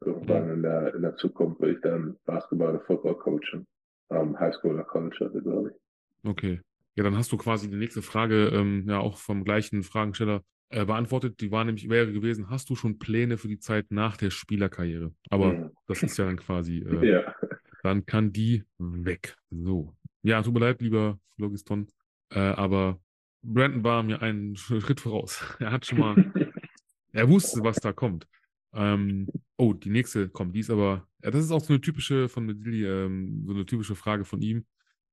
irgendwann 0.00 0.46
Mhm. 0.46 0.52
in 0.54 0.62
der, 0.62 0.94
in 0.94 1.02
der 1.02 1.16
Zukunft 1.16 1.60
will 1.60 1.74
ich 1.74 1.80
dann 1.82 2.16
Basketball 2.24 2.70
oder 2.70 2.80
Football 2.84 3.16
coachen. 3.18 3.66
Ähm, 4.10 4.38
Highschool 4.38 4.74
oder 4.74 4.84
College, 4.84 5.30
glaube 5.42 5.70
ich. 5.70 6.30
Okay. 6.30 6.60
Ja, 6.94 7.04
dann 7.04 7.16
hast 7.16 7.32
du 7.32 7.36
quasi 7.36 7.68
die 7.68 7.76
nächste 7.76 8.02
Frage 8.02 8.48
ähm, 8.48 8.84
ja 8.88 8.98
auch 8.98 9.18
vom 9.18 9.44
gleichen 9.44 9.82
Fragensteller 9.82 10.42
äh, 10.70 10.84
beantwortet. 10.84 11.40
Die 11.40 11.50
war 11.50 11.64
nämlich, 11.64 11.88
wäre 11.88 12.12
gewesen, 12.12 12.50
hast 12.50 12.68
du 12.70 12.76
schon 12.76 12.98
Pläne 12.98 13.36
für 13.38 13.48
die 13.48 13.58
Zeit 13.58 13.90
nach 13.90 14.16
der 14.16 14.30
Spielerkarriere? 14.30 15.12
Aber 15.30 15.52
Mhm. 15.52 15.70
das 15.86 16.02
ist 16.02 16.16
ja 16.16 16.24
dann 16.26 16.36
quasi, 16.36 16.78
äh, 17.06 17.10
Ja. 17.10 17.34
dann 17.82 18.06
kann 18.06 18.32
die 18.32 18.64
weg. 18.78 19.36
So. 19.50 19.94
Ja, 20.22 20.42
tut 20.42 20.54
mir 20.54 20.60
leid, 20.60 20.80
lieber 20.80 21.18
Logiston, 21.36 21.86
äh, 22.30 22.38
aber 22.38 22.98
Brandon 23.42 23.84
war 23.84 24.02
mir 24.02 24.22
einen 24.22 24.56
Schritt 24.56 25.00
voraus. 25.00 25.40
Er 25.60 25.70
hat 25.72 25.84
schon 25.86 25.98
mal, 25.98 26.14
er 27.12 27.28
wusste, 27.28 27.62
was 27.62 27.76
da 27.76 27.92
kommt. 27.92 28.26
Ähm, 28.72 29.28
oh, 29.56 29.72
die 29.72 29.90
nächste 29.90 30.28
kommt, 30.28 30.54
die 30.56 30.60
ist 30.60 30.70
aber, 30.70 31.06
ja, 31.22 31.30
das 31.30 31.44
ist 31.44 31.52
auch 31.52 31.62
so 31.62 31.72
eine 31.74 31.80
typische 31.80 32.28
von 32.28 32.46
Medilli, 32.46 32.84
ähm, 32.84 33.44
so 33.46 33.52
eine 33.54 33.66
typische 33.66 33.94
Frage 33.94 34.24
von 34.24 34.40
ihm. 34.42 34.64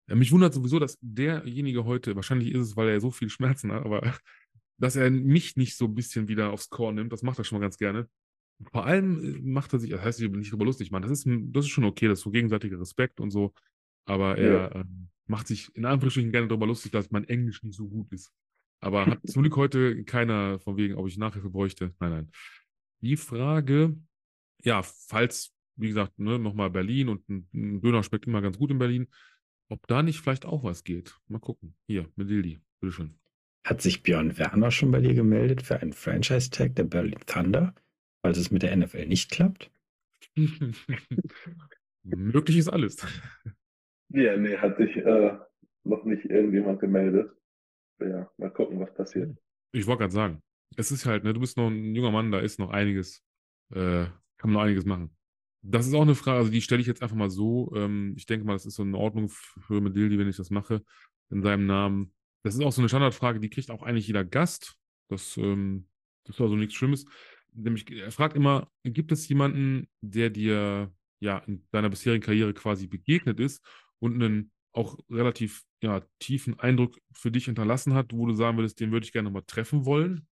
Ja, 0.07 0.15
mich 0.15 0.31
wundert 0.31 0.53
sowieso, 0.53 0.79
dass 0.79 0.97
derjenige 1.01 1.85
heute, 1.85 2.15
wahrscheinlich 2.15 2.51
ist 2.53 2.61
es, 2.61 2.75
weil 2.77 2.89
er 2.89 2.99
so 2.99 3.11
viel 3.11 3.29
Schmerzen 3.29 3.71
hat, 3.71 3.85
aber 3.85 4.01
dass 4.81 4.95
er 4.95 5.09
mich 5.11 5.55
nicht 5.57 5.77
so 5.77 5.85
ein 5.85 5.93
bisschen 5.93 6.27
wieder 6.27 6.51
aufs 6.51 6.69
Korn 6.69 6.95
nimmt, 6.95 7.13
das 7.13 7.21
macht 7.21 7.37
er 7.37 7.43
schon 7.43 7.59
mal 7.59 7.65
ganz 7.65 7.77
gerne. 7.77 8.09
Vor 8.71 8.85
allem 8.85 9.23
äh, 9.23 9.39
macht 9.41 9.73
er 9.73 9.79
sich, 9.79 9.91
das 9.91 10.01
heißt, 10.01 10.19
ich 10.19 10.31
will 10.31 10.39
nicht 10.39 10.51
drüber 10.51 10.65
lustig 10.65 10.91
machen, 10.91 11.03
das 11.03 11.11
ist, 11.11 11.27
das 11.27 11.65
ist 11.65 11.71
schon 11.71 11.83
okay, 11.83 12.07
das 12.07 12.19
ist 12.19 12.23
so 12.23 12.31
gegenseitiger 12.31 12.79
Respekt 12.79 13.19
und 13.19 13.29
so, 13.29 13.53
aber 14.05 14.37
er 14.37 14.75
ähm, 14.75 15.09
macht 15.27 15.47
sich 15.47 15.73
in 15.75 15.85
Anführungsstrichen 15.85 16.31
gerne 16.31 16.47
darüber 16.47 16.65
lustig, 16.65 16.91
dass 16.91 17.11
mein 17.11 17.25
Englisch 17.25 17.61
nicht 17.63 17.75
so 17.75 17.87
gut 17.87 18.11
ist. 18.11 18.33
Aber 18.79 19.05
hat 19.05 19.19
zum 19.27 19.43
Glück 19.43 19.55
heute 19.55 20.03
keiner 20.03 20.59
von 20.59 20.77
wegen, 20.77 20.95
ob 20.95 21.07
ich 21.07 21.17
Nachhilfe 21.17 21.49
bräuchte. 21.51 21.93
Nein, 21.99 22.11
nein. 22.11 22.31
Die 23.01 23.17
Frage, 23.17 23.95
ja, 24.63 24.81
falls, 24.81 25.53
wie 25.75 25.89
gesagt, 25.89 26.17
ne, 26.17 26.39
nochmal 26.39 26.71
Berlin 26.71 27.09
und 27.09 27.29
ein, 27.29 27.47
ein 27.53 27.81
Döner 27.81 28.01
schmeckt 28.01 28.25
immer 28.25 28.41
ganz 28.41 28.57
gut 28.57 28.71
in 28.71 28.79
Berlin, 28.79 29.07
ob 29.69 29.85
da 29.87 30.01
nicht 30.01 30.19
vielleicht 30.19 30.45
auch 30.45 30.63
was 30.63 30.83
geht. 30.83 31.15
Mal 31.27 31.39
gucken. 31.39 31.75
Hier, 31.87 32.09
mit 32.15 32.29
Dildi. 32.29 32.59
Bitteschön. 32.79 33.20
Hat 33.63 33.81
sich 33.81 34.03
Björn 34.03 34.37
Werner 34.37 34.71
schon 34.71 34.91
bei 34.91 35.01
dir 35.01 35.13
gemeldet 35.13 35.61
für 35.61 35.79
einen 35.79 35.93
Franchise-Tag 35.93 36.75
der 36.75 36.83
Berlin 36.85 37.19
Thunder, 37.27 37.75
falls 38.21 38.37
es 38.37 38.51
mit 38.51 38.63
der 38.63 38.75
NFL 38.75 39.05
nicht 39.05 39.29
klappt? 39.31 39.71
Möglich 42.03 42.57
ist 42.57 42.69
alles. 42.69 43.05
Ja, 44.09 44.35
nee, 44.35 44.57
hat 44.57 44.77
sich 44.77 44.97
äh, 44.97 45.37
noch 45.83 46.03
nicht 46.05 46.25
irgendjemand 46.25 46.79
gemeldet. 46.79 47.31
Ja, 47.99 48.29
mal 48.37 48.49
gucken, 48.49 48.79
was 48.79 48.93
passiert. 48.93 49.37
Ich 49.71 49.85
wollte 49.85 49.99
gerade 50.01 50.13
sagen, 50.13 50.41
es 50.75 50.91
ist 50.91 51.05
halt, 51.05 51.23
ne, 51.23 51.33
du 51.33 51.39
bist 51.39 51.57
noch 51.57 51.69
ein 51.69 51.95
junger 51.95 52.11
Mann, 52.11 52.31
da 52.31 52.39
ist 52.39 52.59
noch 52.59 52.71
einiges, 52.71 53.23
äh, 53.71 54.05
kann 54.37 54.49
man 54.49 54.53
noch 54.53 54.61
einiges 54.61 54.85
machen. 54.85 55.15
Das 55.61 55.85
ist 55.85 55.93
auch 55.93 56.01
eine 56.01 56.15
Frage, 56.15 56.39
also 56.39 56.51
die 56.51 56.61
stelle 56.61 56.81
ich 56.81 56.87
jetzt 56.87 57.03
einfach 57.03 57.15
mal 57.15 57.29
so. 57.29 57.71
Ähm, 57.75 58.15
ich 58.17 58.25
denke 58.25 58.45
mal, 58.45 58.53
das 58.53 58.65
ist 58.65 58.75
so 58.75 58.83
in 58.83 58.95
Ordnung 58.95 59.29
für 59.29 59.79
Medildi, 59.79 60.17
wenn 60.17 60.27
ich 60.27 60.37
das 60.37 60.49
mache, 60.49 60.83
in 61.29 61.43
seinem 61.43 61.67
Namen. 61.67 62.13
Das 62.43 62.55
ist 62.55 62.61
auch 62.63 62.71
so 62.71 62.81
eine 62.81 62.89
Standardfrage, 62.89 63.39
die 63.39 63.49
kriegt 63.49 63.69
auch 63.69 63.83
eigentlich 63.83 64.07
jeder 64.07 64.23
Gast. 64.25 64.75
Das, 65.09 65.37
ähm, 65.37 65.87
das 66.25 66.35
ist 66.35 66.41
also 66.41 66.55
nichts 66.55 66.73
Schlimmes. 66.75 67.05
Nämlich, 67.53 67.89
er 67.91 68.11
fragt 68.11 68.35
immer, 68.35 68.71
gibt 68.83 69.11
es 69.11 69.27
jemanden, 69.27 69.87
der 70.01 70.29
dir 70.29 70.91
ja 71.19 71.39
in 71.39 71.67
deiner 71.71 71.89
bisherigen 71.89 72.23
Karriere 72.23 72.53
quasi 72.53 72.87
begegnet 72.87 73.39
ist 73.39 73.63
und 73.99 74.15
einen 74.15 74.51
auch 74.73 74.97
relativ 75.09 75.63
ja, 75.83 76.01
tiefen 76.19 76.59
Eindruck 76.59 76.97
für 77.13 77.31
dich 77.31 77.45
hinterlassen 77.45 77.93
hat, 77.93 78.13
wo 78.13 78.25
du 78.25 78.33
sagen 78.33 78.57
würdest, 78.57 78.79
den 78.79 78.91
würde 78.91 79.05
ich 79.05 79.11
gerne 79.11 79.29
mal 79.29 79.41
treffen 79.41 79.85
wollen? 79.85 80.27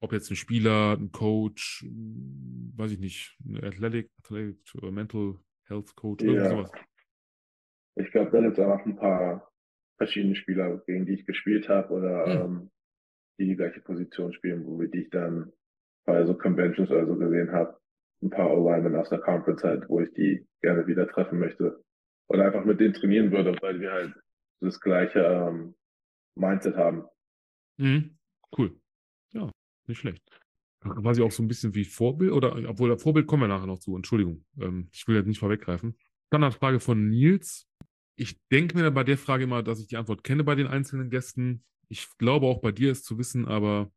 Ob 0.00 0.12
jetzt 0.12 0.30
ein 0.30 0.36
Spieler, 0.36 0.96
ein 0.98 1.12
Coach, 1.12 1.82
hm, 1.82 2.72
weiß 2.76 2.92
ich 2.92 2.98
nicht, 2.98 3.36
ein 3.44 3.62
Athletic, 3.64 4.10
Athletic 4.18 4.58
oder 4.74 4.90
Mental 4.90 5.38
Health 5.64 5.94
Coach, 5.94 6.22
irgendwie 6.24 6.42
Ja. 6.42 6.50
sowas. 6.50 6.72
Ich 7.94 8.10
glaube, 8.10 8.30
da 8.30 8.40
gibt 8.40 8.58
es 8.58 8.66
noch 8.66 8.84
ein 8.84 8.96
paar 8.96 9.50
verschiedene 9.96 10.36
Spieler, 10.36 10.78
gegen 10.86 11.06
die 11.06 11.14
ich 11.14 11.26
gespielt 11.26 11.68
habe 11.68 11.92
oder 11.92 12.26
Hm. 12.26 12.40
ähm, 12.42 12.70
die 13.38 13.46
die 13.46 13.56
gleiche 13.56 13.80
Position 13.80 14.32
spielen, 14.32 14.64
wo 14.64 14.82
die 14.82 15.02
ich 15.02 15.10
dann 15.10 15.52
bei 16.06 16.24
so 16.24 16.34
Conventions 16.34 16.90
oder 16.90 17.06
so 17.06 17.16
gesehen 17.16 17.52
habe. 17.52 17.78
Ein 18.22 18.30
paar 18.30 18.50
O-Linemen 18.50 18.96
aus 18.96 19.10
der 19.10 19.18
Conference 19.18 19.62
halt, 19.62 19.88
wo 19.88 20.00
ich 20.00 20.10
die 20.14 20.46
gerne 20.62 20.86
wieder 20.86 21.06
treffen 21.06 21.38
möchte. 21.38 21.84
Oder 22.28 22.46
einfach 22.46 22.64
mit 22.64 22.80
denen 22.80 22.94
trainieren 22.94 23.30
würde, 23.30 23.54
weil 23.60 23.78
wir 23.78 23.92
halt 23.92 24.14
das 24.60 24.80
gleiche 24.80 25.20
ähm, 25.20 25.74
Mindset 26.34 26.76
haben. 26.76 27.04
Mhm. 27.76 28.16
Cool. 28.56 28.74
Ja, 29.32 29.50
nicht 29.86 29.98
schlecht. 29.98 30.22
Quasi 30.80 31.20
auch 31.22 31.30
so 31.30 31.42
ein 31.42 31.48
bisschen 31.48 31.74
wie 31.74 31.84
Vorbild, 31.84 32.32
oder 32.32 32.56
obwohl 32.68 32.88
der 32.88 32.98
Vorbild 32.98 33.26
kommen 33.26 33.42
wir 33.42 33.48
nachher 33.48 33.66
noch 33.66 33.80
zu, 33.80 33.94
Entschuldigung. 33.96 34.44
Ähm, 34.60 34.88
ich 34.92 35.06
will 35.06 35.16
jetzt 35.16 35.26
nicht 35.26 35.40
vorweggreifen. 35.40 35.96
Standardfrage 36.28 36.80
von 36.80 37.08
Nils. 37.08 37.65
Ich 38.16 38.40
denke 38.50 38.76
mir 38.76 38.90
bei 38.90 39.04
der 39.04 39.18
Frage 39.18 39.44
immer, 39.44 39.62
dass 39.62 39.80
ich 39.80 39.88
die 39.88 39.96
Antwort 39.96 40.24
kenne 40.24 40.42
bei 40.42 40.54
den 40.54 40.66
einzelnen 40.66 41.10
Gästen. 41.10 41.64
Ich 41.88 42.08
glaube 42.18 42.46
auch 42.46 42.60
bei 42.60 42.72
dir 42.72 42.90
ist 42.90 43.04
zu 43.04 43.18
wissen, 43.18 43.46
aber 43.46 43.92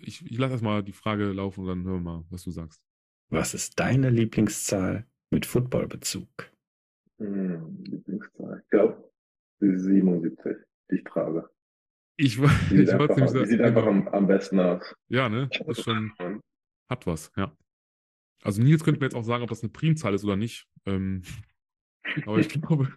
ich, 0.00 0.24
ich 0.24 0.38
lasse 0.38 0.52
erstmal 0.52 0.82
die 0.82 0.92
Frage 0.92 1.32
laufen 1.32 1.60
und 1.60 1.66
dann 1.68 1.84
hören 1.84 2.04
wir 2.04 2.18
mal, 2.18 2.24
was 2.28 2.44
du 2.44 2.50
sagst. 2.50 2.80
Was 3.30 3.54
ist 3.54 3.80
deine 3.80 4.10
Lieblingszahl 4.10 5.06
mit 5.30 5.46
Footballbezug? 5.46 6.28
Hm, 7.18 7.82
Lieblingszahl. 7.84 8.60
Ich 8.62 8.70
glaube, 8.70 9.10
die 9.60 9.76
77, 9.76 10.56
die 10.90 10.96
ich 10.96 11.04
trage. 11.04 11.48
Ich, 12.18 12.36
Die 12.36 12.44
ich 12.44 12.88
sieht 12.88 12.98
wollte 12.98 13.14
einfach, 13.14 13.16
nämlich 13.16 13.30
sagen, 13.30 13.46
sieht 13.46 13.60
einfach 13.60 13.84
genau. 13.84 14.06
am, 14.06 14.08
am 14.08 14.26
besten 14.26 14.58
aus. 14.58 14.94
Ja, 15.08 15.28
ne? 15.28 15.50
Das 15.50 15.76
ist 15.76 15.84
schon, 15.84 16.14
hat 16.88 17.06
was, 17.06 17.30
ja. 17.36 17.54
Also 18.42 18.62
Nils 18.62 18.84
könnte 18.84 19.00
mir 19.00 19.06
jetzt 19.06 19.14
auch 19.14 19.22
sagen, 19.22 19.42
ob 19.42 19.50
das 19.50 19.62
eine 19.62 19.70
Primzahl 19.70 20.14
ist 20.14 20.24
oder 20.24 20.36
nicht. 20.36 20.66
Ähm, 20.86 21.22
aber 22.26 22.38
ich 22.38 22.48
glaube, 22.48 22.96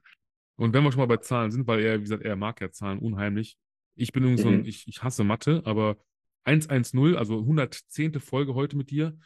und 0.60 0.74
wenn 0.74 0.84
wir 0.84 0.92
schon 0.92 1.00
mal 1.00 1.06
bei 1.08 1.18
Zahlen 1.18 1.52
sind, 1.52 1.68
weil 1.68 1.80
er, 1.82 1.98
wie 2.00 2.04
gesagt, 2.04 2.24
er 2.24 2.36
mag 2.36 2.60
ja 2.62 2.72
Zahlen 2.72 3.00
unheimlich. 3.00 3.58
Ich 3.96 4.12
bin 4.12 4.24
irgendwie 4.24 4.42
so 4.44 4.50
ein, 4.50 4.60
Mhm. 4.60 4.66
ich, 4.66 4.88
ich 4.88 5.04
hasse 5.04 5.24
Mathe, 5.24 5.62
aber 5.66 5.98
110, 6.46 7.16
also 7.16 7.40
110. 7.40 8.20
Folge 8.20 8.54
heute 8.56 8.78
mit 8.78 8.92
dir. 8.92 9.18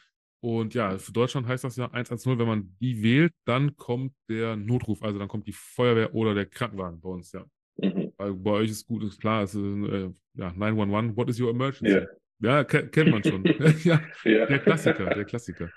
Und 0.41 0.73
ja, 0.73 0.97
für 0.97 1.13
Deutschland 1.13 1.47
heißt 1.47 1.63
das 1.63 1.77
ja 1.77 1.89
110, 1.91 2.37
wenn 2.37 2.47
man 2.47 2.75
die 2.81 3.01
wählt, 3.01 3.33
dann 3.45 3.77
kommt 3.77 4.13
der 4.29 4.55
Notruf, 4.57 5.01
also 5.01 5.17
dann 5.19 5.27
kommt 5.29 5.47
die 5.47 5.53
Feuerwehr 5.53 6.13
oder 6.13 6.33
der 6.33 6.45
Krankenwagen 6.47 6.99
bei 6.99 7.09
uns, 7.09 7.31
ja. 7.31 7.45
Mhm. 7.77 8.11
Weil 8.17 8.33
bei 8.33 8.51
euch 8.51 8.69
ist 8.71 8.85
gut, 8.85 9.03
ist 9.03 9.19
klar, 9.21 9.43
es 9.43 9.55
ist 9.55 9.63
äh, 9.63 10.09
ja 10.35 10.51
911, 10.53 11.15
what 11.15 11.29
is 11.29 11.39
your 11.39 11.49
emergency? 11.49 11.93
Ja. 11.95 12.05
Ja, 12.39 12.63
ke 12.65 12.87
kennt 12.89 13.11
man 13.11 13.23
schon. 13.23 13.43
ja, 13.85 14.01
Ja. 14.25 14.45
der 14.47 14.59
Klassiker, 14.59 15.05
der 15.05 15.23
Klassiker. 15.23 15.69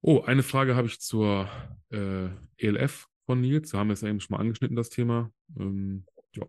Oh, 0.00 0.22
eine 0.22 0.42
Frage 0.42 0.76
habe 0.76 0.86
ich 0.86 0.98
zur 0.98 1.46
äh, 1.90 2.28
ELF 2.56 3.06
von 3.30 3.40
Nils. 3.40 3.70
Da 3.70 3.78
haben 3.78 3.86
wir 3.86 3.92
es 3.92 4.00
ja 4.00 4.08
eben 4.08 4.18
schon 4.18 4.34
mal 4.34 4.40
angeschnitten, 4.40 4.74
das 4.74 4.90
Thema. 4.90 5.30
Ähm, 5.56 6.04
ja, 6.34 6.44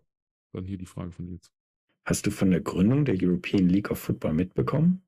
dann 0.52 0.64
hier 0.64 0.78
die 0.78 0.86
Frage 0.86 1.12
von 1.12 1.26
Nils. 1.26 1.52
Hast 2.04 2.26
du 2.26 2.32
von 2.32 2.50
der 2.50 2.60
Gründung 2.60 3.04
der 3.04 3.14
European 3.22 3.68
League 3.68 3.92
of 3.92 4.00
Football 4.00 4.32
mitbekommen? 4.32 5.04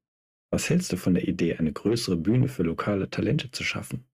Was 0.53 0.71
hältst 0.71 0.93
du 0.93 0.97
von 0.97 1.15
der 1.15 1.27
Idee, 1.27 1.57
eine 1.57 1.73
größere 1.73 2.17
Bühne 2.17 2.47
für 2.47 2.63
lokale 2.63 3.11
Talente 3.11 3.51
zu 3.51 3.65
schaffen? 3.65 4.05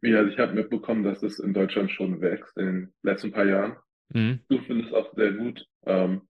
Ja, 0.00 0.20
also 0.20 0.30
ich 0.30 0.38
habe 0.38 0.54
mitbekommen, 0.54 1.04
dass 1.04 1.22
es 1.22 1.40
in 1.40 1.52
Deutschland 1.52 1.90
schon 1.90 2.22
wächst 2.22 2.56
in 2.56 2.64
den 2.64 2.94
letzten 3.02 3.32
paar 3.32 3.44
Jahren. 3.44 3.76
Mhm. 4.08 4.40
Du 4.48 4.58
findest 4.62 4.88
es 4.88 4.94
auch 4.94 5.14
sehr 5.14 5.32
gut, 5.32 5.62
ähm, 5.84 6.22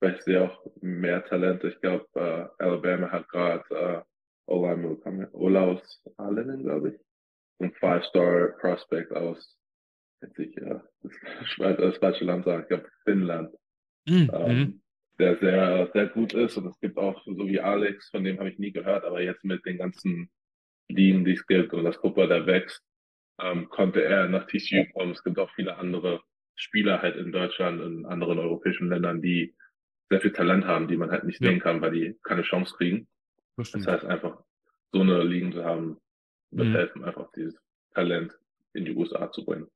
weil 0.00 0.14
ich 0.14 0.20
sehe 0.24 0.42
auch 0.42 0.62
mehr 0.82 1.24
Talente. 1.24 1.68
Ich 1.68 1.80
glaube, 1.80 2.06
äh, 2.16 2.62
Alabama 2.62 3.10
hat 3.10 3.26
gerade 3.30 3.64
äh, 3.70 4.02
Olaus 4.46 6.04
Allen, 6.18 6.62
glaube 6.64 6.90
ich. 6.90 7.00
Ein 7.60 7.72
Five-Star 7.72 8.48
Prospect 8.60 9.10
aus, 9.12 9.57
ich, 10.38 10.56
äh, 10.56 10.80
das, 11.02 11.76
das 11.78 11.96
falsche 11.98 12.24
Land 12.24 12.44
sagen, 12.44 12.62
ich 12.62 12.68
glaube 12.68 12.88
Finnland. 13.04 13.54
Mhm. 14.08 14.30
ähm, 14.32 14.82
der 15.18 15.36
sehr, 15.38 15.90
sehr 15.92 16.06
gut 16.08 16.32
ist. 16.34 16.56
Und 16.56 16.68
es 16.68 16.78
gibt 16.80 16.96
auch, 16.96 17.22
so 17.24 17.46
wie 17.48 17.60
Alex, 17.60 18.08
von 18.10 18.22
dem 18.24 18.38
habe 18.38 18.50
ich 18.50 18.58
nie 18.58 18.72
gehört, 18.72 19.04
aber 19.04 19.20
jetzt 19.20 19.44
mit 19.44 19.64
den 19.66 19.78
ganzen 19.78 20.30
Ligen, 20.88 21.24
die 21.24 21.32
es 21.32 21.46
gibt 21.46 21.72
und 21.74 21.84
das 21.84 21.96
Football, 21.96 22.28
der 22.28 22.46
wächst, 22.46 22.82
ähm, 23.40 23.68
konnte 23.68 24.02
er 24.02 24.28
nach 24.28 24.46
TCU 24.46 24.84
kommen. 24.92 25.12
Es 25.12 25.22
gibt 25.24 25.38
auch 25.38 25.50
viele 25.54 25.76
andere 25.76 26.22
Spieler 26.56 27.02
halt 27.02 27.16
in 27.16 27.32
Deutschland 27.32 27.80
und 27.80 28.06
anderen 28.06 28.38
europäischen 28.38 28.88
Ländern, 28.88 29.20
die 29.22 29.54
sehr 30.10 30.20
viel 30.20 30.32
Talent 30.32 30.64
haben, 30.66 30.88
die 30.88 30.96
man 30.96 31.10
halt 31.10 31.24
nicht 31.24 31.40
Ja. 31.42 31.50
sehen 31.50 31.60
kann, 31.60 31.80
weil 31.80 31.92
die 31.92 32.16
keine 32.24 32.42
Chance 32.42 32.74
kriegen. 32.76 33.08
Das 33.56 33.70
Das 33.72 33.86
heißt 33.86 34.04
einfach, 34.04 34.42
so 34.92 35.00
eine 35.00 35.22
Ligen 35.24 35.52
zu 35.52 35.64
haben, 35.64 35.98
wird 36.52 36.68
Mhm. 36.68 36.72
helfen, 36.74 37.04
einfach 37.04 37.30
dieses 37.36 37.60
Talent 37.94 38.38
in 38.72 38.84
die 38.84 38.94
USA 38.94 39.30
zu 39.30 39.44
bringen. 39.44 39.66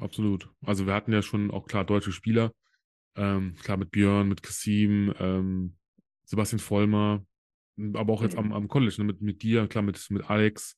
Absolut. 0.00 0.48
Also 0.64 0.86
wir 0.86 0.94
hatten 0.94 1.12
ja 1.12 1.22
schon 1.22 1.50
auch 1.50 1.66
klar 1.66 1.84
deutsche 1.84 2.12
Spieler. 2.12 2.52
Ähm, 3.16 3.54
klar 3.62 3.76
mit 3.76 3.90
Björn, 3.90 4.28
mit 4.28 4.42
Kassim, 4.42 5.12
ähm, 5.18 5.76
Sebastian 6.24 6.60
Vollmer, 6.60 7.24
aber 7.94 8.12
auch 8.12 8.22
jetzt 8.22 8.36
am, 8.36 8.52
am 8.52 8.68
College, 8.68 8.94
ne, 8.98 9.04
mit, 9.04 9.20
mit 9.22 9.42
dir, 9.42 9.66
klar 9.66 9.82
mit, 9.82 10.04
mit 10.10 10.28
Alex. 10.30 10.76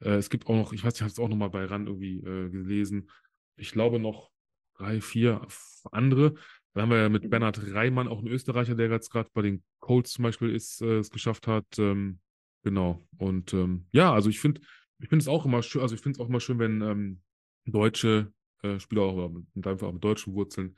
Äh, 0.00 0.14
es 0.14 0.30
gibt 0.30 0.46
auch 0.46 0.54
noch, 0.54 0.72
ich 0.72 0.84
weiß, 0.84 0.94
ich 0.94 1.02
habe 1.02 1.10
es 1.10 1.18
auch 1.18 1.28
noch 1.28 1.36
mal 1.36 1.50
bei 1.50 1.64
RAN 1.64 1.86
irgendwie 1.86 2.18
äh, 2.18 2.48
gelesen. 2.50 3.10
Ich 3.56 3.72
glaube 3.72 3.98
noch 3.98 4.30
drei, 4.76 5.00
vier 5.00 5.46
andere. 5.90 6.34
Dann 6.72 6.84
haben 6.84 6.90
wir 6.90 6.98
ja 6.98 7.08
mit 7.08 7.28
Bernhard 7.28 7.60
Reimann 7.74 8.08
auch 8.08 8.18
einen 8.18 8.28
Österreicher, 8.28 8.74
der 8.74 8.90
jetzt 8.90 9.10
gerade 9.10 9.28
bei 9.34 9.42
den 9.42 9.62
Colts 9.80 10.12
zum 10.12 10.22
Beispiel 10.22 10.54
ist, 10.54 10.80
äh, 10.80 10.98
es 10.98 11.10
geschafft 11.10 11.46
hat. 11.46 11.66
Ähm, 11.78 12.20
genau. 12.62 13.06
Und 13.18 13.52
ähm, 13.52 13.86
ja, 13.92 14.12
also 14.12 14.30
ich 14.30 14.40
finde, 14.40 14.62
ich 14.98 15.08
finde 15.08 15.22
es 15.22 15.28
auch 15.28 15.44
immer 15.44 15.62
schön, 15.62 15.82
also 15.82 15.94
ich 15.94 16.00
finde 16.00 16.16
es 16.16 16.20
auch 16.20 16.28
immer 16.28 16.40
schön, 16.40 16.58
wenn 16.58 16.80
ähm, 16.80 17.20
deutsche 17.66 18.32
äh, 18.62 18.78
Spieler 18.78 19.02
auch, 19.02 19.30
mit, 19.54 19.66
einfach 19.66 19.88
auch 19.88 19.92
mit 19.92 20.04
deutschen 20.04 20.34
Wurzeln, 20.34 20.76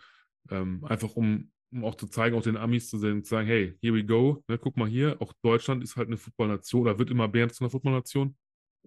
ähm, 0.51 0.85
einfach 0.85 1.15
um, 1.17 1.51
um 1.73 1.85
auch 1.85 1.95
zu 1.95 2.07
zeigen, 2.07 2.37
auch 2.37 2.43
den 2.43 2.57
Amis 2.57 2.89
zu 2.89 2.99
sehen, 2.99 3.25
zu 3.25 3.31
sagen, 3.31 3.47
hey, 3.47 3.77
here 3.83 3.95
we 3.95 4.05
go, 4.05 4.43
ne, 4.49 4.59
guck 4.59 4.77
mal 4.77 4.89
hier, 4.89 5.21
auch 5.21 5.33
Deutschland 5.43 5.83
ist 5.83 5.97
halt 5.97 6.09
eine 6.09 6.17
Footballnation 6.17 6.83
oder 6.83 6.99
wird 6.99 7.11
immer 7.11 7.29
mehr 7.29 7.49
zu 7.49 7.65
einer 7.65 7.71
Footballnation. 7.71 8.37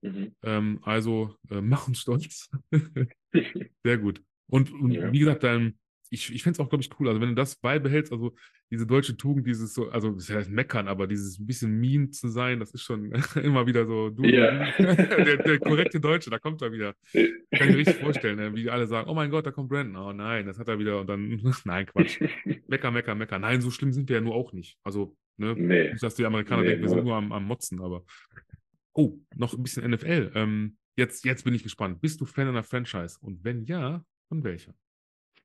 Mhm. 0.02 0.36
Ähm, 0.44 0.80
also 0.84 1.36
äh, 1.50 1.62
mach 1.62 1.88
uns 1.88 2.00
stolz. 2.00 2.50
Sehr 3.84 3.98
gut. 3.98 4.22
Und, 4.50 4.72
und 4.72 4.92
ja. 4.92 5.12
wie 5.12 5.20
gesagt, 5.20 5.44
dann, 5.44 5.78
ich, 6.10 6.34
ich 6.34 6.44
fände 6.44 6.56
es 6.56 6.60
auch, 6.60 6.70
glaube 6.70 6.84
ich, 6.84 6.90
cool. 7.00 7.08
Also, 7.08 7.22
wenn 7.22 7.30
du 7.30 7.36
das 7.36 7.56
beibehältst, 7.56 8.12
also 8.12 8.36
diese 8.72 8.86
deutsche 8.86 9.18
Tugend, 9.18 9.48
dieses 9.48 9.74
so, 9.74 9.90
also 9.90 10.12
das 10.12 10.30
heißt 10.30 10.50
meckern, 10.50 10.88
aber 10.88 11.08
dieses 11.08 11.40
ein 11.40 11.46
bisschen 11.46 11.80
mean 11.80 12.12
zu 12.12 12.28
sein, 12.30 12.60
das 12.60 12.72
ist 12.72 12.84
schon 12.84 13.12
immer 13.44 13.66
wieder 13.68 13.86
so, 13.86 14.10
du, 14.10 14.24
ja. 14.24 14.72
der, 14.78 15.38
der, 15.38 15.60
korrekte 15.60 16.00
Deutsche, 16.00 16.30
da 16.30 16.40
kommt 16.40 16.62
er 16.62 16.72
wieder. 16.72 16.94
Kann 17.14 17.30
ich 17.52 17.60
mir 17.68 17.78
richtig 17.78 17.96
vorstellen, 17.96 18.38
ne? 18.38 18.56
wie 18.56 18.70
alle 18.70 18.88
sagen, 18.88 19.10
oh 19.10 19.14
mein 19.14 19.30
Gott, 19.30 19.46
da 19.46 19.52
kommt 19.52 19.70
Brandon. 19.70 20.02
Oh 20.02 20.14
nein, 20.14 20.46
das 20.46 20.60
hat 20.60 20.68
er 20.68 20.80
wieder. 20.80 21.02
Und 21.02 21.08
dann, 21.08 21.42
nein, 21.66 21.86
Quatsch. 21.86 22.22
Mecker, 22.68 22.92
mecker, 22.92 23.16
mecker. 23.16 23.40
Nein, 23.40 23.62
so 23.62 23.72
schlimm 23.72 23.92
sind 23.92 24.10
wir 24.10 24.18
ja 24.18 24.22
nur 24.22 24.36
auch 24.36 24.54
nicht. 24.54 24.78
Also, 24.84 25.16
ne, 25.38 25.56
nee. 25.56 25.92
nicht, 25.92 26.04
dass 26.04 26.16
die 26.16 26.26
Amerikaner 26.26 26.62
nee, 26.62 26.70
denken, 26.70 26.84
wir 26.84 26.90
sind 26.90 27.04
nur 27.04 27.16
am, 27.16 27.32
am 27.32 27.46
Motzen, 27.46 27.82
aber. 27.82 28.04
Oh, 28.94 29.20
noch 29.36 29.54
ein 29.54 29.62
bisschen 29.62 29.90
NFL. 29.90 30.32
Ähm, 30.34 30.78
jetzt, 30.96 31.24
jetzt 31.24 31.44
bin 31.44 31.54
ich 31.54 31.64
gespannt. 31.64 32.02
Bist 32.02 32.20
du 32.20 32.26
Fan 32.26 32.48
einer 32.48 32.64
Franchise? 32.64 33.18
Und 33.22 33.44
wenn 33.44 33.64
ja, 33.66 34.04
von 34.28 34.44
welcher? 34.44 34.74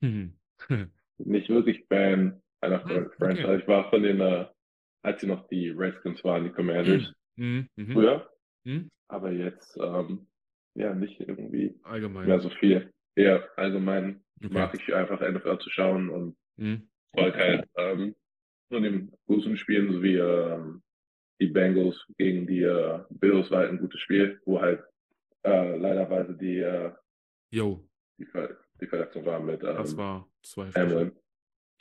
Hm. 0.00 0.34
Nicht 1.18 1.48
wirklich 1.48 1.84
Fan 1.88 2.40
einer 2.60 2.84
ah, 2.84 3.10
Franchise. 3.18 3.48
Okay. 3.48 3.60
Ich 3.60 3.68
war 3.68 3.90
von 3.90 4.02
den, 4.02 4.20
äh, 4.20 4.46
als 5.02 5.20
sie 5.20 5.26
noch 5.26 5.46
die 5.48 5.70
Redskins 5.70 6.22
waren, 6.24 6.44
die 6.44 6.50
Commanders. 6.50 7.12
Mhm. 7.36 7.68
Mhm. 7.76 7.92
Früher. 7.92 8.30
Mhm. 8.64 8.90
Aber 9.08 9.30
jetzt, 9.30 9.76
ähm, 9.78 10.26
ja, 10.74 10.94
nicht 10.94 11.20
irgendwie 11.20 11.78
allgemein. 11.82 12.26
mehr 12.26 12.40
so 12.40 12.50
viel. 12.50 12.90
Eher 13.14 13.46
allgemein 13.56 14.22
okay. 14.42 14.54
mag 14.54 14.74
ich 14.74 14.94
einfach 14.94 15.20
NFL 15.20 15.58
zu 15.58 15.70
schauen 15.70 16.08
und 16.08 16.36
mhm. 16.56 16.88
folge 17.14 17.38
halt 17.38 17.68
ähm, 17.76 18.14
von 18.68 18.82
den 18.82 19.12
großen 19.26 19.56
Spielen 19.58 19.92
sowie 19.92 20.16
ähm, 20.16 20.82
die 21.40 21.48
Bengals 21.48 22.02
gegen 22.16 22.46
die 22.46 22.62
äh, 22.62 23.00
Bills 23.10 23.50
war 23.50 23.58
halt 23.60 23.70
ein 23.70 23.78
gutes 23.78 24.00
Spiel, 24.00 24.40
wo 24.46 24.60
halt 24.60 24.82
äh, 25.44 25.76
leiderweise 25.76 26.34
die, 26.34 26.58
äh, 26.58 26.92
die, 28.18 28.26
die 28.82 28.88
Verletzung 28.88 29.24
war 29.24 29.40
mit 29.40 29.62
ähm, 29.62 29.76
das 29.76 29.96
war 29.96 30.28
zwei. 30.42 30.70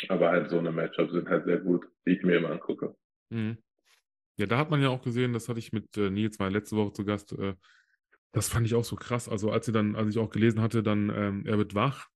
Aber 0.08 0.30
halt 0.30 0.50
so 0.50 0.58
eine 0.58 0.72
Matchup 0.72 1.12
sind 1.12 1.30
halt 1.30 1.46
sehr 1.46 1.60
gut, 1.60 1.86
die 2.06 2.12
ich 2.12 2.24
mir 2.24 2.38
immer 2.38 2.52
angucke. 2.52 2.96
Mhm. 3.30 3.58
Ja, 4.38 4.46
da 4.48 4.58
hat 4.58 4.72
man 4.72 4.82
ja 4.82 4.90
auch 4.90 5.04
gesehen, 5.04 5.34
das 5.34 5.50
hatte 5.50 5.60
ich 5.60 5.74
mit 5.74 5.96
äh, 5.98 6.10
Nils 6.10 6.40
mal 6.40 6.52
letzte 6.52 6.76
Woche 6.76 6.94
zu 6.94 7.06
Gast. 7.06 7.34
Äh, 7.34 7.56
das 8.32 8.50
fand 8.50 8.66
ich 8.66 8.74
auch 8.76 8.84
so 8.84 8.96
krass. 8.96 9.28
Also 9.28 9.52
als 9.52 9.66
sie 9.66 9.72
dann, 9.72 9.96
als 9.96 10.10
ich 10.10 10.18
auch 10.18 10.30
gelesen 10.30 10.62
hatte, 10.62 10.82
dann 10.82 11.12
ähm, 11.14 11.44
er 11.46 11.58
wird 11.58 11.76
wach 11.76 12.08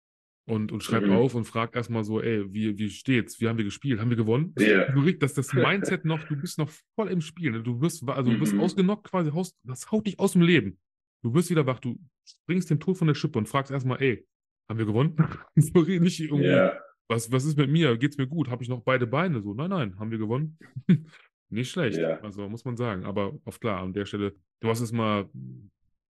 und, 0.48 0.72
und 0.72 0.84
schreibt 0.84 1.08
mhm. 1.08 1.14
auf 1.14 1.36
und 1.36 1.46
fragt 1.46 1.76
erstmal 1.76 2.04
so, 2.04 2.22
ey, 2.22 2.52
wie, 2.54 2.78
wie 2.78 2.90
steht's? 2.90 3.42
Wie 3.42 3.48
haben 3.48 3.58
wir 3.58 3.66
gespielt? 3.66 4.00
Haben 4.00 4.10
wir 4.10 4.18
gewonnen? 4.18 4.56
Yeah. 4.60 4.92
Du 4.92 5.12
das, 5.12 5.34
das 5.34 5.54
Mindset 5.54 6.06
noch, 6.06 6.24
du 6.24 6.36
bist 6.36 6.58
noch 6.58 6.72
voll 6.96 7.10
im 7.10 7.22
Spiel. 7.22 7.52
Ne? 7.52 7.64
Du 7.64 7.82
wirst, 7.82 8.08
also 8.08 8.32
du 8.32 8.40
bist 8.40 8.54
mhm. 8.54 8.62
ausgenockt 8.62 9.10
quasi, 9.10 9.32
das 9.64 9.92
haut 9.92 10.08
dich 10.08 10.20
aus 10.20 10.34
dem 10.34 10.42
Leben. 10.42 10.80
Du 11.22 11.34
wirst 11.34 11.50
wieder 11.50 11.66
wach, 11.66 11.80
du 11.80 12.00
springst 12.24 12.70
den 12.70 12.80
Tod 12.80 12.98
von 12.98 13.08
der 13.08 13.16
Schippe 13.16 13.38
und 13.38 13.50
fragst 13.50 13.72
erstmal, 13.72 14.02
ey, 14.02 14.26
haben 14.70 14.78
wir 14.78 14.86
gewonnen? 14.86 15.16
nicht 15.56 16.20
irgendwie, 16.20 16.46
yeah. 16.46 16.80
was, 17.08 17.32
was 17.32 17.46
ist 17.46 17.58
mit 17.58 17.70
mir? 17.70 17.98
Geht's 17.98 18.18
mir 18.18 18.28
gut? 18.28 18.50
Habe 18.50 18.64
ich 18.64 18.70
noch 18.70 18.82
beide 18.82 19.08
Beine? 19.08 19.42
So, 19.42 19.54
nein, 19.54 19.70
nein, 19.70 20.00
haben 20.00 20.12
wir 20.12 20.18
gewonnen? 20.18 20.58
nicht 21.50 21.72
schlecht. 21.72 21.98
Yeah. 21.98 22.20
Also 22.22 22.48
muss 22.50 22.66
man 22.66 22.78
sagen. 22.78 23.06
Aber 23.06 23.38
auf 23.46 23.60
klar, 23.60 23.82
an 23.82 23.94
der 23.94 24.06
Stelle, 24.06 24.36
du 24.62 24.70
hast 24.70 24.82
es 24.82 24.92
mal 24.92 25.30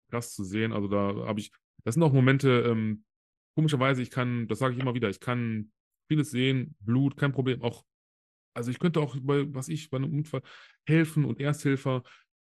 krass 0.10 0.34
zu 0.34 0.44
sehen. 0.44 0.72
Also 0.74 0.88
da 0.88 1.28
habe 1.28 1.40
ich, 1.40 1.52
das 1.84 1.96
sind 1.96 2.04
auch 2.04 2.14
Momente, 2.14 2.62
ähm, 2.62 3.04
komischerweise, 3.56 4.02
ich 4.02 4.12
kann, 4.12 4.48
das 4.48 4.60
sage 4.60 4.76
ich 4.76 4.80
immer 4.80 4.94
wieder, 4.94 5.10
ich 5.10 5.20
kann 5.20 5.72
vieles 6.08 6.32
sehen, 6.32 6.76
Blut, 6.80 7.18
kein 7.18 7.32
Problem, 7.32 7.62
auch, 7.62 7.84
also 8.54 8.72
ich 8.72 8.80
könnte 8.80 9.00
auch 9.00 9.16
bei, 9.20 9.54
was 9.54 9.70
ich, 9.70 9.90
bei 9.90 9.98
einem 9.98 10.14
Unfall 10.14 10.42
helfen 10.86 11.26
und 11.26 11.40
Ersthilfer, 11.40 12.04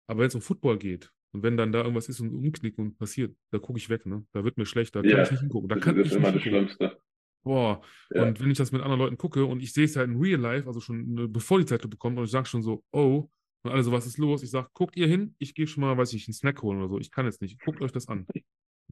aber 0.07 0.21
wenn 0.21 0.29
es 0.29 0.35
um 0.35 0.41
Football 0.41 0.79
geht 0.79 1.13
und 1.33 1.43
wenn 1.43 1.57
dann 1.57 1.73
da 1.73 1.81
irgendwas 1.81 2.09
ist 2.09 2.21
und 2.21 2.35
umknicken 2.35 2.85
und 2.85 2.99
passiert, 2.99 3.37
da 3.51 3.59
gucke 3.59 3.79
ich 3.79 3.89
weg, 3.89 4.07
ne? 4.07 4.27
Da 4.33 4.45
wird 4.45 4.57
mir 4.57 4.67
schlecht, 4.67 4.95
da 4.95 5.03
kann 5.03 5.11
ja, 5.11 5.23
ich 5.23 5.31
nicht 5.31 5.41
hingucken. 5.41 5.69
Da 5.69 5.77
das 5.77 5.85
kann 5.85 5.99
ist 5.99 6.07
ich 6.09 6.17
immer 6.17 6.33
das 6.33 6.43
Schlimmste. 6.43 6.99
Boah, 7.45 7.83
ja. 8.11 8.25
und 8.25 8.41
wenn 8.41 8.51
ich 8.51 8.59
das 8.59 8.73
mit 8.73 8.83
anderen 8.83 9.01
Leuten 9.01 9.17
gucke 9.17 9.45
und 9.45 9.63
ich 9.63 9.73
sehe 9.73 9.85
es 9.85 9.97
halt 9.97 10.11
in 10.11 10.21
Real 10.21 10.41
Life, 10.41 10.67
also 10.67 10.81
schon 10.81 11.15
ne, 11.15 11.29
bevor 11.29 11.59
die 11.59 11.67
Zeit 11.67 11.89
bekommt 11.89 12.19
und 12.19 12.25
ich 12.25 12.31
sage 12.31 12.47
schon 12.47 12.63
so, 12.63 12.83
oh, 12.93 13.29
und 13.63 13.73
alle 13.73 13.83
so, 13.83 13.93
was 13.93 14.07
ist 14.07 14.19
los? 14.19 14.43
Ich 14.43 14.51
sage, 14.51 14.69
guckt 14.73 14.97
ihr 14.97 15.07
hin, 15.07 15.35
ich 15.39 15.55
gehe 15.55 15.67
schon 15.67 15.83
mal, 15.83 15.97
weiß 15.97 16.13
ich, 16.13 16.29
einen 16.29 16.35
Snack 16.35 16.63
holen 16.63 16.79
oder 16.79 16.89
so. 16.89 16.99
Ich 16.99 17.11
kann 17.11 17.27
jetzt 17.27 17.43
nicht. 17.43 17.61
Guckt 17.65 17.81
euch 17.81 17.93
das 17.93 18.09
an. 18.09 18.27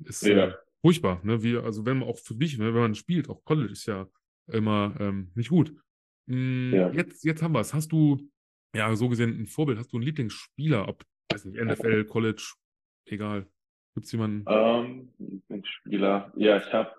Ist, 0.04 0.22
ja. 0.22 0.48
Äh, 0.48 0.54
furchtbar. 0.80 1.20
Ne? 1.24 1.42
Wie, 1.42 1.56
also 1.56 1.86
wenn 1.86 1.98
man 1.98 2.08
auch 2.08 2.18
für 2.18 2.34
dich, 2.34 2.58
ne, 2.58 2.74
wenn 2.74 2.80
man 2.82 2.94
spielt, 2.94 3.28
auch 3.28 3.44
College 3.44 3.72
ist 3.72 3.86
ja 3.86 4.08
immer 4.48 4.94
ähm, 4.98 5.30
nicht 5.34 5.50
gut. 5.50 5.74
Hm, 6.28 6.72
ja. 6.74 6.90
Jetzt, 6.90 7.24
jetzt 7.24 7.42
haben 7.42 7.52
wir 7.52 7.60
es. 7.60 7.72
Hast 7.72 7.92
du, 7.92 8.28
ja, 8.74 8.94
so 8.96 9.08
gesehen 9.08 9.38
ein 9.40 9.46
Vorbild, 9.46 9.78
hast 9.78 9.92
du 9.92 9.96
einen 9.96 10.04
Lieblingsspieler, 10.04 10.88
ob, 10.88 11.04
weiß 11.32 11.44
nicht, 11.46 11.60
NFL, 11.62 12.04
College, 12.04 12.54
egal. 13.06 13.46
Gibt 13.94 14.06
es 14.06 14.12
jemanden? 14.12 14.46
Um, 14.46 14.54
ähm, 14.54 15.08
Lieblingsspieler, 15.18 16.32
ja, 16.36 16.58
ich 16.58 16.72
habe 16.72 16.92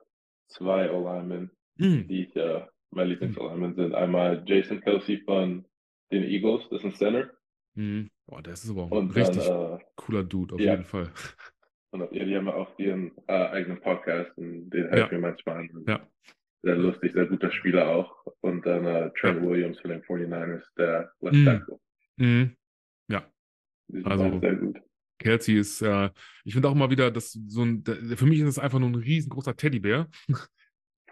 zwei 0.48 0.92
O-Linemen, 0.92 1.52
mm. 1.78 2.08
die 2.08 2.24
ich, 2.24 2.36
äh, 2.36 2.66
meine 2.92 3.12
Lieblings-O-Linemen 3.12 3.76
sind. 3.76 3.94
Einmal 3.94 4.44
Jason 4.46 4.82
Kelsey 4.82 5.22
von 5.26 5.66
den 6.12 6.24
Eagles, 6.24 6.64
das 6.70 6.80
ist 6.80 6.86
ein 6.86 6.96
Center. 6.96 7.32
Mm. 7.76 8.08
Boah, 8.26 8.42
der 8.42 8.54
ist 8.54 8.70
aber 8.70 8.84
auch 8.84 8.92
ein 8.92 9.12
richtig 9.12 9.46
dann, 9.46 9.78
äh, 9.78 9.84
cooler 9.96 10.24
Dude, 10.24 10.56
auf 10.56 10.62
ja. 10.62 10.72
jeden 10.72 10.86
Fall. 10.86 11.12
Und 11.92 12.12
ja, 12.12 12.26
die 12.26 12.36
haben 12.36 12.50
auch 12.50 12.78
ihren 12.78 13.12
äh, 13.28 13.34
eigenen 13.34 13.80
Podcast 13.80 14.38
und 14.38 14.70
den 14.72 14.90
höre 14.90 15.06
ich 15.06 15.12
mir 15.12 15.20
manchmal 15.20 15.58
an. 15.58 15.86
Ja. 15.88 16.06
Sehr 16.62 16.76
lustig, 16.76 17.14
sehr 17.14 17.28
guter 17.28 17.50
Spieler 17.50 17.88
auch. 17.88 18.26
Und 18.42 18.66
dann 18.66 18.86
äh, 18.86 19.10
Trent 19.18 19.42
ja. 19.42 19.50
Williams 19.50 19.80
von 19.80 19.92
den 19.92 20.02
49ers, 20.02 20.64
der 20.78 21.12
Left 21.22 21.46
Tackle. 21.46 21.80
Mhm. 22.18 22.58
Ja. 23.10 23.26
Also, 24.04 24.40
sehr 24.40 24.56
gut. 24.56 24.82
Kelsey 25.20 25.58
ist, 25.58 25.82
äh, 25.82 26.10
ich 26.44 26.54
finde 26.54 26.70
auch 26.70 26.74
immer 26.76 26.90
wieder, 26.90 27.10
dass 27.12 27.32
so 27.32 27.64
ein, 27.64 27.84
für 27.84 28.26
mich 28.26 28.40
ist 28.40 28.48
es 28.48 28.60
einfach 28.60 28.80
nur 28.80 28.90
ein 28.90 28.96
riesengroßer 28.96 29.56
Teddybär. 29.56 30.08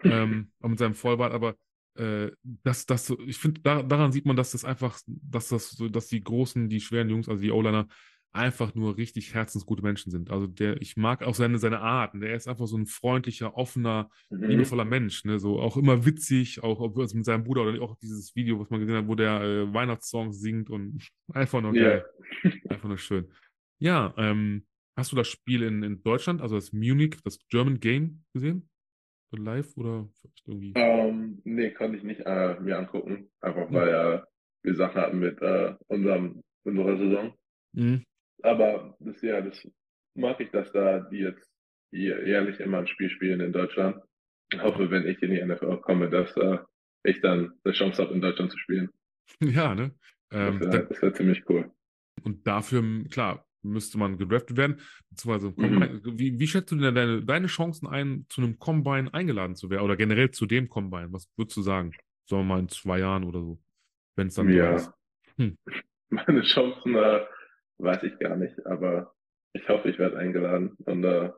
ähm, 0.04 0.50
mit 0.62 0.78
seinem 0.78 0.94
Vollbart, 0.94 1.32
aber 1.32 1.56
äh, 1.96 2.30
das, 2.42 2.86
das, 2.86 3.10
ich 3.26 3.38
finde, 3.38 3.60
da, 3.62 3.82
daran 3.82 4.12
sieht 4.12 4.26
man, 4.26 4.36
dass 4.36 4.52
das 4.52 4.64
einfach, 4.64 5.00
dass 5.06 5.48
das 5.48 5.70
so, 5.70 5.88
dass 5.88 6.08
die 6.08 6.22
großen, 6.22 6.68
die 6.68 6.80
schweren 6.80 7.08
Jungs, 7.08 7.28
also 7.28 7.42
die 7.42 7.50
O-Liner, 7.50 7.88
einfach 8.36 8.74
nur 8.74 8.96
richtig 8.96 9.34
herzensgute 9.34 9.82
Menschen 9.82 10.10
sind. 10.10 10.30
Also 10.30 10.46
der, 10.46 10.80
ich 10.80 10.96
mag 10.96 11.22
auch 11.22 11.34
seine, 11.34 11.58
seine 11.58 11.80
Art. 11.80 12.14
Der 12.14 12.34
ist 12.34 12.48
einfach 12.48 12.66
so 12.66 12.76
ein 12.76 12.86
freundlicher, 12.86 13.56
offener, 13.56 14.10
mhm. 14.30 14.44
liebevoller 14.44 14.84
Mensch. 14.84 15.24
Ne? 15.24 15.38
So 15.38 15.58
auch 15.58 15.76
immer 15.76 16.04
witzig, 16.04 16.62
auch 16.62 16.80
ob 16.80 16.96
mit 16.96 17.24
seinem 17.24 17.44
Bruder 17.44 17.62
oder 17.62 17.82
auch 17.82 17.96
dieses 17.96 18.34
Video, 18.36 18.60
was 18.60 18.70
man 18.70 18.80
gesehen 18.80 18.96
hat, 18.96 19.08
wo 19.08 19.14
der 19.14 19.40
äh, 19.40 19.74
Weihnachtssongs 19.74 20.40
singt 20.40 20.70
und 20.70 21.08
einfach 21.32 21.60
nur 21.60 21.72
geil. 21.72 22.04
Yeah. 22.44 22.52
Einfach 22.68 22.88
nur 22.88 22.98
schön. 22.98 23.28
Ja, 23.78 24.14
ähm, 24.16 24.66
hast 24.96 25.12
du 25.12 25.16
das 25.16 25.28
Spiel 25.28 25.62
in, 25.62 25.82
in 25.82 26.02
Deutschland, 26.02 26.40
also 26.40 26.54
das 26.54 26.72
Munich, 26.72 27.16
das 27.24 27.38
German 27.48 27.80
Game 27.80 28.24
gesehen? 28.32 28.68
live 29.38 29.76
oder 29.76 30.08
irgendwie? 30.46 30.72
Um, 30.76 30.82
ähm, 30.82 31.42
nee, 31.44 31.70
konnte 31.70 31.98
ich 31.98 32.04
nicht 32.04 32.20
äh, 32.24 32.58
mir 32.60 32.78
angucken. 32.78 33.30
Einfach 33.40 33.70
weil 33.70 33.88
äh, 33.88 34.22
wir 34.62 34.74
Sachen 34.74 35.00
hatten 35.00 35.18
mit 35.18 35.40
äh, 35.42 35.74
unserem, 35.88 36.42
unserer 36.64 36.96
Saison. 36.96 37.34
Mhm. 37.72 38.04
Aber 38.46 38.96
das 39.00 39.20
ja, 39.22 39.40
das 39.40 39.68
mag 40.14 40.40
ich, 40.40 40.50
dass 40.50 40.70
da 40.72 41.00
die 41.00 41.18
jetzt 41.18 41.50
jährlich 41.90 42.60
immer 42.60 42.78
ein 42.78 42.86
Spiel 42.86 43.10
spielen 43.10 43.40
in 43.40 43.52
Deutschland. 43.52 43.96
Ich 44.52 44.62
hoffe, 44.62 44.90
wenn 44.90 45.06
ich 45.06 45.20
in 45.22 45.32
die 45.32 45.44
NFL 45.44 45.78
komme, 45.78 46.08
dass 46.08 46.36
äh, 46.36 46.58
ich 47.02 47.20
dann 47.20 47.52
eine 47.64 47.74
Chance 47.74 48.02
habe, 48.02 48.14
in 48.14 48.20
Deutschland 48.20 48.50
zu 48.50 48.58
spielen. 48.58 48.90
Ja, 49.40 49.74
ne? 49.74 49.92
Ähm, 50.30 50.60
das 50.60 50.72
wäre 50.72 51.02
wär 51.02 51.14
ziemlich 51.14 51.42
cool. 51.48 51.72
Und 52.22 52.46
dafür, 52.46 52.82
klar, 53.10 53.44
müsste 53.62 53.98
man 53.98 54.16
gedraftet 54.18 54.56
werden. 54.56 54.80
Beziehungsweise, 55.10 55.52
mhm. 55.56 56.00
wie, 56.16 56.38
wie 56.38 56.46
schätzt 56.46 56.70
du 56.70 56.76
denn 56.76 56.94
deine, 56.94 57.24
deine 57.24 57.48
Chancen 57.48 57.88
ein, 57.88 58.26
zu 58.28 58.40
einem 58.40 58.60
Combine 58.60 59.12
eingeladen 59.12 59.56
zu 59.56 59.68
werden? 59.68 59.82
Oder 59.82 59.96
generell 59.96 60.30
zu 60.30 60.46
dem 60.46 60.68
Combine? 60.68 61.08
Was 61.10 61.28
würdest 61.36 61.56
du 61.56 61.62
sagen? 61.62 61.90
Sagen 62.26 62.42
wir 62.42 62.54
mal 62.54 62.60
in 62.60 62.68
zwei 62.68 63.00
Jahren 63.00 63.24
oder 63.24 63.40
so, 63.40 63.58
wenn 64.14 64.28
es 64.28 64.34
dann 64.34 64.48
ja. 64.48 64.76
ist. 64.76 64.92
Hm. 65.36 65.58
Meine 66.08 66.42
Chancen 66.42 66.94
äh, 66.94 67.26
Weiß 67.78 68.02
ich 68.04 68.18
gar 68.18 68.36
nicht, 68.36 68.64
aber 68.66 69.14
ich 69.52 69.68
hoffe, 69.68 69.88
ich 69.88 69.98
werde 69.98 70.18
eingeladen 70.18 70.76
und 70.84 71.04
äh, 71.04 71.30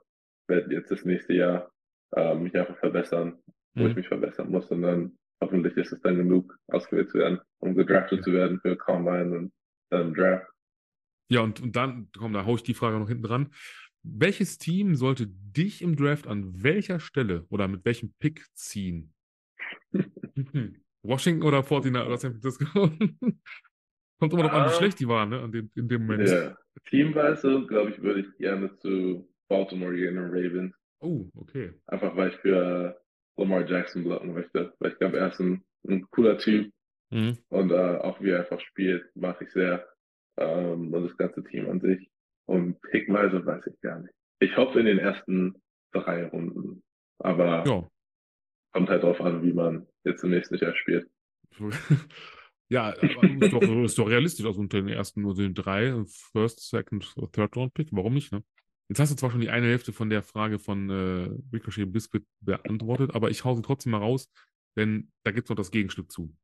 werde 0.48 0.74
jetzt 0.74 0.90
das 0.90 1.04
nächste 1.04 1.34
Jahr 1.34 1.70
äh, 2.14 2.34
mich 2.34 2.56
einfach 2.56 2.78
verbessern, 2.78 3.38
wo 3.74 3.84
mhm. 3.84 3.90
ich 3.90 3.96
mich 3.96 4.08
verbessern 4.08 4.50
muss 4.50 4.70
und 4.70 4.82
dann 4.82 5.18
hoffentlich 5.40 5.76
ist 5.76 5.92
es 5.92 6.00
dann 6.00 6.16
genug, 6.16 6.56
ausgewählt 6.68 7.10
zu 7.10 7.18
werden, 7.18 7.40
um 7.60 7.74
gedraftet 7.74 8.24
zu 8.24 8.32
werden 8.32 8.60
für 8.60 8.76
Combine 8.76 9.36
und 9.36 9.52
dann 9.90 10.14
Draft. 10.14 10.46
Ja, 11.30 11.40
und, 11.40 11.60
und 11.60 11.76
dann, 11.76 12.08
komm, 12.16 12.32
da 12.32 12.44
haue 12.44 12.56
ich 12.56 12.62
die 12.62 12.74
Frage 12.74 12.98
noch 12.98 13.08
hinten 13.08 13.24
dran. 13.24 13.52
welches 14.02 14.58
Team 14.58 14.94
sollte 14.96 15.26
dich 15.26 15.82
im 15.82 15.96
Draft 15.96 16.26
an 16.26 16.62
welcher 16.62 17.00
Stelle 17.00 17.46
oder 17.50 17.68
mit 17.68 17.84
welchem 17.84 18.14
Pick 18.18 18.46
ziehen? 18.54 19.12
Washington 21.02 21.42
oder 21.42 21.62
49 21.62 22.06
oder 22.06 22.18
San 22.18 22.32
Francisco? 22.32 22.90
Kommt 24.18 24.32
immer 24.32 24.42
noch 24.44 24.52
an, 24.52 24.64
wie 24.64 24.70
Ah. 24.70 24.76
schlecht 24.78 24.98
die 25.00 25.08
waren, 25.08 25.28
ne? 25.30 25.40
An 25.40 25.52
dem, 25.52 25.70
in 25.74 25.88
dem 25.88 26.02
Moment. 26.06 26.28
Ja. 26.28 26.56
Teamweise, 26.88 27.64
glaube 27.66 27.90
ich, 27.90 28.02
würde 28.02 28.20
ich 28.20 28.36
gerne 28.38 28.76
zu 28.78 29.28
Baltimore 29.48 29.94
gehen 29.94 30.18
und 30.18 30.30
Ravens. 30.30 30.74
Oh, 31.00 31.26
okay. 31.36 31.72
Einfach 31.86 32.16
weil 32.16 32.30
ich 32.30 32.36
für 32.36 33.00
Lamar 33.36 33.64
Jackson 33.68 34.04
blocken 34.04 34.32
möchte. 34.34 34.74
Weil 34.80 34.92
ich 34.92 34.98
glaube, 34.98 35.18
er 35.18 35.28
ist 35.28 35.40
ein, 35.40 35.64
ein 35.88 36.06
cooler 36.10 36.38
Typ 36.38 36.72
Mhm. 37.10 37.38
und 37.48 37.70
äh, 37.70 37.74
auch 37.74 38.20
wie 38.20 38.30
er 38.30 38.40
einfach 38.40 38.60
spielt, 38.60 39.04
mag 39.16 39.40
ich 39.40 39.50
sehr. 39.52 39.86
Ähm, 40.36 40.92
und 40.92 41.04
das 41.08 41.16
ganze 41.16 41.42
Team 41.44 41.68
an 41.70 41.80
sich. 41.80 42.10
Und 42.46 42.80
pickweise 42.82 43.44
weiß 43.46 43.66
ich 43.66 43.80
gar 43.80 43.98
nicht. 44.00 44.12
Ich 44.40 44.56
hoffe 44.56 44.80
in 44.80 44.86
den 44.86 44.98
ersten 44.98 45.54
drei 45.92 46.26
Runden. 46.26 46.82
Aber 47.18 47.64
Ja. 47.66 47.88
kommt 48.72 48.88
halt 48.90 49.02
drauf 49.02 49.20
an, 49.20 49.42
wie 49.42 49.52
man 49.52 49.86
jetzt 50.04 50.22
im 50.22 50.30
nächsten 50.30 50.56
Jahr 50.56 50.74
spielt. 50.76 51.08
ja, 52.68 52.88
aber 52.88 53.44
ist 53.44 53.52
doch, 53.52 53.62
ist 53.62 53.98
doch 53.98 54.08
realistisch. 54.08 54.46
Also 54.46 54.60
unter 54.60 54.78
den 54.78 54.88
ersten 54.88 55.22
nur 55.22 55.34
den 55.34 55.54
drei, 55.54 56.04
First, 56.06 56.60
Second, 56.68 57.14
Third 57.32 57.56
Round 57.56 57.74
Pick. 57.74 57.88
Warum 57.92 58.14
nicht, 58.14 58.32
ne? 58.32 58.42
Jetzt 58.88 59.00
hast 59.00 59.10
du 59.12 59.16
zwar 59.16 59.30
schon 59.30 59.40
die 59.40 59.50
eine 59.50 59.66
Hälfte 59.66 59.92
von 59.92 60.08
der 60.08 60.22
Frage 60.22 60.58
von 60.58 60.88
äh, 60.88 61.28
Ricochet 61.52 61.92
Biscuit 61.92 62.24
beantwortet, 62.40 63.14
aber 63.14 63.30
ich 63.30 63.44
hau 63.44 63.54
sie 63.54 63.62
trotzdem 63.62 63.92
mal 63.92 63.98
raus, 63.98 64.30
denn 64.76 65.10
da 65.24 65.30
gibt 65.30 65.46
es 65.46 65.50
noch 65.50 65.56
das 65.56 65.70
Gegenstück 65.70 66.10
zu. 66.10 66.34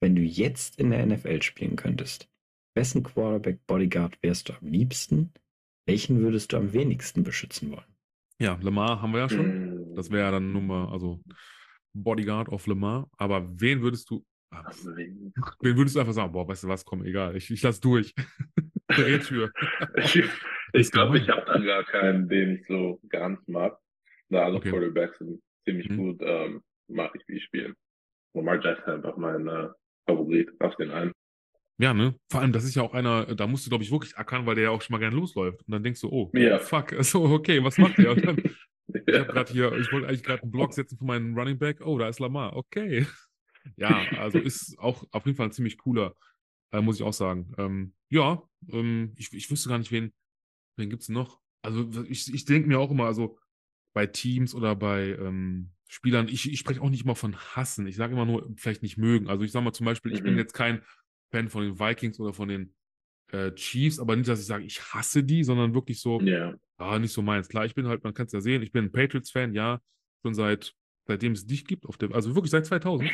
Wenn 0.00 0.14
du 0.14 0.22
jetzt 0.22 0.78
in 0.78 0.90
der 0.90 1.04
NFL 1.06 1.40
spielen 1.42 1.76
könntest, 1.76 2.28
wessen 2.74 3.02
Quarterback 3.02 3.66
Bodyguard 3.66 4.18
wärst 4.22 4.50
du 4.50 4.52
am 4.52 4.66
liebsten? 4.66 5.32
Welchen 5.86 6.20
würdest 6.20 6.52
du 6.52 6.58
am 6.58 6.74
wenigsten 6.74 7.24
beschützen 7.24 7.70
wollen? 7.72 7.96
Ja, 8.38 8.58
Lamar 8.60 9.00
haben 9.00 9.12
wir 9.12 9.20
ja 9.20 9.28
schon. 9.30 9.92
Mm, 9.92 9.94
Das 9.96 10.10
wäre 10.10 10.24
ja 10.26 10.30
dann 10.30 10.52
Nummer, 10.52 10.92
also 10.92 11.20
Bodyguard 11.94 12.50
of 12.50 12.66
Lamar. 12.66 13.08
Aber 13.16 13.48
wen 13.60 13.80
würdest 13.80 14.10
du, 14.10 14.24
wen 14.50 15.76
würdest 15.76 15.96
du 15.96 16.00
einfach 16.00 16.12
sagen, 16.12 16.32
boah, 16.32 16.48
weißt 16.48 16.64
du 16.64 16.68
was, 16.68 16.84
komm, 16.84 17.04
egal, 17.04 17.36
ich, 17.36 17.50
ich 17.50 17.62
lass 17.62 17.80
durch. 17.80 18.14
Drehtür. 18.88 19.50
ich 19.96 20.22
ich 20.72 20.90
glaube, 20.90 21.18
ich 21.18 21.28
habe 21.28 21.44
da 21.46 21.58
gar 21.58 21.84
keinen, 21.84 22.28
den 22.28 22.56
ich 22.56 22.66
so 22.66 23.00
ganz 23.08 23.46
mag. 23.46 23.78
Na, 24.28 24.40
alle 24.44 24.56
Okay. 24.56 24.70
Quarterbacks 24.70 25.18
sind 25.18 25.40
ziemlich 25.64 25.88
Mhm. 25.88 25.96
gut, 25.96 26.18
ähm, 26.22 26.62
mag 26.88 27.12
ich, 27.14 27.22
wie 27.28 27.40
spielen. 27.40 27.74
Lamar 28.34 28.62
Jackson 28.62 28.94
einfach 28.94 29.16
mein 29.16 29.46
äh, 29.48 29.68
Favorit 30.06 30.50
auf 30.60 30.76
den 30.76 30.90
einen. 30.90 31.12
Ja, 31.80 31.94
ne? 31.94 32.14
Vor 32.30 32.40
allem, 32.40 32.52
das 32.52 32.64
ist 32.64 32.74
ja 32.74 32.82
auch 32.82 32.92
einer, 32.92 33.34
da 33.34 33.46
musst 33.46 33.64
du, 33.64 33.70
glaube 33.70 33.84
ich, 33.84 33.90
wirklich 33.92 34.16
ackern, 34.16 34.46
weil 34.46 34.56
der 34.56 34.64
ja 34.64 34.70
auch 34.70 34.82
schon 34.82 34.94
mal 34.94 34.98
gern 34.98 35.14
losläuft. 35.14 35.60
Und 35.60 35.72
dann 35.72 35.82
denkst 35.82 36.00
du, 36.00 36.08
oh, 36.10 36.30
Ja. 36.34 36.58
fuck, 36.58 36.92
so, 37.04 37.24
okay, 37.24 37.62
was 37.62 37.78
macht 37.78 37.98
der? 37.98 38.10
Und 38.12 38.24
dann, 38.26 38.36
ich 38.38 39.02
Ja. 39.06 39.20
habe 39.20 39.32
gerade 39.32 39.52
hier, 39.52 39.78
ich 39.78 39.90
wollte 39.92 40.08
eigentlich 40.08 40.24
gerade 40.24 40.42
einen 40.42 40.50
Block 40.50 40.72
setzen 40.74 40.98
für 40.98 41.04
meinen 41.04 41.38
Running 41.38 41.58
Back. 41.58 41.80
Oh, 41.84 41.98
da 41.98 42.08
ist 42.08 42.18
Lamar, 42.20 42.56
okay. 42.56 43.06
Ja, 43.76 44.08
also 44.14 44.40
ist 44.40 44.78
auch 44.78 45.04
auf 45.10 45.26
jeden 45.26 45.36
Fall 45.36 45.46
ein 45.46 45.52
ziemlich 45.52 45.78
cooler, 45.78 46.14
äh, 46.72 46.80
muss 46.80 46.96
ich 46.96 47.02
auch 47.02 47.12
sagen. 47.12 47.52
Ähm, 47.58 47.94
ja, 48.08 48.42
ähm, 48.70 49.12
ich, 49.16 49.32
ich 49.32 49.50
wüsste 49.50 49.68
gar 49.68 49.78
nicht, 49.78 49.92
wen, 49.92 50.12
wen 50.76 50.90
gibt 50.90 51.02
es 51.02 51.08
noch? 51.08 51.40
Also 51.62 51.88
ich, 52.04 52.32
ich 52.32 52.44
denke 52.44 52.68
mir 52.68 52.78
auch 52.78 52.90
immer, 52.90 53.06
also 53.06 53.38
bei 53.92 54.06
Teams 54.06 54.54
oder 54.54 54.76
bei 54.76 55.10
ähm, 55.18 55.70
Spielern, 55.88 56.28
ich, 56.28 56.50
ich 56.50 56.58
spreche 56.58 56.80
auch 56.82 56.90
nicht 56.90 57.04
immer 57.04 57.16
von 57.16 57.36
hassen. 57.36 57.86
Ich 57.86 57.96
sage 57.96 58.12
immer 58.12 58.26
nur, 58.26 58.52
vielleicht 58.56 58.82
nicht 58.82 58.98
mögen. 58.98 59.28
Also 59.28 59.44
ich 59.44 59.52
sage 59.52 59.64
mal 59.64 59.72
zum 59.72 59.86
Beispiel, 59.86 60.12
ich 60.12 60.22
bin 60.22 60.34
Mhm. 60.34 60.38
jetzt 60.38 60.52
kein 60.54 60.82
Fan 61.30 61.48
von 61.48 61.62
den 61.64 61.78
Vikings 61.78 62.20
oder 62.20 62.32
von 62.32 62.48
den 62.48 62.74
äh, 63.32 63.52
Chiefs, 63.54 63.98
aber 63.98 64.16
nicht, 64.16 64.28
dass 64.28 64.40
ich 64.40 64.46
sage, 64.46 64.64
ich 64.64 64.80
hasse 64.94 65.24
die, 65.24 65.44
sondern 65.44 65.74
wirklich 65.74 66.00
so, 66.00 66.22
ja. 66.22 66.54
ah, 66.78 66.98
nicht 66.98 67.12
so 67.12 67.22
meins. 67.22 67.48
Klar, 67.48 67.64
ich 67.66 67.74
bin 67.74 67.86
halt, 67.86 68.04
man 68.04 68.14
kann 68.14 68.26
es 68.26 68.32
ja 68.32 68.40
sehen, 68.40 68.62
ich 68.62 68.72
bin 68.72 68.84
ein 68.86 68.92
Patriots-Fan, 68.92 69.54
ja, 69.54 69.80
schon 70.22 70.34
seit, 70.34 70.74
seitdem 71.06 71.32
es 71.32 71.46
dich 71.46 71.64
gibt, 71.64 71.86
auf 71.86 71.96
der, 71.98 72.12
also 72.12 72.34
wirklich 72.34 72.50
seit 72.50 72.66
2000. 72.66 73.10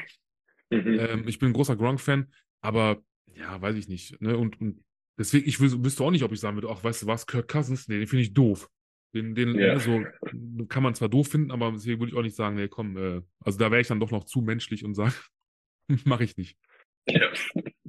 Mhm. 0.71 0.99
Ähm, 0.99 1.29
ich 1.29 1.39
bin 1.39 1.51
ein 1.51 1.55
großer 1.55 1.77
Gronk-Fan, 1.77 2.33
aber 2.61 3.03
ja, 3.35 3.61
weiß 3.61 3.77
ich 3.77 3.89
nicht. 3.89 4.21
Ne? 4.21 4.37
Und, 4.37 4.61
und 4.61 4.83
deswegen, 5.19 5.49
ich 5.49 5.57
wüs- 5.57 5.83
wüsste 5.85 6.05
auch 6.05 6.11
nicht, 6.11 6.23
ob 6.23 6.33
ich 6.33 6.41
sagen 6.41 6.57
würde, 6.57 6.71
ach, 6.71 6.83
weißt 6.83 7.03
du 7.03 7.07
was, 7.07 7.27
Kirk 7.27 7.49
Cousins, 7.49 7.89
nee, 7.89 7.99
den 7.99 8.07
finde 8.07 8.23
ich 8.23 8.33
doof. 8.35 8.71
Den, 9.15 9.35
den 9.35 9.55
Ja. 9.59 9.75
ne, 9.75 9.81
so, 9.81 10.03
kann 10.69 10.83
man 10.83 10.95
zwar 10.95 11.09
doof 11.09 11.29
finden, 11.29 11.51
aber 11.51 11.71
deswegen 11.73 12.01
würde 12.01 12.13
ich 12.13 12.19
auch 12.19 12.23
nicht 12.23 12.37
sagen, 12.37 12.57
nee, 12.57 12.69
komm, 12.69 12.97
äh, 12.97 13.23
also 13.41 13.59
da 13.59 13.71
wäre 13.71 13.81
ich 13.81 13.89
dann 13.89 14.01
doch 14.01 14.11
noch 14.11 14.25
zu 14.25 14.41
menschlich 14.41 14.85
und 14.85 14.95
sage, 14.95 15.15
mache 16.05 16.25
ich 16.25 16.37
nicht. 16.37 16.59
ja. 17.07 17.31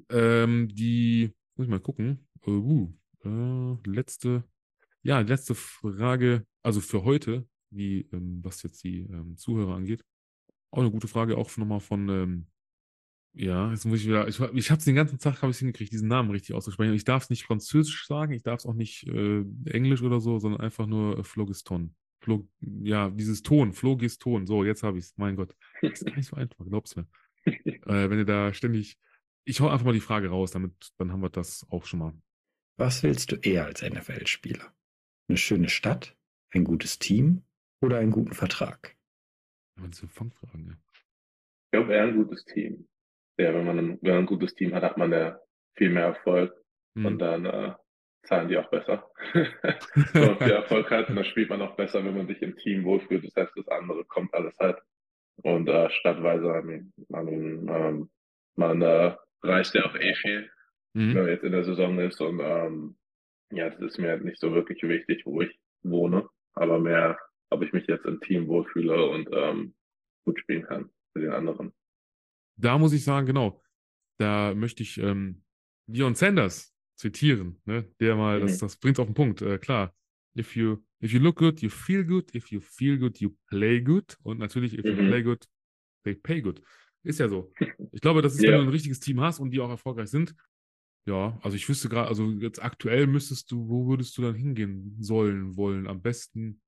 Ähm, 0.10 0.68
die, 0.68 1.34
muss 1.56 1.66
ich 1.66 1.72
mal 1.72 1.80
gucken. 1.80 2.28
Äh, 2.46 2.52
uh, 2.52 2.94
äh, 3.24 3.90
letzte, 3.90 4.44
ja, 5.02 5.20
letzte 5.22 5.56
Frage, 5.56 6.46
also 6.62 6.80
für 6.82 7.04
heute, 7.04 7.48
die, 7.72 8.08
ähm, 8.12 8.40
was 8.44 8.62
jetzt 8.64 8.84
die 8.84 9.00
ähm, 9.00 9.36
Zuhörer 9.38 9.76
angeht. 9.76 10.04
Auch 10.72 10.82
eine 10.82 10.92
gute 10.92 11.08
Frage, 11.08 11.38
auch 11.38 11.56
nochmal 11.58 11.80
von, 11.80 12.10
ähm, 12.10 12.48
ja, 13.38 13.70
jetzt 13.72 13.86
muss 13.86 14.00
ich 14.00 14.08
wieder, 14.08 14.28
ich, 14.28 14.40
ich 14.40 14.72
habe 14.72 14.80
es 14.80 14.86
den 14.86 14.96
ganzen 14.96 15.20
Tag, 15.20 15.42
habe 15.42 15.52
ich 15.52 15.58
hingekriegt, 15.58 15.92
diesen 15.92 16.08
Namen 16.08 16.32
richtig 16.32 16.56
auszusprechen. 16.56 16.94
Ich 16.94 17.04
darf 17.04 17.24
es 17.24 17.30
nicht 17.30 17.44
französisch 17.44 18.08
sagen, 18.08 18.32
ich 18.32 18.44
darf 18.44 18.60
es 18.60 18.66
auch 18.66 18.74
nicht 18.74 19.08
äh, 19.08 19.44
englisch 19.66 20.02
oder 20.02 20.22
so, 20.22 20.40
sondern 20.40 20.62
einfach 20.62 20.88
nur 20.88 21.20
äh, 21.20 21.24
Phlogiston. 21.24 21.94
Phlo, 22.22 22.48
ja, 22.62 23.10
dieses 23.10 23.44
Ton, 23.44 23.74
Phlogiston. 23.74 24.48
So, 24.48 24.64
jetzt 24.64 24.84
habe 24.84 24.98
ich 24.98 25.06
es, 25.06 25.18
mein 25.18 25.36
Gott. 25.36 25.54
Das 25.82 26.02
ist 26.02 26.06
gar 26.06 26.16
nicht 26.16 26.30
so 26.30 26.38
einfach, 26.38 26.66
glaub's 26.66 26.96
mir. 26.96 27.08
Äh, 27.46 28.10
wenn 28.10 28.18
ihr 28.18 28.26
da 28.26 28.52
ständig, 28.54 28.98
ich 29.44 29.60
hau 29.60 29.68
einfach 29.68 29.86
mal 29.86 29.94
die 29.94 30.00
Frage 30.00 30.30
raus, 30.30 30.50
damit, 30.50 30.74
dann 30.98 31.12
haben 31.12 31.22
wir 31.22 31.30
das 31.30 31.64
auch 31.70 31.86
schon 31.86 32.00
mal. 32.00 32.14
Was 32.78 33.04
willst 33.04 33.32
du 33.32 33.36
eher 33.36 33.66
als 33.66 33.84
NFL-Spieler? 33.84 34.74
Eine 35.28 35.38
schöne 35.38 35.70
Stadt, 35.70 36.18
ein 36.50 36.64
gutes 36.64 36.98
Team 36.98 37.44
oder 37.82 38.00
einen 38.00 38.10
guten 38.10 38.34
Vertrag? 38.34 38.98
Ja, 39.78 39.86
diese 39.86 40.08
Fangfragen, 40.08 40.68
ja. 40.70 40.74
Ich 40.74 41.72
glaube, 41.72 41.94
eher 41.94 42.06
ein 42.06 42.16
gutes 42.16 42.44
Team. 42.46 42.88
Ja, 43.38 43.54
wenn 43.54 43.66
man, 43.66 43.80
ein, 43.80 44.00
wenn 44.02 44.12
man 44.14 44.24
ein 44.24 44.26
gutes 44.28 44.56
Team 44.56 44.74
hat, 44.74 44.84
hat 44.84 44.98
man 44.98 45.12
ja 45.12 45.40
viel 45.76 45.90
mehr 45.90 46.06
Erfolg 46.06 46.54
Hm. 46.98 47.06
und 47.06 47.20
dann 47.20 47.46
äh, 47.46 47.74
zahlen 48.24 48.48
die 48.48 48.58
auch 48.58 48.70
besser. 48.70 49.10
wenn 49.34 50.26
man 50.28 50.38
viel 50.38 50.52
Erfolg 50.52 50.90
hat, 50.92 51.10
dann 51.10 51.26
spielt 51.26 51.50
man 51.50 51.62
auch 51.62 51.76
besser, 51.76 52.04
wenn 52.06 52.16
man 52.16 52.28
sich 52.28 52.42
im 52.42 52.56
Team 52.58 52.86
wohlfühlt. 52.86 53.26
Das 53.26 53.36
heißt, 53.36 53.52
das 53.58 53.68
andere 53.68 54.06
kommt 54.06 54.34
alles 54.34 54.58
halt. 54.60 54.78
Und 55.44 55.68
äh, 55.68 55.90
stadtweise, 55.90 56.46
I 56.48 56.64
mean, 56.64 56.94
ähm, 57.68 58.10
man 58.56 58.82
äh, 58.82 59.14
reist 59.44 59.76
ja 59.76 59.86
auch 59.86 59.96
eh 59.96 60.16
viel, 60.16 60.50
wenn 60.94 61.08
Mhm. 61.10 61.14
man 61.14 61.28
jetzt 61.28 61.44
in 61.44 61.52
der 61.52 61.66
Saison 61.66 62.00
ist. 62.00 62.22
Und 62.22 62.40
ähm, 62.42 62.96
ja, 63.52 63.70
das 63.70 63.82
ist 63.82 63.98
mir 64.00 64.10
halt 64.12 64.24
nicht 64.24 64.40
so 64.40 64.54
wirklich 64.54 64.82
wichtig, 64.84 65.24
wo 65.26 65.42
ich 65.42 65.60
wohne, 65.84 66.30
aber 66.54 66.80
mehr, 66.80 67.20
ob 67.50 67.62
ich 67.64 67.74
mich 67.74 67.86
jetzt 67.88 68.06
im 68.06 68.22
Team 68.22 68.48
wohlfühle 68.48 69.06
und 69.10 69.28
ähm, 69.34 69.76
gut 70.24 70.40
spielen 70.40 70.64
kann 70.64 70.90
für 71.12 71.20
den 71.20 71.32
anderen. 71.34 71.74
Da 72.58 72.78
muss 72.78 72.94
ich 72.94 73.04
sagen, 73.04 73.26
genau, 73.28 73.62
da 74.18 74.54
möchte 74.54 74.84
ich 74.84 74.98
ähm, 74.98 75.44
Dion 75.88 76.16
Sanders 76.16 76.74
zitieren, 76.96 77.62
ne? 77.66 77.90
Der 78.00 78.16
mal, 78.16 78.40
das, 78.40 78.58
Mhm. 78.58 78.66
das 78.66 78.78
bringt 78.78 79.00
auf 79.00 79.08
den 79.08 79.14
Punkt, 79.14 79.42
äh, 79.42 79.58
klar. 79.58 79.94
If 80.38 80.56
you, 80.56 80.78
if 81.02 81.12
you 81.14 81.20
look 81.20 81.38
good, 81.38 81.62
you 81.62 81.70
feel 81.70 82.04
good. 82.06 82.34
If 82.36 82.52
you 82.52 82.60
feel 82.62 82.98
good, 82.98 83.20
you 83.20 83.36
play 83.48 83.82
good. 83.82 84.18
Und 84.24 84.40
natürlich, 84.40 84.74
if 84.78 84.86
you 84.86 84.94
Mhm. 84.94 85.08
play 85.08 85.24
good, 85.24 85.46
they 86.04 86.14
pay 86.16 86.42
good. 86.42 86.62
Ist 87.04 87.20
ja 87.20 87.30
so. 87.30 87.52
Ich 87.92 88.02
glaube, 88.02 88.22
das 88.22 88.34
ist, 88.36 88.42
wenn 88.44 88.52
Ja. 88.52 88.58
du 88.58 88.64
ein 88.64 88.70
richtiges 88.70 89.00
Team 89.00 89.22
hast 89.22 89.40
und 89.40 89.52
die 89.52 89.60
auch 89.60 89.70
erfolgreich 89.70 90.10
sind. 90.10 90.36
Ja, 91.08 91.38
also 91.44 91.56
ich 91.56 91.70
wüsste 91.70 91.88
gerade, 91.88 92.08
also 92.08 92.32
jetzt 92.32 92.64
aktuell 92.64 93.06
müsstest 93.06 93.52
du, 93.52 93.70
wo 93.70 93.88
würdest 93.88 94.18
du 94.18 94.24
dann 94.24 94.34
hingehen 94.36 94.96
sollen, 95.00 95.56
wollen? 95.56 95.86
Am 95.88 96.02
besten, 96.02 96.62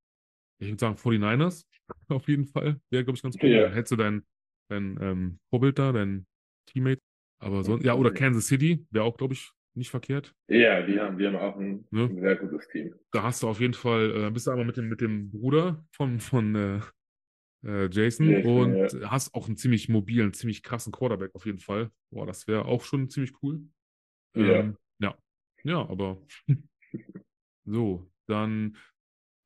ich 0.60 0.68
würde 0.70 0.80
sagen 0.80 0.96
49ers, 0.98 1.66
auf 2.10 2.28
jeden 2.28 2.46
Fall. 2.46 2.80
Wäre, 2.92 3.04
glaube 3.04 3.18
ich, 3.18 3.24
ganz 3.24 3.36
cool. 3.42 3.50
Ja. 3.50 3.70
Hättest 3.70 3.94
du 3.94 3.96
dein, 3.96 4.24
dein 4.70 4.98
ähm, 5.02 5.40
Vorbild 5.50 5.80
da, 5.80 5.92
dein 5.92 6.26
Teammate. 6.68 7.02
Aber 7.40 7.64
sonst, 7.64 7.86
ja, 7.86 7.94
oder 7.94 8.12
Kansas 8.12 8.48
City, 8.48 8.86
wäre 8.90 9.06
auch, 9.06 9.18
glaube 9.18 9.34
ich, 9.34 9.52
nicht 9.76 9.92
verkehrt. 9.92 10.34
Ja, 10.48 10.82
die 10.82 11.00
haben, 11.00 11.18
die 11.18 11.28
haben 11.28 11.36
auch 11.36 11.56
ein 11.58 11.86
Ne? 11.92 12.10
sehr 12.20 12.36
gutes 12.36 12.68
Team. 12.70 12.96
Da 13.12 13.24
hast 13.24 13.44
du 13.44 13.48
auf 13.48 13.60
jeden 13.60 13.76
Fall, 13.76 14.26
äh, 14.28 14.32
bist 14.32 14.48
du 14.48 14.52
einmal 14.52 14.66
mit 14.66 14.78
dem, 14.78 14.90
mit 14.90 15.02
dem 15.02 15.30
Bruder 15.30 15.86
von, 15.92 16.20
von 16.20 16.56
äh, 16.56 16.80
äh, 17.64 17.90
Jason, 17.92 18.30
Jason, 18.32 18.76
und 18.76 19.10
hast 19.10 19.34
auch 19.36 19.48
einen 19.48 19.58
ziemlich 19.58 19.88
mobilen, 19.88 20.34
ziemlich 20.34 20.64
krassen 20.64 20.92
Quarterback 20.92 21.36
auf 21.36 21.46
jeden 21.46 21.60
Fall. 21.60 21.92
Boah, 22.12 22.26
das 22.26 22.48
wäre 22.48 22.66
auch 22.66 22.84
schon 22.84 23.10
ziemlich 23.10 23.34
cool. 23.44 23.62
Ja. 24.36 24.60
Ähm, 24.62 24.78
ja. 25.00 25.16
Ja, 25.64 25.80
aber 25.88 26.22
so, 27.66 28.10
dann 28.28 28.78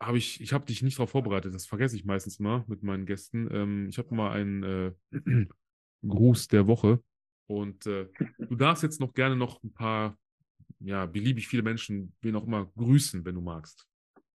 habe 0.01 0.17
ich, 0.17 0.41
ich 0.41 0.51
habe 0.51 0.65
dich 0.65 0.81
nicht 0.81 0.97
darauf 0.97 1.11
vorbereitet, 1.11 1.53
das 1.53 1.67
vergesse 1.67 1.95
ich 1.95 2.05
meistens 2.05 2.39
immer 2.39 2.65
mit 2.67 2.81
meinen 2.83 3.05
Gästen. 3.05 3.47
Ähm, 3.51 3.87
ich 3.89 3.97
habe 3.97 4.13
mal 4.15 4.31
einen 4.31 4.63
äh, 4.63 4.91
Gruß 6.07 6.47
der 6.47 6.67
Woche 6.67 6.99
und 7.47 7.85
äh, 7.85 8.07
du 8.39 8.55
darfst 8.55 8.83
jetzt 8.83 8.99
noch 8.99 9.13
gerne 9.13 9.35
noch 9.35 9.61
ein 9.63 9.73
paar, 9.73 10.17
ja, 10.79 11.05
beliebig 11.05 11.47
viele 11.47 11.61
Menschen, 11.61 12.15
wen 12.21 12.35
auch 12.35 12.45
immer, 12.45 12.65
grüßen, 12.75 13.23
wenn 13.23 13.35
du 13.35 13.41
magst. 13.41 13.87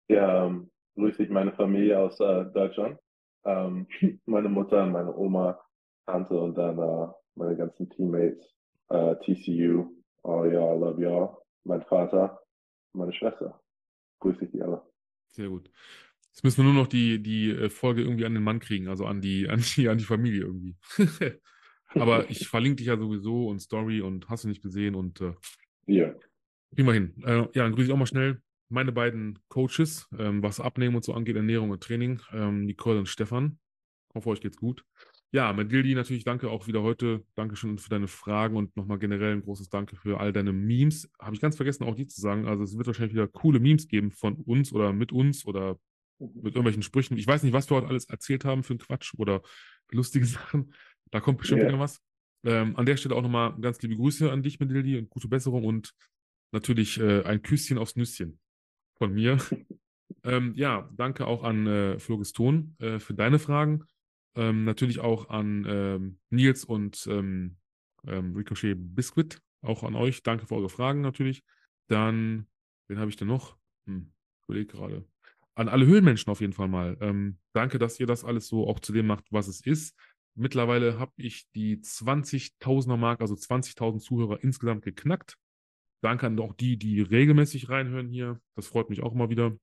Ja, 0.08 0.46
ähm, 0.46 0.70
grüße 0.96 1.22
ich 1.22 1.30
meine 1.30 1.52
Familie 1.52 1.98
aus 1.98 2.18
äh, 2.18 2.44
Deutschland. 2.52 2.98
Ähm, 3.44 3.86
meine 4.26 4.48
Mutter, 4.48 4.84
meine 4.86 5.14
Oma, 5.14 5.60
Tante 6.06 6.34
und 6.34 6.56
dann 6.56 6.78
äh, 6.78 7.12
meine 7.36 7.56
ganzen 7.56 7.88
Teammates. 7.90 8.52
Äh, 8.88 9.14
TCU, 9.20 9.94
oh 10.24 10.44
ja, 10.44 10.74
I 10.74 10.78
love 10.78 11.00
y'all. 11.00 11.36
Mein 11.64 11.82
Vater, 11.82 12.42
meine 12.92 13.12
Schwester. 13.12 13.60
Grüße 14.18 14.44
ich 14.44 14.50
die 14.50 14.62
alle. 14.62 14.82
Sehr 15.32 15.48
gut. 15.48 15.70
Jetzt 16.28 16.44
müssen 16.44 16.58
wir 16.58 16.64
nur 16.64 16.82
noch 16.82 16.86
die, 16.86 17.22
die 17.22 17.50
äh, 17.50 17.68
Folge 17.68 18.02
irgendwie 18.02 18.24
an 18.24 18.34
den 18.34 18.42
Mann 18.42 18.60
kriegen, 18.60 18.88
also 18.88 19.06
an 19.06 19.20
die, 19.20 19.48
an 19.50 19.62
die, 19.76 19.88
an 19.88 19.98
die 19.98 20.04
Familie 20.04 20.42
irgendwie. 20.42 20.76
Aber 21.94 22.24
ich 22.30 22.48
verlinke 22.48 22.76
dich 22.76 22.86
ja 22.86 22.96
sowieso 22.96 23.48
und 23.48 23.60
Story 23.60 24.00
und 24.00 24.28
hast 24.28 24.44
du 24.44 24.48
nicht 24.48 24.62
gesehen 24.62 24.94
und 24.94 25.20
äh, 25.20 25.34
Ja. 25.86 26.14
kriegen 26.74 26.86
wir 26.88 26.94
hin. 26.94 27.14
Äh, 27.24 27.36
ja, 27.54 27.64
dann 27.64 27.72
grüße 27.72 27.88
ich 27.88 27.92
auch 27.92 27.98
mal 27.98 28.06
schnell 28.06 28.42
meine 28.68 28.92
beiden 28.92 29.38
Coaches, 29.48 30.08
ähm, 30.18 30.42
was 30.42 30.58
Abnehmen 30.58 30.96
und 30.96 31.04
so 31.04 31.12
angeht, 31.12 31.36
Ernährung 31.36 31.70
und 31.70 31.82
Training, 31.82 32.22
ähm, 32.32 32.64
Nicole 32.64 32.98
und 32.98 33.08
Stefan. 33.08 33.58
Hoffe, 34.14 34.30
euch 34.30 34.40
geht's 34.40 34.56
gut. 34.56 34.84
Ja, 35.34 35.50
mit 35.54 35.70
Gildi 35.70 35.94
natürlich 35.94 36.24
danke 36.24 36.50
auch 36.50 36.66
wieder 36.66 36.82
heute. 36.82 37.24
Dankeschön 37.36 37.78
für 37.78 37.88
deine 37.88 38.06
Fragen 38.06 38.54
und 38.54 38.76
nochmal 38.76 38.98
generell 38.98 39.32
ein 39.32 39.40
großes 39.40 39.70
Danke 39.70 39.96
für 39.96 40.20
all 40.20 40.30
deine 40.30 40.52
Memes. 40.52 41.10
Habe 41.18 41.34
ich 41.34 41.40
ganz 41.40 41.56
vergessen, 41.56 41.84
auch 41.84 41.94
die 41.94 42.06
zu 42.06 42.20
sagen. 42.20 42.46
Also 42.46 42.64
es 42.64 42.76
wird 42.76 42.86
wahrscheinlich 42.86 43.14
wieder 43.14 43.28
coole 43.28 43.58
Memes 43.58 43.88
geben 43.88 44.10
von 44.10 44.34
uns 44.36 44.74
oder 44.74 44.92
mit 44.92 45.10
uns 45.10 45.46
oder 45.46 45.78
mit 46.18 46.54
irgendwelchen 46.54 46.82
Sprüchen. 46.82 47.16
Ich 47.16 47.26
weiß 47.26 47.44
nicht, 47.44 47.54
was 47.54 47.70
wir 47.70 47.78
heute 47.78 47.88
alles 47.88 48.04
erzählt 48.04 48.44
haben 48.44 48.62
für 48.62 48.74
einen 48.74 48.80
Quatsch 48.80 49.14
oder 49.16 49.40
lustige 49.90 50.26
Sachen. 50.26 50.74
Da 51.10 51.20
kommt 51.20 51.38
bestimmt 51.38 51.62
wieder 51.62 51.78
was. 51.78 52.02
Ähm, 52.44 52.76
an 52.76 52.84
der 52.84 52.98
Stelle 52.98 53.14
auch 53.14 53.22
nochmal 53.22 53.58
ganz 53.58 53.80
liebe 53.80 53.96
Grüße 53.96 54.30
an 54.30 54.42
dich, 54.42 54.60
Medildi, 54.60 54.98
und 54.98 55.08
gute 55.08 55.28
Besserung 55.28 55.64
und 55.64 55.94
natürlich 56.52 57.00
äh, 57.00 57.22
ein 57.22 57.40
Küsschen 57.40 57.78
aufs 57.78 57.96
Nüsschen 57.96 58.38
von 58.98 59.14
mir. 59.14 59.38
ähm, 60.24 60.52
ja, 60.56 60.90
danke 60.94 61.26
auch 61.26 61.42
an 61.42 61.66
äh, 61.66 61.98
Phlogiston 61.98 62.76
äh, 62.80 62.98
für 62.98 63.14
deine 63.14 63.38
Fragen. 63.38 63.86
Ähm, 64.34 64.64
natürlich 64.64 65.00
auch 65.00 65.28
an 65.28 65.66
ähm, 65.68 66.18
Nils 66.30 66.64
und 66.64 67.06
ähm, 67.10 67.56
ähm, 68.06 68.34
Ricochet 68.34 68.76
Biscuit, 68.76 69.40
auch 69.62 69.82
an 69.82 69.94
euch. 69.94 70.22
Danke 70.22 70.46
für 70.46 70.56
eure 70.56 70.70
Fragen 70.70 71.00
natürlich. 71.00 71.42
Dann, 71.88 72.46
wen 72.88 72.98
habe 72.98 73.10
ich 73.10 73.16
denn 73.16 73.28
noch? 73.28 73.56
Hm, 73.86 74.12
überlege 74.46 74.72
gerade. 74.72 75.04
An 75.54 75.68
alle 75.68 75.86
Höhlenmenschen 75.86 76.30
auf 76.30 76.40
jeden 76.40 76.54
Fall 76.54 76.68
mal. 76.68 76.96
Ähm, 77.00 77.38
danke, 77.52 77.78
dass 77.78 78.00
ihr 78.00 78.06
das 78.06 78.24
alles 78.24 78.48
so 78.48 78.66
auch 78.66 78.80
zu 78.80 78.92
dem 78.92 79.06
macht, 79.06 79.26
was 79.30 79.48
es 79.48 79.60
ist. 79.60 79.94
Mittlerweile 80.34 80.98
habe 80.98 81.12
ich 81.16 81.46
die 81.54 81.76
20.000er 81.76 82.96
Mark, 82.96 83.20
also 83.20 83.34
20.000 83.34 84.00
Zuhörer 84.00 84.42
insgesamt 84.42 84.82
geknackt. 84.82 85.36
Danke 86.00 86.26
an 86.26 86.40
auch 86.40 86.54
die, 86.54 86.78
die 86.78 87.02
regelmäßig 87.02 87.68
reinhören 87.68 88.08
hier. 88.08 88.40
Das 88.56 88.66
freut 88.66 88.88
mich 88.88 89.02
auch 89.02 89.12
mal 89.12 89.28
wieder. 89.28 89.56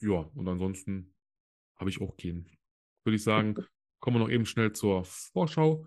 Ja, 0.00 0.28
und 0.34 0.48
ansonsten 0.48 1.14
habe 1.76 1.90
ich 1.90 2.00
auch 2.00 2.16
keinen. 2.16 2.50
Würde 3.04 3.16
ich 3.16 3.22
sagen, 3.22 3.54
kommen 4.04 4.16
wir 4.16 4.20
noch 4.20 4.30
eben 4.30 4.44
schnell 4.44 4.70
zur 4.74 5.02
Vorschau 5.06 5.86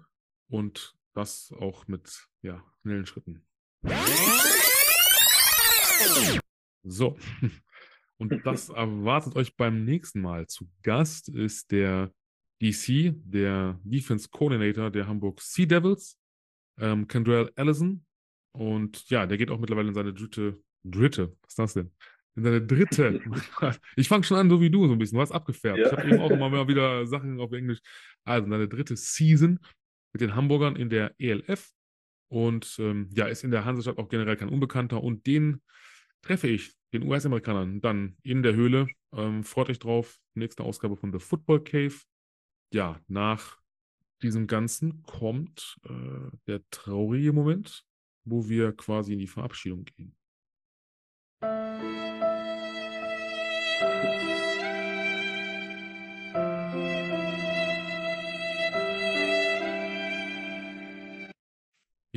und 0.50 0.98
das 1.14 1.54
auch 1.60 1.88
mit 1.88 2.28
ja, 2.42 2.66
schnellen 2.82 3.06
Schritten. 3.06 3.46
So. 6.82 7.16
Und 8.18 8.44
das 8.44 8.70
erwartet 8.70 9.36
euch 9.36 9.56
beim 9.56 9.86
nächsten 9.86 10.22
Mal. 10.22 10.48
Zu 10.48 10.68
Gast 10.82 11.30
ist 11.30 11.72
der 11.72 12.12
DC, 12.60 13.14
der 13.24 13.80
Defense 13.84 14.28
Coordinator 14.32 14.90
der 14.90 15.08
Hamburg 15.08 15.40
Sea 15.40 15.68
Devils, 15.68 16.18
ähm, 16.80 17.08
Kendrell 17.08 17.52
Allison. 17.56 18.04
Und 18.52 19.08
ja, 19.12 19.28
der 19.28 19.38
geht 19.38 19.52
auch 19.52 19.60
mittlerweile 19.60 19.90
in 19.90 19.94
seine 19.94 20.16
dritte, 20.16 20.60
dritte, 20.84 21.38
was 21.44 21.52
ist 21.52 21.60
das 21.60 21.74
denn? 21.76 21.92
In 22.38 22.44
seine 22.44 22.62
dritte. 22.62 23.20
ich 23.96 24.08
fange 24.08 24.24
schon 24.24 24.38
an, 24.38 24.50
so 24.50 24.62
wie 24.62 24.70
du, 24.70 24.86
so 24.86 24.94
ein 24.94 25.00
bisschen. 25.00 25.16
Du 25.16 25.22
hast 25.22 25.32
abgefärbt. 25.32 25.80
Ja. 25.80 25.86
Ich 25.88 25.92
habe 25.92 26.08
eben 26.08 26.20
auch 26.20 26.30
immer 26.30 26.50
mal 26.50 26.68
wieder 26.68 27.08
Sachen 27.08 27.40
auf 27.40 27.52
Englisch. 27.52 27.80
Also 28.26 28.48
seine 28.48 28.68
dritte 28.68 28.96
Season 28.96 29.60
mit 30.14 30.22
den 30.22 30.36
Hamburgern 30.36 30.76
in 30.76 30.90
der 30.90 31.16
ELF. 31.18 31.72
Und 32.30 32.76
ähm, 32.80 33.10
ja, 33.16 33.26
ist 33.26 33.44
in 33.44 33.50
der 33.50 33.66
Hansestadt 33.66 33.98
auch 33.98 34.08
generell 34.08 34.38
kein 34.38 34.50
Unbekannter. 34.50 35.04
Und 35.04 35.26
den 35.26 35.64
treffe 36.22 36.48
ich, 36.48 36.76
den 36.94 37.04
US-Amerikanern, 37.04 37.82
dann 37.82 38.18
in 38.22 38.44
der 38.44 38.54
Höhle. 38.54 38.88
Ähm, 39.14 39.44
freut 39.44 39.70
euch 39.70 39.80
drauf. 39.80 40.20
Nächste 40.36 40.64
Ausgabe 40.64 40.96
von 40.96 41.12
The 41.12 41.20
Football 41.20 41.64
Cave. 41.64 41.96
Ja, 42.72 43.00
nach 43.08 43.58
diesem 44.22 44.46
Ganzen 44.46 45.02
kommt 45.02 45.78
äh, 45.90 46.38
der 46.46 46.62
traurige 46.70 47.34
Moment, 47.34 47.84
wo 48.26 48.48
wir 48.48 48.74
quasi 48.74 49.14
in 49.14 49.20
die 49.20 49.28
Verabschiedung 49.28 49.86
gehen. 49.86 50.17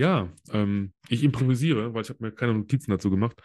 Ja, 0.01 0.33
ähm, 0.51 0.95
ich 1.11 1.23
improvisiere, 1.23 1.93
weil 1.93 2.01
ich 2.01 2.09
habe 2.09 2.25
mir 2.25 2.33
keine 2.33 2.55
Notizen 2.55 2.91
dazu 2.91 3.11
gemacht. 3.11 3.39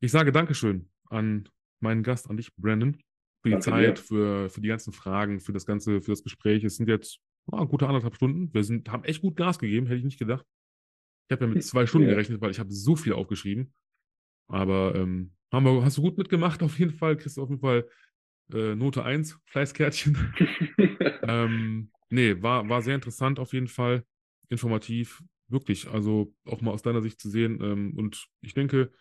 Ich 0.00 0.10
sage 0.10 0.32
Dankeschön 0.32 0.88
an 1.10 1.46
meinen 1.80 2.02
Gast, 2.02 2.30
an 2.30 2.38
dich, 2.38 2.56
Brandon, 2.56 2.94
für 2.94 3.50
die 3.50 3.50
Danke 3.50 3.64
Zeit, 3.64 3.98
dir. 3.98 4.02
für, 4.02 4.48
für 4.48 4.62
die 4.62 4.68
ganzen 4.68 4.94
Fragen, 4.94 5.38
für 5.38 5.52
das 5.52 5.66
ganze, 5.66 6.00
für 6.00 6.12
das 6.12 6.22
Gespräch. 6.22 6.64
Es 6.64 6.76
sind 6.76 6.88
jetzt 6.88 7.18
ah, 7.50 7.64
gute 7.64 7.86
anderthalb 7.86 8.14
Stunden. 8.14 8.54
Wir 8.54 8.64
sind, 8.64 8.90
haben 8.90 9.04
echt 9.04 9.20
gut 9.20 9.36
Gas 9.36 9.58
gegeben, 9.58 9.84
hätte 9.84 9.98
ich 9.98 10.04
nicht 10.04 10.18
gedacht. 10.18 10.46
Ich 11.28 11.36
habe 11.36 11.44
ja 11.44 11.52
mit 11.52 11.62
zwei 11.62 11.84
Stunden 11.84 12.08
gerechnet, 12.08 12.40
weil 12.40 12.52
ich 12.52 12.58
habe 12.58 12.72
so 12.72 12.96
viel 12.96 13.12
aufgeschrieben. 13.12 13.74
Aber 14.48 14.94
ähm, 14.94 15.32
haben 15.52 15.66
wir, 15.66 15.84
hast 15.84 15.98
du 15.98 16.02
gut 16.02 16.16
mitgemacht 16.16 16.62
auf 16.62 16.78
jeden 16.78 16.94
Fall. 16.94 17.18
Kriegst 17.18 17.36
du 17.36 17.42
auf 17.42 17.50
jeden 17.50 17.60
Fall 17.60 17.86
äh, 18.54 18.74
Note 18.74 19.04
1, 19.04 19.38
Fleißkärtchen. 19.44 20.16
Ähm, 21.24 21.92
nee, 22.10 22.42
war, 22.42 22.68
war 22.68 22.82
sehr 22.82 22.96
interessant 22.96 23.38
auf 23.38 23.52
jeden 23.52 23.68
Fall, 23.68 24.04
informativ, 24.48 25.22
wirklich, 25.52 25.88
also 25.88 26.34
auch 26.46 26.60
mal 26.60 26.72
aus 26.72 26.82
deiner 26.82 27.02
Sicht 27.02 27.20
zu 27.20 27.28
sehen. 27.30 27.60
Ähm, 27.62 27.94
und 27.96 28.28
ich 28.40 28.54
denke, 28.54 28.92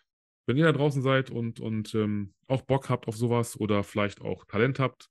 wenn 0.47 0.57
ihr 0.57 0.65
da 0.65 0.71
draußen 0.73 1.01
seid 1.01 1.29
und, 1.31 1.59
und 1.59 1.93
ähm, 1.95 2.33
auch 2.47 2.63
Bock 2.63 2.89
habt 2.89 3.07
auf 3.07 3.15
sowas 3.15 3.59
oder 3.59 3.83
vielleicht 3.83 4.21
auch 4.21 4.45
Talent 4.45 4.79
habt, 4.79 5.09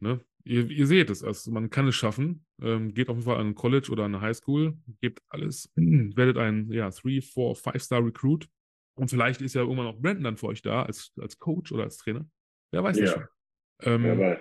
ne, 0.00 0.20
ihr, 0.44 0.70
ihr 0.70 0.86
seht 0.86 1.10
es, 1.10 1.22
also 1.24 1.50
man 1.50 1.70
kann 1.70 1.88
es 1.88 1.94
schaffen. 1.94 2.46
Ähm, 2.60 2.92
geht 2.94 3.08
auf 3.08 3.16
jeden 3.16 3.26
Fall 3.26 3.38
an 3.38 3.48
ein 3.48 3.54
College 3.54 3.90
oder 3.90 4.04
an 4.04 4.14
eine 4.14 4.22
Highschool, 4.22 4.76
gebt 5.00 5.20
alles, 5.28 5.70
werdet 5.76 6.38
ein 6.38 6.70
ja, 6.72 6.90
3, 6.90 7.20
4, 7.20 7.22
5-Star 7.22 8.04
Recruit. 8.04 8.48
Und 8.96 9.10
vielleicht 9.10 9.40
ist 9.42 9.54
ja 9.54 9.62
irgendwann 9.62 9.86
auch 9.86 10.00
Brandon 10.00 10.24
dann 10.24 10.36
für 10.36 10.46
euch 10.48 10.60
da 10.62 10.82
als, 10.82 11.12
als 11.20 11.38
Coach 11.38 11.70
oder 11.70 11.84
als 11.84 11.98
Trainer. 11.98 12.28
Wer 12.72 12.82
weiß 12.82 12.98
das 12.98 13.10
Ja. 13.10 13.14
schon. 13.14 13.28
Ähm, 13.82 14.02
Wer 14.02 14.18
weiß. 14.18 14.38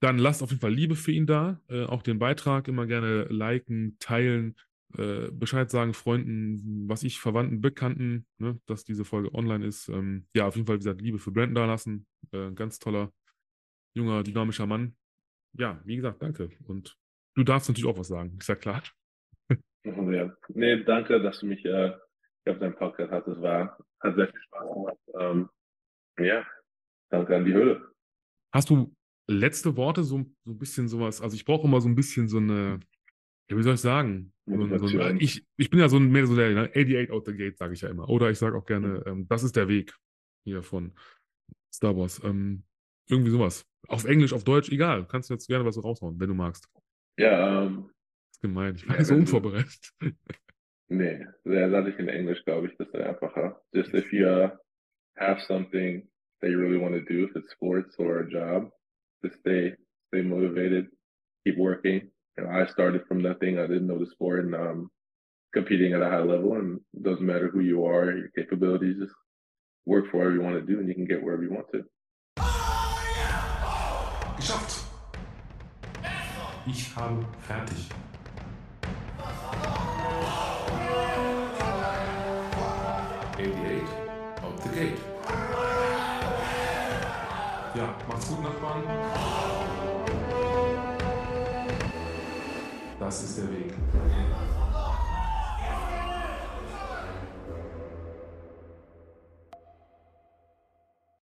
dann 0.00 0.18
lasst 0.18 0.42
auf 0.42 0.50
jeden 0.50 0.60
Fall 0.60 0.72
Liebe 0.72 0.94
für 0.94 1.10
ihn 1.10 1.26
da. 1.26 1.60
Äh, 1.68 1.84
auch 1.84 2.02
den 2.02 2.18
Beitrag 2.20 2.68
immer 2.68 2.86
gerne 2.86 3.24
liken, 3.24 3.96
teilen, 3.98 4.56
äh, 4.96 5.30
Bescheid 5.30 5.70
sagen, 5.70 5.94
Freunden, 5.94 6.88
was 6.88 7.02
ich, 7.02 7.20
Verwandten, 7.20 7.60
Bekannten, 7.60 8.26
ne, 8.38 8.60
dass 8.66 8.84
diese 8.84 9.04
Folge 9.04 9.34
online 9.34 9.66
ist. 9.66 9.88
Ähm, 9.88 10.26
ja, 10.34 10.46
auf 10.46 10.56
jeden 10.56 10.66
Fall, 10.66 10.76
wie 10.76 10.80
gesagt, 10.80 11.00
Liebe 11.00 11.18
für 11.18 11.32
Brandon 11.32 11.54
da 11.54 11.66
lassen. 11.66 12.06
Äh, 12.32 12.52
ganz 12.52 12.78
toller, 12.78 13.12
junger, 13.94 14.22
dynamischer 14.22 14.66
Mann. 14.66 14.96
Ja, 15.54 15.80
wie 15.84 15.96
gesagt, 15.96 16.22
danke. 16.22 16.50
Und 16.64 16.96
du 17.34 17.42
darfst 17.42 17.68
natürlich 17.68 17.88
auch 17.88 17.98
was 17.98 18.08
sagen, 18.08 18.36
ist 18.38 18.48
ja 18.48 18.56
klar. 18.56 18.82
Ja. 19.84 20.36
Nee, 20.48 20.82
danke, 20.82 21.22
dass 21.22 21.38
du 21.38 21.46
mich 21.46 21.64
äh, 21.64 21.92
auf 22.46 22.58
deinem 22.58 22.74
Podcast 22.74 23.12
hattest. 23.12 23.40
War, 23.40 23.78
hat 24.00 24.16
sehr 24.16 24.26
viel 24.26 24.40
Spaß 24.40 24.74
gemacht. 24.74 24.98
Ähm, 25.16 25.48
ja, 26.18 26.44
danke 27.10 27.36
an 27.36 27.44
die 27.44 27.52
Höhle. 27.52 27.88
Hast 28.52 28.68
du 28.68 28.92
letzte 29.28 29.76
Worte, 29.76 30.02
so, 30.02 30.24
so 30.44 30.50
ein 30.50 30.58
bisschen 30.58 30.88
sowas? 30.88 31.20
Also 31.22 31.36
ich 31.36 31.44
brauche 31.44 31.68
immer 31.68 31.80
so 31.80 31.88
ein 31.88 31.94
bisschen 31.94 32.26
so 32.26 32.38
eine, 32.38 32.80
ja, 33.48 33.56
wie 33.56 33.62
soll 33.62 33.74
ich 33.74 33.80
sagen? 33.80 34.32
So, 34.46 35.00
ein- 35.00 35.18
ich, 35.20 35.44
ich 35.56 35.70
bin 35.70 35.80
ja 35.80 35.88
so 35.88 35.96
ein, 35.96 36.10
mehr 36.10 36.26
so 36.26 36.36
der 36.36 36.50
ne, 36.50 36.70
88 36.70 37.10
out 37.10 37.26
the 37.26 37.36
gate, 37.36 37.58
sage 37.58 37.74
ich 37.74 37.80
ja 37.80 37.88
immer. 37.88 38.08
Oder 38.08 38.30
ich 38.30 38.38
sage 38.38 38.56
auch 38.56 38.64
gerne, 38.64 39.02
ähm, 39.06 39.26
das 39.28 39.42
ist 39.42 39.56
der 39.56 39.66
Weg 39.68 39.92
hier 40.44 40.62
von 40.62 40.92
Star 41.74 41.96
Wars. 41.96 42.22
Ähm, 42.24 42.62
irgendwie 43.08 43.30
sowas. 43.30 43.66
Auf 43.88 44.04
Englisch, 44.04 44.32
auf 44.32 44.44
Deutsch, 44.44 44.70
egal. 44.70 45.06
Kannst 45.08 45.30
du 45.30 45.34
jetzt 45.34 45.48
gerne 45.48 45.64
was 45.64 45.82
raushauen, 45.82 46.18
wenn 46.20 46.28
du 46.28 46.34
magst. 46.34 46.68
Ja, 47.18 47.64
ähm, 47.64 47.90
ist 48.30 48.40
gemein. 48.40 48.76
Ich 48.76 48.88
war 48.88 48.96
Ja, 48.98 49.04
so 49.04 49.14
unvorbereitet. 49.14 49.90
nee, 50.88 51.26
sehr 51.44 51.70
sage 51.70 51.90
ich 51.90 51.98
in 51.98 52.08
Englisch, 52.08 52.44
glaube 52.44 52.68
ich, 52.68 52.76
das 52.76 52.88
ist 52.88 52.94
einfacher. 52.94 53.60
Just 53.74 53.94
if 53.94 54.12
you 54.12 54.26
uh, 54.26 54.50
have 55.16 55.40
something 55.40 56.08
that 56.40 56.50
you 56.50 56.58
really 56.58 56.80
want 56.80 56.94
to 56.94 57.00
do, 57.02 57.24
if 57.24 57.34
it's 57.34 57.50
sports 57.52 57.98
or 57.98 58.20
a 58.20 58.28
job, 58.28 58.70
just 59.24 59.40
stay, 59.40 59.76
stay 60.08 60.22
motivated, 60.22 60.88
keep 61.44 61.56
working. 61.58 62.12
And 62.36 62.48
I 62.48 62.66
started 62.66 63.02
from 63.06 63.22
nothing. 63.22 63.58
I 63.58 63.66
didn't 63.66 63.86
know 63.86 63.98
the 63.98 64.10
sport 64.10 64.44
and 64.44 64.54
um, 64.54 64.90
competing 65.54 65.94
at 65.94 66.02
a 66.02 66.10
high 66.10 66.22
level. 66.22 66.54
And 66.54 66.80
it 66.94 67.02
doesn't 67.02 67.24
matter 67.24 67.48
who 67.48 67.60
you 67.60 67.84
are, 67.86 68.12
your 68.12 68.28
capabilities, 68.36 68.96
just 68.98 69.14
work 69.86 70.10
for 70.10 70.18
whatever 70.18 70.34
you 70.34 70.42
want 70.42 70.56
to 70.56 70.72
do 70.72 70.80
and 70.80 70.88
you 70.88 70.94
can 70.94 71.06
get 71.06 71.22
wherever 71.22 71.42
you 71.42 71.52
want 71.52 71.66
to. 71.72 71.84
Geschafft. 74.36 74.84
Ich 76.66 76.94
habe 76.96 77.24
fertig. 77.40 77.88
Out 84.42 84.62
the 84.62 84.68
gate. 84.70 84.98
Ja, 87.74 87.94
gut, 88.08 88.42
Nachbarn. 88.42 89.45
Das 93.06 93.22
ist 93.22 93.38
der 93.38 93.48
Weg. 93.52 93.72